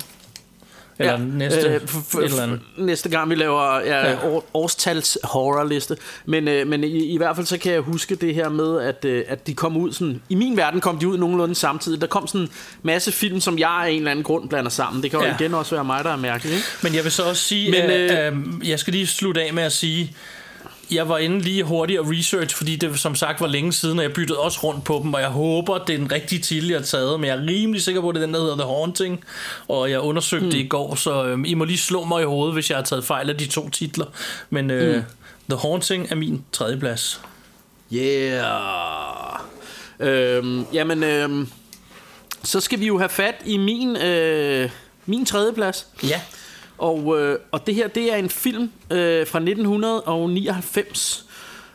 Eller 1.00 1.12
ja, 1.14 1.18
næste 1.20 1.68
øh, 1.68 1.76
f- 1.76 2.20
et 2.20 2.24
eller 2.26 2.44
andet. 2.44 2.60
Næste 2.78 3.10
gang 3.10 3.30
vi 3.30 3.36
laver 3.36 3.80
ja, 3.80 4.10
Ja. 4.10 4.28
År, 4.28 4.46
årstals 4.54 5.18
horrorliste. 5.24 5.98
Men, 6.26 6.48
øh, 6.48 6.68
men 6.68 6.84
i, 6.84 6.88
i 7.14 7.18
hvert 7.18 7.36
fald 7.36 7.46
så 7.46 7.58
kan 7.58 7.72
jeg 7.72 7.82
huske 7.82 8.16
det 8.16 8.36
her 8.36 8.50
med, 8.50 8.82
at, 8.82 9.06
øh, 9.06 9.24
at 9.28 9.48
de 9.48 9.54
kom 9.54 9.78
ud 9.78 9.91
sådan... 9.94 10.22
I 10.30 10.36
min 10.36 10.58
verden 10.58 10.82
kom 10.82 10.98
de 11.00 11.08
ud 11.08 11.18
nogenlunde 11.18 11.56
samtidig. 11.56 12.02
Der 12.02 12.08
kom 12.08 12.28
sådan 12.28 12.41
en 12.41 12.50
masse 12.84 13.12
film, 13.12 13.39
som 13.39 13.60
jeg 13.60 13.70
af 13.70 13.89
en 13.89 13.98
eller 13.98 14.12
anden 14.12 14.24
grund 14.24 14.50
blander 14.50 14.70
sammen. 14.72 15.04
Det 15.04 15.12
kan 15.12 15.20
jo 15.20 15.26
Ja. 15.26 15.36
igen 15.39 15.54
også 15.54 15.76
være 15.76 15.86
mig, 15.86 16.04
der 16.04 16.12
er 16.12 16.16
mærkelig. 16.18 16.54
Ikke? 16.54 16.66
Men 16.84 16.96
jeg 16.96 17.04
vil 17.04 17.12
så 17.12 17.24
også 17.24 17.44
sige, 17.44 17.72
Men, 17.72 17.82
øh, 17.91 18.28
øh, 18.28 18.38
øh, 18.62 18.70
jeg 18.70 18.80
skal 18.80 18.94
lige 18.94 19.08
slutte 19.08 19.44
af 19.44 19.54
med 19.54 19.64
at 19.64 19.72
sige, 19.74 20.16
jeg 20.92 21.10
var 21.10 21.18
inde 21.18 21.40
lige 21.40 21.64
hurtigt 21.64 22.00
og 22.00 22.10
research, 22.10 22.56
fordi 22.56 22.76
det 22.76 23.00
som 23.00 23.16
sagt 23.16 23.42
var 23.42 23.48
længe 23.48 23.74
siden, 23.74 24.00
og 24.00 24.04
jeg 24.04 24.14
byttede 24.14 24.40
også 24.40 24.60
rundt 24.64 24.84
på 24.84 25.00
dem, 25.04 25.14
og 25.14 25.22
jeg 25.22 25.30
håber, 25.30 25.78
det 25.78 25.94
er 25.94 25.98
den 25.98 26.12
rigtige 26.12 26.42
titel, 26.42 26.70
jeg 26.70 26.80
har 26.80 26.86
taget, 26.86 27.20
men 27.20 27.28
jeg 27.28 27.38
er 27.38 27.48
rimelig 27.48 27.82
sikker 27.82 28.02
på, 28.02 28.10
at 28.10 28.16
det 28.16 28.22
er 28.22 28.26
den, 28.26 28.34
der 28.34 28.42
hedder 28.42 28.56
The 28.56 28.66
Haunting, 28.66 29.24
og 29.68 29.92
jeg 29.92 30.00
undersøgte 30.00 30.44
hmm. 30.44 30.52
det 30.52 30.60
i 30.60 30.68
går, 30.68 30.96
så 30.96 31.26
øh, 31.26 31.40
I 31.46 31.54
må 31.54 31.66
lige 31.66 31.78
slå 31.78 32.04
mig 32.04 32.22
i 32.22 32.26
hovedet, 32.26 32.54
hvis 32.54 32.70
jeg 32.70 32.78
har 32.78 32.84
taget 32.84 33.06
fejl 33.06 33.30
af 33.30 33.38
de 33.38 33.46
to 33.46 33.70
titler. 33.70 34.06
Men 34.50 34.72
øh, 34.72 34.94
Hmm. 34.94 35.04
The 35.50 35.60
Haunting 35.60 36.12
er 36.12 36.16
min 36.16 36.44
tredje 36.52 36.78
plads. 36.78 37.22
Yeah. 37.94 39.40
Øhm, 40.00 40.66
jamen, 40.74 41.04
øhm, 41.04 41.48
så 42.44 42.60
skal 42.60 42.80
vi 42.80 42.86
jo 42.86 42.98
have 42.98 43.10
fat 43.10 43.36
i 43.46 43.58
min, 43.58 43.96
øh, 43.96 44.70
min 45.06 45.26
tredje 45.26 45.54
plads. 45.54 45.88
Ja. 46.04 46.22
Og, 46.78 47.21
øh, 47.21 47.39
og 47.51 47.67
det 47.67 47.76
her, 47.76 47.88
det 47.88 48.13
er 48.13 48.17
en 48.17 48.30
film 48.30 48.71
øh, 48.91 49.28
fra 49.28 49.39
1999, 49.39 51.26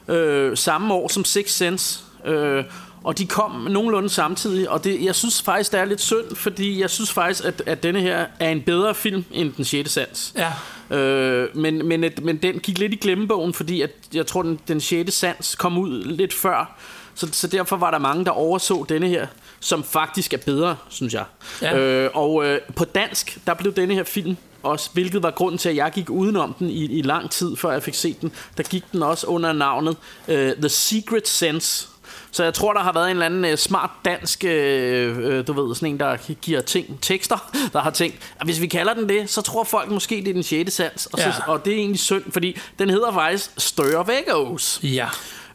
øh, 0.09 0.57
samme 0.57 0.95
år 0.95 1.09
som 1.09 1.25
Six 1.25 1.51
Sense. 1.51 2.01
Øh, 2.25 2.65
og 3.05 3.19
de 3.19 3.27
kom 3.27 3.51
nogenlunde 3.53 4.09
samtidig, 4.09 4.71
og 4.71 4.85
det, 4.85 5.05
jeg 5.05 5.15
synes 5.15 5.43
faktisk, 5.43 5.73
det 5.73 5.81
er 5.81 5.85
lidt 5.85 6.01
synd, 6.01 6.37
fordi 6.37 6.81
jeg 6.81 6.91
synes 6.91 7.13
faktisk, 7.13 7.45
at, 7.45 7.63
at 7.67 7.83
denne 7.83 8.01
her 8.01 8.27
er 8.41 8.51
en 8.51 8.63
bedre 8.63 8.95
film 8.95 9.25
end 9.33 9.53
Den 9.53 9.65
6. 9.65 9.91
Sans. 9.91 10.35
Ja. 10.37 10.97
Øh, 10.97 11.57
men, 11.57 11.89
men, 11.89 12.05
et, 12.05 12.25
men 12.25 12.37
den 12.37 12.59
gik 12.59 12.79
lidt 12.79 12.93
i 12.93 12.97
glemmebogen, 12.97 13.55
fordi 13.55 13.81
at, 13.83 13.91
jeg 14.15 14.27
tror, 14.27 14.43
den, 14.43 14.61
den 14.69 14.81
6. 14.81 15.15
Sans 15.15 15.55
kom 15.55 15.79
ud 15.79 16.05
lidt 16.05 16.35
før. 16.35 16.79
Så, 17.15 17.29
så 17.33 17.47
derfor 17.47 17.77
var 17.77 17.91
der 17.91 17.99
mange, 17.99 18.25
der 18.25 18.31
overså 18.31 18.87
denne 18.89 19.09
her, 19.09 19.27
som 19.61 19.85
faktisk 19.85 20.33
er 20.33 20.39
bedre, 20.39 20.77
synes 20.89 21.15
jeg. 21.15 21.25
Ja. 21.63 21.79
Øh, 21.79 22.11
og 22.15 22.47
øh, 22.47 22.61
på 22.77 22.85
dansk, 22.85 23.39
der 23.47 23.55
blev 23.55 23.75
denne 23.75 23.95
her 23.95 24.05
film 24.05 24.37
også, 24.63 24.91
hvilket 24.93 25.23
var 25.23 25.31
grunden 25.31 25.59
til, 25.59 25.69
at 25.69 25.77
jeg 25.77 25.93
gik 25.95 26.11
udenom 26.11 26.55
den 26.59 26.71
i, 26.71 26.85
i 26.85 27.03
lang 27.03 27.31
tid, 27.31 27.57
før 27.57 27.73
jeg 27.73 27.83
fik 27.83 27.95
set 27.95 28.21
den. 28.21 28.33
Der 28.57 28.63
gik 28.63 28.85
den 28.93 29.03
også 29.03 29.27
under 29.27 29.53
navnet 29.53 29.97
øh, 30.29 30.53
The 30.57 30.69
Secret 30.69 31.29
Sense. 31.29 31.89
Så 32.31 32.45
jeg 32.45 32.55
tror, 32.55 32.73
der 32.73 32.81
har 32.81 32.93
været 32.93 33.07
en 33.07 33.11
eller 33.11 33.27
anden 33.27 33.45
øh, 33.45 33.59
smart 33.59 33.91
dansk, 34.05 34.45
øh, 34.45 35.19
øh, 35.19 35.47
du 35.47 35.53
ved, 35.53 35.75
sådan 35.75 35.89
en, 35.89 36.01
der 36.01 36.17
giver 36.35 36.61
ting, 36.61 36.99
tekster, 37.01 37.51
der 37.73 37.81
har 37.81 37.91
tænkt, 37.91 38.17
at 38.41 38.47
hvis 38.47 38.61
vi 38.61 38.67
kalder 38.67 38.95
den 38.95 39.09
det, 39.09 39.31
så 39.31 39.43
tror 39.43 39.65
folk 39.65 39.91
måske, 39.91 40.15
det 40.15 40.29
er 40.29 40.33
den 40.33 40.43
6. 40.43 40.73
sans. 40.73 41.07
Og, 41.07 41.19
så, 41.19 41.25
Ja. 41.25 41.53
og 41.53 41.65
det 41.65 41.73
er 41.73 41.77
egentlig 41.77 42.01
synd, 42.01 42.23
fordi 42.33 42.59
den 42.79 42.91
hedder 42.91 43.13
faktisk 43.13 43.51
of 43.97 44.09
Echoes. 44.09 44.81
Ja. 44.83 45.09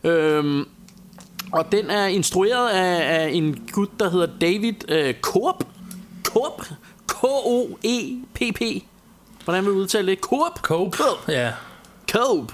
Øhm, 0.03 0.67
og 1.51 1.71
den 1.71 1.89
er 1.89 2.05
instrueret 2.05 2.69
af, 2.69 3.21
af 3.21 3.29
en 3.29 3.67
gut, 3.71 3.89
der 3.99 4.09
hedder 4.09 4.27
David 4.41 4.91
øh, 4.91 5.13
Coop. 5.21 5.63
Coop. 6.23 6.65
K-O-E-P-P. 7.07 8.83
Hvordan 9.43 9.65
vil 9.65 9.73
du 9.73 9.77
udtale 9.77 10.07
det? 10.07 10.19
Coop? 10.19 10.61
Cope. 10.61 10.97
Ja. 11.27 11.51
Cope. 12.11 12.53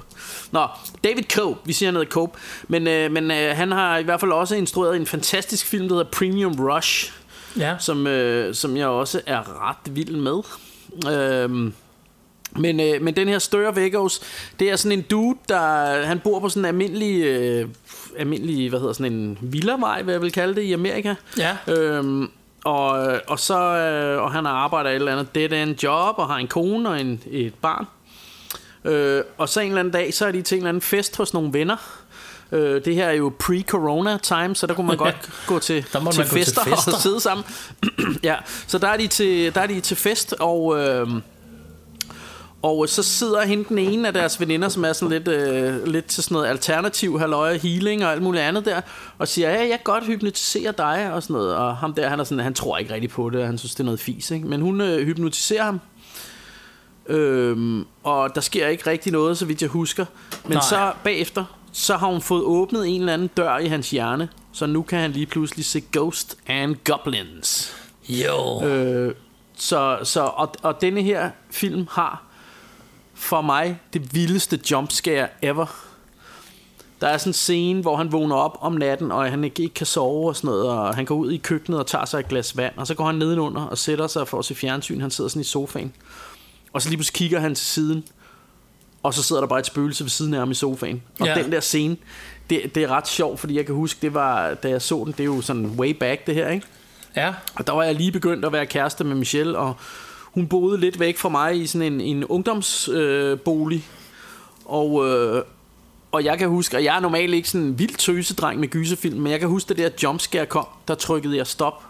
Nå, 0.52 0.68
David 1.04 1.24
Cope. 1.24 1.60
Vi 1.66 1.74
siger 1.74 1.92
noget 1.92 2.08
Cope. 2.08 2.40
Men, 2.68 2.88
øh, 2.88 3.12
men 3.12 3.32
øh, 3.32 3.56
han 3.56 3.72
har 3.72 3.98
i 3.98 4.04
hvert 4.04 4.20
fald 4.20 4.32
også 4.32 4.56
instrueret 4.56 4.96
en 4.96 5.06
fantastisk 5.06 5.66
film, 5.66 5.88
der 5.88 5.96
hedder 5.96 6.12
Premium 6.12 6.56
Rush. 6.60 7.14
Ja. 7.58 7.76
Som, 7.80 8.08
øh, 8.08 8.56
som 8.56 8.78
jeg 8.78 8.88
også 8.88 9.22
er 9.26 9.70
ret 9.70 9.96
vild 9.96 10.16
med. 10.16 10.42
Øhm, 11.14 11.74
men, 12.56 12.80
øh, 12.80 13.02
men 13.02 13.16
den 13.16 13.28
her 13.28 13.68
of 13.70 13.78
Echoes, 13.78 14.22
det 14.60 14.72
er 14.72 14.76
sådan 14.76 14.98
en 14.98 15.02
dude, 15.02 15.38
der 15.50 16.06
han 16.06 16.20
bor 16.20 16.40
på 16.40 16.50
sådan 16.50 16.62
en 16.62 16.66
almindelig, 16.66 17.24
øh, 17.24 17.68
almindelig 18.18 18.70
hvad 18.70 18.80
hedder 18.80 18.94
sådan 18.94 19.14
en 19.14 19.38
villavej, 19.42 20.02
hvad 20.02 20.14
jeg 20.14 20.22
vil 20.22 20.32
kalde 20.32 20.56
det 20.56 20.62
i 20.62 20.74
Amerika. 20.74 21.16
Ja. 21.38 21.58
Øhm, 21.68 22.30
og, 22.64 23.20
og 23.28 23.40
så 23.40 23.58
øh, 23.60 24.24
og 24.24 24.32
han 24.32 24.46
arbejder 24.46 24.90
et 24.90 24.96
eller 24.96 25.12
andet 25.12 25.36
dead 25.36 25.52
end 25.52 25.84
job 25.84 26.16
og 26.18 26.28
har 26.28 26.38
en 26.38 26.48
kone 26.48 26.90
og 26.90 27.02
en, 27.02 27.24
et 27.32 27.54
barn. 27.54 27.86
Øh, 28.86 29.24
og 29.38 29.50
så 29.50 29.60
en 29.60 29.68
eller 29.68 29.80
anden 29.80 29.94
dag, 29.94 30.14
så 30.14 30.26
er 30.26 30.32
de 30.32 30.42
til 30.42 30.56
en 30.56 30.60
eller 30.60 30.70
anden 30.70 30.82
fest 30.82 31.18
hos 31.18 31.34
nogle 31.34 31.54
venner. 31.54 31.78
Øh, 32.52 32.86
det 32.86 32.96
her 32.96 33.06
er 33.08 33.14
jo 33.14 33.34
pre-corona 33.44 34.18
time, 34.18 34.56
så 34.56 34.68
der 34.68 34.74
kunne 34.74 34.88
man 34.88 34.98
godt 35.08 35.30
gå 35.48 35.60
til, 35.60 35.86
Der 35.94 36.00
må 36.00 36.12
til, 36.12 36.20
man 36.20 36.28
gå 36.28 36.34
til 36.36 36.46
fester 36.46 36.64
fester. 36.64 36.94
og 36.94 37.02
sidde 37.02 37.20
sammen. 37.20 37.46
ja, 38.24 38.36
så 38.68 38.78
der 38.78 38.88
er 38.88 38.98
de 38.98 39.08
til, 39.08 39.56
der 39.56 39.62
er 39.62 39.68
de 39.68 39.80
til 39.80 39.98
fest, 39.98 40.36
og... 40.40 40.80
Øh, 40.80 41.08
og 42.62 42.90
så 42.90 43.04
sidder 43.04 43.46
hende 43.46 43.64
den 43.70 43.78
ene 43.78 44.08
af 44.08 44.14
deres 44.14 44.40
veninder, 44.40 44.70
som 44.70 44.86
er 44.86 44.94
sådan 44.94 45.12
lidt, 45.12 45.28
øh, 45.28 45.88
lidt 45.88 46.06
til 46.06 46.24
sådan 46.24 46.36
noget 46.36 46.48
alternativ 46.48 47.20
halløje, 47.20 47.58
healing 47.58 48.06
og 48.06 48.12
alt 48.12 48.22
muligt 48.22 48.44
andet 48.44 48.66
der, 48.66 48.82
og 49.18 49.28
siger, 49.28 49.50
ja, 49.50 49.60
jeg 49.60 49.70
kan 49.70 49.80
godt 49.84 50.06
hypnotisere 50.06 50.74
dig 50.78 51.14
og 51.14 51.24
sådan 51.24 51.34
noget. 51.34 51.56
Og 51.56 51.78
ham 51.78 51.94
der, 51.94 52.10
han, 52.10 52.20
er 52.20 52.24
sådan, 52.24 52.44
han 52.44 52.54
tror 52.54 52.78
ikke 52.78 52.94
rigtig 52.94 53.10
på 53.10 53.30
det, 53.30 53.42
og 53.42 53.46
han 53.46 53.58
synes, 53.58 53.76
det 53.76 53.80
er 53.80 53.86
noget 53.86 54.00
fis, 54.00 54.32
ikke? 54.32 54.48
Men 54.48 54.62
hun 54.62 54.82
øh, 54.82 55.06
hypnotiserer 55.06 55.64
ham, 55.64 55.80
øhm, 57.08 57.86
og 58.04 58.36
der 58.36 58.42
sker 58.42 58.68
ikke 58.68 58.90
rigtig 58.90 59.12
noget, 59.12 59.38
så 59.38 59.46
vidt 59.46 59.62
jeg 59.62 59.70
husker. 59.70 60.06
Men 60.44 60.52
Nej. 60.52 60.62
så 60.70 60.92
bagefter, 61.04 61.46
så 61.72 61.98
har 61.98 62.08
hun 62.08 62.22
fået 62.22 62.44
åbnet 62.44 62.88
en 62.88 63.00
eller 63.00 63.14
anden 63.14 63.30
dør 63.38 63.58
i 63.58 63.68
hans 63.68 63.90
hjerne, 63.90 64.30
så 64.52 64.66
nu 64.66 64.82
kan 64.82 65.00
han 65.00 65.12
lige 65.12 65.26
pludselig 65.26 65.66
se 65.66 65.84
Ghost 65.94 66.38
and 66.48 66.76
Goblins. 66.84 67.76
Jo. 68.10 68.64
Øh, 68.66 69.16
så, 69.58 69.98
så, 70.04 70.22
og, 70.22 70.54
og 70.62 70.82
denne 70.82 71.02
her 71.02 71.30
film 71.52 71.88
har 71.92 72.29
for 73.20 73.42
mig 73.42 73.80
det 73.94 74.14
vildeste 74.16 74.60
jumpscare 74.72 75.28
ever. 75.42 75.66
Der 77.02 77.08
er 77.08 77.18
sådan 77.18 77.30
en 77.30 77.34
scene, 77.34 77.82
hvor 77.82 77.96
han 77.98 78.12
vågner 78.12 78.36
op 78.36 78.58
om 78.62 78.74
natten, 78.74 79.12
og 79.12 79.30
han 79.32 79.44
ikke, 79.44 79.64
ikke 79.64 79.74
kan 79.74 79.86
sove 79.86 80.28
og 80.30 80.36
sådan 80.36 80.48
noget, 80.48 80.68
og 80.70 80.96
han 80.96 81.06
går 81.06 81.16
ud 81.16 81.32
i 81.32 81.38
køkkenet 81.38 81.80
og 81.80 81.88
tager 81.88 82.06
sig 82.06 82.20
et 82.20 82.28
glas 82.28 82.58
vand, 82.58 82.74
og 82.78 82.88
så 82.88 82.96
går 82.96 83.06
han 83.06 83.16
nedenunder 83.16 83.62
og 83.62 83.78
sætter 83.78 84.08
sig 84.08 84.28
for 84.28 84.40
at 84.40 84.46
se 84.46 84.56
fjernsyn. 84.56 85.02
Han 85.02 85.12
sidder 85.12 85.30
sådan 85.30 85.42
i 85.42 85.44
sofaen. 85.44 85.94
Og 86.74 86.82
så 86.82 86.90
lige 86.90 86.98
pludselig 86.98 87.16
kigger 87.16 87.40
han 87.40 87.56
til 87.56 87.66
siden, 87.66 88.04
og 89.04 89.14
så 89.14 89.24
sidder 89.24 89.42
der 89.42 89.48
bare 89.48 89.60
et 89.60 89.66
spøgelse 89.66 90.04
ved 90.04 90.10
siden 90.10 90.34
af 90.34 90.40
ham 90.40 90.52
i 90.52 90.54
sofaen. 90.54 91.02
Og 91.20 91.26
Ja. 91.28 91.38
ja. 91.38 91.44
den 91.44 91.52
der 91.52 91.60
scene, 91.60 91.98
det, 92.50 92.76
det 92.76 92.84
er 92.84 92.88
ret 92.88 93.08
sjovt, 93.08 93.40
fordi 93.40 93.56
jeg 93.58 93.66
kan 93.66 93.76
huske, 93.76 94.00
det 94.02 94.14
var, 94.14 94.54
da 94.54 94.70
jeg 94.70 94.82
så 94.82 95.04
den, 95.06 95.12
det 95.12 95.20
er 95.20 95.26
jo 95.26 95.42
sådan 95.42 95.66
way 95.66 95.90
back 95.92 96.28
det 96.28 96.36
her, 96.36 96.50
ikke? 96.50 96.66
Ja. 97.16 97.34
Og 97.56 97.68
der 97.68 97.74
var 97.74 97.84
jeg 97.84 97.96
lige 97.96 98.12
begyndt 98.12 98.46
at 98.46 98.52
være 98.52 98.66
kæreste 98.66 99.04
med 99.04 99.16
Michelle, 99.16 99.58
og 99.58 99.76
hun 100.32 100.48
boede 100.48 100.80
lidt 100.80 101.00
væk 101.00 101.18
fra 101.18 101.30
mig 101.30 101.62
i 101.62 101.68
sådan 101.68 101.94
en, 101.94 102.02
en 102.02 102.26
ungdomsbolig. 102.26 103.78
Øh, 103.78 103.84
og, 104.66 105.08
øh, 105.08 105.44
og 106.12 106.24
jeg 106.24 106.38
kan 106.38 106.50
huske, 106.50 106.78
og 106.78 106.84
jeg 106.84 106.96
er 106.96 107.00
normalt 107.00 107.34
ikke 107.34 107.50
sådan 107.50 107.68
en 107.68 107.80
vild 107.80 107.96
tøsedreng 107.96 108.60
med 108.60 108.68
gyserfilm, 108.68 109.20
men 109.20 109.32
jeg 109.32 109.40
kan 109.40 109.50
huske, 109.50 109.70
det 109.70 109.78
der 109.78 109.90
jumpscare 110.04 110.46
kom, 110.46 110.66
der 110.88 110.96
trykkede 110.96 111.38
jeg 111.38 111.48
stop 111.48 111.84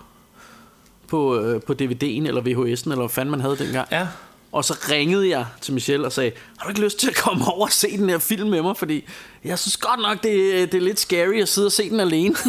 på, 1.08 1.40
øh, 1.40 1.62
på 1.62 1.74
DVD'en 1.74 2.28
eller 2.28 2.42
VHS'en, 2.42 2.84
eller 2.84 2.96
hvad 2.96 3.10
fanden 3.10 3.32
man 3.32 3.42
havde 3.42 3.58
dengang. 3.58 3.88
Ja. 3.92 4.08
Og 4.52 4.66
så 4.66 4.78
ringede 4.92 5.30
jeg 5.30 5.46
til 5.62 5.74
Michelle 5.74 6.06
og 6.06 6.12
sagde, 6.12 6.32
har 6.58 6.66
du 6.66 6.70
ikke 6.70 6.82
lyst 6.82 7.00
til 7.00 7.10
at 7.10 7.16
komme 7.16 7.46
over 7.48 7.66
og 7.66 7.72
se 7.72 7.98
den 7.98 8.10
her 8.10 8.18
film 8.18 8.50
med 8.50 8.62
mig? 8.62 8.78
Fordi 8.78 9.06
jeg 9.44 9.60
synes 9.60 9.78
godt 9.78 10.00
nok, 10.02 10.24
det, 10.24 10.72
det 10.72 10.78
er 10.78 10.82
lidt 10.82 11.00
scary 11.00 11.42
at 11.42 11.48
sidde 11.50 11.66
og 11.66 11.72
se 11.72 11.90
den 11.90 12.00
alene. 12.00 12.36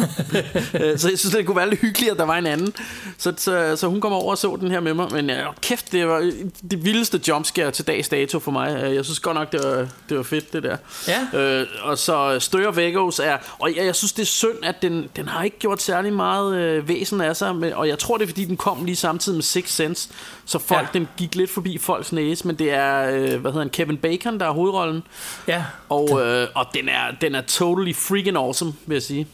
Øh, 0.73 0.97
så 0.99 1.09
jeg 1.09 1.19
synes, 1.19 1.35
det 1.35 1.45
kunne 1.45 1.57
være 1.57 1.69
lidt 1.69 1.81
hyggeligt, 1.81 2.11
at 2.11 2.17
der 2.17 2.25
var 2.25 2.37
en 2.37 2.45
anden. 2.45 2.73
Så, 3.17 3.33
så, 3.37 3.75
så 3.75 3.87
hun 3.87 4.01
kom 4.01 4.13
over 4.13 4.31
og 4.31 4.37
så 4.37 4.57
den 4.61 4.71
her 4.71 4.79
med 4.79 4.93
mig. 4.93 5.07
Men 5.11 5.29
ja, 5.29 5.45
kæft, 5.61 5.91
det 5.91 6.07
var 6.07 6.31
det 6.71 6.85
vildeste 6.85 7.21
jumpscare 7.27 7.71
til 7.71 7.87
dags 7.87 8.09
dato 8.09 8.39
for 8.39 8.51
mig. 8.51 8.83
Øh, 8.83 8.95
Jeg 8.95 9.05
synes 9.05 9.19
godt 9.19 9.35
nok, 9.35 9.51
det 9.51 9.59
var, 9.63 9.87
det 10.09 10.17
var 10.17 10.23
fedt, 10.23 10.53
det 10.53 10.63
der. 10.63 10.77
Ja. 11.07 11.39
Øh, 11.39 11.67
og 11.83 11.97
så 11.97 12.39
Støy 12.39 12.65
of 12.65 12.77
Echoes 12.77 13.19
er... 13.19 13.37
Og 13.59 13.75
jeg, 13.75 13.85
jeg 13.85 13.95
synes, 13.95 14.13
det 14.13 14.21
er 14.21 14.25
synd, 14.25 14.57
at 14.63 14.81
den, 14.81 15.09
den 15.15 15.27
har 15.27 15.43
ikke 15.43 15.59
gjort 15.59 15.81
særlig 15.81 16.13
meget 16.13 16.55
øh, 16.55 16.87
væsen 16.87 17.21
af 17.21 17.35
sig. 17.35 17.55
Men, 17.55 17.73
og 17.73 17.87
jeg 17.87 17.99
tror, 17.99 18.17
det 18.17 18.23
er, 18.23 18.27
fordi 18.27 18.45
den 18.45 18.57
kom 18.57 18.85
lige 18.85 18.95
samtidig 18.95 19.35
med 19.35 19.43
Six 19.43 19.69
Sense. 19.69 20.09
Så 20.45 20.59
folk, 20.59 20.89
ja. 20.93 20.99
den 20.99 21.07
gik 21.17 21.35
lidt 21.35 21.49
forbi 21.51 21.77
folks 21.77 22.11
næse. 22.11 22.47
Men 22.47 22.55
det 22.55 22.71
er, 22.71 23.09
øh, 23.09 23.19
hvad 23.41 23.51
hedder 23.51 23.59
han, 23.59 23.69
Kevin 23.69 23.97
Bacon, 23.97 24.39
der 24.39 24.45
er 24.45 24.51
hovedrollen. 24.51 25.03
Ja. 25.47 25.63
Og, 25.89 26.21
øh, 26.25 26.47
og 26.55 26.65
den, 26.81 26.89
er, 26.89 27.11
den 27.21 27.35
er 27.35 27.41
totally 27.41 27.95
freaking 27.95 28.37
awesome, 28.37 28.73
vil 28.85 28.95
jeg 28.95 29.03
sige. 29.03 29.27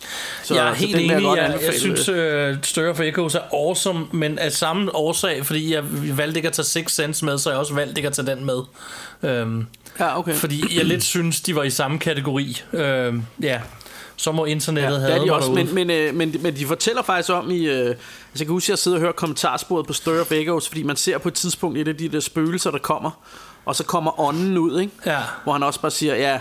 Så, 0.44 0.56
jeg 0.56 0.70
er 0.70 0.74
helt 0.74 0.98
vil 0.98 1.12
enig. 1.12 1.24
Jeg, 1.24 1.38
jeg, 1.38 1.46
anbefale. 1.46 1.80
synes, 1.80 2.10
uh, 2.10 2.64
Stir 2.64 2.90
of 2.90 3.00
Echoes 3.00 3.36
er 3.36 3.42
awesome, 3.54 4.06
men 4.12 4.40
af 4.40 4.52
samme 4.52 4.96
årsag, 4.96 5.46
fordi 5.46 5.74
jeg 5.74 5.84
valgte 6.18 6.38
ikke 6.38 6.48
at 6.48 6.54
tage 6.54 6.66
Six 6.66 6.92
Sense 6.92 7.26
med, 7.26 7.38
så 7.38 7.50
jeg 7.50 7.60
også 7.60 7.74
valgte 7.74 8.00
ikke 8.00 8.08
at 8.08 8.14
tage 8.14 8.28
den 8.28 8.46
med. 8.46 8.62
Um, 9.44 9.68
ja, 10.00 10.20
okay. 10.20 10.34
Fordi 10.34 10.78
jeg 10.78 10.86
lidt 10.86 11.04
synes, 11.04 11.42
de 11.42 11.56
var 11.56 11.64
i 11.64 11.70
samme 11.70 12.00
kategori. 12.00 12.62
Um, 12.74 13.26
ja, 13.42 13.60
så 14.16 14.32
må 14.32 14.46
internettet 14.46 15.02
Ja, 15.02 15.08
have 15.08 15.26
de 15.26 15.34
også, 15.34 15.52
men, 15.52 15.76
men, 15.76 15.90
øh, 15.90 16.16
men, 16.16 16.36
men 16.42 16.56
de 16.56 16.66
fortæller 16.66 17.02
faktisk 17.02 17.30
om 17.30 17.52
i... 17.52 17.68
Øh, 17.68 17.88
altså 17.88 17.98
jeg 18.40 18.46
kan 18.46 18.48
huske, 18.48 18.66
at 18.66 18.70
jeg 18.70 18.78
sidder 18.78 18.98
og 18.98 19.02
hører 19.02 19.12
kommentarsporet 19.12 19.88
på 19.88 19.94
Stir 19.94 20.22
of 20.22 20.32
Echoes, 20.32 20.68
fordi 20.68 20.84
man 20.84 20.96
ser 20.96 21.18
på 21.18 21.28
et 21.28 21.34
tidspunkt 21.34 21.78
et 21.78 21.88
af 21.88 21.98
de 21.98 22.10
der 22.10 22.20
spøgelser, 22.20 22.72
der 22.72 22.78
kommer, 22.78 23.12
og 23.66 23.76
så 23.76 23.84
kommer 23.84 24.20
ånden 24.20 24.58
ud, 24.58 24.80
ikke? 24.80 24.94
Ja. 25.06 25.20
Hvor 25.44 25.54
han 25.54 25.64
også 25.64 25.82
bare 25.82 25.92
siger, 25.92 26.16
ja, 26.16 26.40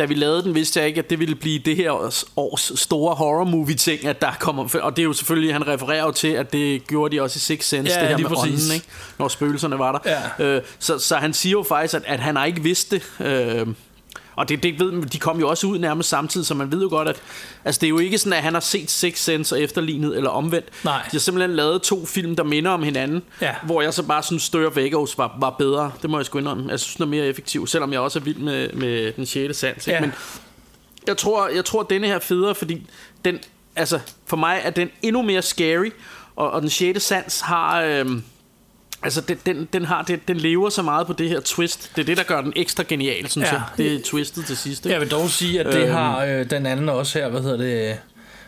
da 0.00 0.04
vi 0.04 0.14
lavede 0.14 0.42
den, 0.42 0.54
vidste 0.54 0.80
jeg 0.80 0.88
ikke, 0.88 0.98
at 0.98 1.10
det 1.10 1.18
ville 1.18 1.34
blive 1.34 1.58
det 1.58 1.76
her 1.76 1.92
års, 1.92 2.24
års 2.36 2.72
store 2.80 3.14
horror 3.14 3.44
movie 3.44 3.74
ting, 3.74 4.06
at 4.06 4.20
der 4.20 4.32
kommer... 4.40 4.78
Og 4.82 4.96
det 4.96 5.02
er 5.02 5.06
jo 5.06 5.12
selvfølgelig, 5.12 5.54
han 5.54 5.66
refererer 5.66 6.04
jo 6.04 6.10
til, 6.10 6.28
at 6.28 6.52
det 6.52 6.86
gjorde 6.86 7.16
de 7.16 7.22
også 7.22 7.36
i 7.36 7.40
Six 7.40 7.64
Sense, 7.64 7.92
Ja, 7.92 8.00
det 8.00 8.08
her 8.08 8.18
med 8.18 8.24
præcis. 8.36 8.64
ånden, 8.64 8.74
ikke? 8.74 8.86
Når 9.18 9.28
spøgelserne 9.28 9.78
var 9.78 9.92
der. 10.04 10.10
Ja. 10.38 10.44
Øh, 10.44 10.62
så, 10.78 10.98
så 10.98 11.16
han 11.16 11.32
siger 11.34 11.50
jo 11.52 11.62
faktisk, 11.62 11.94
at, 11.94 12.02
at 12.06 12.20
han 12.20 12.36
har 12.36 12.44
ikke 12.44 12.62
vidst 12.62 12.90
det... 12.90 13.02
Øh, 13.20 13.66
og 14.40 14.48
det, 14.48 14.62
det 14.62 14.80
ved, 14.80 15.02
de 15.02 15.18
kom 15.18 15.40
jo 15.40 15.48
også 15.48 15.66
ud 15.66 15.78
nærmest 15.78 16.08
samtidig, 16.08 16.46
så 16.46 16.54
man 16.54 16.72
ved 16.72 16.82
jo 16.82 16.88
godt, 16.88 17.08
at 17.08 17.22
altså, 17.64 17.78
det 17.78 17.86
er 17.86 17.88
jo 17.88 17.98
ikke 17.98 18.18
sådan, 18.18 18.32
at 18.32 18.42
han 18.42 18.52
har 18.54 18.60
set 18.60 18.90
Six 18.90 19.18
Sense 19.18 19.54
og 19.54 19.60
efterlignet 19.60 20.16
eller 20.16 20.30
omvendt. 20.30 20.68
Nej. 20.84 21.02
De 21.02 21.08
har 21.12 21.18
simpelthen 21.18 21.56
lavet 21.56 21.82
to 21.82 22.06
film, 22.06 22.36
der 22.36 22.42
minder 22.42 22.70
om 22.70 22.82
hinanden, 22.82 23.22
Ja. 23.40 23.54
hvor 23.62 23.82
jeg 23.82 23.94
så 23.94 24.02
bare 24.02 24.22
synes, 24.22 24.54
of 24.54 24.76
Echoes 24.76 25.18
var, 25.18 25.36
var 25.40 25.50
bedre. 25.50 25.92
Det 26.02 26.10
må 26.10 26.18
jeg 26.18 26.26
sgu 26.26 26.38
indrømme. 26.38 26.70
Jeg 26.70 26.80
synes, 26.80 26.94
den 26.94 27.02
er 27.02 27.06
mere 27.08 27.26
effektiv, 27.26 27.66
selvom 27.66 27.92
jeg 27.92 28.00
også 28.00 28.18
er 28.18 28.22
vild 28.22 28.38
med, 28.38 28.72
med 28.72 29.12
den 29.12 29.26
6. 29.26 29.58
sans. 29.58 29.86
Ikke? 29.86 29.94
Ja. 29.96 30.00
Men 30.00 30.12
jeg 31.06 31.16
tror, 31.16 31.48
jeg 31.48 31.64
tror, 31.64 31.80
at 31.80 31.90
denne 31.90 32.06
her 32.06 32.14
er 32.14 32.18
federe, 32.18 32.54
fordi 32.54 32.86
den, 33.24 33.38
altså, 33.76 33.98
for 34.26 34.36
mig 34.36 34.60
er 34.64 34.70
den 34.70 34.90
endnu 35.02 35.22
mere 35.22 35.42
scary, 35.42 35.90
og, 36.36 36.50
og 36.50 36.60
den 36.62 36.70
6. 36.70 37.02
sans 37.02 37.40
har... 37.40 37.80
Øhm, 37.82 38.22
Altså, 39.02 39.20
den, 39.20 39.38
den, 39.46 39.68
den, 39.72 39.84
har, 39.84 40.02
den, 40.02 40.20
den 40.28 40.36
lever 40.36 40.70
så 40.70 40.82
meget 40.82 41.06
på 41.06 41.12
det 41.12 41.28
her 41.28 41.40
twist. 41.40 41.90
Det 41.96 42.02
er 42.02 42.06
det, 42.06 42.16
der 42.16 42.22
gør 42.22 42.40
den 42.40 42.52
ekstra 42.56 42.84
genial, 42.88 43.28
synes 43.30 43.48
Ja. 43.48 43.52
jeg. 43.54 43.62
Det 43.76 43.94
er 43.94 43.98
twistet 44.04 44.44
til 44.46 44.56
sidst. 44.56 44.86
Ikke? 44.86 44.92
Jeg 44.92 45.00
vil 45.00 45.10
dog 45.10 45.28
sige, 45.30 45.60
at 45.60 45.66
det 45.66 45.82
Øhm. 45.82 45.92
har 45.92 46.24
øh, 46.24 46.50
den 46.50 46.66
anden 46.66 46.88
også 46.88 47.18
her, 47.18 47.28
hvad 47.28 47.40
hedder 47.42 47.56
det... 47.56 47.96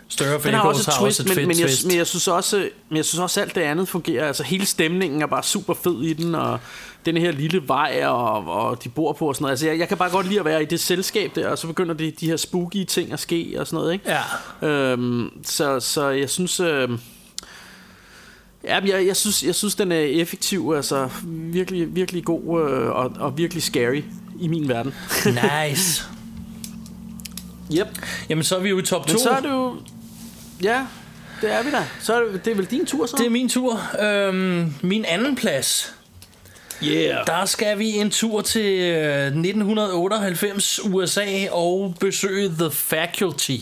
Stir 0.09 0.35
of 0.35 0.43
Den 0.43 0.55
har 0.55 0.61
også 0.63 0.91
et 0.91 0.95
twist, 1.01 1.21
også 1.21 1.33
et 1.33 1.37
men, 1.37 1.49
men, 1.49 1.59
jeg, 1.59 1.67
twist. 1.67 1.87
men 1.87 1.97
jeg 1.97 2.07
synes 2.07 2.29
også, 2.29 2.69
men 2.89 2.97
jeg 2.97 3.05
synes 3.05 3.21
også 3.21 3.41
alt 3.41 3.55
det 3.55 3.61
andet 3.61 3.89
fungerer. 3.89 4.27
Altså 4.27 4.43
hele 4.43 4.67
stemningen 4.67 5.23
er 5.23 5.27
bare 5.27 5.43
super 5.43 5.75
fed 5.75 6.03
i 6.03 6.13
den, 6.13 6.35
og 6.35 6.61
den 7.07 7.17
her 7.17 7.33
lille 7.33 7.63
vej, 7.69 8.03
og, 8.07 8.47
og 8.47 8.85
de 8.85 8.89
bor 8.89 9.13
på 9.13 9.29
og 9.29 9.35
sådan 9.35 9.43
noget. 9.43 9.53
Altså 9.53 9.67
jeg, 9.67 9.79
jeg 9.79 9.89
kan 9.89 9.97
bare 9.97 10.11
godt 10.11 10.27
lide 10.29 10.39
at 10.39 10.45
være 10.45 10.63
i 10.63 10.65
det 10.65 10.81
selskab 10.81 11.33
der, 11.35 11.49
og 11.49 11.59
så 11.59 11.67
begynder 11.67 11.95
de, 11.95 12.11
de 12.21 12.27
her 12.27 12.37
spooky 12.37 12.85
ting 12.85 13.13
at 13.13 13.21
ske 13.21 13.55
og 13.59 13.67
sådan 13.67 13.77
noget, 13.77 13.93
ikke? 13.93 14.05
Ja. 14.63 14.69
Øhm, 14.69 15.31
så, 15.45 15.81
så 15.81 16.09
jeg 16.09 16.31
synes... 16.31 16.61
Øhm, 16.61 16.99
Ja, 18.65 18.81
jeg, 18.85 19.07
jeg, 19.07 19.17
synes, 19.17 19.43
jeg 19.43 19.55
synes, 19.55 19.75
den 19.75 19.93
er 19.93 20.01
effektiv, 20.01 20.73
altså 20.77 21.09
virkelig, 21.27 21.95
virkelig 21.97 22.25
god 22.25 22.71
øh, 22.71 22.91
og, 22.91 23.13
og 23.19 23.39
virkelig 23.39 23.63
scary 23.63 24.03
i 24.41 24.49
min 24.49 24.69
verden. 24.69 24.95
Nice. 25.69 26.05
Yep. 27.75 27.89
Jamen, 28.29 28.45
så 28.45 28.57
er 28.57 28.61
vi 28.61 28.69
jo 28.69 28.79
i 28.79 28.83
top 28.83 29.07
2. 29.07 29.13
Men 29.13 29.19
så 29.19 29.31
er 29.31 29.41
det 29.41 29.51
jo... 29.51 29.77
Ja, 30.63 30.87
det 31.43 31.53
er 31.53 31.63
vi 31.63 31.71
da. 31.71 31.87
Så 32.01 32.15
er 32.15 32.25
det, 32.25 32.45
det 32.45 32.51
er 32.51 32.55
vel 32.55 32.65
din 32.65 32.87
tur 32.87 33.07
så? 33.07 33.17
Det 33.19 33.27
er 33.27 33.31
min 33.31 33.49
tur. 33.49 33.81
Øhm, 34.03 34.75
min 34.83 35.05
anden 35.05 35.37
plads. 35.37 35.95
Yeah. 36.85 37.27
Der 37.27 37.45
skal 37.45 37.79
vi 37.79 37.89
en 37.91 38.11
tur 38.11 38.41
til 38.41 38.81
øh, 38.81 39.27
1998 39.27 40.81
USA 40.85 41.51
og 41.51 41.95
besøge 42.01 42.49
The 42.49 42.71
Faculty. 42.71 43.57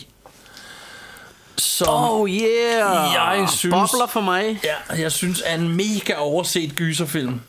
Som 1.61 1.87
Oh 2.11 2.29
yeah! 2.29 3.13
Jeg 3.13 3.47
synes- 3.57 3.71
Bobler 3.91 4.07
for 4.07 4.21
mig. 4.21 4.59
ja, 4.63 4.95
jeg 5.01 5.11
synes 5.11 5.43
er 5.45 5.55
en 5.55 5.67
mega 5.75 6.13
overset 6.17 6.75
gyserfilm. 6.75 7.41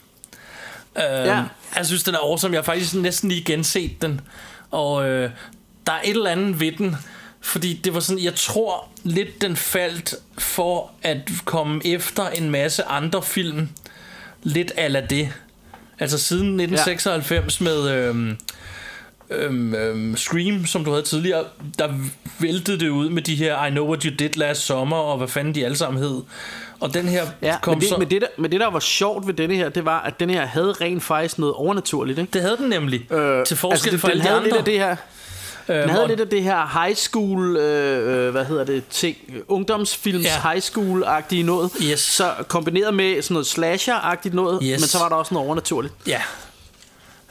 Øh, 0.96 1.02
Ja. 1.26 1.42
Jeg 1.76 1.86
synes, 1.86 2.02
den 2.02 2.14
er 2.14 2.18
awesome. 2.18 2.54
Jeg 2.54 2.58
har 2.60 2.64
faktisk 2.64 2.94
næsten 2.94 3.28
lige 3.28 3.44
genset 3.44 4.02
den. 4.02 4.20
Og 4.70 5.08
øh, 5.08 5.30
der 5.86 5.92
er 5.92 6.00
et 6.04 6.10
eller 6.10 6.30
andet 6.30 6.60
ved 6.60 6.72
den. 6.72 6.96
Fordi 7.40 7.74
det 7.84 7.94
var 7.94 8.00
sådan, 8.00 8.22
jeg 8.22 8.34
tror 8.34 8.88
lidt 9.02 9.42
den 9.42 9.56
faldt 9.56 10.14
for 10.38 10.90
at 11.02 11.16
komme 11.44 11.86
efter 11.86 12.28
en 12.28 12.50
masse 12.50 12.84
andre 12.84 13.22
film. 13.22 13.68
Lidt 14.42 14.72
ala 14.76 15.00
det. 15.10 15.32
Altså 15.98 16.18
siden 16.18 16.46
1996 16.60 17.60
ja. 17.60 17.64
med 17.64 17.90
øhm, 17.90 18.38
øhm, 19.36 19.74
øhm, 19.74 20.16
Scream, 20.16 20.66
som 20.66 20.84
du 20.84 20.90
havde 20.90 21.02
tidligere, 21.02 21.44
der 21.78 21.88
væltede 22.38 22.80
det 22.80 22.88
ud 22.88 23.08
med 23.10 23.22
de 23.22 23.34
her 23.34 23.66
I 23.66 23.70
Know 23.70 23.86
What 23.88 24.02
You 24.02 24.12
Did 24.18 24.30
Last 24.36 24.60
Summer, 24.66 24.96
og 24.96 25.18
hvad 25.18 25.28
fanden 25.28 25.54
de 25.54 25.64
alle 25.64 25.76
sammen 25.76 26.02
hed. 26.02 26.20
Og 26.80 26.94
den 26.94 27.08
her 27.08 27.26
Ja, 27.42 27.56
kom 27.62 27.74
men 27.74 27.80
det, 27.80 27.88
så... 27.88 27.96
men, 27.96 28.10
det 28.10 28.20
der, 28.20 28.26
men 28.38 28.52
det 28.52 28.60
der 28.60 28.70
var 28.70 28.80
sjovt 28.80 29.26
ved 29.26 29.34
denne 29.34 29.54
her, 29.54 29.68
det 29.68 29.84
var, 29.84 30.00
at 30.00 30.20
den 30.20 30.30
her 30.30 30.46
havde 30.46 30.72
rent 30.72 31.02
faktisk 31.02 31.38
noget 31.38 31.54
overnaturligt, 31.54 32.18
ikke? 32.18 32.30
Det 32.32 32.42
havde 32.42 32.56
den 32.56 32.68
nemlig. 32.68 33.12
Øh, 33.12 33.44
til 33.46 33.56
forskel 33.56 33.92
altså, 33.92 34.06
fra 34.06 34.08
den, 34.14 34.20
alle 34.20 34.24
de 34.24 34.28
havde 34.28 34.42
lidt 34.44 34.52
andre. 34.54 34.58
af 34.58 34.64
det 34.64 34.78
her, 34.78 34.96
den 35.66 35.76
Øhm, 35.76 35.88
havde 35.90 36.02
og- 36.02 36.08
lidt 36.08 36.20
af 36.20 36.28
det 36.28 36.42
her 36.42 36.82
high 36.84 36.96
school, 36.96 37.56
øh, 37.56 38.26
øh, 38.26 38.30
hvad 38.32 38.44
hedder 38.44 38.64
det, 38.64 38.82
ting, 38.90 39.16
ungdomsfilms 39.48 40.24
Ja. 40.24 40.50
high 40.50 40.62
school-agtige 40.62 41.42
noget. 41.42 41.70
Yes. 41.90 42.00
Så 42.00 42.30
kombineret 42.48 42.94
med 42.94 43.22
sådan 43.22 43.34
noget 43.34 43.46
slasher-agtigt 43.46 44.34
noget, 44.34 44.58
Yes. 44.62 44.80
men 44.80 44.88
så 44.88 44.98
var 44.98 45.08
der 45.08 45.16
også 45.16 45.34
noget 45.34 45.46
overnaturligt. 45.46 45.94
Ja. 46.06 46.20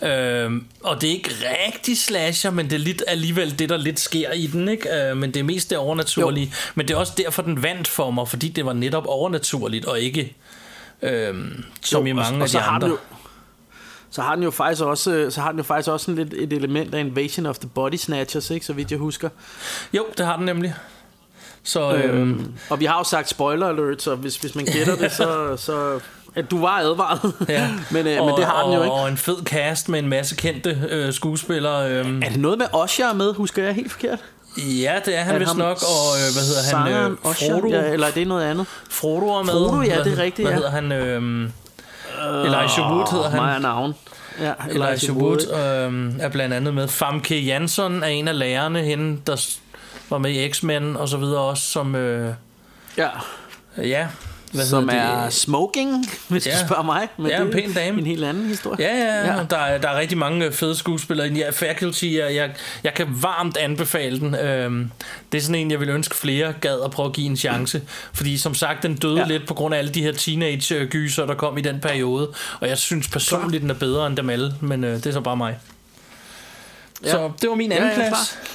Øhm, 0.04 0.66
og 0.84 1.02
det 1.02 1.10
er 1.10 1.14
ikke 1.14 1.32
rigtig 1.70 1.98
slasher, 1.98 2.52
men 2.52 2.66
det 2.70 2.74
er 2.74 2.80
lidt 2.80 3.04
alligevel 3.08 3.60
det, 3.60 3.70
der 3.70 3.78
lidt 3.78 4.00
sker 4.00 4.32
i 4.32 4.48
den, 4.48 4.70
ikke? 4.70 5.10
Øh, 5.10 5.18
men 5.18 5.34
det 5.34 5.40
er 5.40 5.44
mest 5.44 5.70
det 5.70 5.78
overnaturlige. 5.78 6.46
Jo. 6.46 6.52
Men 6.76 6.88
det 6.88 6.94
er 6.94 6.98
også 6.98 7.14
derfor, 7.18 7.42
den 7.42 7.64
vandt 7.64 7.88
for 7.88 8.12
mig, 8.12 8.28
fordi 8.28 8.50
det 8.50 8.66
var 8.66 8.74
netop 8.74 9.06
overnaturligt, 9.08 9.86
og 9.86 10.00
ikke 10.00 10.36
øhm, 11.02 11.64
som 11.82 12.02
Jo, 12.02 12.08
i 12.08 12.10
og- 12.10 12.16
mange 12.16 12.38
og 12.40 12.44
af 12.44 12.50
så 12.50 12.58
de 12.58 12.64
andre. 12.64 12.88
jo- 12.88 12.98
Så 14.14 14.22
har 14.22 14.36
den 14.36 14.44
jo 14.44 14.52
faktisk 14.52 14.82
også, 14.82 15.12
øh, 15.12 15.32
så 15.32 15.42
har 15.42 15.50
den 15.52 15.58
jo 15.60 15.64
faktisk 15.64 15.90
også 15.90 16.06
sådan 16.06 16.24
lidt 16.30 16.34
et 16.34 16.54
element 16.54 16.96
af 16.96 17.00
Invasion 17.00 17.46
of 17.46 17.58
the 17.58 17.70
Body 17.70 17.96
Snatchers, 17.96 18.50
ikke, 18.50 18.66
så 18.66 18.74
vidt 18.74 18.92
jeg 18.92 19.00
husker. 19.00 19.30
Jo, 19.94 20.06
det 20.18 20.26
har 20.26 20.36
den 20.38 20.46
nemlig. 20.46 20.74
Så 21.64 21.94
øhm, 21.94 22.18
Øhm, 22.32 22.54
og 22.70 22.80
vi 22.80 22.86
har 22.86 22.98
jo 22.98 23.04
sagt 23.04 23.30
spoiler 23.30 23.68
alert, 23.68 24.02
så 24.02 24.16
hvis, 24.16 24.36
hvis 24.36 24.56
man 24.56 24.66
gætter 24.66 24.96
det, 24.96 25.12
så, 25.12 25.58
så 25.58 26.00
at 26.36 26.52
du 26.52 26.62
var 26.62 26.78
advaret. 26.80 27.34
ja. 27.50 27.70
men, 27.92 28.08
øh, 28.08 28.22
og, 28.22 28.26
men 28.26 28.36
det 28.38 28.46
har 28.46 28.64
den 28.64 28.74
jo 28.74 28.84
ikke. 28.84 28.92
Og 28.94 29.08
en 29.10 29.18
fed 29.18 29.38
cast 29.46 29.90
med 29.90 30.00
en 30.00 30.08
masse 30.10 30.36
kendte 30.36 30.78
øh, 30.90 31.14
skuespillere. 31.14 31.90
Øh, 31.92 32.06
Er 32.22 32.30
det 32.30 32.40
noget 32.40 32.58
med 32.58 32.66
Osher 32.74 33.10
er 33.10 33.14
med, 33.14 33.34
husker 33.34 33.64
jeg 33.64 33.74
helt 33.74 33.92
forkert? 33.92 34.20
ja, 34.58 35.00
det 35.06 35.18
er 35.18 35.22
han 35.22 35.40
vist 35.40 35.58
nok. 35.58 35.78
Og 35.82 36.18
øh, 36.18 36.34
hvad 36.34 36.44
hedder 36.46 36.78
han? 36.78 37.12
Øh? 37.12 37.18
Frodo. 37.24 37.68
Ja, 37.68 37.92
eller 37.94 38.08
er 38.08 38.12
det 38.12 38.28
noget 38.28 38.44
andet? 38.44 38.66
Frodo 38.90 39.28
er 39.30 39.44
med. 39.44 39.54
Frodo, 39.54 39.82
ja, 39.82 40.04
det 40.04 40.14
er 40.20 40.24
rigtigt, 40.24 40.48
Hvad 40.48 40.52
ja. 40.52 40.56
hedder 40.56 40.72
han? 40.72 40.92
Øh, 40.92 41.50
Elijah 42.46 42.92
Wood 42.92 43.12
hedder 43.12 43.30
han. 43.30 43.40
Mig 43.42 43.60
navn. 43.60 43.96
Ja, 44.40 44.54
Elijah 44.70 45.18
Wood 45.18 45.38
øh, 45.54 46.14
er 46.26 46.30
blandt 46.30 46.54
andet 46.54 46.74
med. 46.74 46.88
Famke 46.88 47.40
Jansson 47.40 48.04
er 48.04 48.08
en 48.08 48.28
af 48.28 48.40
lærerne, 48.40 48.82
hende 48.82 49.22
der 49.28 49.46
var 50.10 50.18
med 50.18 50.32
i 50.32 50.52
X-Men 50.52 50.98
og 50.98 51.10
så 51.10 51.18
videre 51.18 51.42
også, 51.42 51.64
som... 51.64 51.96
Øh, 51.96 52.34
Ja, 52.98 53.08
ja, 53.78 54.08
hvad 54.52 54.66
som 54.66 54.90
er 54.92 55.24
det? 55.24 55.34
smoking, 55.34 56.06
hvis 56.28 56.48
Ja. 56.48 56.52
du 56.52 56.58
spørger 56.66 56.84
mig. 56.84 57.08
Men 57.18 57.28
Ja, 57.28 57.38
det 57.40 57.46
en 57.46 57.52
pæn 57.52 57.74
dame. 57.74 58.00
En 58.00 58.06
helt 58.06 58.24
anden 58.24 58.48
historie. 58.48 58.78
Ja, 58.80 58.96
ja, 58.98 59.04
Ja. 59.26 59.36
ja. 59.38 59.44
Der, 59.50 59.58
er, 59.58 59.78
der 59.78 59.90
er 59.90 60.00
rigtig 60.00 60.18
mange 60.18 60.52
fede 60.52 60.76
skuespillere. 60.76 61.28
Ja, 61.28 61.50
Faculty, 61.50 62.06
jeg, 62.06 62.36
jeg, 62.36 62.52
jeg 62.84 62.94
kan 62.94 63.08
varmt 63.10 63.58
anbefale 63.58 64.20
den. 64.20 64.36
Øhm, 64.36 64.92
det 65.32 65.38
er 65.38 65.42
sådan 65.42 65.56
en, 65.56 65.72
jeg 65.72 65.80
vil 65.80 65.90
ønske 65.90 66.16
flere 66.16 66.54
gad 66.62 66.80
at 66.86 66.92
prøve 66.92 67.08
at 67.08 67.14
give 67.14 67.28
en 67.28 67.38
chance. 67.38 67.82
Fordi 68.14 68.38
som 68.38 68.56
sagt, 68.56 68.84
den 68.84 68.96
døde 68.96 69.16
Ja. 69.16 69.22
ja. 69.22 69.28
lidt 69.28 69.48
på 69.48 69.54
grund 69.54 69.74
af 69.74 69.78
alle 69.80 69.92
de 69.92 70.02
her 70.02 70.12
teenage-gyser, 70.12 71.26
der 71.26 71.34
kom 71.36 71.58
i 71.58 71.62
den 71.62 71.80
periode. 71.80 72.32
Og 72.60 72.68
jeg 72.70 72.78
synes 72.78 73.08
personligt, 73.08 73.62
den 73.62 73.70
er 73.70 73.74
bedre 73.76 74.08
end 74.08 74.18
dem 74.18 74.30
alle. 74.30 74.56
Men 74.62 74.84
øh, 74.84 74.96
det 74.96 75.06
er 75.06 75.12
så 75.12 75.22
bare 75.22 75.38
mig. 75.38 75.58
Ja. 77.06 77.12
Så 77.12 77.32
det 77.42 77.50
var 77.50 77.56
min 77.56 77.72
Ja, 77.72 77.78
anden 77.78 77.90
ja, 77.90 77.96
plads. 77.96 78.10
klar. 78.10 78.48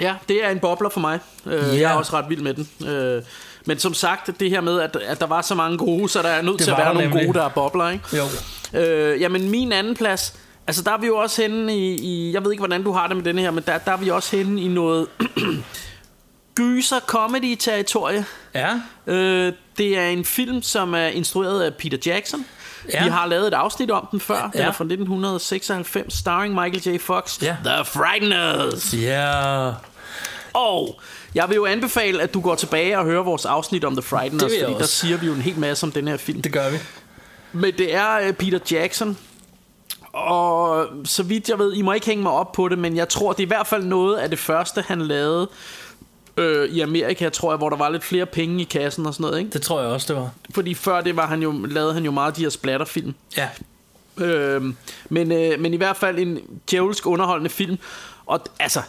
Ja, 0.00 0.14
det 0.28 0.44
er 0.44 0.48
en 0.50 0.58
bobler 0.58 0.88
for 0.88 1.00
mig. 1.00 1.18
Øh, 1.46 1.52
Ja. 1.52 1.80
Jeg 1.80 1.92
er 1.92 1.96
også 1.96 2.12
ret 2.12 2.24
vild 2.28 2.40
med 2.40 2.54
den. 2.54 2.88
Øh, 2.88 3.22
men 3.66 3.78
som 3.78 3.94
sagt, 3.94 4.40
det 4.40 4.50
her 4.50 4.60
med, 4.60 4.80
at, 4.80 4.96
at 4.96 5.20
der 5.20 5.26
var 5.26 5.42
så 5.42 5.54
mange 5.54 5.78
gode, 5.78 6.08
så 6.08 6.22
der 6.22 6.28
er 6.28 6.42
nødt 6.42 6.58
Det 6.58 6.64
til 6.64 6.70
at 6.70 6.78
være 6.78 6.94
nogle 6.94 7.08
nemlig. 7.08 7.26
gode, 7.26 7.38
der 7.38 7.44
er 7.44 7.48
bobler, 7.48 7.88
ikke? 7.88 8.04
Jo. 8.16 8.24
Øh, 8.80 9.20
jamen, 9.20 9.50
min 9.50 9.72
anden 9.72 9.94
plads... 9.96 10.34
Altså, 10.68 10.82
der 10.82 10.92
er 10.92 10.98
vi 10.98 11.06
jo 11.06 11.16
også 11.16 11.42
henne 11.42 11.76
i, 11.76 11.94
i... 11.96 12.32
Jeg 12.32 12.44
ved 12.44 12.50
ikke, 12.52 12.60
hvordan 12.60 12.82
du 12.82 12.92
har 12.92 13.06
det 13.06 13.16
med 13.16 13.24
denne 13.24 13.40
her, 13.42 13.50
men 13.50 13.64
der, 13.66 13.78
der 13.78 13.92
er 13.92 13.96
vi 13.96 14.08
også 14.10 14.36
henne 14.36 14.60
i 14.60 14.68
noget... 14.68 15.06
gyser 16.56 17.00
comedy 17.00 17.54
territorie. 17.54 18.24
Ja. 18.54 18.80
Øh, 19.06 19.52
det 19.78 19.98
er 19.98 20.06
en 20.08 20.24
film, 20.24 20.62
som 20.62 20.94
er 20.94 21.06
instrueret 21.06 21.62
af 21.62 21.74
Peter 21.74 21.98
Jackson. 22.06 22.46
Ja. 22.92 23.04
Vi 23.04 23.10
har 23.10 23.26
lavet 23.26 23.46
et 23.46 23.54
afsnit 23.54 23.90
om 23.90 24.08
den 24.10 24.20
før. 24.20 24.42
Den 24.42 24.50
Ja. 24.60 24.66
er 24.66 24.72
fra 24.72 24.84
1996, 24.84 26.14
starring 26.14 26.54
Michael 26.54 26.94
J. 26.96 27.00
Fox. 27.00 27.42
Ja. 27.42 27.56
The 27.64 27.84
Frighteners. 27.84 28.94
Ja. 28.94 29.70
Og 30.56 31.00
jeg 31.34 31.48
vil 31.48 31.54
jo 31.54 31.66
anbefale, 31.66 32.22
at 32.22 32.34
du 32.34 32.40
går 32.40 32.54
tilbage 32.54 32.98
og 32.98 33.04
hører 33.04 33.22
vores 33.22 33.44
afsnit 33.44 33.84
om 33.84 33.92
The 33.92 34.02
Frighteners, 34.02 34.52
fordi 34.60 34.72
der 34.72 34.78
også. 34.78 34.94
siger 34.94 35.16
vi 35.16 35.26
jo 35.26 35.32
en 35.32 35.40
hel 35.40 35.58
masse 35.58 35.86
om 35.86 35.92
den 35.92 36.08
her 36.08 36.16
film. 36.16 36.42
Det 36.42 36.52
gør 36.52 36.70
vi. 36.70 36.76
Men 37.52 37.74
det 37.78 37.94
er 37.94 38.28
uh, 38.28 38.34
Peter 38.34 38.58
Jackson, 38.70 39.18
og 40.12 40.86
så 41.04 41.22
vidt 41.22 41.48
jeg 41.48 41.58
ved, 41.58 41.74
I 41.74 41.82
må 41.82 41.92
ikke 41.92 42.06
hænge 42.06 42.22
mig 42.22 42.32
op 42.32 42.52
på 42.52 42.68
det, 42.68 42.78
men 42.78 42.96
jeg 42.96 43.08
tror, 43.08 43.32
det 43.32 43.40
er 43.40 43.46
i 43.46 43.48
hvert 43.48 43.66
fald 43.66 43.84
noget 43.84 44.16
af 44.16 44.30
det 44.30 44.38
første, 44.38 44.84
han 44.88 45.00
lavede 45.00 45.48
øh, 46.36 46.68
i 46.68 46.80
Amerika, 46.80 47.28
tror 47.28 47.52
jeg, 47.52 47.58
hvor 47.58 47.70
der 47.70 47.76
var 47.76 47.88
lidt 47.88 48.04
flere 48.04 48.26
penge 48.26 48.60
i 48.60 48.64
kassen 48.64 49.06
og 49.06 49.14
sådan 49.14 49.24
noget, 49.24 49.38
ikke? 49.38 49.50
Det 49.50 49.62
tror 49.62 49.80
jeg 49.80 49.90
også, 49.90 50.14
det 50.14 50.22
var. 50.22 50.30
Fordi 50.54 50.74
før 50.74 51.00
det 51.00 51.16
var 51.16 51.26
han 51.26 51.42
jo, 51.42 51.52
lavede 51.52 51.94
han 51.94 52.04
jo 52.04 52.10
meget 52.10 52.30
af 52.30 52.34
de 52.34 52.42
her 52.42 52.50
splatterfilm. 52.50 53.14
Ja. 53.36 53.48
Øhm, 54.24 54.76
men, 55.08 55.32
øh, 55.32 55.60
men 55.60 55.74
i 55.74 55.76
hvert 55.76 55.96
fald 55.96 56.18
en 56.18 56.38
djævelsk 56.70 57.06
underholdende 57.06 57.50
film. 57.50 57.78
Og 58.26 58.40
altså, 58.60 58.80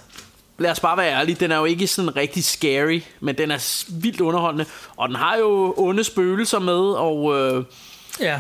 lad 0.59 0.71
os 0.71 0.79
bare 0.79 0.97
være 0.97 1.11
ærlige, 1.11 1.35
den 1.39 1.51
er 1.51 1.57
jo 1.57 1.65
ikke 1.65 1.87
sådan 1.87 2.15
rigtig 2.15 2.43
scary, 2.43 3.01
men 3.19 3.37
den 3.37 3.51
er 3.51 3.83
vildt 4.01 4.21
underholdende. 4.21 4.65
Og 4.97 5.07
den 5.07 5.15
har 5.15 5.37
jo 5.37 5.73
onde 5.77 6.03
spøgelser 6.03 6.59
med, 6.59 6.79
og... 6.79 7.37
Øh, 7.39 7.63
Ja. 8.19 8.39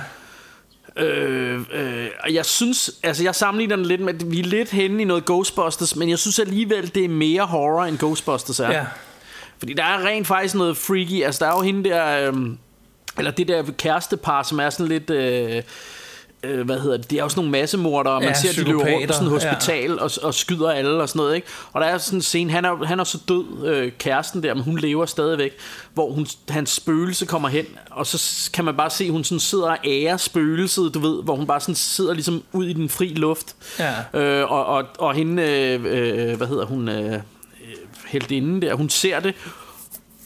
Øh, 0.95 1.61
øh, 1.73 2.07
og 2.23 2.33
jeg 2.33 2.45
synes, 2.45 2.91
altså 3.03 3.23
jeg 3.23 3.35
sammenligner 3.35 3.75
den 3.75 3.85
lidt 3.85 4.01
med, 4.01 4.13
vi 4.13 4.39
er 4.39 4.43
lidt 4.43 4.69
henne 4.69 5.01
i 5.01 5.05
noget 5.05 5.25
Ghostbusters, 5.25 5.95
men 5.95 6.09
jeg 6.09 6.19
synes 6.19 6.39
alligevel, 6.39 6.95
det 6.95 7.05
er 7.05 7.09
mere 7.09 7.45
horror, 7.45 7.83
end 7.83 7.97
Ghostbusters 7.97 8.59
er. 8.59 8.71
Ja. 8.71 8.85
Fordi 9.59 9.73
der 9.73 9.83
er 9.83 10.05
rent 10.05 10.27
faktisk 10.27 10.55
noget 10.55 10.77
freaky, 10.77 11.23
altså 11.23 11.45
der 11.45 11.51
er 11.51 11.55
jo 11.55 11.61
hende 11.61 11.89
der, 11.89 12.31
øh, 12.31 12.33
eller 13.17 13.31
det 13.31 13.47
der 13.47 13.63
kærestepar, 13.77 14.43
som 14.43 14.59
er 14.59 14.69
sådan 14.69 14.87
lidt... 14.87 15.09
Øh, 15.09 15.63
øh, 16.47 16.65
hvad 16.65 16.79
hedder 16.79 16.97
det, 16.97 17.09
det 17.11 17.19
er 17.19 17.23
jo 17.23 17.29
sådan 17.29 17.39
nogle 17.39 17.51
massemordere, 17.51 18.13
og 18.13 18.21
man 18.21 18.29
Ja, 18.29 18.33
ser, 18.33 18.63
de 18.63 18.69
løber 18.69 18.93
rundt 18.93 19.07
på 19.07 19.13
sådan 19.13 19.27
et 19.27 19.31
hospital 19.33 19.89
ja. 19.91 20.03
og, 20.03 20.11
og 20.23 20.33
skyder 20.33 20.71
alle 20.71 21.01
og 21.01 21.09
sådan 21.09 21.19
noget, 21.19 21.35
ikke? 21.35 21.47
Og 21.73 21.81
der 21.81 21.87
er 21.87 21.97
sådan 21.97 22.17
en 22.17 22.21
scene, 22.21 22.51
han 22.51 22.65
er, 22.65 22.85
han 22.85 22.99
er 22.99 23.03
så 23.03 23.17
død, 23.27 23.65
øh, 23.65 23.91
kæresten 23.99 24.43
der, 24.43 24.53
men 24.53 24.63
hun 24.63 24.79
lever 24.79 25.05
stadigvæk, 25.05 25.51
hvor 25.93 26.11
hun, 26.11 26.27
hans 26.49 26.69
spøgelse 26.69 27.25
kommer 27.25 27.49
hen, 27.49 27.65
og 27.91 28.07
så 28.07 28.49
kan 28.53 28.65
man 28.65 28.77
bare 28.77 28.89
se, 28.89 29.11
hun 29.11 29.23
sådan 29.23 29.39
sidder 29.39 29.69
og 29.69 29.77
ærer 29.85 30.17
spøgelset, 30.17 30.93
du 30.93 30.99
ved, 30.99 31.23
hvor 31.23 31.35
hun 31.35 31.47
bare 31.47 31.59
sådan 31.59 31.75
sidder 31.75 32.13
ligesom 32.13 32.43
ud 32.51 32.65
i 32.65 32.73
den 32.73 32.89
fri 32.89 33.07
luft. 33.07 33.55
Ja. 33.79 34.19
Øh, 34.21 34.51
og, 34.51 34.65
og, 34.65 34.83
og 34.99 35.13
hende, 35.13 35.43
øh, 35.43 35.85
øh, 35.85 36.37
hvad 36.37 36.47
hedder 36.47 36.65
hun, 36.65 36.89
øh, 36.89 37.13
øh, 37.13 37.19
heldinden 38.07 38.61
der, 38.61 38.73
hun 38.73 38.89
ser 38.89 39.19
det, 39.19 39.35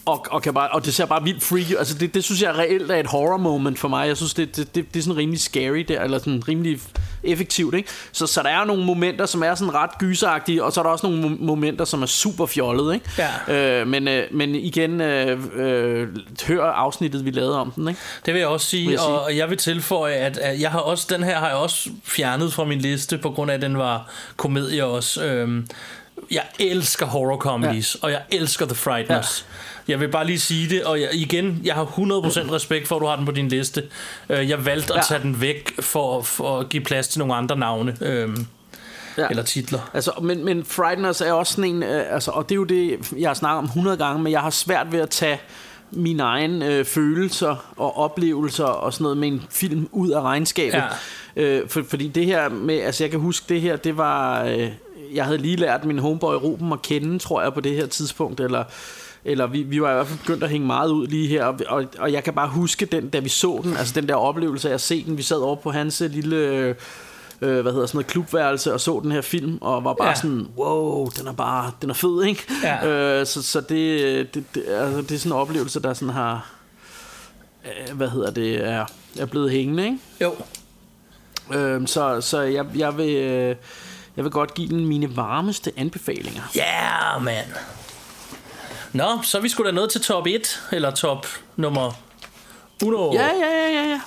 og, 0.06 0.26
og, 0.32 0.42
kan 0.42 0.54
bare, 0.54 0.70
og 0.70 0.86
det 0.86 0.94
ser 0.94 1.06
bare 1.06 1.24
vildt 1.24 1.44
freaky 1.44 1.76
Altså 1.78 1.94
det, 1.98 2.14
det 2.14 2.24
synes 2.24 2.42
jeg 2.42 2.58
reelt 2.58 2.92
er 2.92 2.96
et 2.96 3.08
horror 3.08 3.38
moment 3.38 3.80
for 3.80 3.88
mig 3.88 4.08
Jeg 4.08 4.18
synes 4.18 4.34
det, 4.34 4.56
det, 4.56 4.76
det, 4.76 4.94
det 4.94 5.00
er 5.00 5.04
sådan 5.04 5.18
rimelig 5.18 5.40
scary 5.40 5.80
der 5.88 6.02
Eller 6.02 6.20
sådan 6.20 6.44
rimelig 6.48 6.80
effektivt 7.24 7.76
ikke? 7.76 7.90
Så, 8.12 8.28
så 8.28 8.44
der 8.44 8.50
er 8.50 8.66
nogle 8.66 8.86
momenter 8.86 9.26
som 9.26 9.44
er 9.44 9.56
sådan 9.56 9.74
ret 9.74 9.98
gyseragtige 10.00 10.64
Og 10.64 10.74
så 10.74 10.80
er 10.82 10.84
der 10.84 10.92
også 10.92 11.10
nogle 11.10 11.26
mo- 11.26 11.44
momenter 11.44 11.86
som 11.86 12.02
er 12.02 12.06
super 12.06 12.46
fjollet 12.46 12.94
ikke? 12.94 13.06
Ja. 13.48 13.80
Øh, 13.82 13.88
men, 13.88 14.08
øh, 14.08 14.24
men 14.32 14.56
igen 14.56 15.02
øh, 15.02 15.40
øh, 15.56 16.08
Hør 16.48 16.64
afsnittet 16.64 17.26
vi 17.26 17.32
lavede 17.32 17.60
om 17.60 17.72
den 17.72 17.88
ikke? 17.88 18.00
Det 18.26 18.34
vil 18.34 18.40
jeg 18.40 18.50
også 18.50 18.68
sige, 18.68 18.84
Vil 18.84 18.92
jeg 18.92 19.00
sige. 19.00 19.10
og 19.10 19.24
og 19.24 19.38
jeg 19.38 19.50
vil 19.50 19.58
tilføje, 19.58 20.14
at, 20.14 20.38
at 20.38 20.62
jeg 20.62 20.72
har 20.72 20.80
også, 20.80 21.08
den 21.10 21.24
her 21.24 21.40
har 21.40 21.48
jeg 21.48 21.58
også 21.58 21.90
fjernet 22.04 22.54
fra 22.54 22.66
min 22.66 22.80
liste, 22.80 23.18
på 23.18 23.30
grund 23.30 23.52
af, 23.52 23.56
at 23.56 23.62
den 23.62 23.78
var 23.78 24.10
komedie 24.38 24.86
også. 24.86 25.24
Øhm, 25.24 25.68
jeg 26.32 26.44
elsker 26.60 27.06
horror 27.06 27.38
comedies, 27.38 27.98
ja. 28.02 28.06
og 28.06 28.12
jeg 28.12 28.22
elsker 28.32 28.66
The 28.66 28.76
Frighteners. 28.76 29.46
Ja. 29.50 29.71
Jeg 29.92 30.00
vil 30.00 30.08
bare 30.08 30.26
lige 30.26 30.40
sige 30.40 30.70
det, 30.70 30.84
og 30.84 31.02
jeg, 31.02 31.10
igen, 31.14 31.62
jeg 31.64 31.76
har 31.76 31.86
100% 31.86 32.54
respekt 32.54 32.88
for, 32.88 32.96
at 32.96 33.02
du 33.02 33.06
har 33.06 33.16
den 33.16 33.26
på 33.26 33.32
din 33.32 33.48
liste. 33.48 33.84
Øh, 34.30 34.50
Jeg 34.50 34.66
valgte 34.66 34.94
at 34.94 34.98
Ja. 34.98 35.04
tage 35.08 35.22
den 35.22 35.42
væk 35.42 35.72
for, 35.82 36.22
for 36.22 36.60
at 36.60 36.70
give 36.70 36.84
plads 36.84 37.08
til 37.08 37.20
nogle 37.20 37.36
andre 37.36 37.58
navne. 37.58 37.98
Øhm, 38.02 38.46
Ja. 39.18 39.28
Eller 39.30 39.44
titler. 39.44 39.90
Altså, 39.94 40.12
men, 40.22 40.46
men 40.46 40.66
Frighteners 40.66 41.22
er 41.22 41.34
også 41.34 41.54
sådan 41.54 41.70
en, 41.76 41.84
øh, 41.84 42.14
altså, 42.14 42.32
og 42.32 42.50
det 42.50 42.56
er 42.56 42.58
jo 42.58 42.64
det, 42.64 42.98
jeg 43.18 43.30
har 43.30 43.34
snakket 43.34 43.58
om 43.58 43.66
100 43.66 43.98
gange, 43.98 44.24
men 44.24 44.32
jeg 44.32 44.42
har 44.42 44.50
svært 44.50 44.92
ved 44.92 45.00
at 45.00 45.10
tage 45.10 45.40
mine 45.92 46.24
egne 46.24 46.66
øh, 46.68 46.86
følelser 46.86 47.74
og 47.78 47.98
oplevelser 47.98 48.64
og 48.66 48.94
sådan 48.94 49.04
noget 49.04 49.18
med 49.18 49.28
en 49.28 49.44
film 49.50 49.90
ud 49.92 50.10
af 50.10 50.22
regnskabet. 50.22 50.84
Ja. 51.36 51.44
Øh, 51.44 51.70
for, 51.70 51.84
fordi 51.90 52.08
det 52.08 52.26
her 52.26 52.50
med, 52.50 52.80
altså 52.80 53.04
jeg 53.04 53.12
kan 53.12 53.20
huske 53.20 53.46
det 53.50 53.62
her, 53.62 53.76
det 53.76 53.98
var, 53.98 54.44
øh, 54.44 54.70
jeg 55.14 55.26
havde 55.26 55.38
lige 55.38 55.56
lært 55.56 55.86
min 55.86 56.00
homeboy 56.00 56.34
Ruben 56.36 56.74
at 56.74 56.82
kende, 56.82 57.20
tror 57.20 57.42
jeg, 57.42 57.54
på 57.54 57.62
det 57.62 57.76
her 57.76 57.86
tidspunkt, 57.86 58.40
eller 58.40 58.64
eller 59.26 59.48
vi, 59.48 59.64
vi 59.64 59.82
var 59.82 59.92
i 59.92 59.94
hvert 59.94 60.08
fald 60.08 60.20
begyndt 60.20 60.44
at 60.44 60.50
hænge 60.50 60.68
meget 60.68 60.90
ud 60.90 61.08
lige 61.08 61.28
her, 61.28 61.46
og, 61.46 61.60
og, 61.68 61.86
og 62.00 62.12
jeg 62.12 62.24
kan 62.24 62.34
bare 62.34 62.48
huske 62.48 62.86
den, 62.86 63.10
da 63.10 63.20
vi 63.20 63.30
så 63.30 63.60
den, 63.64 63.78
altså 63.78 63.94
den 64.02 64.08
der 64.10 64.16
oplevelse 64.16 64.70
af 64.70 64.74
at 64.74 64.82
se 64.82 65.06
den, 65.06 65.18
vi 65.18 65.24
sad 65.24 65.38
over 65.38 65.56
på 65.56 65.72
hans 65.72 66.02
øh, 66.02 66.12
lille... 66.12 66.36
Øh, 66.36 66.76
øh, 67.44 67.62
hvad 67.62 67.72
hedder 67.72 67.86
sådan 67.88 67.98
noget 67.98 68.08
klubværelse 68.08 68.74
og 68.74 68.82
så 68.82 69.00
den 69.04 69.12
her 69.12 69.22
film 69.22 69.58
og 69.62 69.84
var 69.84 69.94
bare 69.94 70.08
Ja. 70.08 70.16
sådan 70.16 70.48
wow 70.58 71.10
den 71.10 71.28
er 71.28 71.32
bare 71.34 71.72
den 71.82 71.90
er 71.90 71.94
fed 71.94 72.24
ikke 72.24 72.44
Ja. 72.64 72.88
øh, 73.20 73.26
så, 73.26 73.44
så 73.44 73.62
det, 73.62 74.34
det, 74.34 74.44
det, 74.56 74.64
altså, 74.68 75.02
det 75.02 75.12
er 75.12 75.18
sådan 75.18 75.32
en 75.32 75.38
oplevelse 75.38 75.82
der 75.82 75.94
sådan 75.94 76.14
har 76.14 76.52
øh, 77.66 77.96
hvad 77.98 78.10
hedder 78.10 78.32
det 78.32 78.68
er, 78.68 78.86
er 79.20 79.26
blevet 79.26 79.52
hængende 79.52 79.86
ikke 79.86 79.98
Jo. 80.22 80.36
øh, 81.54 81.88
så, 81.88 82.22
så 82.22 82.42
jeg, 82.42 82.66
jeg 82.76 82.98
vil 82.98 83.10
øh, 83.16 83.56
jeg 84.16 84.24
vil 84.24 84.32
godt 84.32 84.54
give 84.54 84.70
den 84.70 84.86
mine 84.88 85.16
varmeste 85.16 85.72
anbefalinger 85.78 86.42
Ja, 86.56 86.62
yeah, 87.14 87.24
man. 87.24 87.44
Nå, 88.94 89.20
så 89.24 89.38
er 89.38 89.42
vi 89.42 89.50
sgu 89.50 89.64
da 89.64 89.72
nået 89.72 89.92
til 89.92 90.02
top 90.02 90.28
1, 90.28 90.50
eller 90.72 90.92
top 90.92 91.28
nummer 91.56 91.92
100. 92.82 93.14
ja 93.14 93.28
ja 93.28 93.52
ja 93.52 93.68
ja 93.70 93.84
ja 93.90 94.00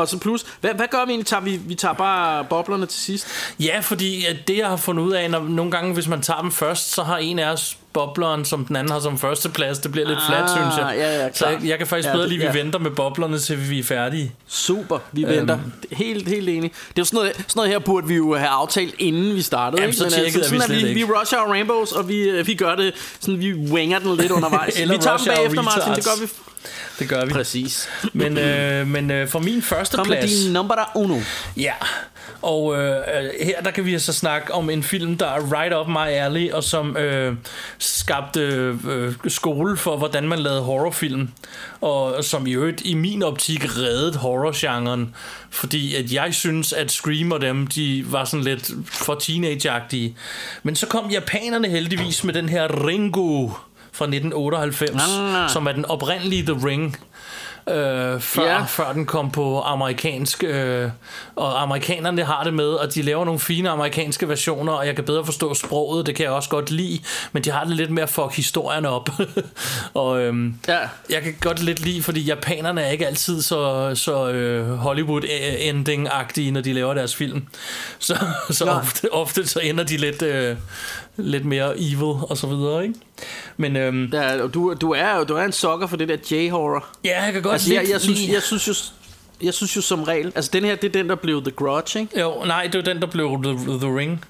og 0.00 0.08
så 0.08 0.18
plus, 0.18 0.44
hvad, 0.60 0.70
hvad 0.74 0.86
gør 0.90 1.04
vi 1.04 1.10
egentlig? 1.10 1.26
Tager 1.26 1.42
vi, 1.42 1.56
vi 1.66 1.74
tager 1.74 1.94
bare 1.94 2.44
boblerne 2.44 2.86
til 2.86 3.00
sidst? 3.00 3.26
Ja, 3.60 3.78
fordi 3.80 4.24
det 4.48 4.56
jeg 4.56 4.66
har 4.68 4.76
fundet 4.76 5.02
ud 5.02 5.12
af, 5.12 5.30
når 5.30 5.40
nogle 5.40 5.70
gange 5.70 5.94
hvis 5.94 6.08
man 6.08 6.22
tager 6.22 6.40
dem 6.40 6.52
først, 6.52 6.92
så 6.94 7.02
har 7.02 7.16
en 7.18 7.38
af 7.38 7.52
os 7.52 7.76
bobleren, 7.92 8.44
som 8.44 8.64
den 8.64 8.76
anden 8.76 8.92
har 8.92 9.00
som 9.00 9.18
førsteplads. 9.18 9.78
Det 9.78 9.92
bliver 9.92 10.08
lidt 10.08 10.18
Ah, 10.18 10.26
flat, 10.28 10.50
synes 10.50 10.76
jeg. 10.76 10.94
ja, 10.96 11.22
ja, 11.24 11.32
så 11.32 11.46
jeg, 11.46 11.58
jeg 11.64 11.78
kan 11.78 11.86
faktisk 11.86 12.08
Ja, 12.08 12.12
bedre 12.14 12.28
lide, 12.28 12.44
at 12.46 12.52
vi 12.54 12.58
ja. 12.58 12.64
venter 12.64 12.78
med 12.78 12.90
boblerne, 12.90 13.38
til 13.38 13.70
vi 13.70 13.78
er 13.78 13.82
færdige. 13.84 14.32
Super, 14.48 14.98
vi 15.12 15.24
Øhm. 15.24 15.30
venter. 15.32 15.58
Helt, 15.92 16.28
helt 16.28 16.48
enig. 16.48 16.70
Det 16.70 16.78
er 16.78 16.92
jo 16.98 17.04
sådan 17.04 17.16
noget, 17.16 17.32
sådan 17.36 17.46
noget 17.56 17.70
her 17.70 17.78
burde 17.78 18.06
vi 18.08 18.14
jo 18.14 18.36
have 18.36 18.48
aftalt, 18.48 18.94
inden 18.98 19.34
vi 19.34 19.42
startede. 19.42 19.82
Jamen, 19.82 19.88
ikke? 19.88 19.98
så 19.98 20.04
Men, 20.04 20.12
tjekkede 20.12 20.26
altså, 20.26 20.38
er 20.38 20.42
vi 20.42 20.60
sådan, 20.60 20.62
at 20.62 20.80
slet 20.80 20.94
vi, 20.94 20.98
ikke. 21.00 21.06
vi 21.06 21.12
rusher 21.18 21.38
our 21.38 21.48
rainbows, 21.52 21.92
og 21.92 22.08
vi, 22.08 22.16
øh, 22.18 22.46
vi 22.46 22.54
gør 22.54 22.74
det, 22.76 22.92
sådan 23.20 23.40
vi 23.40 23.54
winger 23.54 23.98
den 23.98 24.16
lidt 24.16 24.32
undervejs. 24.38 24.80
Eller 24.80 24.94
vi 24.96 25.02
tager 25.02 25.16
dem 25.16 25.26
bagefter, 25.26 25.62
Martin, 25.62 25.94
det 25.94 26.04
gør 26.04 26.20
vi. 26.20 26.26
Det 26.98 27.08
gør 27.08 27.24
vi. 27.24 27.32
Præcis. 27.32 27.88
Men, 28.12 28.38
øh, 28.38 28.86
men 28.86 29.10
øh, 29.10 29.28
for 29.28 29.38
min 29.38 29.62
første 29.62 29.96
Kom 29.96 30.06
plads... 30.06 30.30
din 30.30 30.52
number 30.52 30.90
uno. 30.94 31.20
Ja, 31.56 31.72
og 32.42 32.76
øh, 32.76 32.96
øh, 32.96 33.30
her 33.42 33.62
der 33.62 33.70
kan 33.70 33.84
vi 33.84 33.98
så 33.98 34.12
snakke 34.12 34.54
om 34.54 34.70
en 34.70 34.82
film, 34.82 35.16
der 35.16 35.26
er 35.26 35.60
right 35.60 35.74
up 35.74 35.88
my 35.88 36.08
alley, 36.08 36.50
og 36.50 36.64
som 36.64 36.96
øh, 36.96 37.34
skabte 37.78 38.40
øh, 38.88 39.14
skole 39.28 39.76
for, 39.76 39.96
hvordan 39.96 40.28
man 40.28 40.38
lavede 40.38 40.62
horrorfilm, 40.62 41.28
og 41.80 42.24
som 42.24 42.46
i 42.46 42.52
øvrigt 42.52 42.82
i 42.84 42.94
min 42.94 43.22
optik 43.22 43.76
reddede 43.78 44.18
horrorgenren, 44.18 45.14
fordi 45.50 45.94
at 45.94 46.12
jeg 46.12 46.34
synes, 46.34 46.72
at 46.72 46.90
Scream 46.90 47.32
og 47.32 47.40
dem, 47.40 47.66
de 47.66 48.04
var 48.06 48.24
sådan 48.24 48.44
lidt 48.44 48.70
for 48.86 49.14
teenageagtige. 49.14 50.16
Men 50.62 50.76
så 50.76 50.86
kom 50.86 51.10
japanerne 51.10 51.68
heldigvis 51.68 52.24
med 52.24 52.34
den 52.34 52.48
her 52.48 52.86
Ringo 52.86 53.48
fra 54.00 54.06
1998, 54.06 55.02
Ah. 55.20 55.50
som 55.50 55.66
er 55.66 55.72
den 55.72 55.84
oprindelige 55.84 56.42
The 56.46 56.66
Ring 56.66 56.96
øh, 57.68 58.20
før, 58.20 58.44
yeah. 58.46 58.68
før 58.68 58.92
den 58.92 59.06
kom 59.06 59.30
på 59.30 59.60
amerikansk. 59.60 60.44
Øh, 60.44 60.90
og 61.36 61.62
amerikanerne 61.62 62.24
har 62.24 62.44
det 62.44 62.54
med, 62.54 62.76
at 62.82 62.94
de 62.94 63.02
laver 63.02 63.24
nogle 63.24 63.40
fine 63.40 63.70
amerikanske 63.70 64.28
versioner, 64.28 64.72
og 64.72 64.86
jeg 64.86 64.94
kan 64.96 65.04
bedre 65.04 65.24
forstå 65.24 65.54
sproget, 65.54 66.06
det 66.06 66.14
kan 66.14 66.24
jeg 66.24 66.32
også 66.32 66.48
godt 66.48 66.70
lide, 66.70 66.98
men 67.32 67.44
de 67.44 67.50
har 67.50 67.64
det 67.64 67.76
lidt 67.76 67.90
med 67.90 68.02
at 68.02 68.10
fuck 68.10 68.36
historierne 68.36 68.88
op. 68.88 69.08
og 69.94 70.20
øhm, 70.20 70.54
Ja. 70.68 70.78
jeg 71.10 71.22
kan 71.22 71.34
godt 71.40 71.62
lidt 71.62 71.80
lide, 71.80 72.02
fordi 72.02 72.20
japanerne 72.20 72.80
er 72.82 72.90
ikke 72.90 73.06
altid 73.06 73.42
så, 73.42 73.90
så 73.94 74.28
øh, 74.30 74.78
Hollywood-ending-agtige, 74.78 76.50
når 76.50 76.60
de 76.60 76.72
laver 76.72 76.94
deres 76.94 77.14
film. 77.16 77.42
Så, 77.98 78.16
så 78.50 78.64
ofte, 78.64 79.12
ofte 79.12 79.48
så 79.48 79.58
ender 79.60 79.84
de 79.84 79.96
lidt, 79.96 80.22
øh, 80.22 80.56
lidt 81.22 81.44
mere 81.44 81.74
evil 81.80 82.02
og 82.02 82.36
så 82.36 82.46
videre, 82.46 82.82
ikke? 82.82 82.94
Men 83.56 83.76
øhm, 83.76 84.08
Ja, 84.12 84.42
og 84.42 84.54
du, 84.54 84.74
du, 84.80 84.92
er, 84.92 85.24
du 85.24 85.34
er 85.34 85.42
en 85.44 85.52
sokker 85.52 85.86
for 85.86 85.96
det 85.96 86.08
der 86.08 86.16
J-horror. 86.30 86.86
ja, 87.04 87.22
jeg 87.24 87.32
kan 87.32 87.42
godt 87.42 87.52
Altså, 87.52 87.68
lide... 87.68 87.80
jeg, 87.80 87.90
jeg, 87.90 88.00
synes, 88.00 88.28
jeg, 88.28 88.42
synes 88.42 88.68
jo, 88.68 88.72
jeg 89.46 89.54
synes 89.54 89.76
jo 89.76 89.80
som 89.82 90.02
regel, 90.02 90.32
altså 90.34 90.50
den 90.52 90.64
her, 90.64 90.74
det 90.76 90.88
er 90.88 90.92
den, 90.92 91.08
der 91.08 91.14
blev 91.14 91.42
The 91.42 91.50
Grudge, 91.50 92.00
ikke? 92.00 92.20
Jo, 92.20 92.34
nej, 92.46 92.62
det 92.72 92.74
var 92.86 92.92
den, 92.92 93.00
der 93.02 93.06
blev 93.06 93.42
The, 93.42 93.52
the 93.78 93.96
Ring. 93.98 94.24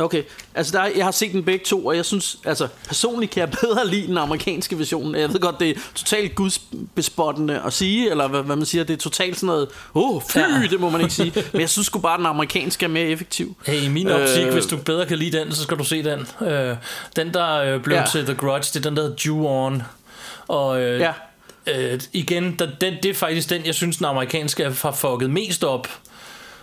Okay, 0.00 0.22
altså 0.54 0.78
der, 0.78 0.84
jeg 0.96 1.04
har 1.04 1.12
set 1.12 1.32
den 1.32 1.44
begge 1.44 1.64
to, 1.64 1.86
og 1.86 1.96
jeg 1.96 2.04
synes, 2.04 2.38
altså 2.44 2.68
personligt 2.88 3.32
kan 3.32 3.40
jeg 3.40 3.50
bedre 3.60 3.86
lide 3.86 4.06
den 4.06 4.18
amerikanske 4.18 4.78
version. 4.78 5.14
Jeg 5.14 5.32
ved 5.32 5.40
godt, 5.40 5.60
det 5.60 5.70
er 5.70 5.74
totalt 5.94 6.34
gudsbespottende 6.34 7.62
at 7.66 7.72
sige, 7.72 8.10
eller 8.10 8.28
hvad, 8.28 8.42
hvad 8.42 8.56
man 8.56 8.66
siger, 8.66 8.84
det 8.84 8.94
er 8.94 8.98
totalt 8.98 9.36
sådan 9.36 9.46
noget, 9.46 9.68
åh, 9.94 10.16
oh, 10.16 10.22
fy, 10.22 10.36
ja. 10.36 10.66
det 10.70 10.80
må 10.80 10.90
man 10.90 11.00
ikke 11.00 11.14
sige. 11.14 11.32
Men 11.52 11.60
jeg 11.60 11.68
synes 11.68 11.86
sgu 11.86 11.98
bare, 11.98 12.14
at 12.14 12.18
den 12.18 12.26
amerikanske 12.26 12.84
er 12.84 12.88
mere 12.90 13.06
effektiv. 13.06 13.56
Hey, 13.66 13.82
i 13.82 13.88
min 13.88 14.08
optik, 14.08 14.46
øh, 14.46 14.52
hvis 14.52 14.66
du 14.66 14.76
bedre 14.76 15.06
kan 15.06 15.18
lide 15.18 15.38
den, 15.38 15.52
så 15.52 15.62
skal 15.62 15.78
du 15.78 15.84
se 15.84 16.02
den. 16.02 16.48
Øh, 16.48 16.76
den, 17.16 17.34
der 17.34 17.54
øh, 17.54 17.82
blev 17.82 17.96
ja. 17.96 18.04
til 18.12 18.24
The 18.24 18.34
Grudge, 18.34 18.70
det 18.74 18.76
er 18.76 18.90
den, 18.90 18.96
der 18.96 19.02
hedder 19.02 19.16
Jew 19.26 19.46
On. 19.46 19.82
Og 20.48 20.80
øh, 20.80 21.00
ja. 21.00 21.12
øh, 21.66 22.00
igen, 22.12 22.56
der, 22.58 22.68
den, 22.80 22.94
det 23.02 23.10
er 23.10 23.14
faktisk 23.14 23.50
den, 23.50 23.66
jeg 23.66 23.74
synes, 23.74 23.96
den 23.96 24.06
amerikanske 24.06 24.64
har 24.64 24.92
fucket 24.92 25.30
mest 25.30 25.64
op. 25.64 25.88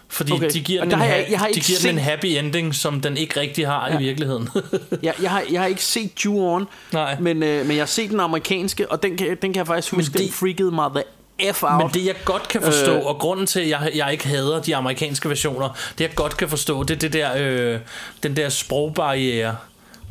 Fordi 0.09 0.31
okay. 0.31 0.49
de 0.49 0.61
giver, 0.61 0.83
den, 0.83 0.93
en, 0.93 0.99
jeg, 0.99 1.27
jeg 1.29 1.39
har 1.39 1.47
de 1.47 1.53
giver 1.53 1.79
set... 1.79 1.89
den 1.89 1.97
en 1.97 2.03
happy 2.03 2.25
ending, 2.25 2.75
som 2.75 3.01
den 3.01 3.17
ikke 3.17 3.39
rigtig 3.39 3.67
har 3.67 3.89
ja. 3.89 3.95
i 3.95 4.03
virkeligheden. 4.03 4.49
ja, 5.03 5.11
jeg, 5.21 5.31
har, 5.31 5.43
jeg 5.51 5.61
har 5.61 5.67
ikke 5.67 5.83
set 5.83 6.11
Ju-On, 6.25 6.65
Nej. 6.93 7.19
Men, 7.19 7.43
øh, 7.43 7.65
men 7.65 7.75
jeg 7.75 7.81
har 7.81 7.85
set 7.85 8.09
den 8.09 8.19
amerikanske, 8.19 8.91
og 8.91 9.03
den 9.03 9.17
kan, 9.17 9.27
den 9.27 9.53
kan 9.53 9.55
jeg 9.55 9.67
faktisk 9.67 9.93
huske, 9.93 10.13
det, 10.13 10.21
den 10.21 10.31
freakede 10.31 10.71
mig 10.71 10.91
the 10.91 11.03
F 11.53 11.63
out. 11.63 11.77
Men 11.77 11.89
det 11.93 12.05
jeg 12.05 12.15
godt 12.25 12.47
kan 12.47 12.61
forstå, 12.61 12.93
øh, 12.93 13.05
og 13.05 13.17
grunden 13.19 13.45
til, 13.45 13.59
at 13.59 13.69
jeg, 13.69 13.91
jeg 13.95 14.11
ikke 14.11 14.27
hader 14.27 14.61
de 14.61 14.75
amerikanske 14.75 15.29
versioner, 15.29 15.69
det 15.97 16.03
jeg 16.03 16.15
godt 16.15 16.37
kan 16.37 16.49
forstå, 16.49 16.83
det 16.83 16.95
er 16.95 16.99
det 16.99 17.13
der, 17.13 17.31
øh, 17.37 17.79
den 18.23 18.35
der 18.35 18.49
sprogbarriere. 18.49 19.55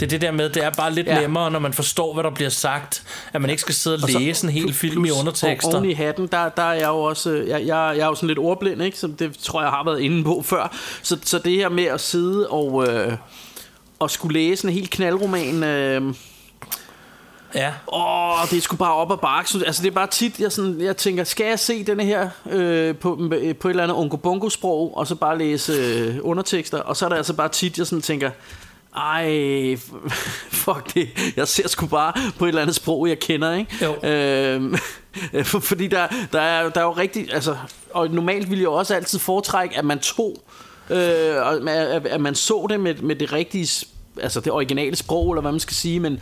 Det 0.01 0.07
er 0.07 0.11
det 0.11 0.21
der 0.21 0.31
med, 0.31 0.49
det 0.49 0.65
er 0.65 0.71
bare 0.71 0.93
lidt 0.93 1.07
ja. 1.07 1.21
nemmere, 1.21 1.51
når 1.51 1.59
man 1.59 1.73
forstår, 1.73 2.15
hvad 2.15 2.25
der 2.25 2.31
bliver 2.31 2.51
sagt, 2.51 3.03
at 3.33 3.41
man 3.41 3.51
ikke 3.51 3.61
skal 3.61 3.75
sidde 3.75 3.97
og, 3.97 4.03
og 4.03 4.21
læse 4.21 4.41
så, 4.41 4.47
en 4.47 4.53
hel 4.53 4.75
film 4.75 5.05
i 5.05 5.11
undertekster. 5.11 5.69
Og 5.69 5.75
oven 5.75 5.91
i 5.91 5.93
hatten, 5.93 6.27
der, 6.27 6.49
der 6.49 6.63
er 6.63 6.73
jeg 6.73 6.89
jo 6.89 7.03
også, 7.03 7.31
jeg, 7.31 7.61
jeg, 7.61 7.95
jeg 7.97 7.99
er 7.99 8.07
jo 8.07 8.15
sådan 8.15 8.27
lidt 8.27 8.39
ordblind, 8.39 8.83
ikke? 8.83 8.99
Så 8.99 9.07
det 9.19 9.39
tror 9.39 9.63
jeg 9.63 9.71
har 9.71 9.85
været 9.85 10.01
inde 10.01 10.25
på 10.25 10.43
før. 10.45 10.77
Så, 11.03 11.19
så 11.25 11.39
det 11.39 11.53
her 11.53 11.69
med 11.69 11.85
at 11.85 12.01
sidde 12.01 12.49
og, 12.49 12.89
øh, 12.89 13.13
og 13.99 14.11
skulle 14.11 14.41
læse 14.41 14.67
en 14.67 14.75
helt 14.75 14.91
knaldroman... 14.91 15.65
Øh, 15.65 16.15
Ja. 17.55 17.73
Åh, 17.93 18.51
det 18.51 18.57
er 18.57 18.61
sgu 18.61 18.77
bare 18.77 18.95
op 18.95 19.13
ad 19.13 19.17
bakke. 19.17 19.67
Altså, 19.67 19.83
det 19.83 19.89
er 19.89 19.95
bare 19.95 20.07
tit, 20.07 20.41
jeg, 20.41 20.53
sådan, 20.53 20.81
jeg 20.81 20.97
tænker, 20.97 21.25
skal 21.25 21.47
jeg 21.47 21.59
se 21.59 21.85
denne 21.85 22.05
her 22.05 22.29
øh, 22.51 22.97
på, 22.97 23.17
på 23.61 23.69
et 23.69 23.71
eller 23.71 23.83
andet 23.83 23.97
onko 23.97 24.17
bongo 24.17 24.49
sprog 24.49 24.97
og 24.97 25.07
så 25.07 25.15
bare 25.15 25.39
læse 25.39 25.73
øh, 25.73 26.17
undertekster? 26.23 26.79
Og 26.79 26.97
så 26.97 27.05
er 27.05 27.09
der 27.09 27.17
altså 27.17 27.33
bare 27.33 27.49
tit, 27.49 27.79
jeg 27.79 27.87
sådan 27.87 28.03
tænker, 28.03 28.31
ej, 28.97 29.77
fuck 30.65 30.95
det. 30.95 31.09
Jeg 31.37 31.49
ser 31.49 31.69
sgu 31.69 31.87
bare 31.87 32.13
på 32.39 32.45
et 32.45 32.49
eller 32.49 32.63
andet 32.63 32.77
sprog, 32.77 33.09
jeg 33.09 33.19
kender, 33.19 33.55
ikke? 33.55 33.85
Jo. 33.85 34.09
Øhm, 34.09 34.77
fordi 35.71 35.87
der, 35.87 36.07
der, 36.33 36.41
er, 36.41 36.69
der 36.69 36.81
er 36.81 36.85
jo 36.85 36.93
rigtig... 36.93 37.35
Altså, 37.35 37.57
og 37.91 38.11
normalt 38.11 38.51
ville 38.51 38.63
jeg 38.63 38.69
også 38.69 38.95
altid 38.95 39.19
foretrække, 39.19 39.79
at 39.79 39.85
man 39.85 39.99
tog... 39.99 40.43
Øh, 40.91 41.67
at, 41.69 42.07
at 42.07 42.21
man 42.21 42.35
så 42.35 42.67
det 42.71 42.81
med, 42.81 42.95
med 42.95 43.17
det 43.17 43.33
rigtige... 43.33 43.87
Altså 44.23 44.41
det 44.41 44.53
originale 44.53 44.97
sprog, 44.97 45.33
eller 45.33 45.41
hvad 45.41 45.53
man 45.53 45.61
skal 45.61 45.75
sige, 45.75 46.01
men... 46.01 46.21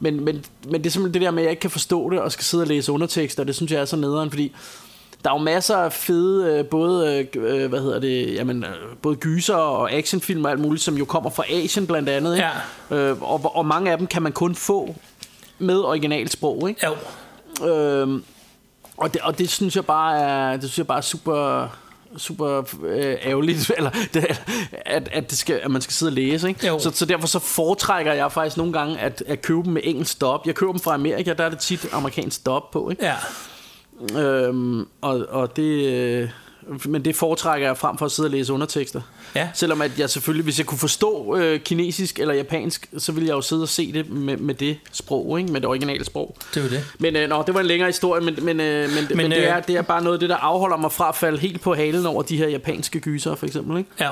Men, 0.00 0.24
men, 0.24 0.44
men 0.64 0.74
det 0.74 0.86
er 0.86 0.90
simpelthen 0.90 1.14
det 1.14 1.22
der 1.22 1.30
med, 1.30 1.42
at 1.42 1.44
jeg 1.44 1.50
ikke 1.50 1.60
kan 1.60 1.70
forstå 1.70 2.10
det, 2.10 2.20
og 2.20 2.32
skal 2.32 2.44
sidde 2.44 2.62
og 2.62 2.68
læse 2.68 2.92
undertekster, 2.92 3.44
det 3.44 3.54
synes 3.54 3.72
jeg 3.72 3.80
er 3.80 3.84
så 3.84 3.96
nederen, 3.96 4.30
fordi 4.30 4.52
der 5.24 5.30
er 5.30 5.34
jo 5.34 5.38
masser 5.38 5.76
af 5.76 5.92
fede, 5.92 6.58
øh, 6.58 6.64
både, 6.64 7.26
øh, 7.34 7.68
hvad 7.68 7.80
hedder 7.80 7.98
det, 7.98 8.34
jamen, 8.34 8.64
øh, 8.64 8.96
både 9.02 9.16
gyser 9.16 9.54
og 9.54 9.92
actionfilm 9.92 10.44
og 10.44 10.50
alt 10.50 10.60
muligt, 10.60 10.84
som 10.84 10.96
jo 10.96 11.04
kommer 11.04 11.30
fra 11.30 11.44
Asien 11.50 11.86
blandt 11.86 12.08
andet. 12.08 12.34
Ikke? 12.36 12.48
Ja. 12.90 12.96
Øh, 12.96 13.22
og, 13.22 13.56
og 13.56 13.66
mange 13.66 13.90
af 13.90 13.98
dem 13.98 14.06
kan 14.06 14.22
man 14.22 14.32
kun 14.32 14.54
få 14.54 14.94
med 15.58 15.80
originalsprog. 15.80 16.68
Ikke? 16.68 16.86
Jo. 16.86 16.94
Øh, 17.68 18.22
og, 18.96 19.14
det, 19.14 19.22
og 19.22 19.38
det 19.38 19.50
synes 19.50 19.76
jeg 19.76 19.84
bare 19.84 20.18
er, 20.20 20.52
det 20.52 20.62
synes 20.62 20.78
jeg 20.78 20.86
bare 20.86 20.98
er 20.98 21.02
super 21.02 21.68
super 22.16 22.62
øh, 22.84 23.16
ærgerligt 23.24 23.70
eller 23.76 23.90
det, 24.14 24.40
at, 24.86 25.08
at, 25.12 25.30
det 25.30 25.38
skal, 25.38 25.60
at 25.62 25.70
man 25.70 25.82
skal 25.82 25.92
sidde 25.92 26.10
og 26.10 26.14
læse 26.14 26.48
ikke? 26.48 26.66
Så, 26.78 26.90
så 26.94 27.04
derfor 27.04 27.26
så 27.26 27.38
foretrækker 27.38 28.12
jeg 28.12 28.32
faktisk 28.32 28.56
nogle 28.56 28.72
gange 28.72 28.98
at, 28.98 29.22
at 29.26 29.42
købe 29.42 29.62
dem 29.64 29.72
med 29.72 29.82
engelsk 29.84 30.12
stop 30.12 30.46
jeg 30.46 30.54
køber 30.54 30.72
dem 30.72 30.80
fra 30.80 30.94
Amerika 30.94 31.32
der 31.32 31.44
er 31.44 31.48
det 31.48 31.58
tit 31.58 31.86
amerikansk 31.92 32.36
stop 32.36 32.70
på 32.70 32.90
ikke? 32.90 33.04
Ja. 33.04 33.14
Øhm, 34.16 34.86
og, 35.00 35.26
og 35.28 35.56
det... 35.56 35.92
Øh, 35.92 36.28
men 36.84 37.04
det 37.04 37.16
foretrækker 37.16 37.66
jeg 37.66 37.76
frem 37.76 37.98
for 37.98 38.06
at 38.06 38.12
sidde 38.12 38.26
og 38.26 38.30
læse 38.30 38.52
undertekster. 38.52 39.00
Ja. 39.34 39.48
Selvom 39.54 39.82
at 39.82 39.98
jeg 39.98 40.10
selvfølgelig, 40.10 40.44
hvis 40.44 40.58
jeg 40.58 40.66
kunne 40.66 40.78
forstå 40.78 41.36
øh, 41.36 41.60
kinesisk 41.60 42.18
eller 42.18 42.34
japansk, 42.34 42.88
så 42.98 43.12
ville 43.12 43.28
jeg 43.28 43.34
jo 43.34 43.40
sidde 43.40 43.62
og 43.62 43.68
se 43.68 43.92
det 43.92 44.10
med, 44.10 44.36
med 44.36 44.54
det 44.54 44.78
sprog, 44.92 45.38
ikke? 45.40 45.52
med 45.52 45.60
det 45.60 45.68
originale 45.68 46.04
sprog. 46.04 46.36
Det 46.54 46.62
var 46.62 46.68
det. 46.68 46.84
Men 46.98 47.16
øh, 47.16 47.28
nå, 47.28 47.42
det 47.46 47.54
var 47.54 47.60
en 47.60 47.66
længere 47.66 47.88
historie, 47.88 48.20
men, 48.24 48.38
men, 48.42 48.60
øh, 48.60 48.90
men, 48.90 49.06
men, 49.08 49.16
men 49.16 49.30
det, 49.30 49.48
er, 49.48 49.56
øh, 49.56 49.62
det 49.66 49.76
er 49.76 49.82
bare 49.82 50.02
noget 50.02 50.16
af 50.16 50.20
det, 50.20 50.28
der 50.28 50.36
afholder 50.36 50.76
mig 50.76 50.92
fra 50.92 51.08
at 51.08 51.16
falde 51.16 51.38
helt 51.38 51.60
på 51.60 51.74
halen 51.74 52.06
over 52.06 52.22
de 52.22 52.36
her 52.36 52.48
japanske 52.48 53.00
gyser, 53.00 53.34
for 53.34 53.46
eksempel. 53.46 53.78
Ikke? 53.78 53.90
Ja. 54.00 54.10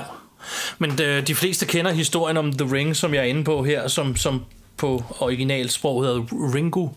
Men 0.79 0.99
de, 0.99 1.05
øh, 1.05 1.27
de 1.27 1.35
fleste 1.35 1.67
kender 1.67 1.93
historien 1.93 2.37
om 2.37 2.53
The 2.53 2.73
Ring, 2.73 2.97
som 2.97 3.15
jeg 3.15 3.21
er 3.21 3.25
inde 3.25 3.45
på 3.45 3.63
her, 3.65 3.89
som, 3.89 4.17
som 4.17 4.43
på 4.77 5.05
originalsprog 5.21 6.05
hedder 6.05 6.23
Ringu. 6.55 6.91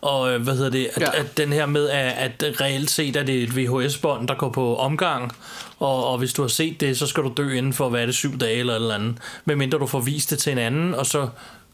Og 0.00 0.32
øh, 0.32 0.42
hvad 0.42 0.54
hedder 0.54 0.70
det? 0.70 0.88
At, 0.94 1.02
ja. 1.02 1.20
at 1.20 1.36
den 1.36 1.52
her 1.52 1.66
med, 1.66 1.88
at, 1.88 2.42
at 2.42 2.60
reelt 2.60 2.90
set 2.90 3.16
er 3.16 3.22
det 3.22 3.42
et 3.42 3.56
VHS-bånd, 3.56 4.28
der 4.28 4.34
går 4.34 4.50
på 4.50 4.76
omgang. 4.76 5.32
Og, 5.78 6.06
og 6.06 6.18
hvis 6.18 6.32
du 6.32 6.42
har 6.42 6.48
set 6.48 6.80
det, 6.80 6.98
så 6.98 7.06
skal 7.06 7.22
du 7.22 7.32
dø 7.36 7.52
inden 7.52 7.72
for, 7.72 7.88
hvad 7.88 8.02
er 8.02 8.06
det, 8.06 8.14
syv 8.14 8.38
dage 8.38 8.58
eller 8.58 8.74
eller 8.74 8.94
andet. 8.94 9.16
Medmindre 9.44 9.78
du 9.78 9.86
får 9.86 10.00
vist 10.00 10.30
det 10.30 10.38
til 10.38 10.52
en 10.52 10.58
anden, 10.58 10.94
og 10.94 11.06
så 11.06 11.28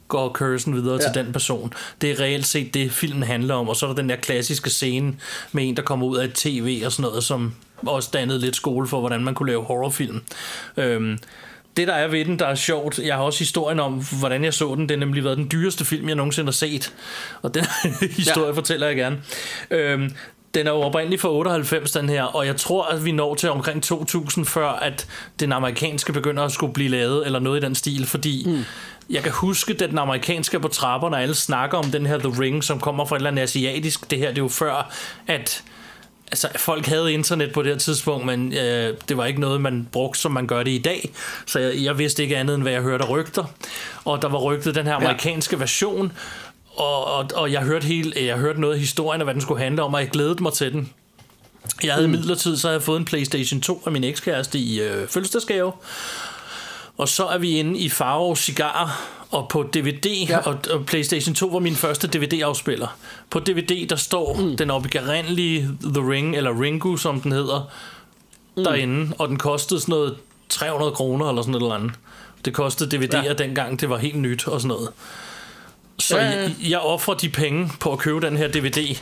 går 0.09 0.33
cursen 0.33 0.75
videre 0.75 0.99
ja. 1.03 1.13
til 1.13 1.25
den 1.25 1.33
person. 1.33 1.73
Det 2.01 2.11
er 2.11 2.21
reelt 2.21 2.47
set 2.47 2.75
det, 2.75 2.93
filmen 2.93 3.23
handler 3.23 3.55
om. 3.55 3.69
Og 3.69 3.77
så 3.77 3.87
er 3.87 3.91
der 3.91 3.97
den 3.97 4.09
der 4.09 4.17
klassiske 4.17 4.71
scene 4.71 5.15
med 5.53 5.69
en, 5.69 5.77
der 5.77 5.83
kommer 5.83 6.07
ud 6.07 6.17
af 6.17 6.25
et 6.25 6.35
tv 6.35 6.83
og 6.87 6.93
sådan 6.93 7.11
noget, 7.11 7.25
som 7.25 7.55
også 7.87 8.11
dannede 8.13 8.41
lidt 8.41 8.57
skole 8.57 8.89
for, 8.89 9.01
hvordan 9.01 9.25
man 9.25 9.35
kunne 9.35 9.49
lave 9.49 9.65
horrorfilm. 9.65 10.23
Øhm, 10.77 11.19
det 11.77 11.89
der 11.89 11.95
er 11.95 12.09
ved 12.09 12.25
den, 12.25 12.39
der 12.39 12.47
er 12.47 12.55
sjovt, 12.55 12.99
jeg 12.99 13.15
har 13.15 13.23
også 13.23 13.39
historien 13.39 13.81
om, 13.81 14.05
hvordan 14.19 14.45
jeg 14.45 14.55
så 14.55 14.75
den. 14.75 14.89
Det 14.89 14.95
er 14.95 14.99
nemlig 14.99 15.25
været 15.25 15.37
den 15.37 15.49
dyreste 15.53 15.85
film, 15.85 16.09
jeg 16.09 16.17
nogensinde 16.17 16.47
har 16.47 16.53
set. 16.53 16.93
Og 17.43 17.55
den 17.55 17.65
historie 18.17 18.47
ja. 18.47 18.53
fortæller 18.53 18.87
jeg 18.87 18.97
gerne. 18.97 19.23
Øhm, 19.71 20.11
den 20.55 20.67
er 20.67 20.71
jo 20.71 20.81
oprindeligt 20.81 21.23
fra 21.23 21.33
98, 21.33 21.93
den 21.93 22.09
her, 22.09 22.23
og 22.23 22.47
jeg 22.47 22.57
tror, 22.57 22.85
at 22.85 23.05
vi 23.05 23.13
når 23.13 23.35
til 23.35 23.51
omkring 23.51 23.83
2000, 23.83 24.47
før 24.47 24.69
at 24.69 25.07
den 25.41 25.53
amerikanske 25.53 26.13
begynder 26.13 26.43
at 26.43 26.53
skulle 26.53 26.73
blive 26.73 26.91
lavet, 26.91 27.27
eller 27.27 27.39
noget 27.39 27.63
i 27.63 27.65
den 27.65 27.75
stil, 27.75 28.07
fordi 28.07 28.45
mm. 28.47 28.65
jeg 29.11 29.23
kan 29.23 29.33
huske, 29.33 29.73
at 29.73 29.91
den 29.91 29.99
amerikanske 29.99 30.61
på 30.61 30.69
trapperne, 30.69 31.17
og 31.17 31.23
alle 31.23 31.35
snakker 31.35 31.79
om 31.79 31.91
den 31.91 32.07
her 32.07 32.19
The 32.19 32.41
Ring, 32.41 32.65
som 32.65 32.81
kommer 32.81 33.05
fra 33.05 33.17
et 33.17 33.21
eller 33.21 33.31
andet 33.31 33.43
asiatisk. 33.43 34.11
Det 34.11 34.19
her, 34.19 34.29
det 34.29 34.39
er 34.39 34.43
jo 34.43 34.49
før, 34.49 34.93
at 35.27 35.63
altså, 36.31 36.49
folk 36.57 36.87
havde 36.87 37.13
internet 37.13 37.53
på 37.53 37.63
det 37.63 37.73
her 37.73 37.79
tidspunkt, 37.79 38.27
men 38.27 38.53
øh, 38.53 38.95
det 39.09 39.17
var 39.17 39.27
ikke 39.27 39.41
noget, 39.41 39.61
man 39.61 39.89
brugte, 39.93 40.21
som 40.21 40.33
man 40.33 40.47
gør 40.47 40.63
det 40.63 40.71
i 40.71 40.79
dag. 40.79 41.11
Så 41.47 41.59
jeg, 41.59 41.83
jeg 41.83 41.99
vidste 41.99 42.23
ikke 42.23 42.37
andet, 42.37 42.55
end 42.55 42.63
hvad 42.63 42.73
jeg 42.73 42.83
hørte 42.83 43.05
af 43.05 43.11
rygter. 43.11 43.45
Og 44.05 44.23
der 44.23 44.29
var 44.29 44.39
rygtet 44.39 44.75
den 44.75 44.87
her 44.87 44.95
amerikanske 44.95 45.57
ja. 45.57 45.61
version, 45.61 46.13
og, 46.77 47.05
og, 47.05 47.31
og 47.35 47.53
jeg, 47.53 47.63
hørte 47.63 47.87
hele, 47.87 48.27
jeg 48.27 48.37
hørte 48.37 48.61
noget 48.61 48.75
af 48.75 48.81
historien, 48.81 49.21
og 49.21 49.25
hvad 49.25 49.35
den 49.35 49.43
skulle 49.43 49.63
handle 49.63 49.83
om, 49.83 49.95
og 49.95 50.01
jeg 50.01 50.11
glædede 50.11 50.43
mig 50.43 50.53
til 50.53 50.73
den. 50.73 50.91
Jeg 51.85 51.95
havde 51.95 52.09
mm. 52.09 52.15
midlertid, 52.15 52.57
så 52.57 52.67
havde 52.67 52.79
jeg 52.79 52.83
fået 52.83 52.99
en 52.99 53.05
Playstation 53.05 53.61
2 53.61 53.83
af 53.87 53.93
min 53.93 54.05
ekskæreste 54.05 54.59
i 54.59 54.81
øh, 54.81 55.09
fødselsdagsgave. 55.09 55.73
Og 56.99 57.09
så 57.09 57.27
er 57.27 57.39
vi 57.39 57.59
inde 57.59 57.79
i 57.79 57.89
Faro 57.89 58.35
Cigar, 58.35 59.01
og 59.31 59.49
på 59.49 59.63
DVD, 59.75 60.27
ja. 60.29 60.39
og, 60.39 60.59
og 60.71 60.87
PlayStation 60.87 61.35
2 61.35 61.47
var 61.47 61.59
min 61.59 61.75
første 61.75 62.07
DVD-afspiller. 62.09 62.97
På 63.31 63.39
DVD, 63.39 63.89
der 63.89 63.97
står 63.97 64.35
mm. 64.35 64.57
den 64.57 64.71
oprindelige 64.71 65.69
The 65.85 66.11
Ring, 66.11 66.37
eller 66.37 66.61
Ringu, 66.61 66.97
som 66.97 67.21
den 67.21 67.33
hedder, 67.33 67.71
mm. 68.57 68.65
derinde, 68.65 69.15
og 69.19 69.29
den 69.29 69.37
kostede 69.37 69.81
sådan 69.81 69.93
noget 69.93 70.17
300 70.49 70.93
kroner, 70.93 71.29
eller 71.29 71.43
sådan 71.43 71.53
noget 71.53 71.63
eller 71.63 71.75
andet. 71.75 71.93
Det 72.45 72.55
kostede 72.55 72.97
DVD'er 72.97 73.25
ja. 73.25 73.33
dengang, 73.33 73.81
det 73.81 73.91
var 73.91 73.99
helt 73.99 74.17
nyt 74.17 74.49
og 74.49 74.61
sådan 74.61 74.69
noget. 74.69 74.89
Så 75.99 76.17
ja, 76.19 76.25
ja. 76.25 76.41
jeg, 76.41 76.55
jeg 76.69 76.79
offrer 76.79 77.15
de 77.15 77.29
penge 77.29 77.71
på 77.81 77.93
at 77.93 77.99
købe 77.99 78.27
den 78.27 78.37
her 78.37 78.49
DVD 78.49 78.97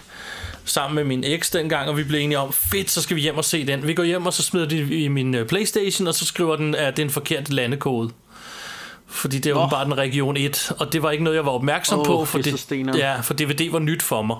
sammen 0.64 0.94
med 0.94 1.04
min 1.04 1.24
eks 1.24 1.50
dengang, 1.50 1.88
og 1.88 1.96
vi 1.96 2.04
blev 2.04 2.20
enige 2.20 2.38
om, 2.38 2.52
fedt, 2.52 2.90
så 2.90 3.02
skal 3.02 3.16
vi 3.16 3.20
hjem 3.20 3.38
og 3.38 3.44
se 3.44 3.66
den. 3.66 3.86
Vi 3.86 3.94
går 3.94 4.02
hjem, 4.02 4.26
og 4.26 4.32
så 4.32 4.42
smider 4.42 4.66
de 4.66 5.02
i 5.04 5.08
min 5.08 5.34
øh, 5.34 5.46
Playstation, 5.46 6.08
og 6.08 6.14
så 6.14 6.26
skriver 6.26 6.56
den, 6.56 6.74
at 6.74 6.96
det 6.96 7.02
er 7.02 7.06
en 7.06 7.12
forkert 7.12 7.52
landekode. 7.52 8.10
Fordi 9.06 9.36
det 9.36 9.46
er 9.46 9.60
jo 9.60 9.66
bare 9.66 9.84
den 9.84 9.98
region 9.98 10.36
1, 10.36 10.72
og 10.78 10.92
det 10.92 11.02
var 11.02 11.10
ikke 11.10 11.24
noget, 11.24 11.36
jeg 11.36 11.46
var 11.46 11.52
opmærksom 11.52 11.98
oh, 11.98 12.06
på, 12.06 12.24
for, 12.24 12.38
det, 12.38 12.72
ja, 12.96 13.20
for 13.20 13.34
DVD 13.34 13.70
var 13.70 13.78
nyt 13.78 14.02
for 14.02 14.22
mig. 14.22 14.36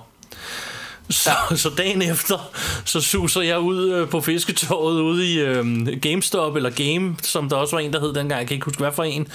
Så, 1.09 1.29
ja. 1.51 1.55
så 1.55 1.69
dagen 1.69 2.01
efter, 2.01 2.51
så 2.85 3.01
suser 3.01 3.41
jeg 3.41 3.59
ud 3.59 3.91
øh, 3.91 4.09
på 4.09 4.21
fisketåret 4.21 5.01
ude 5.01 5.33
i 5.33 5.39
øh, 5.39 5.87
GameStop, 6.01 6.55
eller 6.55 6.69
Game, 6.69 7.15
som 7.21 7.49
der 7.49 7.55
også 7.55 7.75
var 7.75 7.79
en, 7.79 7.93
der 7.93 7.99
hed 7.99 8.13
dengang, 8.13 8.39
jeg 8.39 8.47
kan 8.47 8.55
ikke 8.55 8.65
huske, 8.65 8.79
hvad 8.79 8.91
for 8.91 9.03
en. 9.03 9.27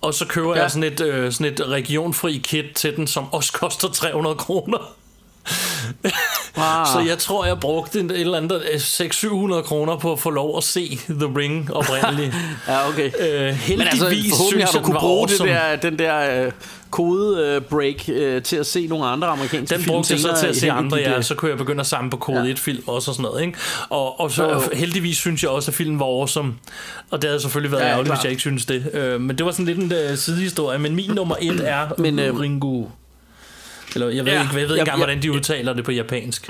Og 0.00 0.14
så 0.14 0.26
køber 0.26 0.56
ja. 0.56 0.62
jeg 0.62 0.70
sådan 0.70 0.92
et, 0.92 1.00
øh, 1.00 1.32
sådan 1.32 1.52
et 1.52 1.68
regionfri 1.68 2.40
kit 2.44 2.64
til 2.74 2.96
den, 2.96 3.06
som 3.06 3.32
også 3.32 3.52
koster 3.52 3.88
300 3.88 4.36
kroner. 4.36 4.78
Ah. 6.58 6.86
så 6.86 7.00
jeg 7.08 7.18
tror, 7.18 7.44
jeg 7.44 7.60
brugte 7.60 8.00
et 8.00 8.20
eller 8.20 8.38
andet 8.38 8.60
600-700 8.60 9.62
kroner 9.62 9.96
på 9.96 10.12
at 10.12 10.20
få 10.20 10.30
lov 10.30 10.56
at 10.56 10.64
se 10.64 10.98
The 11.08 11.32
Ring 11.36 11.74
oprindeligt. 11.74 12.34
ja, 12.68 12.88
okay. 12.88 13.10
Øh, 13.20 13.54
heldigvis 13.54 13.68
Men 13.68 13.80
altså, 13.80 14.10
synes 14.50 14.64
har 14.64 14.78
du 14.78 14.84
kunne 14.84 14.98
bruge 15.00 15.20
awesome. 15.20 15.50
det 15.50 15.58
der, 15.82 15.90
den 15.90 15.98
der, 15.98 16.44
øh, 16.44 16.52
kode-break 16.90 18.08
øh, 18.08 18.42
til 18.42 18.56
at 18.56 18.66
se 18.66 18.86
nogle 18.86 19.06
andre 19.06 19.28
amerikanske 19.28 19.74
Den 19.74 19.82
film 19.82 19.94
brugte 19.94 20.12
jeg 20.12 20.20
så 20.20 20.36
til 20.40 20.46
at 20.46 20.56
se 20.56 20.70
andre, 20.72 20.96
ja. 20.96 21.16
øh, 21.16 21.24
Så 21.24 21.34
kunne 21.34 21.50
jeg 21.50 21.58
begynde 21.58 21.80
at 21.80 21.86
samle 21.86 22.10
på 22.10 22.16
kode 22.16 22.42
Ja. 22.44 22.50
1 22.50 22.58
film 22.58 22.82
også 22.86 23.10
og 23.10 23.14
sådan 23.14 23.30
noget, 23.30 23.46
ikke? 23.46 23.58
Og, 23.88 24.20
og 24.20 24.30
så 24.30 24.44
Jo, 24.44 24.52
jo. 24.52 24.60
heldigvis 24.72 25.16
synes 25.16 25.42
jeg 25.42 25.50
også, 25.50 25.70
at 25.70 25.74
filmen 25.74 26.00
var 26.00 26.06
awesome. 26.06 26.54
Og 27.10 27.22
det 27.22 27.30
havde 27.30 27.40
selvfølgelig 27.40 27.72
været 27.72 27.82
Ja, 27.82 27.88
ærgerligt, 27.88 28.14
hvis 28.14 28.22
jeg 28.24 28.30
ikke 28.30 28.40
synes 28.40 28.64
det. 28.66 28.90
Øh, 28.92 29.20
men 29.20 29.38
det 29.38 29.46
var 29.46 29.52
sådan 29.52 29.64
lidt 29.66 29.78
en 29.78 29.92
uh, 30.12 30.18
sidehistorie. 30.18 30.78
Men 30.78 30.94
min 30.94 31.10
nummer 31.10 31.34
1 31.40 31.60
er 31.64 31.86
Men, 31.98 32.18
øh, 32.18 32.38
Ringu. 32.40 32.86
Eller 33.96 34.08
jeg 34.08 34.24
ved 34.24 34.32
Ja, 34.32 34.40
ikke, 34.42 34.54
jeg 34.54 34.54
ved 34.54 34.62
ikke 34.62 34.72
jeg- 34.74 34.78
engang, 34.80 34.86
jeg- 34.98 35.06
hvordan 35.06 35.22
de 35.22 35.32
udtaler 35.32 35.72
det 35.72 35.84
på 35.84 35.92
japansk. 35.92 36.48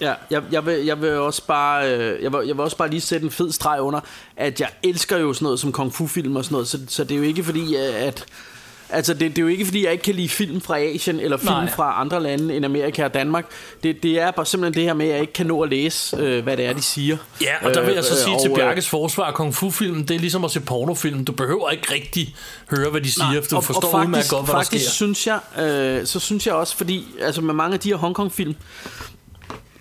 Ja, 0.00 0.14
jeg, 0.30 0.42
jeg, 0.52 0.66
vil, 0.66 0.84
jeg 0.84 1.00
vil 1.02 1.10
også 1.12 1.42
bare 1.46 1.94
øh, 1.94 2.22
jeg 2.22 2.32
vil, 2.32 2.46
jeg 2.46 2.56
vil 2.56 2.60
også 2.60 2.76
bare 2.76 2.90
lige 2.90 3.00
sætte 3.00 3.24
en 3.24 3.30
fed 3.30 3.52
streg 3.52 3.80
under 3.80 4.00
at 4.36 4.60
jeg 4.60 4.68
elsker 4.82 5.16
jo 5.18 5.32
sådan 5.32 5.44
noget 5.44 5.60
som 5.60 5.72
kung 5.72 5.94
fu 5.94 6.06
film 6.06 6.36
og 6.36 6.44
sådan 6.44 6.52
noget, 6.54 6.68
så, 6.68 6.78
så 6.88 7.04
det 7.04 7.12
er 7.14 7.16
jo 7.18 7.22
ikke 7.24 7.44
fordi 7.44 7.74
at 7.74 8.24
Altså 8.90 9.14
det, 9.14 9.20
det 9.20 9.38
er 9.38 9.42
jo 9.42 9.48
ikke 9.48 9.64
fordi 9.64 9.84
jeg 9.84 9.92
ikke 9.92 10.04
kan 10.04 10.14
lide 10.14 10.28
film 10.28 10.60
fra 10.60 10.78
Asien 10.78 11.20
Eller 11.20 11.36
film 11.36 11.50
Nej. 11.50 11.70
fra 11.70 12.00
andre 12.00 12.22
lande 12.22 12.56
end 12.56 12.64
Amerika 12.64 13.04
og 13.04 13.14
Danmark 13.14 13.46
det, 13.82 14.02
det 14.02 14.20
er 14.20 14.30
bare 14.30 14.46
simpelthen 14.46 14.74
det 14.74 14.82
her 14.82 14.94
med 14.94 15.06
At 15.06 15.12
jeg 15.12 15.20
ikke 15.20 15.32
kan 15.32 15.46
nå 15.46 15.62
at 15.62 15.70
læse 15.70 16.16
øh, 16.16 16.42
hvad 16.42 16.56
det 16.56 16.64
er 16.66 16.72
de 16.72 16.82
siger 16.82 17.16
Ja, 17.40 17.66
og 17.68 17.74
der 17.74 17.84
vil 17.84 17.94
jeg 17.94 18.04
så 18.04 18.12
Øh, 18.12 18.18
sige 18.18 18.34
og, 18.36 18.40
til 18.42 18.50
øh, 18.50 18.56
Bjarkes 18.56 18.88
forsvar, 18.88 19.30
Kung 19.32 19.54
Fu-film, 19.54 20.06
det 20.06 20.14
er 20.16 20.18
ligesom 20.20 20.44
at 20.44 20.50
se 20.50 20.60
pornofilm. 20.60 21.24
Du 21.24 21.32
behøver 21.32 21.70
ikke 21.70 21.94
rigtig 21.94 22.36
høre, 22.70 22.90
hvad 22.90 23.00
de 23.00 23.12
siger, 23.12 23.32
Nej, 23.32 23.42
for 23.42 23.48
du 23.50 23.56
og- 23.56 23.64
forstår 23.64 23.88
og 23.88 23.92
faktisk, 23.92 24.06
udmærket 24.06 24.30
godt, 24.30 24.44
hvad 24.44 24.52
der 24.54 24.58
faktisk 24.58 24.84
sker. 24.84 24.90
synes 24.92 25.26
jeg, 25.26 25.38
øh, 25.58 26.06
så 26.06 26.20
synes 26.20 26.46
jeg 26.46 26.54
også, 26.54 26.76
fordi 26.76 27.06
altså 27.20 27.40
med 27.40 27.54
mange 27.54 27.74
af 27.74 27.80
de 27.80 27.88
her 27.88 27.96
Hongkong-film, 27.96 28.54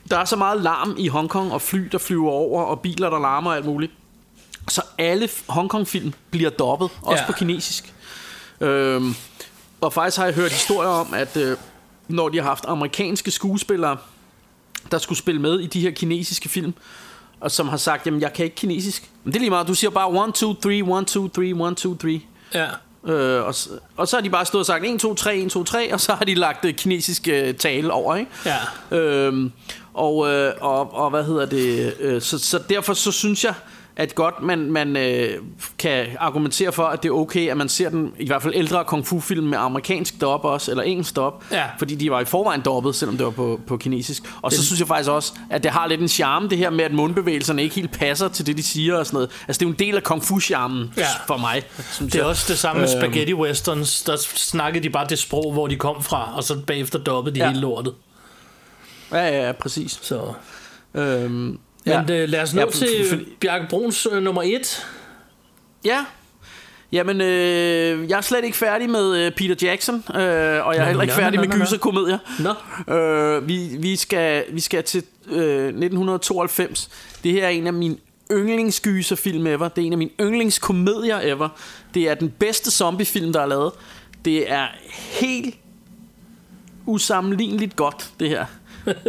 der 0.10 0.18
er 0.18 0.26
så 0.26 0.36
meget 0.36 0.62
larm 0.62 0.96
i 1.00 1.08
Hongkong, 1.08 1.52
og 1.54 1.62
fly, 1.62 1.80
der 1.92 1.98
flyver 1.98 2.32
over, 2.32 2.64
og 2.64 2.80
biler, 2.80 3.10
der 3.10 3.20
larmer 3.20 3.50
og 3.50 3.56
alt 3.56 3.66
muligt. 3.66 3.92
Så 4.70 4.82
alle 4.98 5.30
Hongkong-film 5.48 6.14
bliver 6.32 6.50
dobbet, 6.50 6.90
også 7.02 7.22
Ja. 7.24 7.26
på 7.28 7.34
kinesisk. 7.34 7.94
Øhm, 8.62 9.16
og 9.82 9.94
faktisk 9.94 10.18
har 10.18 10.26
jeg 10.26 10.34
hørt 10.34 10.52
historier 10.52 10.90
om, 10.90 11.14
at 11.14 11.38
øh, 11.38 11.58
når 12.08 12.30
de 12.30 12.38
har 12.38 12.44
haft 12.44 12.66
amerikanske 12.68 13.32
skuespillere, 13.32 13.98
der 14.92 14.98
skulle 14.98 15.20
spille 15.20 15.42
med 15.42 15.60
i 15.60 15.68
de 15.68 15.82
her 15.82 15.92
kinesiske 15.92 16.50
film, 16.50 16.74
og 17.40 17.52
som 17.52 17.68
har 17.68 17.78
sagt, 17.78 18.06
jamen 18.06 18.22
jeg 18.22 18.34
kan 18.34 18.46
ikke 18.46 18.56
kinesisk. 18.56 19.10
Men 19.24 19.34
det 19.34 19.38
er 19.38 19.42
lige 19.42 19.50
meget, 19.50 19.68
du 19.68 19.74
siger 19.74 19.92
bare 19.92 20.28
1, 20.28 20.34
2, 20.34 20.54
3, 20.54 20.74
1, 21.00 21.08
2, 21.08 21.28
3, 21.28 21.44
1, 21.44 21.78
2, 21.78 21.96
3. 21.96 22.22
Ja. 22.54 22.68
Øh, 23.08 23.46
og, 23.46 23.56
og 23.98 24.08
så 24.08 24.16
har 24.16 24.22
de 24.22 24.30
bare 24.30 24.46
stået 24.46 24.60
og 24.60 24.66
sagt 24.66 24.86
1, 24.86 25.00
2, 25.00 25.14
3, 25.14 25.38
1, 25.38 25.52
2, 25.52 25.64
3, 25.64 25.94
og 25.94 26.02
så 26.02 26.14
har 26.14 26.26
de 26.26 26.36
lagt 26.36 26.66
øh, 26.66 26.74
kinesisk 26.74 27.28
øh, 27.28 27.54
tale 27.54 27.94
over, 27.94 28.16
ikke? 28.16 28.32
Ja. 28.92 28.98
Øhm, 28.98 29.52
og, 29.94 30.28
øh, 30.30 30.54
og, 30.62 30.94
og 30.94 31.10
hvad 31.10 31.24
hedder 31.24 31.46
det? 31.46 31.94
Øh, 32.00 32.22
så, 32.22 32.40
så 32.40 32.60
derfor 32.70 32.94
så 32.94 33.12
synes 33.12 33.44
jeg, 33.44 33.54
at 34.00 34.16
godt 34.16 34.42
man, 34.42 34.72
man 34.72 34.98
øh, 34.98 35.30
kan 35.80 36.06
argumentere 36.20 36.72
for, 36.72 36.84
at 36.84 37.04
det 37.04 37.10
er 37.10 37.14
okay, 37.14 37.50
at 37.50 37.58
man 37.58 37.70
ser 37.70 37.90
den, 37.90 38.14
i 38.20 38.28
hvert 38.28 38.42
fald 38.42 38.54
ældre 38.56 38.84
kung 38.86 39.08
fu 39.08 39.20
film 39.20 39.46
med 39.48 39.58
amerikansk 39.58 40.22
dop 40.22 40.44
også, 40.46 40.72
eller 40.72 40.84
engelsk 40.84 41.16
dop, 41.16 41.44
Ja. 41.52 41.64
fordi 41.80 41.96
de 41.96 42.12
var 42.12 42.20
i 42.22 42.26
forvejen 42.26 42.62
dobbet, 42.62 42.96
selvom 42.96 43.18
det 43.18 43.26
var 43.26 43.32
på, 43.32 43.60
på 43.68 43.78
kinesisk. 43.78 44.24
Og 44.42 44.52
så 44.52 44.66
synes 44.66 44.80
jeg 44.80 44.88
faktisk 44.88 45.10
også, 45.10 45.34
at 45.50 45.64
det 45.64 45.72
har 45.72 45.88
lidt 45.88 46.02
en 46.02 46.08
charme, 46.08 46.50
det 46.50 46.58
her 46.58 46.70
med, 46.70 46.86
at 46.86 46.94
mundbevægelserne 46.94 47.64
ikke 47.64 47.76
helt 47.76 47.92
passer 47.92 48.28
til 48.28 48.46
det, 48.46 48.58
de 48.58 48.64
siger 48.64 48.96
og 48.98 49.06
sådan 49.06 49.16
noget. 49.16 49.30
Altså 49.48 49.60
det 49.60 49.66
er 49.66 49.70
jo 49.70 49.74
en 49.74 49.80
del 49.80 49.96
af 49.96 50.04
kung 50.04 50.22
fu-charmen 50.24 50.94
Ja. 50.98 51.06
for 51.28 51.38
mig, 51.38 51.64
synes 51.92 52.12
Det 52.12 52.20
er 52.20 52.24
jeg. 52.24 52.30
også 52.30 52.46
det 52.48 52.58
samme 52.58 52.82
med 52.82 52.90
Øhm, 52.96 53.02
spaghetti 53.02 53.34
westerns. 53.34 54.02
Der 54.04 54.16
snakkede 54.36 54.84
de 54.84 54.90
bare 54.90 55.08
det 55.10 55.20
sprog, 55.20 55.54
hvor 55.54 55.68
de 55.68 55.76
kom 55.76 56.04
fra, 56.04 56.34
og 56.36 56.44
så 56.44 56.60
bagefter 56.68 57.00
dobbede 57.00 57.36
de 57.36 57.40
ja. 57.40 57.48
hele 57.48 57.60
lortet. 57.62 57.94
Ja, 59.12 59.18
ja, 59.28 59.46
ja, 59.46 59.52
præcis. 59.52 60.00
Så. 60.02 60.34
Øhm, 60.94 61.60
Men 61.88 62.06
ja. 62.10 62.14
ja. 62.16 62.26
lad 62.26 62.42
os 62.42 62.54
nå 62.54 62.62
Ja, 62.62 62.66
for- 62.66 62.72
til 62.72 62.88
for- 63.10 63.18
Bjarke 63.40 63.66
Bruns 63.70 64.08
øh, 64.12 64.24
nummer 64.24 64.42
1. 64.46 64.86
Ja. 65.86 66.06
Jamen, 66.92 67.22
øh, 67.22 68.10
jeg 68.10 68.18
er 68.18 68.22
slet 68.22 68.44
ikke 68.46 68.58
færdig 68.58 68.90
med 68.90 69.18
øh, 69.26 69.32
Peter 69.32 69.56
Jackson, 69.68 69.96
øh, 69.96 70.16
og 70.16 70.20
jeg 70.20 70.62
er 70.62 70.80
Nå, 70.80 70.86
heller 70.86 71.02
ikke 71.02 71.14
nå, 71.16 71.22
færdig 71.22 71.40
nå, 71.40 71.46
med 71.46 71.60
gyserkomedier. 71.66 72.18
Nå. 72.88 72.94
Øh, 72.96 73.48
vi, 73.48 73.70
vi, 73.80 73.96
skal, 73.96 74.44
vi 74.52 74.60
skal 74.60 74.84
til 74.84 75.04
øh, 75.32 75.66
1992. 75.68 76.90
Det 77.24 77.32
her 77.32 77.46
er 77.46 77.50
en 77.50 77.68
af 77.68 77.74
mine 77.74 77.98
yndlingsgyserfilm 78.32 79.48
ever. 79.48 79.68
Det 79.68 79.82
er 79.82 79.86
en 79.86 79.92
af 79.92 79.98
mine 79.98 80.12
yndlingskomedier 80.22 81.20
ever. 81.24 81.50
Det 81.94 82.10
er 82.10 82.16
den 82.16 82.30
bedste 82.30 82.72
zombiefilm, 82.72 83.34
der 83.34 83.42
er 83.42 83.46
lavet. 83.46 83.72
Det 84.26 84.52
er 84.52 84.66
helt 85.22 85.56
usammenligneligt 86.86 87.76
godt, 87.76 88.10
det 88.20 88.30
her. 88.30 88.46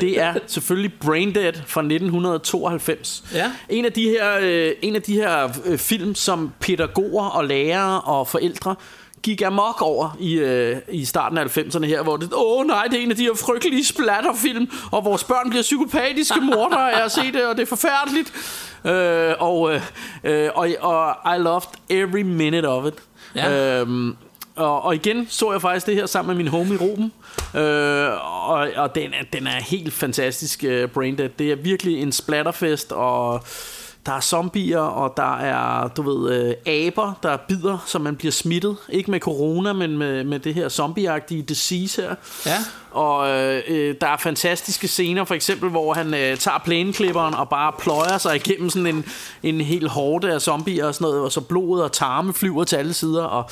Det 0.01 0.21
er 0.21 0.35
selvfølgelig 0.47 0.93
Braindead 1.01 1.53
fra 1.53 1.81
1992. 1.81 3.25
Ja. 3.35 3.53
En 3.69 3.85
af 3.85 3.93
de 3.93 4.09
her, 4.09 4.39
øh, 4.41 4.73
en 4.83 4.97
af 4.97 5.03
de 5.03 5.15
her 5.15 5.49
øh, 5.65 5.79
film, 5.79 6.15
som 6.15 6.53
pædagoger 6.61 7.25
og 7.27 7.45
lærere 7.45 8.01
og 8.01 8.29
forældre 8.29 8.75
gik 9.23 9.43
amok 9.43 9.83
over 9.83 10.17
i, 10.21 10.35
øh, 10.35 10.77
i 10.89 11.05
starten 11.05 11.39
af 11.39 11.59
90'erne 11.59 11.85
her, 11.85 12.03
hvor 12.03 12.17
det, 12.17 12.31
åh 12.35 12.67
nej, 12.67 12.85
det 12.85 12.99
er 12.99 13.03
en 13.03 13.11
af 13.11 13.17
de 13.17 13.23
her 13.23 13.35
frygtelige 13.35 13.85
splatterfilm, 13.85 14.71
og 14.91 15.05
vores 15.05 15.25
børn 15.25 15.51
bliver 15.51 15.63
psykopatiske 15.63 16.41
mordere 16.41 16.93
af 16.93 17.05
at 17.05 17.13
se 17.13 17.33
det, 17.33 17.47
og 17.47 17.57
det 17.57 17.63
er 17.63 17.67
forfærdeligt. 17.67 18.33
Øh, 18.85 19.35
og, 19.39 19.75
øh, 19.75 19.83
øh, 20.25 20.51
og, 20.55 20.69
og 20.81 21.37
I 21.37 21.39
loved 21.39 21.69
every 21.91 22.23
minute 22.23 22.67
of 22.67 22.87
it. 22.87 22.95
Ja. 23.35 23.81
Øhm, 23.81 24.17
og, 24.59 24.85
og 24.85 24.95
igen 24.95 25.27
så 25.31 25.53
jeg 25.53 25.61
faktisk 25.61 25.87
det 25.87 25.95
her 25.95 26.07
sammen 26.07 26.37
med 26.37 26.45
min 26.45 26.51
homie 26.51 26.79
Ruben. 26.79 27.13
Øh, 27.55 28.51
og 28.51 28.69
og 28.77 28.95
den, 28.95 29.15
er, 29.15 29.25
den 29.33 29.47
er 29.47 29.61
helt 29.63 29.93
fantastisk, 29.93 30.65
øh, 30.65 30.85
uh, 30.85 30.91
Braindead. 30.91 31.29
Det 31.39 31.53
er 31.53 31.57
virkelig 31.57 32.03
en 32.03 32.13
splatterfest, 32.13 32.93
og 32.93 33.45
der 34.07 34.13
er 34.13 34.21
zombier, 34.21 34.79
og 34.79 35.15
der 35.17 35.37
er, 35.37 35.89
du 35.89 36.03
ved, 36.03 36.33
øh, 36.33 36.55
aber, 36.67 37.19
der 37.23 37.37
bider, 37.37 37.79
så 37.87 37.99
man 37.99 38.17
bliver 38.17 38.33
smittet. 38.33 38.77
Ikke 38.89 39.11
med 39.11 39.21
corona, 39.21 39.73
men 39.73 39.99
med, 39.99 40.25
med 40.25 40.39
det 40.39 40.55
her 40.55 40.69
zombieagtige 40.69 41.43
disease 41.43 42.03
her. 42.03 42.15
Ja. 42.47 42.57
Og 42.91 43.29
øh, 43.29 43.63
øh, 43.69 43.95
der 44.01 44.07
er 44.07 44.17
fantastiske 44.17 44.89
scener, 44.89 45.25
for 45.25 45.35
eksempel, 45.35 45.71
hvor 45.71 45.95
han 45.95 46.15
øh, 46.15 46.37
tager 46.37 46.59
plæneklipperen 46.65 47.35
og 47.35 47.49
bare 47.49 47.73
pløjer 47.79 48.19
sig 48.19 48.37
igennem 48.37 48.71
sådan 48.71 48.87
en, 48.87 49.05
en 49.43 49.61
hel 49.61 49.89
horde 49.89 50.33
af 50.33 50.41
zombier 50.43 50.87
og 50.87 50.95
sådan 50.95 51.05
noget, 51.05 51.21
og 51.21 51.33
så 51.33 51.41
blodet 51.41 51.85
og 51.85 51.93
tarme 51.93 52.35
flyver 52.35 52.65
til 52.65 52.77
alle 52.77 52.93
sider, 52.93 53.25
og 53.25 53.51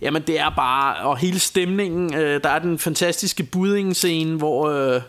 jamen 0.00 0.22
det 0.22 0.40
er 0.40 0.50
bare, 0.56 0.96
og 0.96 1.16
hele 1.18 1.38
stemningen, 1.38 2.14
øh, 2.14 2.40
der 2.44 2.50
er 2.50 2.58
den 2.58 2.78
fantastiske 2.78 3.42
budding-scene, 3.42 4.36
hvor... 4.36 4.68
Øh, 4.68 5.00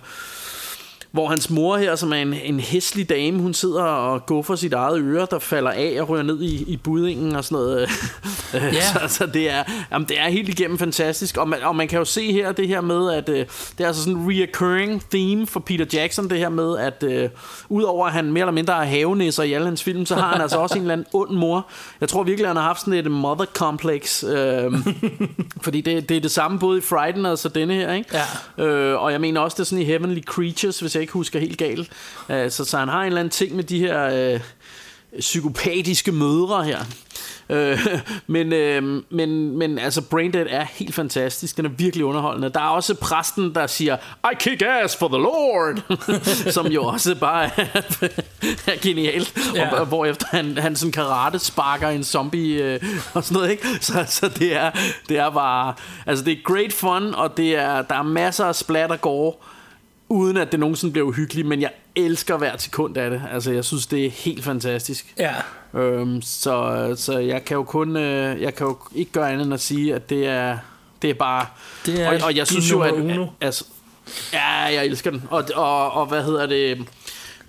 hvor 1.12 1.28
hans 1.28 1.50
mor 1.50 1.78
her, 1.78 1.96
som 1.96 2.14
er 2.14 2.18
en, 2.18 2.34
en 2.34 2.60
hæslig 2.60 3.10
dame, 3.10 3.40
hun 3.40 3.54
sidder 3.54 3.84
og 3.84 4.26
går 4.26 4.42
for 4.42 4.56
sit 4.56 4.74
eget 4.74 5.02
øre, 5.02 5.28
der 5.32 5.40
falder 5.40 5.72
af 5.72 5.98
og 6.02 6.10
rører 6.10 6.24
ned 6.24 6.42
i, 6.42 6.64
i 6.68 6.78
buddingen 6.78 7.36
og 7.36 7.46
sådan 7.46 7.56
noget. 7.56 7.90
Ja. 8.54 8.82
så, 8.82 9.00
så 9.08 9.26
det, 9.26 9.50
er, 9.50 9.64
jamen, 9.92 10.08
det 10.08 10.20
er 10.20 10.30
helt 10.30 10.50
igennem 10.50 10.78
fantastisk. 10.78 11.38
Og 11.38 11.50
man, 11.50 11.64
og 11.64 11.76
man 11.76 11.88
kan 11.88 12.00
jo 12.00 12.06
se 12.06 12.32
her 12.32 12.52
det 12.52 12.68
her 12.68 12.82
med, 12.82 13.12
at 13.14 13.30
øh, 13.30 13.46
det 13.78 13.84
er 13.84 13.88
altså 13.88 14.04
sådan 14.04 14.20
en 14.20 14.32
reoccurring 14.32 15.04
theme 15.12 15.48
for 15.48 15.60
Peter 15.60 15.86
Jackson, 15.94 16.30
det 16.30 16.38
her 16.38 16.50
med, 16.50 16.78
at 16.78 17.04
øh, 17.04 17.30
udover 17.70 18.08
at 18.08 18.14
han 18.14 18.32
mere 18.32 18.42
eller 18.42 18.52
mindre 18.52 18.74
er 18.74 18.88
havenisser 18.88 19.44
i 19.44 19.54
alle 19.54 19.66
hans 19.66 19.84
film, 19.84 20.06
så 20.06 20.16
har 20.16 20.32
han 20.32 20.42
altså 20.42 20.58
også 20.58 20.76
en 20.76 20.82
eller 20.82 20.94
anden 20.94 21.08
ond 21.14 21.32
mor. 21.32 21.68
Jeg 22.02 22.10
tror 22.10 22.24
virkelig, 22.24 22.50
han 22.50 22.56
har 22.56 22.64
haft 22.64 22.80
sådan 22.80 22.94
et 22.94 23.12
mother 23.12 23.46
complex. 23.46 24.24
Øh, 24.24 24.74
fordi 25.66 25.82
det, 25.82 26.10
det 26.10 26.18
er 26.18 26.22
det 26.22 26.32
samme 26.32 26.60
både 26.60 26.78
i 26.78 26.82
Frighteners 26.82 27.46
og 27.46 27.56
denne 27.56 27.74
her, 27.74 27.94
ikke? 27.94 28.18
Ja. 28.58 28.66
Øh, 28.66 29.04
og 29.04 29.12
jeg 29.12 29.22
mener 29.22 29.42
også, 29.42 29.56
det 29.56 29.62
er 29.62 29.66
sådan 29.66 29.82
i 29.82 29.86
Heavenly 29.86 30.22
Creatures, 30.22 30.80
hvis 30.80 30.96
jeg 31.00 31.04
ikke 31.04 31.14
husker 31.14 31.40
helt 31.40 31.58
galt. 31.58 31.90
Øh, 32.30 32.52
så, 32.52 32.66
så 32.66 32.78
han 32.78 32.88
har 32.88 33.00
en 33.02 33.06
eller 33.08 33.20
anden 33.20 33.32
ting 33.32 33.56
med 33.56 33.64
de 33.64 33.80
her 33.80 34.34
øh, 34.34 34.40
psykopatiske 35.20 36.12
mødre 36.12 36.64
her. 36.64 36.80
Øh, 37.50 37.80
men, 38.28 38.54
øh, 38.54 39.04
men, 39.10 39.58
men 39.58 39.80
altså 39.80 40.02
Braindead 40.02 40.46
er 40.50 40.66
helt 40.72 40.96
fantastisk 40.96 41.58
Den 41.58 41.66
er 41.66 41.70
virkelig 41.70 42.06
underholdende 42.06 42.50
Der 42.50 42.60
er 42.60 42.68
også 42.70 42.96
præsten 42.96 43.56
der 43.56 43.68
siger 43.68 43.98
I 44.32 44.36
kick 44.40 44.62
ass 44.66 44.96
for 44.96 45.08
the 45.08 45.18
Lord 45.18 45.98
Som 46.54 46.68
jo 46.68 46.84
også 46.84 47.16
bare 47.16 47.44
er, 47.46 47.82
er 48.72 48.82
genialt 48.82 49.34
Ja. 49.56 49.80
og, 49.80 49.86
hvor 49.86 50.06
efter 50.06 50.26
han, 50.32 50.58
han 50.58 50.76
sådan 50.76 50.92
karate 50.92 51.40
sparker 51.40 51.90
en 51.90 52.04
zombie 52.04 52.64
øh, 52.64 52.80
Og 53.14 53.24
sådan 53.24 53.36
noget 53.36 53.52
ikke 53.52 53.68
Så, 53.82 54.06
så 54.08 54.30
det, 54.30 54.56
er, 54.56 54.72
det 55.10 55.18
er 55.18 55.30
bare 55.30 55.74
Altså 56.06 56.26
det 56.26 56.32
er 56.34 56.38
great 56.44 56.74
fun 56.74 57.16
Og 57.16 57.38
det 57.38 57.56
er, 57.56 57.82
der 57.82 57.96
er 57.96 58.04
masser 58.04 58.46
af 58.46 58.56
splatter 58.56 58.96
gore 58.98 59.34
uden 60.10 60.38
at 60.38 60.52
det 60.52 60.60
nogensinde 60.60 60.92
bliver 60.92 61.08
uhyggeligt, 61.08 61.48
men 61.48 61.62
jeg 61.62 61.72
elsker 61.96 62.38
hver 62.38 62.58
sekund 62.58 62.98
af 62.98 63.10
det. 63.10 63.22
Altså, 63.34 63.52
jeg 63.52 63.66
synes, 63.66 63.88
det 63.88 64.06
er 64.06 64.10
helt 64.10 64.44
fantastisk. 64.44 65.14
Ja. 65.18 65.34
Øhm, 65.80 66.22
så, 66.22 66.94
så 66.98 67.18
jeg 67.18 67.46
kan 67.46 67.58
jo 67.58 67.64
kun, 67.64 67.98
øh, 67.98 68.42
jeg 68.42 68.56
kan 68.56 68.68
jo 68.68 68.78
ikke 68.96 69.12
gøre 69.12 69.32
andet 69.32 69.46
end 69.46 69.54
at 69.54 69.62
sige, 69.62 69.96
at 69.96 70.10
det 70.10 70.28
er, 70.28 70.58
det 71.02 71.10
er 71.10 71.14
bare... 71.14 71.46
Det 71.86 72.02
er 72.02 72.10
og, 72.10 72.20
og 72.24 72.36
jeg 72.36 72.48
synes 72.48 72.72
jo, 72.72 72.82
at, 72.82 72.94
uno. 72.94 73.28
altså, 73.42 73.66
ja, 74.34 74.50
jeg 74.50 74.86
elsker 74.86 75.12
den. 75.12 75.24
Og, 75.30 75.44
og, 75.56 75.92
og 75.92 76.06
hvad 76.06 76.24
hedder 76.24 76.46
det... 76.46 76.88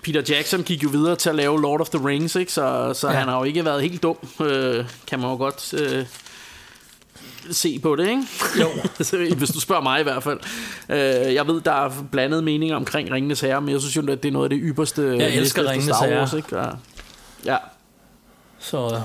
Peter 0.03 0.21
Jackson 0.29 0.63
gik 0.63 0.83
jo 0.83 0.89
videre 0.89 1.15
til 1.15 1.29
at 1.29 1.35
lave 1.35 1.61
Lord 1.61 1.81
of 1.81 1.89
the 1.89 2.07
Rings, 2.07 2.35
ikke? 2.35 2.53
så, 2.53 2.93
så 2.93 3.07
ja. 3.07 3.13
han 3.13 3.27
har 3.27 3.37
jo 3.37 3.43
ikke 3.43 3.65
været 3.65 3.81
helt 3.81 4.03
dum, 4.03 4.17
øh, 4.41 4.85
kan 5.07 5.19
man 5.19 5.29
jo 5.29 5.37
godt 5.37 5.73
øh, 5.73 6.05
se 7.51 7.79
på 7.79 7.95
det, 7.95 8.09
ikke? 8.09 8.23
Jo. 8.59 8.67
Hvis 9.35 9.49
du 9.49 9.59
spørger 9.59 9.81
mig 9.83 9.99
i 9.99 10.03
hvert 10.03 10.23
fald. 10.23 10.39
Øh, 10.89 11.33
jeg 11.33 11.47
ved, 11.47 11.61
der 11.61 11.71
er 11.71 11.91
blandede 12.11 12.41
meninger 12.41 12.75
omkring 12.75 13.11
Ringenes 13.11 13.41
Herre, 13.41 13.61
men 13.61 13.69
jeg 13.71 13.79
synes 13.81 13.95
jo, 13.95 14.01
at 14.11 14.23
det 14.23 14.29
er 14.29 14.31
noget 14.33 14.45
af 14.45 14.49
det 14.49 14.59
ypperste 14.61 15.01
Jeg 15.19 15.35
elsker 15.35 15.69
Ringenes 15.69 15.95
Star 15.95 16.07
Herre. 16.07 16.37
Ikke? 16.37 16.59
Og, 16.59 16.77
ja. 17.45 17.57
Så 18.59 19.01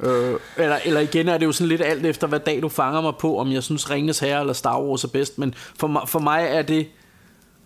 Øh, 0.00 0.34
eller, 0.56 0.78
eller 0.84 1.00
igen 1.00 1.28
er 1.28 1.38
det 1.38 1.46
jo 1.46 1.52
sådan 1.52 1.68
lidt 1.68 1.80
alt 1.82 2.06
efter, 2.06 2.26
hvad 2.26 2.40
dag 2.40 2.62
du 2.62 2.68
fanger 2.68 3.00
mig 3.00 3.12
på, 3.20 3.38
om 3.38 3.52
jeg 3.52 3.62
synes 3.62 3.90
Ringens 3.90 4.18
Herre 4.18 4.40
eller 4.40 4.52
Star 4.52 4.80
Wars 4.80 5.04
er 5.04 5.08
bedst. 5.08 5.38
Men 5.38 5.54
for 5.78 5.86
mig, 5.86 6.02
for 6.06 6.18
mig 6.18 6.46
er 6.50 6.62
det, 6.62 6.86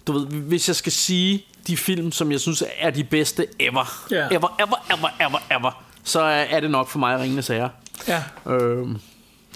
du 0.06 0.12
ved, 0.12 0.26
hvis 0.26 0.68
jeg 0.68 0.76
skal 0.76 0.92
sige 0.92 1.44
de 1.66 1.76
film, 1.76 2.12
som 2.12 2.32
jeg 2.32 2.40
synes 2.40 2.64
er 2.78 2.90
de 2.90 3.04
bedste 3.04 3.46
ever, 3.60 4.04
Ja. 4.10 4.16
ever, 4.30 4.56
ever, 4.60 4.86
ever, 4.98 5.08
ever, 5.28 5.38
ever, 5.58 5.84
så 6.04 6.20
er 6.20 6.60
det 6.60 6.70
nok 6.70 6.88
for 6.88 6.98
mig 6.98 7.18
Ringens 7.20 7.46
Herre. 7.48 7.70
ja, 8.08 8.22
Øh, 8.46 8.86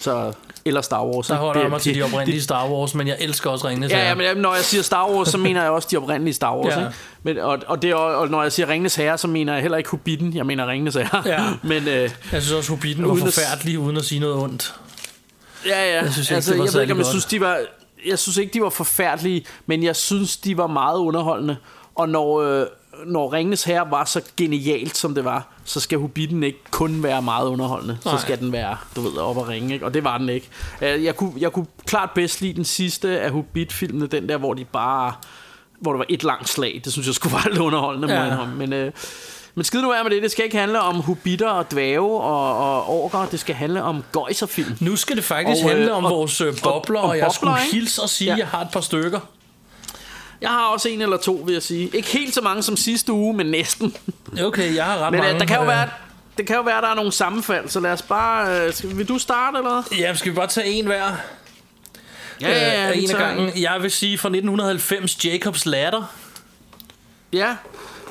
så, 0.01 0.33
eller 0.65 0.81
Star 0.81 1.05
Wars. 1.07 1.27
der 1.27 1.35
ikke? 1.35 1.45
holder 1.45 1.61
jeg 1.61 1.71
mig 1.71 1.81
til 1.81 1.95
de 1.95 1.99
det- 2.01 2.07
oprindelige 2.13 2.43
Star 2.43 2.69
Wars, 2.69 2.95
men 2.95 3.09
jeg 3.09 3.17
elsker 3.21 3.51
også 3.51 3.69
Ringenes 3.69 3.91
Ja, 3.91 3.97
Herre. 3.97 4.09
ja, 4.09 4.15
men 4.15 4.27
jamen, 4.27 4.43
når 4.43 4.55
jeg 4.55 4.65
siger 4.65 4.83
Star 4.83 5.09
Wars, 5.11 5.29
så 5.29 5.39
mener 5.49 5.63
jeg 5.63 5.71
også 5.71 5.89
de 5.91 5.97
oprindelige 5.97 6.35
Star 6.35 6.57
Wars. 6.57 6.75
Ja. 6.75 6.79
Ikke? 6.81 6.93
Men, 7.23 7.39
og, 7.39 7.59
og, 7.67 7.83
det, 7.83 7.95
og 7.95 8.29
når 8.29 8.43
jeg 8.43 8.53
siger 8.53 8.69
Ringenes 8.69 8.95
Herre, 8.97 9.19
så 9.19 9.29
mener 9.29 9.53
jeg 9.53 9.63
heller 9.63 9.79
ikke 9.79 9.91
Hobbiten, 9.91 10.37
jeg 10.37 10.47
mener 10.47 10.67
Ringenes 10.69 10.95
Herre. 10.95 11.23
Ja. 11.27 11.45
Men, 11.69 11.89
øh, 11.89 12.11
Jeg 12.33 12.43
synes 12.43 12.53
også, 12.53 12.71
Hobbiten 12.71 13.07
var 13.09 13.13
at 13.13 13.19
forfærdelig, 13.19 13.79
uden 13.79 13.97
at 13.97 14.05
sige 14.05 14.21
noget 14.21 14.37
ondt. 14.37 14.75
ja, 15.67 15.91
ja. 15.95 16.03
Jeg 16.03 16.13
synes 16.13 16.29
ikke, 16.31 16.35
altså, 16.37 16.57
var 16.57 16.65
jeg 16.65 16.75
ved 16.75 16.81
ikke, 16.83 16.93
om 16.93 16.99
jeg 16.99 17.07
synes, 17.07 17.25
de 17.25 17.41
var... 17.41 17.59
Jeg 18.07 18.19
synes 18.19 18.37
ikke, 18.37 18.55
de 18.55 18.63
var 18.63 18.71
forfærdelige, 18.71 19.45
men 19.67 19.83
jeg 19.83 19.97
synes, 19.97 20.37
de 20.37 20.57
var 20.57 20.67
meget 20.67 20.99
underholdende. 20.99 21.57
Og 21.95 22.09
når, 22.09 22.41
øh, 22.43 22.67
når 23.07 23.33
Ringenes 23.33 23.65
Herre 23.65 23.91
var 23.91 24.05
så 24.05 24.21
genialt, 24.37 24.97
som 24.97 25.15
det 25.15 25.25
var, 25.25 25.47
så 25.65 25.81
skal 25.81 25.99
Hobbiten 25.99 26.43
ikke 26.43 26.59
kun 26.71 27.03
være 27.03 27.23
meget 27.23 27.47
underholdende. 27.49 27.99
Så 28.03 28.09
Nej. 28.09 28.21
skal 28.21 28.39
den 28.39 28.53
være, 28.53 28.77
du 28.97 29.01
ved, 29.01 29.17
op 29.19 29.37
og 29.37 29.49
ringe, 29.49 29.75
ikke? 29.75 29.87
Og 29.87 29.95
det 29.95 30.05
var 30.05 30.19
den 30.19 30.29
ikke. 30.29 30.49
Øh, 30.83 31.05
Jeg 31.05 31.17
kunne, 31.17 31.33
jeg 31.39 31.53
kunne 31.53 31.67
klart 31.87 32.11
bedst 32.15 32.41
lide 32.41 32.55
den 32.55 32.65
sidste 32.65 33.21
af 33.21 33.31
Hobbit-filmene, 33.31 34.07
den 34.07 34.29
der, 34.29 34.37
hvor 34.37 34.55
de 34.55 34.65
bare... 34.65 35.13
Hvor 35.81 35.93
det 35.93 35.99
var 35.99 36.07
et 36.09 36.25
langt 36.25 36.49
slag. 36.49 36.81
Det 36.85 36.93
synes 36.93 37.07
jeg 37.07 37.15
skulle 37.15 37.35
være 37.35 37.49
lidt 37.53 37.59
underholdende, 37.61 38.15
Ja. 38.15 38.45
Men, 38.47 38.73
øh, 38.73 38.93
men 39.55 39.65
skide 39.65 39.83
nu 39.83 39.91
være 39.91 40.05
med 40.05 40.11
det. 40.11 40.23
Det 40.23 40.31
skal 40.31 40.45
ikke 40.45 40.59
handle 40.59 40.81
om 40.81 41.01
hobitter 41.01 41.49
og 41.49 41.71
dvæve 41.71 42.21
og, 42.21 42.57
og 42.59 42.89
orker. 43.05 43.27
Det 43.31 43.41
skal 43.41 43.55
handle 43.55 43.83
om 43.83 44.05
gøjserfilm. 44.13 44.77
Nu 44.81 44.97
skal 44.97 45.17
det 45.17 45.25
faktisk 45.25 45.65
Og, 45.65 45.71
øh, 45.71 45.77
handle 45.77 45.93
om 45.95 46.05
og- 46.05 46.11
vores 46.11 46.41
øh, 46.41 46.55
bobler, 46.63 46.99
og- 46.99 47.05
og, 47.05 47.11
og 47.11 47.17
jeg 47.17 47.23
bobler, 47.25 47.33
skulle 47.35 47.53
ikke? 47.65 47.75
hilse 47.75 48.03
og 48.03 48.09
sige, 48.09 48.27
Ja. 48.29 48.33
at 48.33 48.39
jeg 48.39 48.47
har 48.47 48.61
et 48.61 48.69
par 48.73 48.81
stykker. 48.81 49.21
Jeg 50.41 50.51
har 50.51 50.67
også 50.67 50.89
en 50.89 51.03
eller 51.03 51.17
to, 51.17 51.33
vil 51.33 51.53
jeg 51.53 51.63
sige. 51.63 51.91
Ikke 51.97 52.09
helt 52.09 52.35
så 52.35 52.41
mange 52.41 52.63
som 52.63 52.77
sidste 52.77 53.13
uge, 53.13 53.35
men 53.37 53.47
næsten. 53.47 53.97
Okay, 54.43 54.75
jeg 54.75 54.85
har 54.85 54.99
ret 54.99 55.13
Men 55.13 55.21
mange. 55.21 55.35
øh, 55.35 55.41
der 55.41 55.47
kan 55.47 55.57
jo 55.57 55.63
øh, 55.63 55.69
være... 55.69 55.89
Det 56.39 56.47
kan 56.47 56.57
jo 56.57 56.63
være, 56.63 56.77
at 56.77 56.83
der 56.83 56.89
er 56.89 56.95
nogle 56.95 57.13
sammenfald, 57.13 57.69
så 57.69 57.81
lad 57.81 57.93
os 57.93 58.03
bare... 58.03 58.67
Øh, 58.67 58.73
skal, 58.75 58.97
vil 58.97 59.09
du 59.09 59.19
starte, 59.19 59.59
eller 59.59 59.71
hvad? 59.73 59.99
Ja, 59.99 60.15
skal 60.15 60.33
vi 60.33 60.37
bare 60.37 60.47
tage 60.47 60.67
en 60.67 60.87
hver? 60.87 61.13
Ja, 62.41 62.49
ja, 62.49 62.83
ja, 62.85 62.91
Øh, 62.91 63.03
en 63.03 63.11
af 63.11 63.17
gangen. 63.17 63.53
Jeg 63.63 63.83
vil 63.83 63.91
sige 63.91 64.19
fra 64.19 64.29
1990, 64.29 65.25
Jacobs 65.25 65.67
Ladder. 65.67 66.03
Ja. 67.33 67.57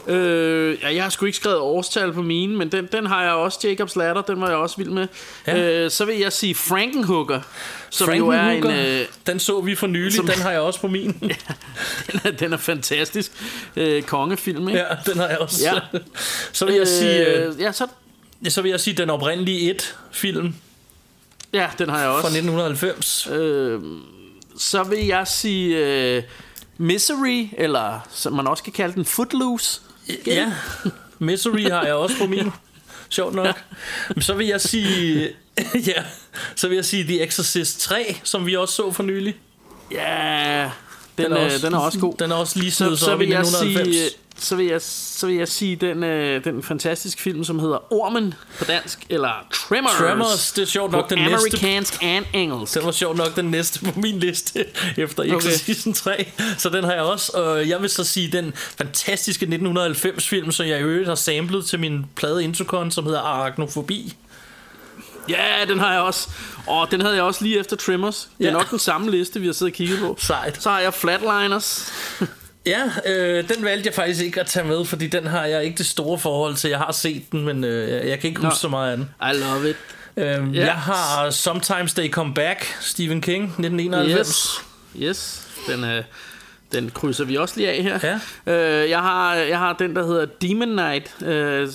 Øh, 0.08 0.78
ja, 0.82 0.96
jeg 0.96 1.04
har 1.04 1.10
sgu 1.10 1.26
ikke 1.26 1.36
skrevet 1.36 1.58
årstal 1.58 2.14
på 2.14 2.22
mine, 2.22 2.56
men 2.56 2.72
den, 2.72 2.86
den 2.92 3.06
har 3.06 3.24
jeg 3.24 3.32
også, 3.32 3.60
Jacobs 3.64 3.96
Ladder, 3.96 4.22
den 4.22 4.42
var 4.42 4.48
jeg 4.48 4.58
også 4.58 4.78
vild 4.78 4.90
med. 4.90 5.08
Ja. 5.48 5.58
Ja. 5.58 5.84
Øh, 5.84 5.92
så 5.92 6.06
vil 6.06 6.18
jeg 6.20 6.34
sige 6.34 6.56
Frankenhooker, 6.56 7.42
som 7.90 8.14
jo 8.14 8.28
er 8.28 8.40
en... 8.42 8.62
Frankenhooker. 8.64 9.00
Øh, 9.02 9.06
Den 9.28 9.40
så 9.40 9.62
vi 9.62 9.76
for 9.76 9.88
nylig, 9.88 10.14
som- 10.14 10.28
den 10.28 10.40
har 10.42 10.52
jeg 10.52 10.60
også 10.60 10.80
på 10.82 10.88
min. 10.88 11.12
den, 12.12 12.20
er, 12.24 12.32
den 12.32 12.54
er 12.54 12.58
fantastisk. 12.58 13.32
Øh, 13.76 14.04
kongefilm, 14.04 14.68
ikke? 14.68 14.80
ja, 14.80 14.86
den 15.06 15.18
har 15.18 15.28
jeg 15.28 15.38
også. 15.38 15.64
Ja. 15.94 16.00
Så 16.54 16.66
vil 16.66 16.76
jeg 16.76 16.88
sige, 16.88 17.28
øh, 17.28 17.48
Øh, 17.56 17.62
ja, 17.62 17.72
så, 17.72 17.88
så 18.50 18.62
vil 18.62 18.70
jeg 18.72 18.80
sige 18.80 18.98
den 18.98 19.10
oprindelige 19.10 19.72
et-film 19.72 20.56
ja, 21.54 21.68
den 21.80 21.90
har 21.90 21.98
jeg 22.00 22.08
fra 22.08 22.16
også. 22.16 22.28
1990. 22.28 23.28
Øh, 23.32 23.80
så 24.60 24.84
vil 24.84 25.06
jeg 25.06 25.28
sige 25.28 25.78
øh, 25.78 26.24
Misery, 26.78 27.48
eller 27.58 28.08
som 28.12 28.34
man 28.34 28.48
også 28.48 28.64
kan 28.64 28.74
kalde 28.74 28.94
den 28.96 29.06
Footloose. 29.06 29.82
Ja, 30.28 30.54
Misery 31.20 31.70
har 31.70 31.84
jeg 31.84 31.94
også 31.94 32.18
på 32.18 32.28
min. 32.28 32.52
Sjovt 33.10 33.36
nok. 33.36 33.64
Men 34.10 34.22
så 34.22 34.34
vil 34.34 34.48
jeg 34.48 34.62
sige... 34.62 35.30
ja, 35.88 36.04
så 36.56 36.68
vil 36.68 36.76
jeg 36.76 36.86
sige 36.86 37.04
The 37.04 37.24
Exorcist 37.24 37.80
3, 37.80 38.18
som 38.24 38.46
vi 38.46 38.56
også 38.56 38.74
så 38.74 38.92
for 38.92 39.04
nylig. 39.04 39.36
Ja, 39.92 40.72
den, 41.18 41.26
den, 41.26 41.34
er, 41.34 41.46
også, 41.46 41.66
den 41.66 41.74
er 41.74 41.78
også 41.78 42.00
god. 42.00 42.14
Den 42.20 42.32
er 42.32 42.36
også 42.36 42.60
lige 42.60 42.72
så, 42.72 42.96
så 42.96 43.16
i 43.16 43.18
vil 43.18 43.30
jeg 43.30 43.40
1990. 43.40 43.96
sige, 43.96 44.10
så 44.40 44.56
vil 44.56 44.66
jeg, 44.66 44.82
så 44.82 45.28
vil 45.28 45.36
jeg 45.36 45.48
sige 45.48 45.76
den, 45.76 46.04
øh, 46.04 46.44
den 46.44 46.64
fantastiske 46.64 47.22
film, 47.22 47.44
som 47.44 47.60
hedder 47.60 47.94
Ormen 47.94 48.34
på 48.60 48.66
dansk, 48.66 49.00
eller 49.10 49.30
Tremors. 49.54 49.92
Tremors, 49.92 50.52
det 50.52 50.62
er 50.62 50.66
sjovt 50.66 50.92
nok 50.92 51.10
den 51.10 51.18
næste. 51.18 51.36
amerikansk 51.36 52.04
and 52.04 52.26
engelsk. 52.34 52.74
Den 52.74 52.86
var 52.86 52.92
sjovt 52.92 53.18
nok 53.18 53.36
den 53.36 53.46
næste 53.46 53.80
på 53.86 54.00
min 54.00 54.20
liste 54.20 54.66
efter 54.98 55.24
Exorcisten 55.24 55.94
3. 55.94 56.32
Så 56.58 56.70
den 56.70 56.84
har 56.84 56.94
jeg 56.94 57.02
også. 57.02 57.32
Og 57.32 57.70
jeg 57.70 57.82
vil 57.82 57.90
så 57.90 58.04
sige 58.04 58.32
den 58.32 58.54
fantastiske 58.56 59.46
1990-film, 59.46 60.52
som 60.52 60.66
jeg 60.68 60.80
i 60.80 60.84
øvrigt 60.84 61.08
har 61.08 61.16
samlet 61.16 61.66
til 61.66 61.80
min 61.80 62.06
plade 62.16 62.44
Introcon, 62.44 62.92
som 62.92 63.06
hedder 63.06 63.20
Arachnofobi. 63.22 64.16
Ja, 65.30 65.66
den 65.68 65.80
har 65.80 65.92
jeg 65.94 66.02
også. 66.02 66.30
Og 66.68 66.92
den 66.92 67.02
havde 67.02 67.16
jeg 67.16 67.24
også 67.24 67.44
lige 67.44 67.60
efter 67.60 67.76
Tremors. 67.76 68.30
Det 68.38 68.44
er 68.46 68.50
Ja. 68.50 68.54
nok 68.58 68.70
den 68.72 68.80
samme 68.80 69.12
liste, 69.12 69.40
vi 69.40 69.46
har 69.46 69.54
siddet 69.54 69.74
og 69.74 69.76
kigget 69.78 70.00
på. 70.00 70.18
Sejt. 70.28 70.64
Så 70.64 70.70
har 70.70 70.80
jeg 70.80 70.94
Flatliners. 70.94 71.94
Ja, 72.68 72.84
øh, 73.06 73.50
den 73.50 73.64
valgte 73.66 73.88
jeg 73.88 73.94
faktisk 73.94 74.24
ikke 74.24 74.40
at 74.42 74.48
tage 74.48 74.66
med, 74.68 74.86
fordi 74.86 75.08
den 75.08 75.28
har 75.28 75.46
jeg 75.46 75.64
ikke 75.64 75.78
det 75.78 75.86
store 75.86 76.20
forhold 76.20 76.56
til. 76.56 76.70
Jeg 76.70 76.80
har 76.80 76.92
set 76.92 77.32
den, 77.32 77.46
men 77.46 77.64
øh, 77.64 78.08
jeg 78.10 78.20
kan 78.20 78.28
ikke 78.28 78.42
huske 78.42 78.50
Nå. 78.50 78.56
så 78.56 78.68
meget 78.70 78.92
af 78.92 78.98
den. 78.98 79.10
I 79.22 79.40
love 79.44 79.70
it. 79.70 79.76
Øh, 80.18 80.56
Ja. 80.56 80.66
Jeg 80.66 80.74
har 80.76 81.30
Sometimes 81.30 81.94
They 81.94 82.12
Come 82.12 82.34
Back, 82.34 82.78
Stephen 82.82 83.22
King, 83.22 83.44
1991. 83.44 84.28
Yes. 84.28 85.04
Yes. 85.04 85.48
Den, 85.68 85.84
øh, 85.84 86.04
den 86.72 86.90
krydser 86.94 87.26
vi 87.26 87.36
også 87.36 87.54
lige 87.58 87.70
af 87.70 87.84
her. 87.84 88.20
Ja. 88.46 88.54
Øh, 88.84 88.90
jeg, 88.90 89.00
har, 89.00 89.36
jeg 89.36 89.58
har 89.60 89.74
den, 89.74 89.96
der 89.96 90.06
hedder 90.08 90.26
Demon 90.26 90.68
Knight. 90.70 91.12
Øh, 91.22 91.28
hvad 91.28 91.70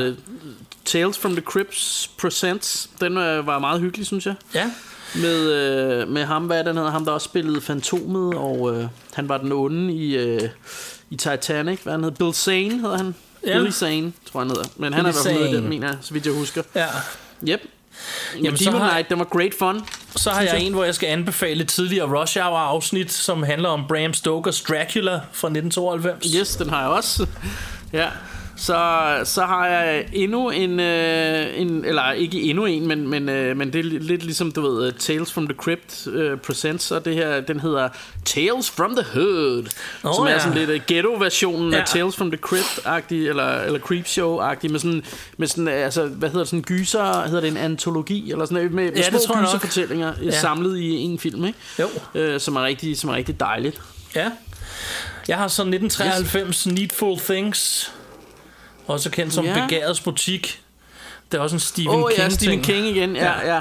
ja. 0.00 0.12
Tales 0.84 1.18
from 1.18 1.32
the 1.32 1.40
Crypts 1.44 2.10
Presents. 2.18 2.90
Den 3.00 3.18
øh, 3.18 3.46
var 3.46 3.58
meget 3.58 3.80
hyggelig, 3.80 4.06
synes 4.06 4.26
jeg. 4.26 4.34
Ja. 4.54 4.70
Med, 5.14 5.52
øh, 5.52 6.08
med 6.08 6.24
ham, 6.24 6.44
hvad 6.46 6.64
den 6.64 6.76
hedder? 6.76 6.90
Ham, 6.90 7.04
der 7.04 7.12
også 7.12 7.24
spillede 7.24 7.60
Fantomet, 7.60 8.34
og 8.34 8.74
øh, 8.76 8.84
han 9.14 9.28
var 9.28 9.38
den 9.38 9.52
onde 9.52 9.92
i, 9.92 10.16
øh, 10.16 10.40
i 11.10 11.16
Titanic. 11.16 11.78
Hvad 11.82 11.92
han 11.92 12.04
hedder? 12.04 12.16
Bill 12.16 12.34
Zane 12.34 12.80
hedder 12.80 12.96
han. 12.96 13.14
Ja. 13.46 13.58
Billy 13.58 13.70
Zane, 13.70 14.12
tror 14.32 14.40
jeg 14.40 14.48
han 14.48 14.50
hedder. 14.56 14.64
Men 14.76 14.92
han 14.92 15.06
er 15.06 15.10
i 15.10 15.12
Billy 15.12 15.22
hvert 15.24 15.34
fald 15.40 15.50
med 15.52 15.60
den, 15.60 15.68
mener 15.68 15.88
jeg, 15.88 15.96
så 16.00 16.14
vidt 16.14 16.26
jeg 16.26 16.34
husker. 16.34 16.62
ja. 16.74 16.86
Yep. 17.48 17.60
Jamen, 18.34 18.44
Jamen, 18.44 18.58
Demon 18.58 18.80
har- 18.80 18.90
Knight, 18.90 19.08
den 19.10 19.18
var 19.18 19.24
great 19.24 19.52
fun. 19.58 19.80
Så 20.16 20.30
har 20.30 20.42
jeg 20.42 20.60
en, 20.60 20.72
hvor 20.72 20.84
jeg 20.84 20.94
skal 20.94 21.06
anbefale 21.06 21.64
tidligere 21.64 22.20
Rush 22.20 22.38
Hour 22.40 22.58
afsnit, 22.58 23.12
som 23.12 23.42
handler 23.42 23.68
om 23.68 23.84
Bram 23.88 24.14
Stokers 24.14 24.60
Dracula 24.62 25.12
fra 25.32 25.48
1992. 25.48 26.26
Yes, 26.36 26.56
den 26.56 26.70
har 26.70 26.80
jeg 26.80 26.90
også. 26.90 27.26
ja. 27.92 28.08
Så, 28.58 29.04
så 29.24 29.42
har 29.42 29.66
jeg 29.66 30.08
endnu 30.12 30.50
en, 30.50 30.80
øh, 30.80 31.60
en 31.60 31.84
eller 31.84 32.12
ikke 32.12 32.42
endnu 32.42 32.64
en, 32.64 32.86
men, 32.88 33.08
men, 33.08 33.28
øh, 33.28 33.56
men 33.56 33.72
det 33.72 33.78
er 33.78 33.84
li- 33.84 33.98
lidt 34.02 34.22
ligesom, 34.24 34.52
du 34.52 34.60
ved, 34.60 34.86
uh, 34.88 34.92
Tales 34.98 35.32
from 35.32 35.46
the 35.48 35.56
Crypt 35.56 36.06
øh, 36.06 36.38
Presents, 36.38 36.90
og 36.90 37.04
det 37.04 37.14
her, 37.14 37.40
den 37.40 37.60
hedder 37.60 37.88
Tales 38.24 38.70
from 38.70 38.96
the 38.96 39.04
Hood, 39.12 39.64
Åh, 40.04 40.14
som 40.14 40.24
er 40.26 40.30
ja. 40.30 40.38
sådan 40.38 40.58
lidt 40.58 40.70
uh, 40.70 40.76
ghetto-versionen 40.86 41.72
Ja. 41.72 41.78
af 41.78 41.86
Tales 41.86 42.16
from 42.16 42.30
the 42.30 42.38
Crypt-agtig, 42.46 43.14
eller, 43.28 43.60
eller 43.60 43.78
Creepshow-agtig, 43.78 44.70
med 44.72 44.78
sådan, 44.80 45.02
med 45.36 45.46
sådan, 45.46 45.68
øh, 45.68 45.84
altså, 45.84 46.06
hvad 46.06 46.28
hedder 46.28 46.42
det, 46.42 46.48
sådan 46.48 46.62
gyser, 46.62 47.22
hedder 47.26 47.40
det 47.40 47.50
en 47.50 47.56
antologi, 47.56 48.30
eller 48.32 48.44
sådan, 48.44 48.54
noget, 48.54 48.72
med, 48.72 48.84
med 48.84 48.96
Ja, 48.96 49.18
små 49.18 49.34
gyserfortællinger 49.40 50.12
ja. 50.22 50.30
Samlet 50.30 50.78
i 50.78 50.90
en 50.96 51.18
film, 51.18 51.44
ikke? 51.44 51.58
Jo. 51.78 51.86
Øh, 52.14 52.40
som, 52.40 52.56
er 52.56 52.62
rigtig, 52.62 52.98
som 52.98 53.10
er 53.10 53.14
rigtig 53.14 53.40
dejligt. 53.40 53.80
Ja. 54.14 54.30
Jeg 55.28 55.36
har 55.36 55.48
så 55.48 55.62
1993 55.62 56.66
Needful 56.66 57.18
Things, 57.18 57.92
også 58.86 59.10
kendt 59.10 59.32
som 59.34 59.44
Ja. 59.44 59.66
Begærets 59.66 60.00
Butik. 60.00 60.62
Det 61.32 61.38
er 61.38 61.42
også 61.42 61.56
en 61.56 61.60
Stephen 61.60 61.88
oh, 62.02 62.10
King 62.10 62.18
ja, 62.18 62.28
Stephen. 62.28 62.62
King 62.62 62.86
igen. 62.86 63.16
Ja, 63.16 63.24
Ja. 63.24 63.54
ja. 63.54 63.60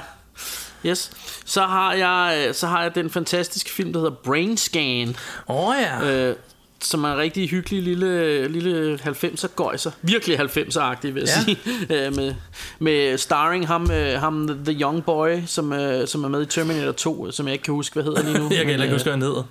Yes. 0.85 1.11
Så 1.45 1.61
har 1.61 1.93
jeg 1.93 2.49
så 2.53 2.67
har 2.67 2.81
jeg 2.83 2.95
den 2.95 3.09
fantastiske 3.09 3.69
film 3.69 3.93
der 3.93 3.99
hedder 3.99 4.15
Brain 4.23 4.57
Scan, 4.57 5.15
Åh 5.49 5.67
oh, 5.67 5.75
ja. 5.81 6.11
øh, 6.29 6.35
som 6.81 7.03
er 7.03 7.11
en 7.11 7.17
rigtig 7.17 7.49
hyggelig 7.49 7.83
lille 7.83 8.47
lille 8.47 8.99
90'er 9.05 9.47
gøjser. 9.55 9.91
Virkelig 10.01 10.39
90'er-agtig, 10.39 11.07
vil 11.13 11.15
jeg 11.15 11.27
Ja. 11.27 11.43
sige. 11.43 11.57
Øh, 12.07 12.15
med 12.15 12.35
med 12.79 13.17
starring 13.17 13.67
ham 13.67 13.91
øh, 13.91 14.19
ham 14.19 14.47
the, 14.65 14.73
young 14.81 15.05
boy 15.05 15.29
som 15.45 15.73
øh, 15.73 16.07
som 16.07 16.23
er 16.23 16.27
med 16.27 16.41
i 16.41 16.45
Terminator 16.45 16.91
2, 16.91 17.31
som 17.31 17.45
jeg 17.47 17.53
ikke 17.53 17.63
kan 17.63 17.73
huske 17.73 17.93
hvad 17.93 18.03
hedder 18.03 18.23
lige 18.23 18.37
nu. 18.39 18.47
jeg 18.49 18.57
kan 18.57 18.67
heller 18.67 18.83
ikke 18.83 18.85
øh, 18.85 18.91
huske, 18.95 19.03
hvad 19.05 19.13
han 19.13 19.21
hedder. 19.21 19.43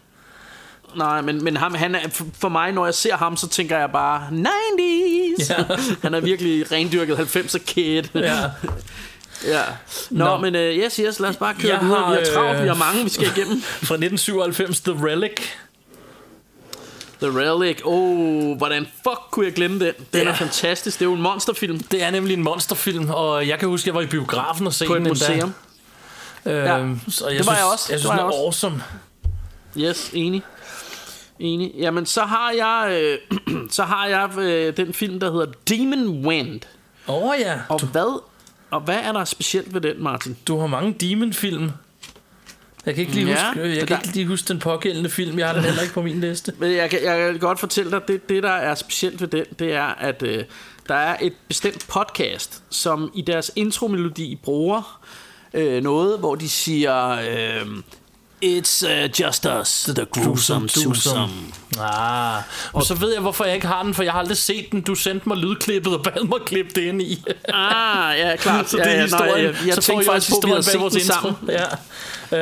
Nej, 0.97 1.21
men, 1.23 1.45
men 1.45 1.57
ham, 1.57 1.75
han 1.75 1.95
er, 1.95 1.99
for- 2.39 2.49
mig, 2.49 2.73
når 2.73 2.85
jeg 2.85 2.95
ser 2.95 3.17
ham, 3.17 3.37
så 3.37 3.49
tænker 3.49 3.79
jeg 3.79 3.91
bare 3.93 4.29
90's. 4.31 5.51
Ja. 5.51 5.65
han 6.03 6.15
er 6.15 6.21
virkelig 6.21 6.73
rendyrket 6.73 7.37
90'er 7.37 7.59
kid. 7.67 8.03
Ja. 8.15 8.37
Ja. 9.47 9.63
Nå, 10.11 10.25
Nå. 10.25 10.37
men 10.37 10.55
uh, 10.55 10.61
yes, 10.61 10.97
yes, 10.97 11.21
lad 11.21 11.29
os 11.31 11.37
bare 11.37 11.55
køre 11.55 11.73
Jeg 11.73 11.83
videre. 11.85 11.99
har, 12.05 12.11
vi 12.11 12.17
har 12.25 12.35
travlt, 12.35 12.57
øh, 12.57 12.63
vi 12.63 12.69
har 12.69 12.75
mange, 12.75 13.03
vi 13.05 13.09
skal 13.11 13.27
igennem. 13.37 13.61
Fra 13.89 13.95
1997 13.95 14.81
The 14.81 14.93
Relic. 15.07 15.33
The 17.23 17.29
Relic. 17.41 17.81
Oh, 17.85 18.57
hvordan 18.57 18.87
fuck 19.09 19.21
kunne 19.31 19.47
jeg 19.47 19.55
glemme 19.55 19.79
den? 19.87 19.93
Den 20.13 20.23
Ja. 20.23 20.29
er 20.29 20.35
fantastisk. 20.35 20.99
Det 20.99 21.05
er 21.05 21.09
jo 21.11 21.15
en 21.15 21.23
monsterfilm 21.23 21.79
Det 21.79 22.03
er 22.03 22.11
nemlig 22.11 22.35
en 22.35 22.43
monsterfilm, 22.43 23.11
og 23.11 23.49
jeg 23.49 23.59
kan 23.59 23.69
huske, 23.69 23.83
at 23.83 23.87
jeg 23.87 23.95
var 23.95 24.01
i 24.01 24.07
biografen 24.07 24.67
og 24.67 24.73
se 24.75 24.87
på 24.87 24.95
et 24.95 24.99
den 24.99 25.07
endda. 25.07 25.31
museum. 25.33 25.55
Øhm, 26.47 26.55
Ja. 26.57 26.95
så 27.09 27.29
jeg 27.29 27.39
Det 27.39 27.47
var 27.47 27.53
synes, 27.53 27.59
jeg 27.59 27.67
også. 27.73 27.87
Jeg 27.89 27.95
Det 27.95 28.01
synes, 28.01 28.05
var 28.05 28.17
den 28.17 28.27
er 28.33 28.45
awesome. 28.45 28.83
Yes, 29.79 30.11
enig. 30.13 30.43
Enig. 31.39 31.73
Jamen, 31.79 32.07
så 32.07 32.21
har 32.23 32.51
jeg, 32.51 33.03
øh, 33.51 33.59
så 33.71 33.83
har 33.83 34.07
jeg 34.07 34.39
øh, 34.39 34.77
den 34.77 34.95
film, 34.95 35.21
der 35.21 35.33
hedder 35.33 35.47
Demon 35.69 36.27
Wind. 36.27 36.61
Åh 37.09 37.23
oh, 37.23 37.35
ja. 37.41 37.61
Og 37.69 37.81
hvad, 37.87 38.21
og 38.71 38.81
hvad 38.81 38.99
er 39.03 39.13
der 39.13 39.25
specielt 39.25 39.75
ved 39.75 39.81
den, 39.81 40.03
Martin? 40.03 40.37
Du 40.49 40.59
har 40.59 40.67
mange 40.67 40.93
Demon-film. 40.93 41.71
Jeg 42.87 42.95
kan 42.95 43.01
ikke 43.01 43.15
lige, 43.15 43.27
Ja, 43.27 43.47
huske, 43.49 43.69
jeg 43.69 43.79
kan 43.79 43.89
der- 43.89 43.97
ikke 43.97 44.15
lige 44.15 44.27
huske 44.27 44.49
den 44.49 44.59
pågældende 44.59 45.11
film. 45.11 45.39
Jeg 45.39 45.47
har 45.47 45.55
den 45.55 45.63
heller 45.65 45.83
ikke 45.83 45.95
på 45.95 46.03
min 46.03 46.21
liste. 46.21 46.53
Men 46.61 46.73
jeg 46.73 46.91
kan, 46.91 46.99
jeg 47.05 47.31
kan 47.33 47.39
godt 47.41 47.61
fortælle 47.61 47.91
dig, 47.91 48.01
det, 48.09 48.29
det 48.29 48.43
der 48.43 48.51
er 48.51 48.75
specielt 48.75 49.21
ved 49.21 49.29
den, 49.29 49.45
det 49.59 49.73
er, 49.73 49.85
at 49.85 50.23
øh, 50.23 50.45
der 50.89 50.95
er 50.95 51.17
et 51.23 51.33
bestemt 51.49 51.87
podcast, 51.89 52.63
som 52.71 53.11
i 53.15 53.23
deres 53.23 53.53
intromelodi 53.57 54.39
bruger 54.43 55.01
øh, 55.55 55.83
noget, 55.83 56.19
hvor 56.19 56.35
de 56.35 56.49
siger, 56.49 57.11
øh, 57.11 57.67
It's 58.45 58.83
uh, 58.83 59.09
just 59.21 59.47
us, 59.61 59.85
the 59.97 60.07
gruesome 60.11 60.69
twosome. 60.69 61.33
Ah, 61.81 62.43
og 62.73 62.83
så 62.83 62.95
ved 62.95 63.13
jeg, 63.13 63.21
hvorfor 63.21 63.45
jeg 63.45 63.55
ikke 63.55 63.67
har 63.67 63.83
den, 63.83 63.95
for 63.95 64.03
jeg 64.03 64.13
har 64.13 64.19
aldrig 64.19 64.37
set 64.37 64.67
den. 64.73 64.81
Du 64.81 64.95
sendte 64.95 65.29
mig 65.29 65.37
lydklippet 65.39 65.95
og 65.97 66.03
bad 66.03 66.25
mig 66.29 66.39
klippe 66.47 66.71
det 66.75 66.81
ind 66.81 67.03
i. 67.03 67.25
Ah, 67.49 68.19
ja, 68.19 68.37
klart. 68.37 68.69
så 68.71 68.77
det 68.77 68.83
ja, 68.85 68.89
er 68.91 68.95
ja, 68.97 69.03
historien. 69.03 69.31
Nej, 69.35 69.43
jeg, 69.45 69.55
jeg 69.67 69.75
så 69.75 69.81
tænkte 69.81 70.07
faktisk 70.07 70.31
på, 70.31 70.37
at 70.37 70.45
vi 70.47 70.51
havde 70.51 70.63
set 70.63 70.81
vores 70.81 71.03
sammen. 71.03 71.35
Ja. 71.49 71.65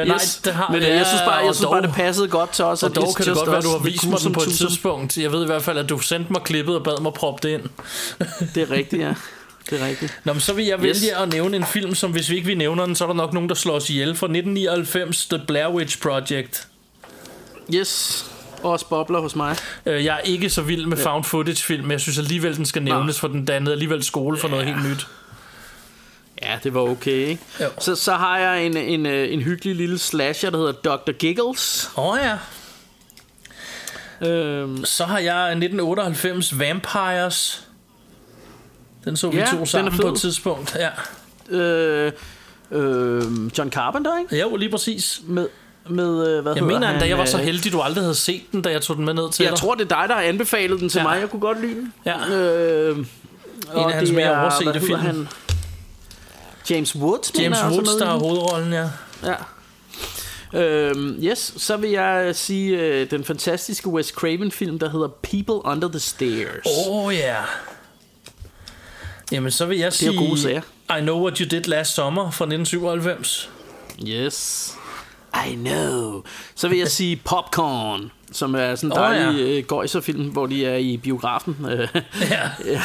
Uh, 0.02 0.06
nej, 0.08 0.14
Yes. 0.16 0.40
det 0.44 0.54
har 0.54 0.68
Men 0.72 0.82
øh, 0.82 0.88
jeg 0.88 1.06
synes 1.06 1.22
bare, 1.22 1.34
jeg 1.34 1.48
og 1.48 1.54
synes 1.54 1.66
bare 1.66 1.74
dog- 1.76 1.82
det 1.88 1.94
passede 1.94 2.28
godt 2.28 2.50
til 2.50 2.64
os. 2.64 2.82
Og 2.82 2.90
at 2.90 2.96
dog 2.96 3.04
It's 3.08 3.14
kan 3.14 3.24
det 3.24 3.30
Just 3.30 3.38
godt 3.40 3.50
være, 3.50 3.60
du 3.62 3.70
har 3.70 3.78
vist 3.78 4.08
mig 4.08 4.20
den 4.24 4.32
på 4.32 4.40
et 4.40 4.48
tidspunkt. 4.48 5.16
Jeg 5.16 5.32
ved 5.32 5.42
i 5.42 5.46
hvert 5.46 5.62
fald, 5.62 5.78
at 5.78 5.88
du 5.88 5.98
sendte 5.98 6.32
mig 6.32 6.42
klippet 6.42 6.76
og 6.76 6.84
bad 6.84 7.00
mig 7.02 7.12
proppe 7.12 7.48
det 7.48 7.54
ind. 7.54 7.62
Det 8.54 8.62
er 8.62 8.70
rigtigt, 8.70 9.02
ja. 9.02 9.14
Det 9.70 9.80
er 9.82 9.86
rigtigt. 9.86 10.20
Nå, 10.24 10.32
men 10.32 10.40
så 10.40 10.52
vil 10.52 10.64
jeg 10.66 10.82
vælge 10.82 10.94
Yes. 10.94 11.08
at 11.08 11.28
nævne 11.32 11.56
en 11.56 11.64
film, 11.66 11.94
som 11.94 12.10
hvis 12.10 12.30
vi 12.30 12.34
ikke 12.34 12.46
vi 12.46 12.54
nævner 12.54 12.86
den, 12.86 12.94
så 12.96 13.04
er 13.04 13.08
der 13.08 13.14
nok 13.14 13.32
nogen, 13.32 13.48
der 13.48 13.54
slår 13.54 13.74
os 13.74 13.90
ihjel. 13.90 14.06
Fra 14.16 14.26
1999, 14.26 15.26
The 15.26 15.40
Blair 15.46 15.68
Witch 15.68 16.00
Project. 16.00 16.68
Yes. 17.74 18.24
Også 18.62 18.86
bobler 18.88 19.20
hos 19.20 19.36
mig. 19.36 19.56
Øh, 19.86 20.04
Jeg 20.04 20.14
er 20.14 20.18
ikke 20.20 20.50
så 20.50 20.62
vild 20.62 20.86
med 20.86 20.96
found 20.96 21.24
footage 21.24 21.62
film, 21.62 21.82
men 21.82 21.90
jeg 21.90 22.00
synes 22.00 22.18
alligevel, 22.18 22.56
den 22.56 22.66
skal 22.66 22.82
nævnes, 22.82 23.20
for 23.20 23.28
den 23.28 23.44
dannede 23.44 23.72
alligevel 23.72 24.02
skole 24.04 24.38
for 24.38 24.48
noget 24.48 24.66
helt 24.66 24.88
nyt. 24.90 25.06
Ja, 26.42 26.58
det 26.64 26.74
var 26.74 26.80
okay, 26.80 27.10
ikke? 27.26 27.42
Jo. 27.60 27.66
Så, 27.80 27.94
så 27.96 28.12
har 28.14 28.38
jeg 28.38 28.66
en, 28.66 28.76
en, 28.76 29.06
øh, 29.06 29.32
en 29.32 29.42
hyggelig 29.42 29.76
lille 29.76 29.98
slasher, 29.98 30.50
der 30.50 30.58
hedder 30.58 30.72
Dr. 30.72 31.12
Giggles. 31.12 31.90
Åh 31.96 32.04
oh, 32.08 32.18
ja. 32.22 32.38
Øhm, 34.28 34.84
Så 34.84 35.04
har 35.04 35.18
jeg 35.18 35.42
1998 35.50 36.58
Vampires. 36.58 37.64
Den 39.04 39.16
så 39.16 39.30
vi 39.30 39.36
Ja, 39.38 39.46
to 39.50 39.60
er 39.60 39.64
sammen 39.64 39.92
på 40.00 40.08
et 40.08 40.18
tidspunkt. 40.20 40.76
Ja. 40.76 40.88
øh, 41.56 42.12
øh, 42.70 43.22
John 43.58 43.70
Carpenter, 43.70 44.18
ikke? 44.18 44.36
Jo, 44.40 44.56
lige 44.56 44.70
præcis. 44.70 45.20
Med, 45.26 45.48
med 45.88 46.28
øh, 46.36 46.42
hvad 46.42 46.54
Jeg 46.54 46.64
mener 46.64 46.86
han? 46.86 46.94
endda, 46.96 47.08
jeg 47.08 47.18
var 47.18 47.24
så 47.24 47.38
øh, 47.38 47.44
heldig, 47.44 47.72
du 47.72 47.80
aldrig 47.80 48.04
havde 48.04 48.14
set 48.14 48.42
den, 48.52 48.62
da 48.62 48.70
jeg 48.70 48.82
tog 48.82 48.96
den 48.96 49.04
med 49.04 49.14
ned 49.14 49.32
til 49.32 49.42
Jeg 49.42 49.50
dig. 49.50 49.58
tror, 49.58 49.74
det 49.74 49.92
er 49.92 50.00
dig, 50.00 50.08
der 50.08 50.14
har 50.14 50.22
anbefalet 50.22 50.80
den 50.80 50.88
til 50.88 50.98
Ja. 50.98 51.02
mig. 51.04 51.20
Jeg 51.20 51.30
kunne 51.30 51.40
godt 51.40 51.60
lide 51.60 51.74
den. 51.74 51.92
Ja. 52.06 52.28
Øh, 52.30 52.96
En 52.98 53.04
af 53.74 53.92
hans 53.92 54.08
det 54.08 54.16
mere 54.16 54.26
er- 54.26 54.40
oversete 54.40 54.80
film. 54.80 54.98
Han? 55.00 55.28
James 56.70 56.96
Woods, 56.96 57.32
mener 57.34 57.42
James 57.44 57.58
jeg 57.58 57.66
også 57.66 57.80
er 57.80 57.84
Woods, 57.84 57.96
der 58.02 58.10
den. 58.12 58.20
hovedrollen, 58.20 58.72
ja. 58.72 58.88
Ja. 59.24 59.34
Øhm, 60.54 61.18
yes, 61.22 61.54
så 61.56 61.76
vil 61.76 61.90
jeg 61.90 62.30
sige 62.36 62.78
øh, 62.78 63.10
den 63.10 63.24
fantastiske 63.24 63.88
Wes 63.88 64.06
Craven 64.06 64.50
film, 64.50 64.78
der 64.78 64.90
hedder 64.90 65.08
People 65.08 65.70
Under 65.72 65.88
the 65.88 65.98
Stairs. 66.00 66.66
Åh 66.88 66.96
oh, 67.06 67.14
ja. 67.14 67.36
Jamen, 69.32 69.50
så 69.50 69.66
vil 69.66 69.78
jeg 69.78 69.86
er 69.86 69.90
sige... 69.90 70.16
gode 70.18 70.40
sager. 70.40 70.60
I 70.98 71.00
Know 71.00 71.22
What 71.22 71.38
You 71.38 71.48
Did 71.50 71.64
Last 71.64 71.94
Summer 71.94 72.30
fra 72.30 72.44
1997. 72.44 73.50
Yes. 74.08 74.72
I 75.50 75.54
know. 75.54 76.22
Så 76.54 76.68
vil 76.68 76.78
jeg 76.78 76.88
sige 76.98 77.16
Popcorn, 77.24 78.10
som 78.32 78.54
er 78.54 78.74
sådan 78.74 78.90
en 78.90 78.96
dejlig 78.96 79.40
ja. 79.46 79.58
oh, 79.58 79.64
gøjserfilm, 79.64 80.24
hvor 80.28 80.46
de 80.46 80.66
er 80.66 80.76
i 80.76 80.96
biografen. 80.96 81.56
Øh, 81.70 81.88
Ja. 82.30 82.50
ja, 82.66 82.80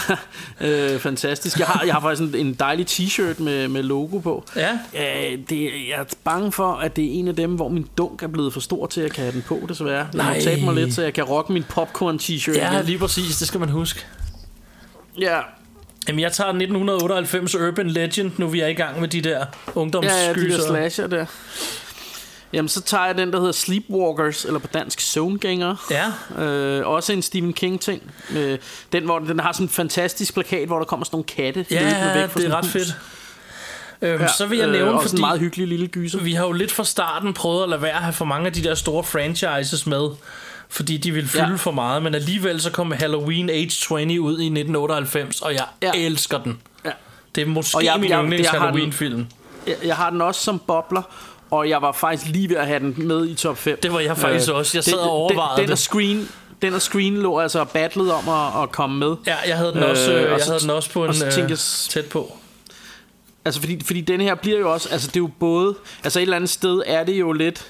øh, 0.94 1.00
fantastisk. 1.00 1.60
Jeg 1.60 1.68
har, 1.68 1.84
jeg 1.86 1.94
har 1.94 2.02
faktisk 2.02 2.34
en, 2.34 2.48
en 2.48 2.54
dejlig 2.54 2.86
t-shirt 2.90 3.44
med, 3.44 3.68
med 3.68 3.84
logo 3.84 4.18
på. 4.20 4.44
Ja. 4.56 4.72
Øh, 4.94 5.40
det, 5.50 5.64
jeg 5.64 6.00
er 6.00 6.04
bange 6.24 6.52
for, 6.52 6.74
at 6.74 6.96
det 6.96 7.06
er 7.06 7.10
en 7.20 7.28
af 7.28 7.36
dem, 7.36 7.52
hvor 7.56 7.70
min 7.70 7.88
dunk 7.98 8.24
er 8.24 8.28
blevet 8.28 8.54
for 8.54 8.60
stor 8.60 8.86
til, 8.88 9.02
at 9.02 9.04
jeg 9.04 9.12
kan 9.12 9.24
have 9.24 9.34
den 9.34 9.42
på, 9.48 9.60
desværre. 9.70 10.08
Jeg 10.14 10.26
må 10.26 10.42
tabe 10.44 10.62
mig 10.62 10.74
lidt, 10.76 10.94
så 10.94 11.02
jeg 11.02 11.14
kan 11.14 11.24
rocke 11.24 11.54
min 11.54 11.64
popcorn 11.64 12.18
t-shirt 12.18 12.58
Ja, 12.58 12.74
igen. 12.74 12.86
lige 12.86 12.98
præcis. 13.00 13.38
Det 13.38 13.48
skal 13.48 13.60
man 13.60 13.70
huske. 13.70 14.06
Ja, 15.20 15.40
Jamen, 16.08 16.20
jeg 16.20 16.32
tager 16.32 16.48
1998 16.50 17.56
Urban 17.56 17.90
Legend, 17.90 18.32
nu 18.38 18.48
vi 18.48 18.60
er 18.60 18.68
i 18.68 18.74
gang 18.74 19.00
med 19.00 19.08
de 19.08 19.22
der 19.22 19.30
ja, 19.30 19.36
ja, 19.38 19.46
de 19.46 19.46
der 19.46 19.76
ungdomsskyser. 19.76 20.68
slasher 20.68 21.08
der. 21.08 21.26
Jamen, 22.54 22.70
så 22.70 22.82
tager 22.82 23.06
jeg 23.06 23.18
den, 23.18 23.32
der 23.34 23.40
hedder 23.40 23.52
Sleepwalkers, 23.52 24.46
eller 24.46 24.60
på 24.60 24.68
dansk 24.74 25.00
Zonegænger. 25.02 25.76
Ja. 26.38 26.44
Øh, 26.44 26.88
også 26.88 27.14
en 27.14 27.22
Stephen 27.22 27.54
King-ting. 27.54 28.02
Øh, 28.36 28.58
den, 28.92 29.04
hvor 29.04 29.20
den 29.20 29.40
har 29.40 29.52
sådan 29.52 29.66
en 29.66 29.70
fantastisk 29.70 30.34
plakat, 30.34 30.68
hvor 30.68 30.78
der 30.78 30.86
kommer 30.86 31.06
sådan 31.06 31.16
nogle 31.16 31.26
katte 31.26 31.66
Ja, 31.72 32.14
væk 32.22 32.30
fra 32.30 32.40
det 32.40 32.48
er 32.50 32.54
ret 32.58 32.66
et 32.66 32.66
hus. 32.66 32.74
fedt. 32.74 32.96
Øhm, 34.02 34.22
Ja, 34.22 34.28
så 34.28 34.46
vil 34.46 34.58
jeg 34.58 34.68
øh, 34.68 34.74
nævne, 34.74 34.92
en 34.92 35.02
fordi 35.02 35.20
meget 35.22 35.40
hyggelig 35.40 35.68
lille 35.68 35.88
gyser. 35.88 36.20
vi 36.20 36.34
har 36.34 36.46
jo 36.46 36.52
lidt 36.52 36.72
fra 36.72 36.84
starten 36.84 37.34
prøvet 37.34 37.64
at 37.64 37.70
lade 37.70 37.82
være 37.82 37.92
at 37.92 38.02
have 38.04 38.14
for 38.14 38.26
mange 38.26 38.48
af 38.48 38.54
de 38.54 38.64
der 38.64 38.76
store 38.76 39.04
franchises 39.04 39.88
med, 39.88 40.10
fordi 40.70 40.98
de 40.98 41.12
ville 41.12 41.30
fylde 41.30 41.48
Ja. 41.50 41.56
for 41.56 41.72
meget, 41.72 42.04
men 42.04 42.16
alligevel 42.16 42.62
så 42.62 42.72
kom 42.72 42.92
Halloween 42.92 43.50
Age 43.50 43.66
20 43.70 44.22
ud 44.22 44.40
i 44.40 44.46
1998, 44.50 45.42
og 45.42 45.54
jeg 45.54 45.66
Ja. 45.84 45.92
elsker 45.96 46.38
den. 46.38 46.58
Ja. 46.86 46.92
Det 47.36 47.42
er 47.42 47.46
måske 47.46 47.78
Og 47.78 47.86
jeg- 47.86 48.00
min 48.00 48.12
yndlings 48.12 48.50
den- 48.50 48.60
Halloween-film. 48.60 49.26
Jeg, 49.68 49.76
jeg 49.86 49.96
har 49.96 50.10
den 50.10 50.22
også 50.22 50.42
som 50.44 50.60
bobler, 50.68 51.02
og 51.52 51.70
jeg 51.70 51.82
var 51.82 51.92
faktisk 51.92 52.32
lige 52.32 52.50
ved 52.50 52.56
at 52.58 52.68
have 52.68 52.80
den 52.80 52.96
med 52.98 53.28
i 53.30 53.36
top 53.36 53.58
5. 53.58 53.80
Det 53.84 53.94
var 53.94 54.00
jeg 54.00 54.18
faktisk 54.18 54.50
også. 54.52 54.78
Jeg 54.78 54.84
sad 54.84 54.94
og 54.98 55.10
overvejede 55.12 55.58
den, 55.58 55.64
den, 55.66 55.72
og 55.72 55.78
screen, 55.78 56.30
den 56.62 56.74
og 56.74 56.82
Screen 56.82 57.18
lå 57.18 57.40
altså 57.40 57.60
og 57.60 57.70
battlede 57.70 58.14
om 58.14 58.30
at, 58.30 58.64
at 58.64 58.72
komme 58.72 58.98
med. 59.00 59.16
Ja, 59.28 59.36
jeg 59.48 59.58
havde 59.58 59.74
den 59.74 59.84
også, 59.84 60.14
øh, 60.14 60.24
og 60.26 60.32
jeg 60.32 60.42
så- 60.42 60.48
havde 60.52 60.60
den 60.62 60.70
også 60.70 60.90
på 60.92 61.04
en 61.04 61.10
og 61.10 61.16
så 61.16 61.26
øh, 61.26 61.32
tænkte 61.32 61.52
jeg, 61.52 61.60
tæt 61.90 62.06
på. 62.06 62.38
Altså 63.46 63.60
fordi, 63.62 63.82
fordi 63.86 64.02
den 64.02 64.22
her 64.22 64.36
bliver 64.36 64.60
jo 64.60 64.74
også 64.74 64.90
Altså 64.92 65.08
det 65.08 65.16
er 65.16 65.20
jo 65.20 65.30
både 65.40 65.76
Altså 66.04 66.20
et 66.20 66.24
eller 66.24 66.36
andet 66.36 66.50
sted 66.50 66.82
er 66.86 67.04
det 67.04 67.14
jo 67.20 67.32
lidt 67.32 67.66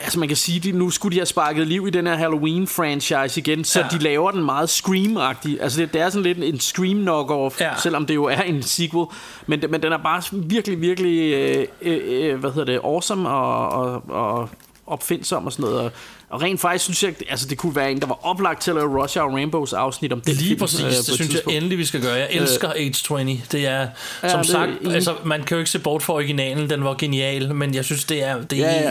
Altså 0.00 0.18
man 0.18 0.28
kan 0.28 0.36
sige 0.36 0.60
de, 0.60 0.72
Nu 0.72 0.90
skulle 0.90 1.12
de 1.14 1.18
have 1.18 1.26
sparket 1.26 1.66
liv 1.66 1.86
i 1.86 1.90
den 1.90 2.06
her 2.06 2.16
Halloween-franchise 2.16 3.38
igen 3.38 3.64
Så 3.64 3.80
Ja. 3.80 3.86
de 3.90 3.98
laver 3.98 4.30
den 4.30 4.44
meget 4.44 4.68
Scream-agtig 4.68 5.62
Altså 5.62 5.80
det, 5.80 5.92
det 5.92 6.00
er 6.00 6.10
sådan 6.10 6.22
lidt 6.22 6.38
en 6.38 6.60
Scream 6.60 7.08
knock-off 7.08 7.56
Ja. 7.60 7.70
Selvom 7.82 8.06
det 8.06 8.14
jo 8.14 8.24
er 8.24 8.40
en 8.42 8.62
sequel 8.62 9.06
men, 9.46 9.62
men 9.70 9.82
den 9.82 9.92
er 9.92 9.98
bare 9.98 10.22
virkelig, 10.32 10.80
virkelig 10.80 11.32
øh, 11.34 11.66
øh, 11.82 12.00
øh, 12.04 12.40
Hvad 12.40 12.50
hedder 12.50 12.72
det 12.72 12.80
Awesome 12.84 13.28
og, 13.28 13.68
og, 13.68 14.02
og 14.08 14.48
opfindsom 14.86 15.46
og 15.46 15.52
sådan 15.52 15.62
noget 15.70 15.78
og, 15.80 15.92
og 16.28 16.42
rent 16.42 16.60
faktisk 16.60 16.84
synes 16.84 17.02
jeg 17.02 17.14
Altså 17.30 17.46
det 17.48 17.58
kunne 17.58 17.76
være 17.76 17.90
en 17.90 18.00
der 18.00 18.06
var 18.06 18.26
oplagt 18.26 18.62
til 18.62 18.70
at 18.70 18.74
lave 18.76 19.02
Rush 19.02 19.18
Hour 19.18 19.32
Rainbows 19.34 19.72
afsnit 19.72 20.12
om 20.12 20.20
den 20.20 20.34
Lige 20.34 20.48
film, 20.48 20.58
præcis, 20.60 20.80
øh, 20.80 20.90
det 20.90 20.98
et 20.98 21.04
synes 21.04 21.20
jeg 21.20 21.28
tidspunkt. 21.28 21.56
endelig, 21.56 21.78
vi 21.78 21.84
skal 21.84 22.00
gøre. 22.02 22.14
Jeg 22.14 22.28
elsker 22.30 22.68
Age 22.72 22.90
20. 22.90 23.18
Det 23.52 23.66
er, 23.66 23.86
Ja, 24.22 24.28
som 24.28 24.40
det 24.40 24.48
sagt, 24.50 24.70
enig. 24.80 24.94
altså, 24.94 25.14
man 25.24 25.42
kan 25.42 25.54
jo 25.54 25.58
ikke 25.58 25.70
se 25.70 25.78
bort 25.78 26.02
fra 26.02 26.12
originalen, 26.14 26.70
den 26.70 26.84
var 26.84 26.94
genial, 26.94 27.54
men 27.54 27.74
jeg 27.74 27.84
synes, 27.84 28.04
det 28.04 28.22
er, 28.22 28.42
det 28.42 28.58
er, 28.58 28.70
Ja, 28.70 28.82
ja. 28.82 28.90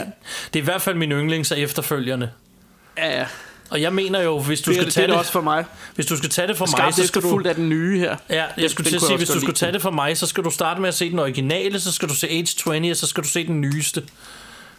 det 0.54 0.58
er 0.58 0.62
i 0.62 0.64
hvert 0.64 0.82
fald 0.82 0.96
min 0.96 1.12
yndlings 1.12 1.52
af 1.52 1.56
efterfølgerne. 1.58 2.30
Ja, 2.98 3.18
ja. 3.18 3.26
Og 3.70 3.80
jeg 3.82 3.92
mener 3.92 4.20
jo, 4.22 4.38
hvis 4.40 4.60
du 4.60 4.70
Det, 4.70 4.76
skal 4.76 4.84
det, 4.86 4.94
tage 4.94 5.06
det 5.06 5.10
det, 5.12 5.18
også 5.18 5.32
for 5.32 5.40
mig 5.40 5.64
hvis 5.94 6.06
du 6.06 6.16
skal 6.16 6.30
tage 6.30 6.48
det 6.48 6.56
for 6.56 6.64
mig, 6.66 6.70
Skarpt 6.70 6.94
så 6.96 7.06
skal 7.06 7.22
du... 7.22 7.26
efterfulgt 7.26 7.48
af 7.48 7.54
den 7.54 7.68
nye 7.68 7.98
her. 7.98 8.16
Ja, 8.30 8.34
jeg 8.34 8.48
Den- 8.56 8.68
skulle 8.68 8.84
den 8.84 8.90
til 8.90 8.96
at 8.96 9.00
sige, 9.02 9.10
jeg 9.10 9.16
hvis 9.18 9.28
du 9.28 9.40
skulle 9.40 9.54
tage 9.54 9.72
det 9.72 9.82
for 9.82 9.90
mig, 9.90 10.16
så 10.16 10.26
skal 10.26 10.44
du 10.44 10.50
starte 10.50 10.80
med 10.80 10.88
at 10.88 10.94
se 10.94 11.10
den 11.10 11.18
originale, 11.18 11.80
så 11.80 11.92
skal 11.92 12.08
du 12.08 12.14
se 12.14 12.28
Age 12.28 12.44
20, 12.44 12.90
og 12.90 12.96
så 12.96 13.06
skal 13.06 13.22
du 13.24 13.28
se 13.28 13.46
den 13.46 13.60
nyeste. 13.60 14.02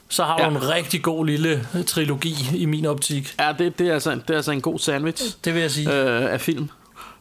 Så 0.10 0.24
har 0.24 0.38
du 0.38 0.44
Ja. 0.44 0.50
en 0.50 0.70
rigtig 0.70 1.02
god 1.04 1.26
lille 1.26 1.68
trilogi 1.88 2.36
i 2.56 2.66
min 2.66 2.86
optik. 2.86 3.36
Ja, 3.40 3.54
det, 3.60 3.80
det, 3.80 3.88
er 3.88 3.94
altså, 3.94 4.12
det 4.12 4.30
er 4.30 4.36
altså 4.36 4.52
en 4.52 4.62
god 4.62 4.80
sandwich 4.80 5.24
Det 5.46 5.54
vil 5.54 5.62
jeg 5.62 5.72
sige. 5.72 5.94
øh, 5.94 6.34
af 6.34 6.42
film. 6.42 6.70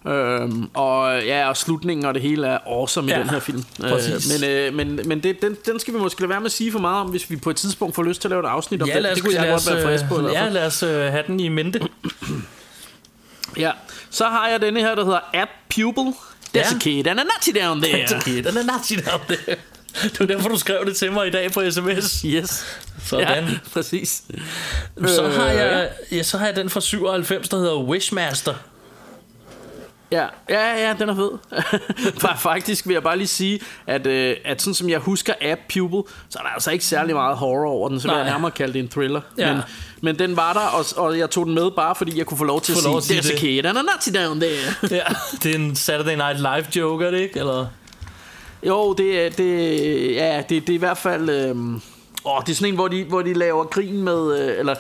Øhm, 0.07 0.71
og 0.75 1.23
ja, 1.25 1.49
og 1.49 1.57
slutningen 1.57 2.07
og 2.07 2.15
det 2.15 2.23
hele 2.23 2.47
er 2.47 2.59
awesome 2.67 3.09
Ja, 3.09 3.17
i 3.19 3.21
den 3.21 3.31
her 3.31 3.41
film. 3.41 3.65
præcis. 3.81 4.41
men 4.41 4.51
øh, 4.51 4.75
men, 4.75 5.01
men 5.09 5.23
det, 5.23 5.43
den, 5.43 5.57
den 5.67 5.81
skal 5.81 5.95
vi 5.95 5.99
måske 5.99 6.21
lade 6.21 6.29
være 6.31 6.41
med 6.41 6.47
at 6.47 6.53
sige 6.53 6.73
for 6.73 6.79
meget 6.79 7.01
om, 7.01 7.07
hvis 7.07 7.31
vi 7.31 7.37
på 7.37 7.51
et 7.51 7.57
tidspunkt 7.57 7.95
får 7.95 8.03
lyst 8.03 8.21
til 8.21 8.29
at 8.29 8.31
lave 8.31 8.41
et 8.41 8.47
afsnit 8.49 8.83
om 8.83 8.89
Ja, 8.89 8.95
den. 8.95 9.03
lad 9.03 9.11
os, 9.11 9.15
Det 9.17 9.25
kunne 9.25 9.35
jeg 9.43 9.49
godt 9.51 9.71
være 9.75 9.83
frisk 9.85 10.05
på. 10.09 10.27
øh, 10.27 10.33
Ja, 10.33 10.43
fald. 10.45 10.53
lad 10.53 10.67
os 10.67 10.83
øh, 10.83 10.91
have 11.01 11.23
den 11.27 11.41
i 11.41 11.49
mente. 11.49 11.81
ja. 13.57 13.71
Så 14.11 14.25
har 14.25 14.49
jeg 14.49 14.61
denne 14.63 14.81
her, 14.81 14.95
der 14.95 15.05
hedder 15.05 15.21
App 15.35 15.51
Pupil. 15.75 16.13
There's 16.57 16.75
a 16.75 16.79
kid 16.79 17.07
and 17.07 17.21
a 17.21 17.23
nutty 17.25 17.59
down 17.65 17.83
there. 17.83 18.05
It's 18.05 18.15
a 18.17 18.21
kid 18.21 18.47
and 18.47 18.59
a 18.59 18.63
nazi 18.63 18.95
down 18.97 19.21
there. 19.29 19.57
Det 20.02 20.20
var 20.20 20.27
derfor, 20.27 20.48
du 20.48 20.59
skrev 20.59 20.86
det 20.86 20.97
til 20.97 21.12
mig 21.12 21.27
i 21.27 21.31
dag 21.31 21.52
på 21.52 21.70
sms. 21.70 22.20
Yes. 22.27 22.64
Sådan. 23.05 23.44
Ja, 23.44 23.44
præcis. 23.73 24.23
Så 25.06 25.24
Øh, 25.24 25.32
har 25.35 25.47
jeg, 25.47 25.89
ja, 26.12 26.23
så 26.23 26.39
har 26.39 26.47
jeg 26.47 26.56
den 26.56 26.70
fra 26.70 26.81
97, 26.81 27.48
der 27.48 27.56
hedder 27.56 27.77
Wishmaster. 27.82 28.55
Ja, 30.12 30.27
ja, 30.51 30.86
ja, 30.89 30.94
den 30.98 31.09
er 31.09 31.14
fed. 31.14 31.31
Fa- 32.24 32.36
Faktisk 32.39 32.86
vil 32.86 32.93
jeg 32.94 33.02
bare 33.02 33.16
lige 33.16 33.27
sige, 33.28 33.60
at, 33.86 34.06
øh, 34.06 34.36
at 34.44 34.62
sådan 34.62 34.74
som 34.74 34.89
jeg 34.90 34.98
husker 34.98 35.32
App 35.43 35.60
Pupil, 35.74 36.12
så 36.31 36.39
er 36.39 36.43
der 36.43 36.48
altså 36.51 36.70
ikke 36.70 36.85
særlig 36.85 37.14
meget 37.14 37.36
horror 37.36 37.70
over 37.70 37.89
den, 37.89 38.01
så 38.01 38.09
vil 38.09 38.16
jeg 38.16 38.24
nærmere 38.24 38.51
kalde 38.51 38.73
det 38.73 38.78
en 38.78 38.89
thriller. 38.89 39.20
Ja. 39.39 39.52
Men, 39.52 39.62
men 40.01 40.18
den 40.18 40.36
var 40.36 40.52
der, 40.52 40.60
og, 40.60 40.85
og 40.97 41.18
jeg 41.18 41.31
tog 41.31 41.47
den 41.47 41.55
med 41.55 41.70
bare 41.70 41.94
fordi 41.94 42.18
jeg 42.18 42.27
kunne 42.27 42.39
få 42.39 42.44
lov 42.44 42.60
til 42.60 42.74
Få 42.74 42.78
at 42.78 42.85
lov 42.85 43.01
sige, 43.01 43.18
at 43.18 43.24
sige 43.24 43.32
there's 43.35 43.39
a 43.39 43.47
det." 43.47 43.62
kid 43.62 43.66
and 43.66 43.78
a 44.18 44.27
down 44.27 44.40
there. 44.40 44.74
Ja, 44.90 45.02
det 45.43 45.51
er 45.51 45.55
en 45.55 45.77
Saturday 45.77 46.14
Night 46.16 46.39
Live 46.39 46.66
joke, 46.77 47.05
er 47.06 47.10
det 47.10 47.18
ikke? 47.20 47.39
Eller? 47.39 47.66
Jo, 48.69 48.93
det 48.93 49.27
er, 49.27 49.31
det, 49.31 50.15
ja, 50.15 50.43
det, 50.49 50.67
det 50.67 50.69
er 50.69 50.75
i 50.75 50.77
hvert 50.77 50.99
fald... 50.99 51.31
Øhm, 51.31 51.81
åh, 52.25 52.41
det 52.47 52.53
er 52.53 52.57
sådan 52.57 52.69
en, 52.69 52.75
hvor 52.75 52.89
de, 52.89 53.05
hvor 53.05 53.23
de 53.23 53.35
laver 53.35 53.65
grin 53.65 54.03
med... 54.03 54.39
Øh, 54.41 54.59
eller, 54.59 54.75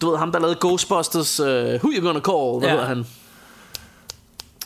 du 0.00 0.10
ved, 0.10 0.18
ham 0.18 0.32
der 0.32 0.38
lavede 0.38 0.56
Ghostbusters, 0.60 1.40
øh, 1.40 1.46
Who 1.74 1.90
You 1.96 2.06
Gonna 2.06 2.20
Call, 2.20 2.58
hvad 2.58 2.68
Ja. 2.68 2.70
hedder 2.74 2.86
han? 2.86 3.06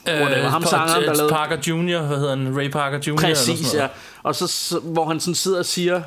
Whatever, 0.07 0.49
ham 0.49 0.65
sangeren, 0.65 1.03
der 1.05 1.15
lavede- 1.15 1.33
Parker 1.33 1.57
Jr., 1.69 2.03
hvad 2.07 2.19
hedder 2.19 2.37
han? 2.37 2.57
Ray 2.59 2.71
Parker 2.71 2.99
Jr. 3.07 3.17
Præcis, 3.17 3.75
ja. 3.75 3.87
Og 4.23 4.35
så, 4.35 4.79
hvor 4.83 5.05
han 5.05 5.21
sådan 5.21 5.35
sidder 5.35 5.59
og 5.59 5.65
siger, 5.67 6.03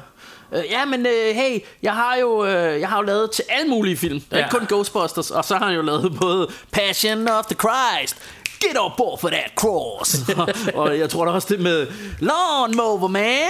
øh, 0.54 0.64
ja, 0.70 0.86
men 0.86 1.06
øh, 1.06 1.36
hey, 1.36 1.60
jeg 1.84 1.94
har 1.94 2.16
jo 2.22 2.46
øh, 2.46 2.80
jeg 2.80 2.90
har 2.90 2.98
jo 2.98 3.04
lavet 3.04 3.32
til 3.32 3.44
alle 3.50 3.70
mulige 3.70 3.98
film. 3.98 4.22
Ja. 4.32 4.38
ikke 4.38 4.50
kun 4.50 4.66
Ghostbusters, 4.70 5.32
og 5.32 5.46
så 5.46 5.56
har 5.56 5.66
han 5.66 5.76
jo 5.76 5.82
lavet 5.82 6.18
både 6.22 6.48
Passion 6.72 7.28
of 7.28 7.46
the 7.46 7.56
Christ, 7.56 8.16
Get 8.68 8.78
on 8.80 8.92
board 8.98 9.20
for 9.20 9.30
that 9.30 9.52
cross. 9.56 10.16
og, 10.80 11.00
jeg 11.00 11.10
tror 11.10 11.26
der 11.26 11.32
også 11.32 11.48
det 11.52 11.60
med 11.60 11.88
Lawnmower 12.20 13.08
Man. 13.08 13.50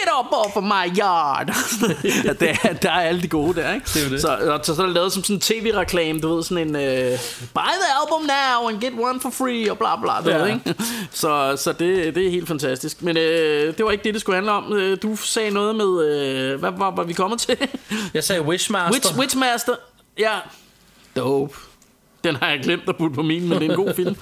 Get 0.00 0.08
up 0.20 0.26
off 0.32 0.56
of 0.56 0.62
my 0.62 0.98
yard. 0.98 1.48
ja, 2.24 2.32
det 2.32 2.50
er, 2.62 2.72
der 2.72 2.90
er 2.90 3.00
alle 3.00 3.22
de 3.22 3.28
gode 3.28 3.54
der, 3.60 3.74
ikke? 3.74 3.86
Det 3.94 4.04
er 4.04 4.08
det. 4.08 4.20
Så, 4.20 4.60
så, 4.64 4.74
så 4.74 4.82
er 4.82 4.86
det 4.86 4.94
lavet 4.94 5.12
som 5.12 5.24
sådan 5.24 5.36
en 5.36 5.40
tv-reklame, 5.40 6.20
du 6.20 6.34
ved, 6.34 6.42
sådan 6.42 6.68
en 6.68 6.74
uh, 6.76 7.18
Buy 7.54 7.70
the 7.82 7.90
album 8.00 8.22
now 8.22 8.68
and 8.68 8.80
get 8.80 8.92
one 8.98 9.20
for 9.20 9.30
free, 9.30 9.70
og 9.70 9.78
bla 9.78 9.96
bla, 9.96 10.12
du 10.24 10.30
Ja. 10.30 10.42
ved, 10.44 10.46
ikke? 10.48 10.74
Så, 11.12 11.54
så 11.56 11.72
det, 11.72 12.14
det 12.14 12.26
er 12.26 12.30
helt 12.30 12.48
fantastisk. 12.48 13.02
Men 13.02 13.16
øh, 13.16 13.76
det 13.76 13.84
var 13.84 13.90
ikke 13.90 14.04
det, 14.04 14.14
det 14.14 14.20
skulle 14.20 14.36
handle 14.36 14.52
om. 14.52 14.72
Øh, 14.72 14.98
Du 15.02 15.16
sagde 15.16 15.50
noget 15.50 15.76
med, 15.76 16.04
øh, 16.06 16.60
hvad 16.60 16.70
var, 16.76 16.90
var 16.90 17.02
vi 17.02 17.12
kommet 17.12 17.40
til? 17.40 17.56
Jeg 18.14 18.24
sagde 18.24 18.42
Wishmaster. 18.42 18.92
Witch, 18.92 19.18
Witchmaster. 19.18 19.74
Ja. 20.18 20.34
Dope. 21.16 21.54
Den 22.24 22.36
har 22.36 22.48
jeg 22.50 22.60
glemt 22.62 22.82
at 22.88 22.96
putte 22.96 23.14
på 23.14 23.22
min, 23.22 23.48
men 23.48 23.58
det 23.60 23.66
er 23.66 23.70
en 23.70 23.76
god 23.84 23.94
film. 23.94 24.16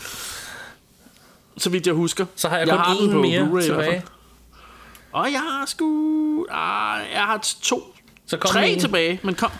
Så 1.58 1.70
vidt 1.70 1.86
jeg 1.86 1.94
husker. 1.94 2.26
Så 2.36 2.48
har 2.48 2.58
jeg, 2.58 2.66
jeg 2.68 2.76
kun 2.76 2.84
har 2.84 3.12
på 3.12 3.20
mere 3.20 3.42
Blu-ray 3.42 3.62
tilbage. 3.62 4.02
Og 5.12 5.32
jeg 5.32 5.40
har 5.40 5.66
sgu... 5.66 6.46
Ah, 6.50 7.00
jeg 7.12 7.22
har 7.22 7.38
to. 7.62 7.94
Så 8.26 8.36
kom 8.36 8.50
tre 8.50 8.70
en. 8.70 8.80
tilbage, 8.80 9.20
men 9.22 9.34
kom. 9.34 9.50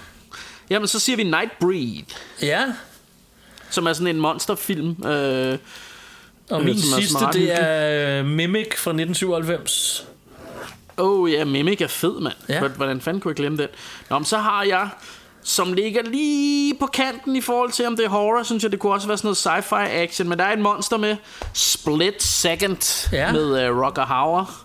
Jamen, 0.70 0.88
så 0.88 0.98
siger 0.98 1.16
vi 1.16 1.22
Nightbreed, 1.24 2.04
Ja, 2.42 2.64
som 3.70 3.86
er 3.86 3.92
sådan 3.92 4.06
en 4.16 4.20
monsterfilm. 4.20 5.06
Øh, 5.06 5.58
og 6.50 6.58
Øh, 6.60 6.64
min 6.64 6.74
er 6.76 6.80
sidste, 6.80 7.08
smart 7.08 7.34
det 7.34 7.40
hyggelig. 7.40 7.58
er 7.60 8.20
øh, 8.20 8.26
Mimic 8.26 8.66
fra 8.76 8.90
1997. 8.90 10.06
oh 10.96 11.32
ja, 11.32 11.44
Mimic 11.44 11.80
er 11.80 11.86
fed, 11.86 12.20
mand. 12.20 12.34
Ja. 12.48 12.68
Hvordan 12.68 13.00
fanden 13.00 13.20
kunne 13.20 13.30
jeg 13.30 13.36
glemme 13.36 13.58
den? 13.58 13.68
Nå, 14.10 14.18
men 14.18 14.24
så 14.24 14.38
har 14.38 14.62
jeg 14.62 14.88
som 15.42 15.72
ligger 15.72 16.02
lige 16.02 16.74
på 16.80 16.86
kanten 16.86 17.36
i 17.36 17.40
forhold 17.40 17.72
til, 17.72 17.86
om 17.86 17.96
det 17.96 18.04
er 18.04 18.08
horror, 18.08 18.42
synes 18.42 18.62
jeg, 18.62 18.72
det 18.72 18.78
kunne 18.80 18.92
også 18.92 19.06
være 19.06 19.16
sådan 19.18 19.26
noget 19.44 19.64
sci-fi 19.64 19.88
action. 20.02 20.28
Men 20.28 20.38
der 20.38 20.44
er 20.44 20.52
et 20.52 20.58
monster 20.58 20.96
med 20.96 21.16
Split 21.52 22.22
Second 22.22 23.08
Ja. 23.12 23.32
med 23.32 23.70
uh, 23.70 23.82
Rocker 23.82 24.04
Hauer. 24.06 24.64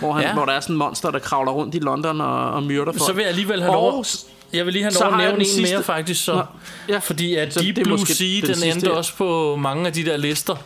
Hvor, 0.00 0.12
han, 0.12 0.22
Ja. 0.22 0.32
hvor 0.34 0.44
der 0.44 0.52
er 0.52 0.60
sådan 0.60 0.74
en 0.74 0.78
monster, 0.78 1.10
der 1.10 1.18
kravler 1.18 1.52
rundt 1.52 1.74
i 1.74 1.78
London 1.78 2.20
og, 2.20 2.50
og 2.50 2.62
myrder 2.62 2.92
folk. 2.92 3.00
Så 3.06 3.12
vil 3.12 3.22
jeg 3.22 3.28
alligevel 3.28 3.60
have 3.62 3.72
lov 3.72 4.04
Jeg 4.52 4.64
vil 4.66 4.72
lige 4.72 4.82
have 4.82 4.94
lov 5.00 5.12
at 5.12 5.18
nævne 5.18 5.38
en 5.38 5.44
sidste- 5.46 5.74
mere 5.74 5.82
faktisk 5.82 6.24
så. 6.24 6.34
Nå, 6.34 6.42
ja. 6.88 6.98
Fordi 6.98 7.34
at 7.34 7.54
Så 7.54 7.60
Deep 7.60 7.76
det 7.76 7.84
Blue 7.84 8.06
Sea, 8.06 8.26
den 8.26 8.54
den, 8.54 8.62
endte 8.72 8.90
ja. 8.90 8.96
også 8.96 9.14
på 9.16 9.56
mange 9.56 9.86
af 9.86 9.92
de 9.92 10.04
der 10.04 10.16
lister, 10.16 10.56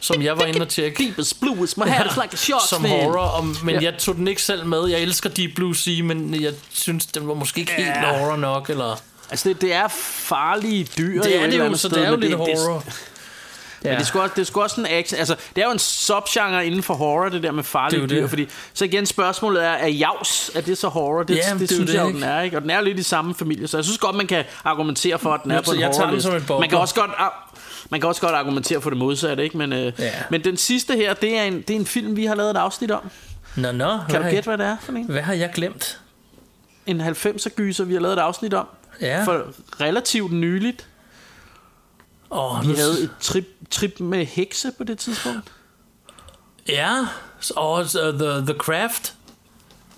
som 0.00 0.22
jeg 0.22 0.36
var 0.38 0.44
inde 0.44 0.60
og 0.60 0.68
tjekke. 0.68 1.04
Deepest 1.04 1.40
blue 1.40 1.64
is 1.64 1.76
my 1.76 1.84
head 1.84 2.06
is 2.06 2.16
like 2.16 2.32
a 2.32 2.36
shark's 2.36 2.68
som 2.68 2.84
horror, 2.84 3.18
om, 3.38 3.56
men 3.64 3.74
Ja. 3.74 3.80
jeg 3.82 3.98
tog 3.98 4.14
den 4.16 4.28
ikke 4.28 4.42
selv 4.42 4.66
med. 4.66 4.86
Jeg 4.88 5.00
elsker 5.00 5.30
Deep 5.30 5.50
Blue 5.56 5.76
Sea, 5.76 6.02
men 6.02 6.42
jeg 6.42 6.52
synes, 6.70 7.06
den 7.06 7.28
var 7.28 7.34
måske 7.34 7.60
ikke 7.60 7.72
helt 7.72 7.88
Ja. 7.88 8.18
horror 8.18 8.36
nok. 8.36 8.70
Eller... 8.70 9.00
Altså, 9.30 9.48
det, 9.48 9.60
det 9.60 9.72
er 9.74 9.88
farlige 9.88 10.84
dyr. 10.98 11.22
Det 11.22 11.36
er 11.36 11.44
et 11.44 11.52
det 11.52 11.58
jo, 11.58 11.76
så 11.76 11.88
det 11.88 12.04
er 12.06 12.10
jo 12.10 12.16
lidt 12.16 12.30
det, 12.30 12.38
horror. 12.38 12.78
Det, 12.86 13.09
Men 13.82 13.92
det 13.92 14.00
er, 14.00 14.04
sgu 14.04 14.20
også, 14.20 14.32
det 14.36 14.40
er 14.40 14.46
sgu 14.46 14.60
også 14.62 14.80
en 14.80 14.86
action. 14.90 15.18
Altså, 15.18 15.36
det 15.56 15.62
er 15.62 15.66
jo 15.66 15.72
en 15.72 15.78
subgenre 15.78 16.66
inden 16.66 16.82
for 16.82 16.94
horror, 16.94 17.28
det 17.28 17.42
der 17.42 17.52
med 17.52 17.64
farlige 17.64 18.06
dyr. 18.06 18.26
Fordi, 18.26 18.48
så 18.74 18.84
igen, 18.84 19.06
spørgsmålet 19.06 19.64
er, 19.64 19.68
er 19.70 19.88
javs, 19.88 20.50
er 20.54 20.60
det 20.60 20.78
så 20.78 20.88
horror? 20.88 21.22
Det, 21.22 21.36
Ja, 21.36 21.42
det, 21.52 21.60
det 21.60 21.70
synes 21.70 21.90
det, 21.90 21.96
jeg 21.96 22.04
jo, 22.04 22.12
den 22.12 22.22
er, 22.22 22.40
ikke? 22.42 22.56
Og 22.56 22.62
den 22.62 22.70
er 22.70 22.78
jo 22.78 22.84
lidt 22.84 22.98
i 22.98 23.02
samme 23.02 23.34
familie, 23.34 23.68
så 23.68 23.76
jeg 23.76 23.84
synes 23.84 23.98
godt, 23.98 24.16
man 24.16 24.26
kan 24.26 24.44
argumentere 24.64 25.18
for, 25.18 25.32
at 25.32 25.40
den 25.42 25.50
er 25.50 25.54
Jeg 25.54 25.64
på 25.64 25.70
en 25.70 25.80
jeg 25.80 25.90
bobler. 26.46 26.58
Man 26.60 26.68
kan 26.68 26.78
også 26.78 26.94
godt... 26.94 27.10
Man 27.90 28.00
kan 28.00 28.08
også 28.08 28.20
godt 28.20 28.34
argumentere 28.34 28.80
for 28.80 28.90
det 28.90 28.98
modsatte, 28.98 29.42
ikke? 29.44 29.56
Men, 29.58 29.72
øh, 29.72 29.92
Ja. 29.98 30.10
men 30.30 30.44
den 30.44 30.56
sidste 30.56 30.96
her, 30.96 31.14
det 31.14 31.38
er, 31.38 31.42
en, 31.42 31.54
det 31.60 31.70
er 31.70 31.74
en 31.80 31.86
film, 31.86 32.16
vi 32.16 32.24
har 32.24 32.34
lavet 32.34 32.50
et 32.50 32.56
afsnit 32.56 32.90
om. 32.90 33.10
Nå, 33.56 33.72
nå. 33.72 33.98
Kan 34.10 34.22
du 34.22 34.28
gætte, 34.28 34.48
hvad 34.48 34.58
det 34.58 34.66
er 34.66 34.76
for 34.82 34.92
en? 34.92 35.04
Hvad 35.04 35.22
har 35.22 35.34
jeg 35.34 35.50
glemt? 35.54 36.00
En 36.86 37.00
90'er 37.00 37.48
gyser, 37.48 37.84
vi 37.84 37.94
har 37.94 38.00
lavet 38.00 38.12
et 38.16 38.20
afsnit 38.20 38.54
om. 38.54 38.66
Ja. 39.00 39.24
For 39.24 39.42
relativt 39.80 40.32
nyligt. 40.32 40.86
Oh, 42.30 42.68
Vi 42.68 42.74
havde 42.74 43.02
et 43.02 43.10
trip, 43.20 43.48
trip 43.70 44.00
med 44.00 44.26
hekse 44.26 44.72
på 44.78 44.84
det 44.84 44.98
tidspunkt. 44.98 45.52
Ja, 46.68 46.96
og 47.56 47.80
uh, 47.80 47.86
the, 48.18 48.46
the 48.46 48.54
Craft. 48.58 49.14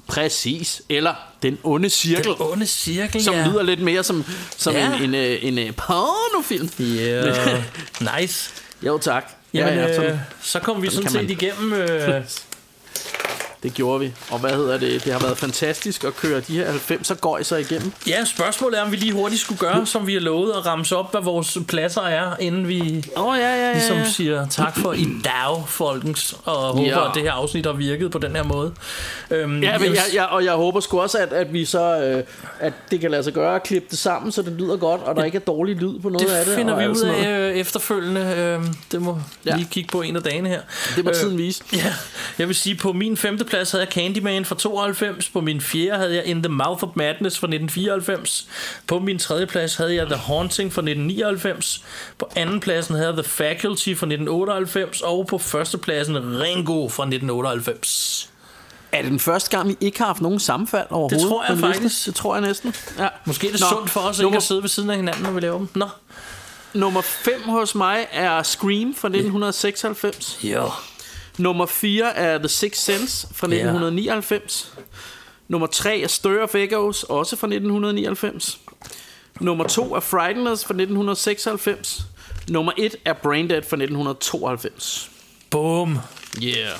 Præcis. 0.07 0.83
Eller 0.89 1.15
Den 1.43 1.59
onde 1.63 1.91
cirkel. 1.91 2.25
Den 2.25 2.35
onde 2.41 2.67
cirkel, 2.67 3.25
Som 3.25 3.35
ja. 3.35 3.49
lyder 3.49 3.63
lidt 3.63 3.81
mere 3.81 4.03
som, 4.03 4.25
som 4.57 4.75
Ja. 4.75 4.97
en, 4.97 5.03
en, 5.03 5.15
øh, 5.15 5.39
en, 5.45 5.59
en 5.59 5.75
pornofilm. 5.75 6.71
Yeah. 6.81 7.63
nice. 8.21 8.51
Jo, 8.83 8.99
tak. 8.99 9.33
Jamen, 9.55 9.75
ja, 9.75 9.81
ja, 9.81 9.89
øh, 9.89 9.95
sådan, 9.95 10.21
så 10.43 10.59
kom 10.61 10.83
vi 10.83 10.91
sådan 10.91 11.11
sådan 11.11 11.29
set 11.29 11.43
igennem... 11.43 11.73
Øh, 11.73 12.25
det 13.62 13.74
gjorde 13.74 14.01
vi. 14.01 14.12
Og 14.30 14.39
hvad 14.39 14.51
hedder 14.51 14.78
det? 14.78 15.05
Det 15.05 15.12
har 15.12 15.20
været 15.20 15.39
fantastisk 15.39 16.05
at 16.05 16.16
køre 16.16 16.40
de 16.40 16.52
her 16.56 16.72
90'er 16.72 17.14
gøjser 17.14 17.56
igennem. 17.56 17.93
ja, 18.06 18.24
spørgsmålet 18.24 18.78
er, 18.78 18.82
om 18.82 18.93
vi 18.93 18.97
lige 18.97 19.12
hurtigt 19.12 19.40
skulle 19.40 19.59
gøre, 19.59 19.86
som 19.86 20.06
vi 20.06 20.12
har 20.12 20.20
lovet, 20.20 20.52
at 20.52 20.66
ramse 20.66 20.97
op, 20.97 21.10
hvad 21.10 21.20
vores 21.20 21.59
pladser 21.68 22.01
er, 22.02 22.36
inden 22.40 22.68
vi 22.68 23.05
oh, 23.16 23.39
ja, 23.39 23.56
ja, 23.56 23.66
ja. 23.66 23.72
ligesom 23.72 24.05
siger 24.05 24.47
tak 24.48 24.78
for 24.78 24.93
i 24.93 25.06
dag, 25.24 25.64
folkens, 25.68 26.34
og 26.44 26.55
håber, 26.56 26.82
Ja. 26.84 27.09
at 27.09 27.14
det 27.14 27.22
her 27.22 27.32
afsnit 27.32 27.66
har 27.66 27.72
virket 27.72 28.10
på 28.10 28.18
den 28.18 28.36
her 28.36 28.43
måde. 28.43 28.72
Øhm, 29.30 29.62
Ja, 29.62 29.78
men 29.78 29.89
jeg, 29.94 30.02
jeg, 30.14 30.24
og 30.26 30.44
jeg 30.44 30.52
håber 30.52 30.80
sgu 30.80 31.01
også, 31.01 31.18
at, 31.18 31.32
at 31.32 31.52
vi 31.52 31.64
så 31.64 32.01
øh, 32.01 32.24
at 32.60 32.72
det 32.90 33.01
kan 33.01 33.10
lade 33.10 33.22
sig 33.24 33.32
gøre 33.32 33.55
at 33.55 33.62
klippe 33.62 33.89
det 33.90 33.98
sammen, 33.98 34.32
så 34.32 34.43
det 34.43 34.52
lyder 34.52 34.76
godt, 34.76 35.01
og 35.01 35.16
der 35.16 35.24
ikke 35.24 35.36
er 35.36 35.40
dårlig 35.40 35.76
lyd 35.76 35.98
på 36.01 36.09
noget 36.09 36.28
det 36.28 36.34
af 36.34 36.44
det. 36.44 36.55
finder 36.55 36.74
og 36.74 36.80
vi 36.80 36.86
ud 36.89 37.01
af 37.01 37.51
øh, 37.51 37.56
efterfølgende. 37.56 38.20
Øh, 38.20 38.60
det 38.93 39.02
må 39.02 39.18
ja. 39.47 39.56
lige 39.56 39.68
kigge 39.70 39.89
på 39.93 40.02
en 40.02 40.16
af 40.16 40.22
dagene 40.22 40.48
her. 40.48 40.60
Det 40.97 41.05
må 41.05 41.10
Øh, 41.10 41.16
tiden 41.16 41.39
vise. 41.39 41.62
Ja, 41.72 41.93
jeg 42.39 42.48
vil 42.48 42.56
sige, 42.56 42.74
på 42.74 42.93
min 42.93 43.16
femte 43.16 43.44
plads 43.53 43.70
havde 43.70 43.85
jeg 43.85 43.93
Candyman 43.93 44.45
fra 44.45 44.55
92. 44.55 45.29
På 45.29 45.41
min 45.41 45.61
fjerde 45.61 45.99
havde 45.99 46.15
jeg 46.16 46.27
In 46.27 46.43
the 46.43 46.53
Mouth 46.53 46.85
of 46.85 46.89
Madness 46.95 47.39
fra 47.39 47.47
1994. 47.47 48.47
På 48.87 48.99
min 48.99 49.19
tredje 49.19 49.47
plads 49.47 49.74
havde 49.74 49.95
jeg 49.95 50.07
The 50.07 50.16
Haunting 50.16 50.73
fra 50.73 50.81
1999. 50.81 51.85
På 52.19 52.29
anden 52.37 52.61
pladsen 52.61 52.95
havde 52.95 53.07
jeg 53.09 53.15
The 53.15 53.24
Faculty 53.24 53.89
fra 53.89 54.07
1998. 54.07 55.01
Og 55.01 55.27
på 55.27 55.39
første 55.39 55.79
pladsen 55.79 56.16
Ringo 56.41 56.89
fra 56.89 57.03
1998. 57.03 58.29
Er 58.93 59.03
det 59.03 59.11
den 59.11 59.20
første 59.20 59.57
gang, 59.57 59.69
vi 59.69 59.77
ikke 59.81 59.99
har 59.99 60.07
haft 60.07 60.20
nogen 60.20 60.41
sammenfald 60.41 60.87
overhovedet? 60.91 61.29
tror 61.29 61.45
jeg 61.45 61.53
en 61.53 61.57
liste? 61.57 61.73
faktisk. 61.73 62.07
Det 62.07 62.15
tror 62.15 62.35
jeg 62.35 62.43
næsten. 62.43 62.74
Ja. 62.99 63.09
Måske 63.24 63.47
er 63.49 63.53
det 63.53 63.61
Nå, 63.61 63.66
sundt 63.70 63.91
for 63.91 64.01
os 64.01 64.19
ikke 64.19 64.23
nummer, 64.23 64.37
at 64.37 64.43
sidde 64.43 64.62
ved 64.62 64.69
siden 64.69 64.91
af 64.91 64.97
hinanden, 64.97 65.23
når 65.23 65.31
vi 65.31 65.41
laver 65.41 65.59
dem. 65.59 65.69
Nå. 65.74 65.89
Nummer 66.74 67.01
5 67.03 67.43
hos 67.43 67.74
mig 67.74 68.07
er 68.12 68.43
Scream 68.43 68.95
fra 68.95 69.09
1996. 69.09 70.39
Jo. 70.43 70.70
Nummer 71.39 71.67
4 71.67 72.17
er 72.17 72.39
The 72.39 72.49
Sixth 72.49 72.83
Sense 72.85 73.27
fra 73.35 73.47
1999. 73.47 74.75
Nummer 75.49 75.67
3 75.67 76.01
er 76.01 76.09
Stir 76.09 76.43
of 76.43 76.55
Echoes, 76.55 77.03
også 77.03 77.37
fra 77.37 77.47
1999. 77.47 78.59
Nummer 79.41 79.65
2 79.69 79.95
er 79.95 80.01
Frighteners 80.01 80.65
fra 80.65 80.73
1996. 80.75 82.07
Nummer 82.49 82.73
1 82.79 82.97
er 83.05 83.13
Braindead 83.13 83.63
fra 83.63 83.77
1992. 83.77 85.11
Boom. 85.51 85.99
Yeah. 86.43 86.79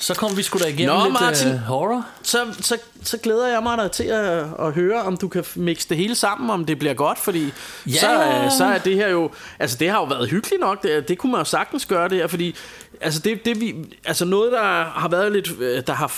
Så 0.00 0.14
kom 0.14 0.36
vi 0.36 0.42
sgu 0.42 0.58
da 0.58 0.64
igennem 0.66 0.96
Nå, 0.96 1.04
lidt 1.04 1.12
Martin. 1.20 1.48
øh, 1.48 1.58
horror. 1.58 2.06
Så, 2.22 2.46
så, 2.60 2.78
så 3.02 3.18
glæder 3.18 3.46
jeg 3.48 3.62
mig 3.62 3.78
da 3.78 3.88
til 3.88 4.04
at, 4.04 4.46
at 4.58 4.72
høre, 4.72 5.02
om 5.02 5.16
du 5.16 5.28
kan 5.28 5.44
mixe 5.54 5.88
det 5.88 5.96
hele 5.96 6.14
sammen, 6.14 6.50
om 6.50 6.64
det 6.64 6.78
bliver 6.78 6.94
godt, 6.94 7.18
fordi 7.18 7.52
Ja. 7.86 7.92
så, 7.92 8.24
øh, 8.24 8.50
så 8.58 8.64
er 8.64 8.78
det 8.78 8.94
her 8.94 9.08
jo, 9.08 9.30
altså 9.58 9.76
det 9.76 9.88
har 9.90 9.98
jo 9.98 10.04
været 10.04 10.30
hyggeligt 10.30 10.60
nok, 10.60 10.82
det, 10.82 11.08
det 11.08 11.18
kunne 11.18 11.32
man 11.32 11.40
jo 11.40 11.44
sagtens 11.44 11.86
gøre 11.86 12.08
det 12.08 12.18
her, 12.18 12.26
fordi 12.26 12.54
altså 13.00 13.20
det, 13.20 13.44
det 13.44 13.60
vi, 13.60 13.74
altså 14.04 14.24
noget 14.24 14.52
der 14.52 14.62
har 14.84 15.08
været 15.08 15.32
lidt, 15.32 15.50
øh, 15.60 15.82
der 15.86 15.92
har 15.92 16.12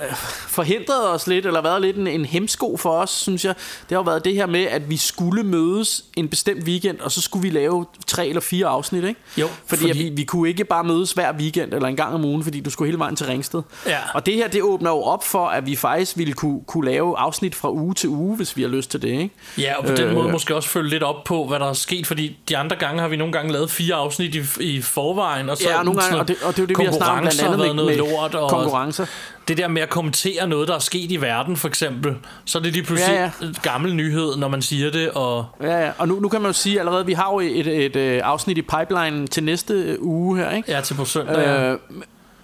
øh, 0.00 0.14
forhindret 0.48 1.08
os 1.10 1.26
lidt, 1.26 1.46
eller 1.46 1.62
været 1.62 1.82
lidt 1.82 1.96
en, 1.96 2.06
en 2.06 2.24
hemsko 2.24 2.76
for 2.76 2.90
os, 2.90 3.10
synes 3.10 3.44
jeg, 3.44 3.54
det 3.88 3.96
har 3.96 4.02
været 4.04 4.24
det 4.24 4.34
her 4.34 4.46
med, 4.46 4.64
at 4.64 4.90
vi 4.90 4.96
skulle 4.96 5.42
mødes 5.42 6.04
en 6.16 6.28
bestemt 6.28 6.64
weekend, 6.64 7.00
og 7.00 7.12
så 7.12 7.20
skulle 7.20 7.42
vi 7.42 7.50
lave 7.50 7.86
tre 8.06 8.28
eller 8.28 8.40
fire 8.40 8.66
afsnit, 8.66 9.04
ikke? 9.04 9.20
Jo, 9.36 9.48
fordi, 9.66 9.80
fordi- 9.82 9.98
vi, 10.02 10.08
vi 10.08 10.24
kunne 10.24 10.48
ikke 10.48 10.64
bare 10.64 10.84
mødes 10.84 11.12
hver 11.12 11.32
weekend, 11.32 11.74
eller 11.74 11.88
en 11.88 11.96
gang 11.96 12.14
om 12.14 12.24
ugen, 12.24 12.42
fordi 12.42 12.60
du 12.60 12.70
skulle 12.70 12.86
hele 12.88 12.98
vejen 12.98 13.16
til 13.16 13.26
Ringsted. 13.26 13.62
Ja. 13.86 13.98
Og 14.14 14.26
det 14.26 14.34
her, 14.34 14.48
det 14.48 14.62
åbner 14.62 14.90
jo 14.90 15.02
op 15.02 15.24
for, 15.24 15.46
at 15.46 15.66
vi 15.66 15.76
faktisk 15.76 16.18
ville 16.18 16.32
kunne, 16.32 16.60
kunne 16.66 16.86
lave 16.90 17.18
afsnit 17.18 17.54
fra 17.54 17.70
uge 17.72 17.94
til 17.94 18.08
uge, 18.08 18.36
hvis 18.36 18.56
vi 18.56 18.62
har 18.62 18.68
lyst 18.68 18.90
til 18.90 19.02
det, 19.02 19.08
ikke? 19.08 19.30
Ja, 19.58 19.74
og 19.78 19.84
på 19.84 19.92
den 19.92 20.04
Øh. 20.04 20.14
måde 20.14 20.28
måske 20.32 20.54
også 20.54 20.68
følge 20.68 20.90
lidt 20.90 21.02
op 21.02 21.24
på, 21.24 21.44
hvad 21.46 21.58
der 21.58 21.66
er 21.68 21.72
sket, 21.72 22.06
fordi 22.06 22.36
de 22.48 22.56
andre 22.56 22.76
gange 22.76 23.00
har 23.00 23.08
vi 23.08 23.16
nogle 23.16 23.32
gange 23.32 23.52
lavet 23.52 23.70
fire 23.70 23.94
afsnit 23.94 24.34
i, 24.34 24.42
i 24.60 24.82
forvejen, 24.82 25.48
og 25.50 25.56
så 25.56 25.68
Ja, 25.70 25.82
nogle 25.82 26.00
gange, 26.00 26.02
sådan 26.12 26.25
og 26.30 26.36
det- 26.36 26.42
og 26.42 26.56
det 26.56 26.62
er 26.62 26.66
det, 26.66 26.78
vi 26.78 26.84
har 26.84 26.92
snakket 26.92 27.20
blandt 27.22 27.42
andet 27.42 27.58
med- 27.58 27.74
noget 27.74 27.98
med 27.98 28.10
lort, 28.10 28.34
og 28.34 28.50
konkurrencer. 28.50 29.06
det 29.48 29.56
der 29.56 29.68
med 29.68 29.82
at 29.82 29.88
kommentere 29.88 30.48
noget, 30.48 30.68
der 30.68 30.74
er 30.74 30.78
sket 30.78 31.12
i 31.12 31.16
verden, 31.20 31.56
for 31.56 31.68
eksempel, 31.68 32.14
så 32.44 32.58
er 32.58 32.62
det 32.62 32.72
lige 32.72 32.82
pludselig 32.82 33.14
Ja, 33.14 33.22
ja, 33.22 33.30
ja. 33.42 33.46
gammel 33.62 33.94
nyhed, 33.94 34.36
når 34.36 34.48
man 34.48 34.62
siger 34.62 34.90
det, 34.90 35.10
og 35.10 35.44
Ja, 35.62 35.84
ja. 35.84 35.90
Og 35.98 36.08
nu, 36.08 36.20
nu 36.20 36.28
kan 36.28 36.40
man 36.40 36.48
jo 36.48 36.52
sige 36.52 36.78
allerede, 36.80 37.06
vi 37.06 37.12
har 37.12 37.30
jo 37.32 37.40
et, 37.40 37.66
et, 37.66 37.84
et, 37.84 37.96
øh, 37.96 38.20
afsnit 38.24 38.58
i 38.58 38.62
pipeline 38.62 39.26
til 39.26 39.44
næste 39.44 39.96
uge 40.02 40.38
her, 40.38 40.50
ikke? 40.50 40.72
ja, 40.72 40.80
til 40.80 40.94
på 40.94 41.04
søndag. 41.04 41.36
Ja. 41.38 41.72
Øh, 41.72 41.78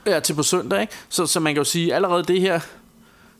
ja, 0.06 0.20
til 0.20 0.34
på 0.34 0.42
søndag, 0.42 0.80
ikke? 0.80 0.92
Så, 1.08 1.26
så 1.26 1.40
man 1.40 1.54
kan 1.54 1.60
jo 1.60 1.64
sige, 1.64 1.94
allerede 1.94 2.22
det 2.24 2.40
her, 2.40 2.60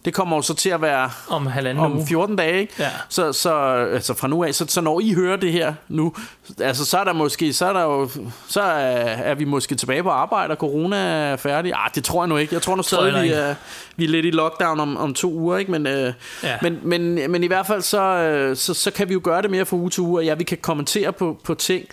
Det 0.05 0.15
kommer 0.15 0.37
jo 0.37 0.43
så 0.43 0.55
til 0.55 0.69
at 0.71 0.83
være 0.83 1.11
om 1.29 1.47
halvanden 1.47 1.85
om 1.85 1.97
uge. 1.97 2.07
14 2.07 2.37
dage, 2.37 2.61
ikke? 2.61 2.73
Ja. 2.79 2.89
Så, 3.09 3.33
så 3.33 3.55
altså 3.93 4.15
fra 4.15 4.29
nu 4.29 4.45
af, 4.45 4.55
så, 4.55 4.65
så 4.69 4.81
når 4.81 5.01
I 5.01 5.13
hører 5.13 5.37
det 5.37 5.53
her 5.53 5.75
nu, 5.89 6.15
altså 6.61 6.85
så 6.85 6.99
er 6.99 7.05
der 7.05 7.13
måske, 7.13 7.53
så 7.53 7.67
er 7.67 7.73
der 7.73 7.83
jo, 7.83 8.11
så 8.49 8.61
er, 8.61 8.67
er 9.07 9.35
vi 9.35 9.45
måske 9.45 9.75
tilbage 9.75 10.03
på 10.03 10.11
arbejde, 10.11 10.51
og 10.51 10.57
corona 10.57 10.97
er 10.97 11.37
færdig. 11.37 11.73
Ah, 11.75 11.91
det 11.95 12.05
tror 12.05 12.23
jeg 12.23 12.29
nu 12.29 12.37
ikke. 12.37 12.55
Jeg 12.55 12.63
tror 12.63 12.77
nu 12.77 12.83
stadig, 12.83 13.23
vi 13.23 13.29
er, 13.33 13.55
vi 13.97 14.05
er 14.05 14.09
lidt 14.09 14.27
i 14.27 14.31
lockdown 14.31 14.81
om, 14.81 14.97
om 14.97 15.15
to 15.15 15.33
uger, 15.33 15.57
ikke? 15.59 15.71
Men, 15.71 15.87
øh, 15.87 16.13
Ja. 16.43 16.57
men, 16.63 16.79
men, 16.83 17.31
men 17.31 17.45
i 17.45 17.47
hvert 17.47 17.67
fald, 17.67 17.83
så, 17.83 18.01
øh, 18.03 18.57
så, 18.57 18.75
så 18.75 18.91
kan 18.91 19.09
vi 19.09 19.13
jo 19.15 19.21
gøre 19.25 19.43
det 19.43 19.51
mere 19.51 19.67
fra 19.67 19.77
uge 19.77 19.91
til 19.91 20.01
uge, 20.01 20.19
og 20.21 20.25
ja, 20.25 20.35
vi 20.35 20.45
kan 20.45 20.59
kommentere 20.63 21.13
på, 21.13 21.39
på 21.45 21.55
ting. 21.55 21.85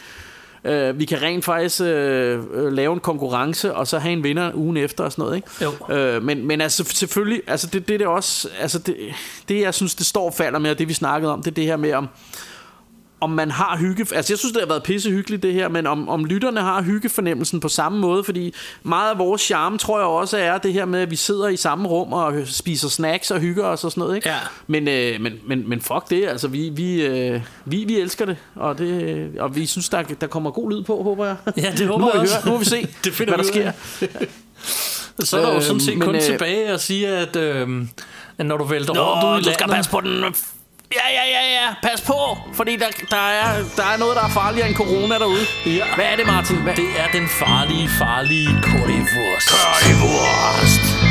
Uh, 0.66 1.00
vi 1.00 1.06
kan 1.06 1.22
rent 1.22 1.46
faktisk 1.46 1.82
uh, 1.82 1.88
uh, 1.88 2.74
lave 2.74 2.94
en 2.94 3.00
konkurrence 3.00 3.74
og 3.74 3.88
så 3.88 4.00
have 4.00 4.14
en 4.14 4.24
vinder 4.24 4.52
ugen 4.54 4.78
efter 4.78 5.04
og 5.04 5.12
sådan 5.12 5.24
noget, 5.24 5.36
ikke? 5.36 5.48
Jo. 5.62 6.18
Uh, 6.18 6.24
men, 6.24 6.48
men 6.48 6.62
altså 6.62 6.84
selvfølgelig, 6.84 7.42
altså 7.48 7.68
det, 7.68 7.88
det 7.88 8.00
det 8.00 8.08
også, 8.08 8.50
altså 8.60 8.80
det, 8.80 8.96
det 9.50 9.62
jeg 9.62 9.74
synes 9.74 9.96
det 9.96 10.06
står 10.06 10.26
og 10.26 10.34
falder 10.34 10.60
med, 10.60 10.72
og 10.72 10.80
det 10.80 10.88
vi 10.88 10.94
snakkede 10.94 11.34
om, 11.34 11.44
det 11.44 11.52
er 11.52 11.56
det 11.56 11.66
her 11.66 11.78
med 11.78 11.94
om 11.94 12.10
om 13.22 13.30
man 13.30 13.52
har 13.52 13.78
hygge... 13.78 14.06
Altså, 14.16 14.34
jeg 14.34 14.40
synes, 14.40 14.54
det 14.54 14.62
har 14.62 14.68
været 14.68 14.84
pisse 14.84 15.10
hyggeligt, 15.10 15.44
det 15.44 15.54
her, 15.54 15.68
men 15.68 15.88
om, 15.88 16.10
om 16.10 16.26
lytterne 16.26 16.62
har 16.62 16.82
hyggefornemmelsen 16.82 17.60
på 17.60 17.68
samme 17.70 18.00
måde, 18.00 18.24
fordi 18.24 18.54
meget 18.84 19.12
af 19.12 19.18
vores 19.18 19.42
charme, 19.42 19.78
tror 19.78 19.98
jeg 19.98 20.08
også, 20.08 20.38
er 20.38 20.58
det 20.58 20.74
her 20.74 20.86
med, 20.86 21.00
at 21.02 21.12
vi 21.12 21.16
sidder 21.16 21.48
i 21.48 21.58
samme 21.58 21.88
rum 21.88 22.14
og 22.14 22.34
spiser 22.46 22.90
snacks 22.90 23.32
og 23.32 23.40
hygger 23.40 23.66
os 23.66 23.84
og 23.84 23.92
sådan 23.92 24.02
noget, 24.02 24.16
ikke? 24.16 24.30
Ja. 24.30 24.36
Men, 24.68 24.88
øh, 24.88 25.22
men, 25.22 25.34
men, 25.48 25.70
men 25.70 25.82
fuck 25.82 26.10
det, 26.10 26.28
altså, 26.28 26.48
vi, 26.48 26.70
vi, 26.70 27.06
øh, 27.06 27.42
vi, 27.66 27.84
vi 27.88 28.00
elsker 28.00 28.26
det, 28.26 28.38
og, 28.56 28.78
det, 28.78 29.30
og 29.40 29.56
vi 29.56 29.66
synes, 29.66 29.90
der, 29.90 30.02
der 30.02 30.28
kommer 30.28 30.52
god 30.52 30.72
lyd 30.72 30.84
på, 30.84 31.04
håber 31.04 31.26
jeg. 31.26 31.36
Ja, 31.58 31.72
det 31.78 31.88
håber 31.88 32.06
jeg 32.06 32.14
vi 32.14 32.20
også. 32.20 32.36
Høre, 32.36 32.46
nu 32.46 32.52
må 32.52 32.58
vi 32.58 32.66
se, 32.66 32.88
Det 33.04 33.14
finder 33.14 33.36
hvad 33.36 33.44
der 33.44 33.52
sker. 33.52 33.72
Så 35.20 35.38
er 35.38 35.46
der 35.46 35.54
jo 35.54 35.62
sådan 35.62 35.80
set 35.80 35.98
men, 35.98 36.06
kun 36.06 36.16
øh, 36.16 36.22
tilbage 36.22 36.68
at 36.68 36.82
sige, 36.82 37.08
at, 37.08 37.36
øh, 37.36 37.86
at 38.38 38.46
når 38.46 38.58
du 38.58 38.64
vælter 38.64 38.94
Nå, 38.94 39.02
rundt 39.02 39.24
ud 39.24 39.42
i 39.42 39.44
du 39.44 39.54
skal 39.54 39.70
landet... 39.70 39.76
passe 39.76 39.92
på 39.92 40.02
den. 40.02 40.36
Ja, 40.96 41.08
ja, 41.18 41.26
ja, 41.30 41.44
ja. 41.54 41.74
Pas 41.84 42.02
på, 42.02 42.38
fordi 42.54 42.76
der, 42.76 42.88
der, 43.10 43.18
er, 43.18 43.64
der 43.76 43.84
er 43.84 43.98
noget, 43.98 44.16
der 44.16 44.24
er 44.24 44.30
farligere 44.30 44.68
end 44.68 44.76
corona 44.76 45.16
derude. 45.20 45.46
Ja. 45.66 45.86
Hvad 45.96 46.06
er 46.06 46.16
det, 46.16 46.26
Martin? 46.26 46.56
Hvad? 46.56 46.76
Det 46.76 46.90
er 46.98 47.08
den 47.12 47.28
farlige, 47.30 47.90
farlige 48.00 48.50
currywurst. 48.64 49.50
Currywurst. 49.50 51.09